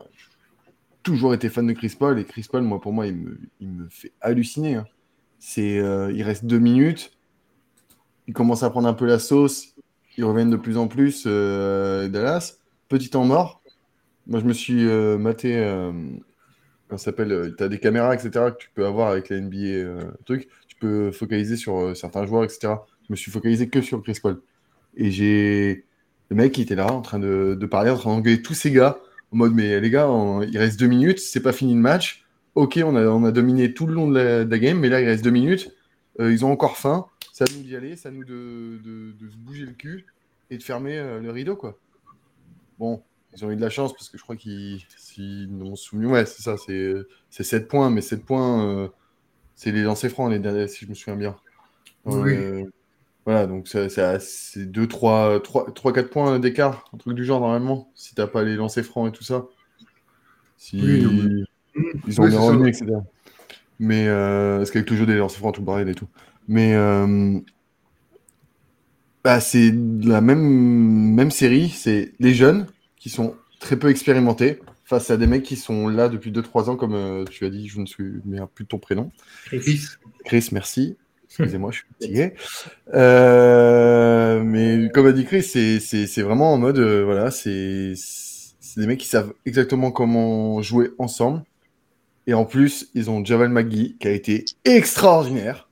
toujours 1.03 1.34
été 1.34 1.49
fan 1.49 1.68
de 1.68 1.74
Chris 1.74 1.93
Paul 1.99 2.20
et 2.20 2.24
Chris 2.24 2.47
Paul, 2.49 2.63
moi, 2.63 2.80
pour 2.80 2.93
moi, 2.93 3.05
il 3.05 3.15
me, 3.15 3.38
il 3.59 3.68
me 3.68 3.89
fait 3.89 4.13
halluciner. 4.22 4.76
Hein. 4.76 4.86
C'est, 5.39 5.79
euh, 5.79 6.11
il 6.13 6.23
reste 6.23 6.45
deux 6.45 6.59
minutes. 6.59 7.11
Il 8.27 8.33
commence 8.33 8.63
à 8.63 8.69
prendre 8.69 8.88
un 8.88 8.93
peu 8.93 9.05
la 9.05 9.19
sauce. 9.19 9.75
Ils 10.17 10.25
reviennent 10.25 10.49
de 10.49 10.57
plus 10.57 10.77
en 10.77 10.88
plus. 10.88 11.23
Euh, 11.25 12.07
Dallas, 12.07 12.57
petit 12.89 13.09
temps 13.09 13.25
mort. 13.25 13.61
Moi, 14.25 14.39
je 14.39 14.45
me 14.45 14.53
suis 14.53 14.88
euh, 14.88 15.17
maté. 15.17 15.55
ça 16.89 16.97
s'appelle 16.97 17.53
Tu 17.57 17.63
as 17.63 17.69
des 17.69 17.79
caméras, 17.79 18.13
etc. 18.13 18.29
que 18.51 18.57
tu 18.57 18.69
peux 18.73 18.85
avoir 18.85 19.09
avec 19.09 19.29
la 19.29 19.39
NBA. 19.39 20.11
truc. 20.25 20.47
Tu 20.67 20.75
peux 20.77 21.11
focaliser 21.11 21.55
sur 21.55 21.95
certains 21.95 22.25
joueurs, 22.25 22.43
etc. 22.43 22.73
Je 23.07 23.13
me 23.13 23.15
suis 23.15 23.31
focalisé 23.31 23.69
que 23.69 23.81
sur 23.81 24.01
Chris 24.03 24.19
Paul. 24.21 24.41
Et 24.95 25.11
j'ai 25.11 25.85
le 26.29 26.35
mec 26.35 26.51
qui 26.51 26.61
était 26.61 26.75
là 26.75 26.91
en 26.91 27.01
train 27.01 27.19
de, 27.19 27.57
parler, 27.69 27.91
en 27.91 27.97
train 27.97 28.09
d'engueuler 28.09 28.41
tous 28.41 28.53
ces 28.53 28.71
gars 28.71 28.99
en 29.31 29.38
mode 29.38 29.53
mais 29.53 29.79
les 29.81 29.89
gars, 29.89 30.09
il 30.49 30.57
reste 30.57 30.79
deux 30.79 30.88
minutes, 30.88 31.19
c'est 31.19 31.41
pas 31.41 31.51
fini 31.51 31.73
le 31.73 31.81
match 31.81 32.26
ok, 32.58 32.80
on 32.84 32.95
a, 32.95 33.05
on 33.05 33.24
a 33.24 33.32
dominé 33.32 33.74
tout 33.74 33.86
le 33.86 33.93
long 33.93 34.10
de 34.10 34.20
la, 34.20 34.60
game, 34.60 34.80
mais 34.80 34.89
là, 34.89 34.99
il 34.99 35.05
reste 35.05 35.24
deux 35.24 35.30
minutes. 35.30 35.72
Euh, 36.20 36.32
ils 36.32 36.43
ont 36.43 36.51
encore 36.51 36.78
faim. 36.78 37.05
À 37.39 37.45
nous 37.55 37.62
d'y 37.62 37.76
aller, 37.76 37.95
à 38.03 38.10
nous 38.10 38.24
de, 38.24 38.80
de, 38.84 39.30
se 39.30 39.38
bouger 39.38 39.66
le 39.66 39.74
cul 39.74 40.08
et 40.49 40.58
de 40.58 40.64
fermer 40.64 40.97
euh, 40.97 41.20
le 41.20 41.30
rideau, 41.30 41.55
quoi. 41.55 41.78
Bon, 42.80 43.03
ils 43.36 43.45
ont 43.45 43.51
eu 43.51 43.55
de 43.55 43.62
la 43.62 43.70
chance 43.70 43.93
parce 43.93 44.10
que 44.10 44.18
je 44.18 44.24
crois 44.24 44.36
qu'ils 44.36 44.82
ont 45.62 45.76
soumis. 45.76 46.08
Ouais, 46.08 46.26
c'est 46.26 46.41
ça, 46.41 46.55
c'est 46.58 47.43
7 47.43 47.68
points, 47.68 47.91
mais 47.91 48.01
7 48.01 48.26
points, 48.26 48.66
euh, 48.66 48.88
c'est 49.53 49.72
les 49.72 49.84
lancers 49.84 50.10
francs, 50.10 50.32
les 50.32 50.39
derniers, 50.39 50.68
si 50.68 50.86
je 50.86 50.89
me 50.89 50.95
souviens 50.95 51.16
bien. 51.16 51.36
Oui. 52.05 52.66
Voilà, 53.26 53.45
donc 53.45 53.68
c'est 53.68 54.66
2, 54.66 54.88
3, 54.88 55.41
3, 55.41 55.93
4 55.93 56.10
points 56.10 56.39
d'écart, 56.39 56.89
un 56.93 56.97
truc 56.97 57.14
du 57.14 57.24
genre 57.24 57.41
normalement, 57.41 57.91
si 57.93 58.16
t'as 58.16 58.26
pas 58.26 58.41
les 58.41 58.55
lancers 58.55 58.86
francs 58.86 59.10
et 59.10 59.12
tout 59.12 59.26
ça. 59.26 59.45
Si 60.55 61.45
ils 62.07 62.21
ont 62.21 62.28
des 62.28 62.36
revenus, 62.36 62.67
etc. 62.67 62.97
Mais 63.80 64.07
euh, 64.07 64.57
parce 64.57 64.71
qu'avec 64.71 64.89
le 64.89 64.97
jeu 64.97 65.05
des 65.05 65.15
lancers 65.15 65.39
francs, 65.39 65.55
tout 65.55 65.63
le 65.65 65.89
et 65.89 65.95
tout. 65.95 66.07
Mais 66.47 66.73
euh, 66.75 67.39
bah, 69.23 69.39
c'est 69.39 69.73
la 70.01 70.21
même, 70.21 70.39
même 70.39 71.32
série, 71.32 71.69
c'est 71.69 72.13
les 72.19 72.34
jeunes 72.34 72.67
qui 72.97 73.09
sont 73.09 73.36
très 73.59 73.75
peu 73.75 73.89
expérimentés 73.89 74.59
face 74.88 75.11
à 75.11 75.17
des 75.17 75.28
mecs 75.28 75.43
qui 75.43 75.57
sont 75.57 75.89
là 75.89 76.07
depuis 76.07 76.32
2-3 76.32 76.69
ans, 76.69 76.75
comme 76.78 76.95
euh, 76.95 77.25
tu 77.25 77.45
as 77.45 77.49
dit, 77.49 77.67
je 77.67 77.75
ne 77.75 77.82
me 77.82 77.86
souviens 77.86 78.49
plus 78.53 78.63
de 78.63 78.69
ton 78.69 78.80
prénom. 78.80 79.11
Chris. 79.47 79.82
Chris, 80.23 80.47
merci. 80.53 80.95
Excusez-moi, 81.25 81.71
je 81.71 81.78
suis 81.80 81.86
fatigué. 81.99 82.34
Euh, 82.93 84.41
mais 84.43 84.89
comme 84.93 85.07
a 85.07 85.11
dit 85.11 85.25
Chris, 85.25 85.43
c'est 85.43 86.21
vraiment 86.21 86.53
en 86.53 86.57
mode, 86.57 86.80
euh, 86.80 87.03
voilà, 87.03 87.32
c'est 87.32 87.95
des 88.78 88.88
mecs 88.88 88.99
qui 88.99 89.07
savent 89.07 89.34
exactement 89.45 89.91
comment 89.91 90.61
jouer 90.61 90.91
ensemble. 90.99 91.43
Et 92.28 92.34
en 92.34 92.43
plus, 92.43 92.89
ils 92.93 93.09
ont 93.09 93.23
Javal 93.23 93.49
Magui 93.49 93.95
qui 93.99 94.07
a 94.07 94.11
été 94.11 94.43
extraordinaire. 94.65 95.69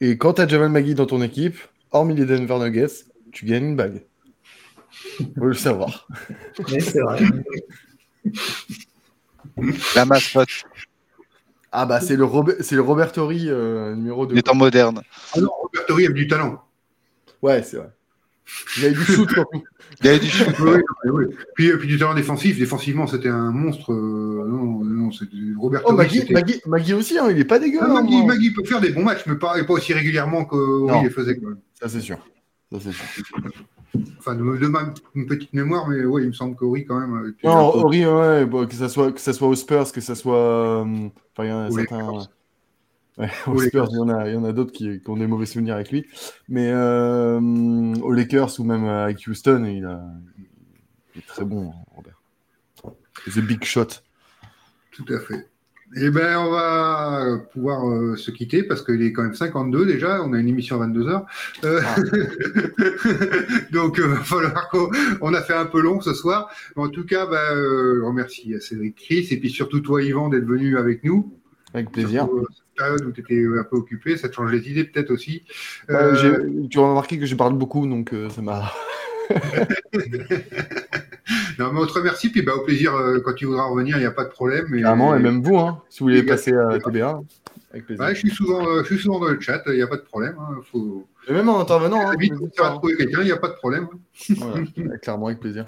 Et 0.00 0.16
quand 0.16 0.34
tu 0.34 0.40
as 0.40 0.48
Javal 0.48 0.70
Magui 0.70 0.94
dans 0.94 1.06
ton 1.06 1.20
équipe, 1.20 1.58
hormis 1.90 2.14
les 2.14 2.24
Denver 2.24 2.58
Nuggets, 2.58 3.04
tu 3.32 3.44
gagnes 3.44 3.66
une 3.66 3.76
bague. 3.76 4.02
Faut 5.38 5.44
le 5.44 5.54
savoir. 5.54 6.08
Oui, 6.68 6.80
c'est 6.80 7.00
vrai. 7.00 7.20
La 9.94 10.04
mascotte. 10.04 10.64
Ah 11.70 11.86
bah 11.86 12.00
c'est 12.00 12.16
le, 12.16 12.26
c'est 12.60 12.74
le 12.74 12.80
Robertori 12.80 13.48
euh, 13.48 13.94
numéro 13.94 14.26
2. 14.26 14.34
Les 14.34 14.42
temps 14.42 14.54
modernes. 14.54 15.02
Ah 15.34 15.40
non, 15.40 15.50
Robertori 15.62 16.06
a 16.06 16.10
du 16.10 16.26
talent. 16.26 16.62
Ouais, 17.42 17.62
c'est 17.62 17.76
vrai. 17.76 17.90
Il 18.76 18.84
a 18.84 18.88
eu 18.88 18.92
du 18.92 19.04
shoot. 19.04 19.28
Il 20.02 20.08
a 20.08 20.18
du 20.18 20.26
shoot. 20.26 20.54
oui, 20.60 20.80
oui, 21.04 21.24
Puis, 21.54 21.70
puis, 21.78 21.88
du 21.88 21.98
talent 21.98 22.14
défensif. 22.14 22.58
Défensivement, 22.58 23.06
c'était 23.06 23.28
un 23.28 23.50
monstre. 23.50 23.92
Euh, 23.92 24.46
non, 24.48 24.84
non, 24.84 25.12
c'était 25.12 25.36
Robertori. 25.56 25.92
Oh, 25.92 25.96
Magui, 26.32 26.60
Magui, 26.66 26.94
aussi, 26.94 27.18
hein, 27.18 27.28
il 27.30 27.38
est 27.38 27.44
pas 27.44 27.58
dégueu. 27.58 27.78
Ah, 27.80 27.88
Magui, 27.88 28.24
Magui, 28.24 28.52
peut 28.52 28.64
faire 28.64 28.80
des 28.80 28.90
bons 28.90 29.04
matchs, 29.04 29.24
mais 29.26 29.36
pas, 29.36 29.62
pas 29.64 29.72
aussi 29.72 29.92
régulièrement 29.92 30.44
qu'Ori 30.44 31.04
les 31.04 31.10
faisait. 31.10 31.36
Quand 31.36 31.48
même. 31.48 31.58
Ça, 31.74 31.88
c'est 31.88 32.00
sûr. 32.00 32.18
Ça, 32.72 32.78
c'est 32.80 32.92
sûr. 32.92 33.34
Enfin, 34.18 34.34
de, 34.34 34.42
ma 34.42 34.92
petite 35.26 35.52
mémoire, 35.54 35.88
mais 35.88 36.04
oui, 36.04 36.22
il 36.22 36.28
me 36.28 36.32
semble 36.32 36.54
qu'Ori, 36.56 36.84
quand 36.84 37.00
même. 37.00 37.14
Euh, 37.16 37.34
non, 37.44 37.74
Ori, 37.74 38.06
ouais, 38.06 38.44
bon, 38.44 38.66
que, 38.66 38.74
ça 38.74 38.88
soit, 38.88 39.12
que 39.12 39.20
ça 39.20 39.32
soit 39.32 39.48
aux 39.48 39.54
Spurs, 39.54 39.90
que 39.92 40.00
ça 40.00 40.14
soit. 40.14 40.36
Euh, 40.36 41.08
enfin, 41.36 41.44
il 41.44 41.48
y 41.48 41.52
en 41.52 41.60
a 41.60 41.70
certains. 41.70 42.28
Ouais, 43.18 43.30
aux 43.46 43.60
Spurs, 43.60 43.88
il 43.90 43.96
y 43.96 43.98
en 43.98 44.08
a, 44.08 44.28
il 44.28 44.34
y 44.34 44.36
en 44.36 44.44
a 44.44 44.52
d'autres 44.52 44.72
qui, 44.72 45.00
qui, 45.00 45.10
ont 45.10 45.16
des 45.16 45.26
mauvais 45.26 45.46
souvenirs 45.46 45.74
avec 45.74 45.90
lui. 45.90 46.06
Mais 46.48 46.70
euh, 46.70 47.40
aux 47.40 48.12
Lakers 48.12 48.60
ou 48.60 48.64
même 48.64 48.84
avec 48.84 49.26
Houston, 49.26 49.64
il, 49.64 49.84
a, 49.84 50.00
il 51.14 51.20
est 51.20 51.26
très 51.26 51.44
bon, 51.44 51.72
Robert. 51.94 52.20
C'est 53.28 53.42
big 53.42 53.64
shot. 53.64 53.86
Tout 54.92 55.06
à 55.12 55.18
fait. 55.18 55.48
Eh 55.96 56.10
bien, 56.10 56.40
on 56.40 56.50
va 56.50 57.38
pouvoir 57.52 57.88
euh, 57.88 58.14
se 58.16 58.30
quitter 58.30 58.62
parce 58.62 58.82
qu'il 58.82 59.00
est 59.02 59.12
quand 59.12 59.22
même 59.22 59.34
52 59.34 59.86
déjà. 59.86 60.22
On 60.22 60.34
a 60.34 60.38
une 60.38 60.48
émission 60.48 60.76
à 60.76 60.80
22 60.80 61.08
heures. 61.08 61.26
Euh, 61.64 61.80
ah. 61.82 61.96
donc, 63.72 63.94
il 63.96 64.04
euh, 64.04 64.08
va 64.08 64.16
falloir 64.16 64.68
qu'on 64.68 65.34
a 65.34 65.42
fait 65.42 65.54
un 65.54 65.64
peu 65.64 65.80
long 65.80 66.00
ce 66.00 66.12
soir. 66.12 66.50
en 66.76 66.88
tout 66.88 67.06
cas, 67.06 67.26
bah, 67.26 67.54
je 67.54 68.04
remercie 68.04 68.54
à 68.54 68.60
Cédric 68.60 68.96
Chris 68.96 69.28
et 69.30 69.38
puis 69.38 69.50
surtout 69.50 69.80
toi, 69.80 70.02
Yvan, 70.02 70.28
d'être 70.28 70.44
venu 70.44 70.76
avec 70.76 71.04
nous. 71.04 71.37
Avec 71.74 71.90
plaisir. 71.90 72.28
cette 72.48 72.76
période 72.76 73.04
où 73.04 73.12
tu 73.12 73.20
étais 73.20 73.44
un 73.58 73.64
peu 73.64 73.76
occupé, 73.76 74.16
ça 74.16 74.28
te 74.28 74.34
change 74.34 74.52
les 74.52 74.70
idées 74.70 74.84
peut-être 74.84 75.10
aussi. 75.10 75.42
Bah, 75.88 76.12
tu 76.70 76.78
as 76.78 76.82
remarqué 76.82 77.18
que 77.18 77.26
je 77.26 77.34
parle 77.34 77.54
beaucoup, 77.54 77.86
donc 77.86 78.14
ça 78.30 78.42
m'a. 78.42 78.72
non, 81.58 81.72
mais 81.72 81.80
on 81.80 81.86
te 81.86 81.92
remercie, 81.92 82.30
puis 82.30 82.42
bah, 82.42 82.54
au 82.54 82.60
plaisir, 82.60 82.94
euh, 82.94 83.20
quand 83.20 83.34
tu 83.34 83.46
voudras 83.46 83.64
revenir, 83.64 83.96
il 83.96 84.00
n'y 84.00 84.06
a 84.06 84.10
pas 84.10 84.24
de 84.24 84.30
problème. 84.30 84.74
Et, 84.74 84.80
et 84.80 84.82
même 84.82 85.42
vous, 85.42 85.58
hein, 85.58 85.82
si 85.88 86.00
vous 86.00 86.06
voulez 86.06 86.22
passer 86.22 86.52
à 86.54 86.78
TBA. 86.78 87.20
Avec 87.70 87.84
plaisir. 87.84 88.08
je, 88.08 88.14
suis 88.14 88.30
souvent, 88.30 88.66
euh, 88.66 88.82
je 88.82 88.94
suis 88.94 88.98
souvent 88.98 89.20
dans 89.20 89.28
le 89.28 89.38
chat, 89.40 89.62
il 89.66 89.74
n'y 89.74 89.82
a 89.82 89.86
pas 89.86 89.96
de 89.96 90.02
problème. 90.02 90.36
Hein, 90.38 90.60
faut... 90.72 91.06
Et 91.28 91.32
même 91.32 91.48
en 91.50 91.60
intervenant. 91.60 92.08
Hein, 92.08 92.14
vite, 92.18 92.32
tu 92.54 92.62
vas 92.62 92.70
trouver 92.70 92.96
quelqu'un, 92.96 93.20
il 93.20 93.26
n'y 93.26 93.32
a 93.32 93.36
pas 93.36 93.48
de 93.48 93.54
problème. 93.54 93.88
Voilà, 94.30 94.98
clairement, 95.02 95.26
avec 95.26 95.40
plaisir. 95.40 95.66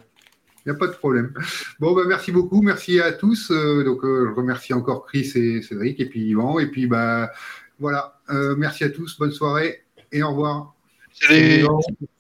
Il 0.65 0.71
n'y 0.71 0.77
a 0.77 0.79
pas 0.79 0.87
de 0.87 0.93
problème. 0.93 1.33
Bon, 1.79 1.95
bah, 1.95 2.03
merci 2.07 2.33
beaucoup. 2.33 2.63
Merci 2.63 3.01
à 3.01 3.13
tous. 3.13 3.51
Euh, 3.51 3.85
donc, 3.85 4.01
je 4.03 4.35
remercie 4.35 4.75
encore 4.75 5.07
Chris 5.07 5.33
et 5.35 5.63
Cédric, 5.63 6.01
et 6.01 6.07
puis 6.07 6.21
Yvan. 6.23 6.59
Et 6.59 6.67
puis, 6.67 6.87
bah, 6.87 7.31
voilà. 7.79 8.19
merci 8.57 8.85
à 8.85 8.91
tous. 8.91 9.19
Bonne 9.19 9.33
soirée 9.33 9.85
et 10.13 10.23
au 10.23 10.31
revoir. 10.31 10.75
Salut. 11.13 11.67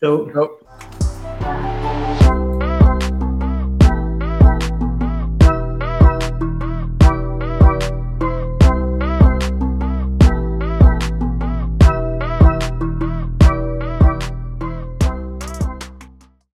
Ciao. 0.01 0.30
Ciao. 0.32 1.80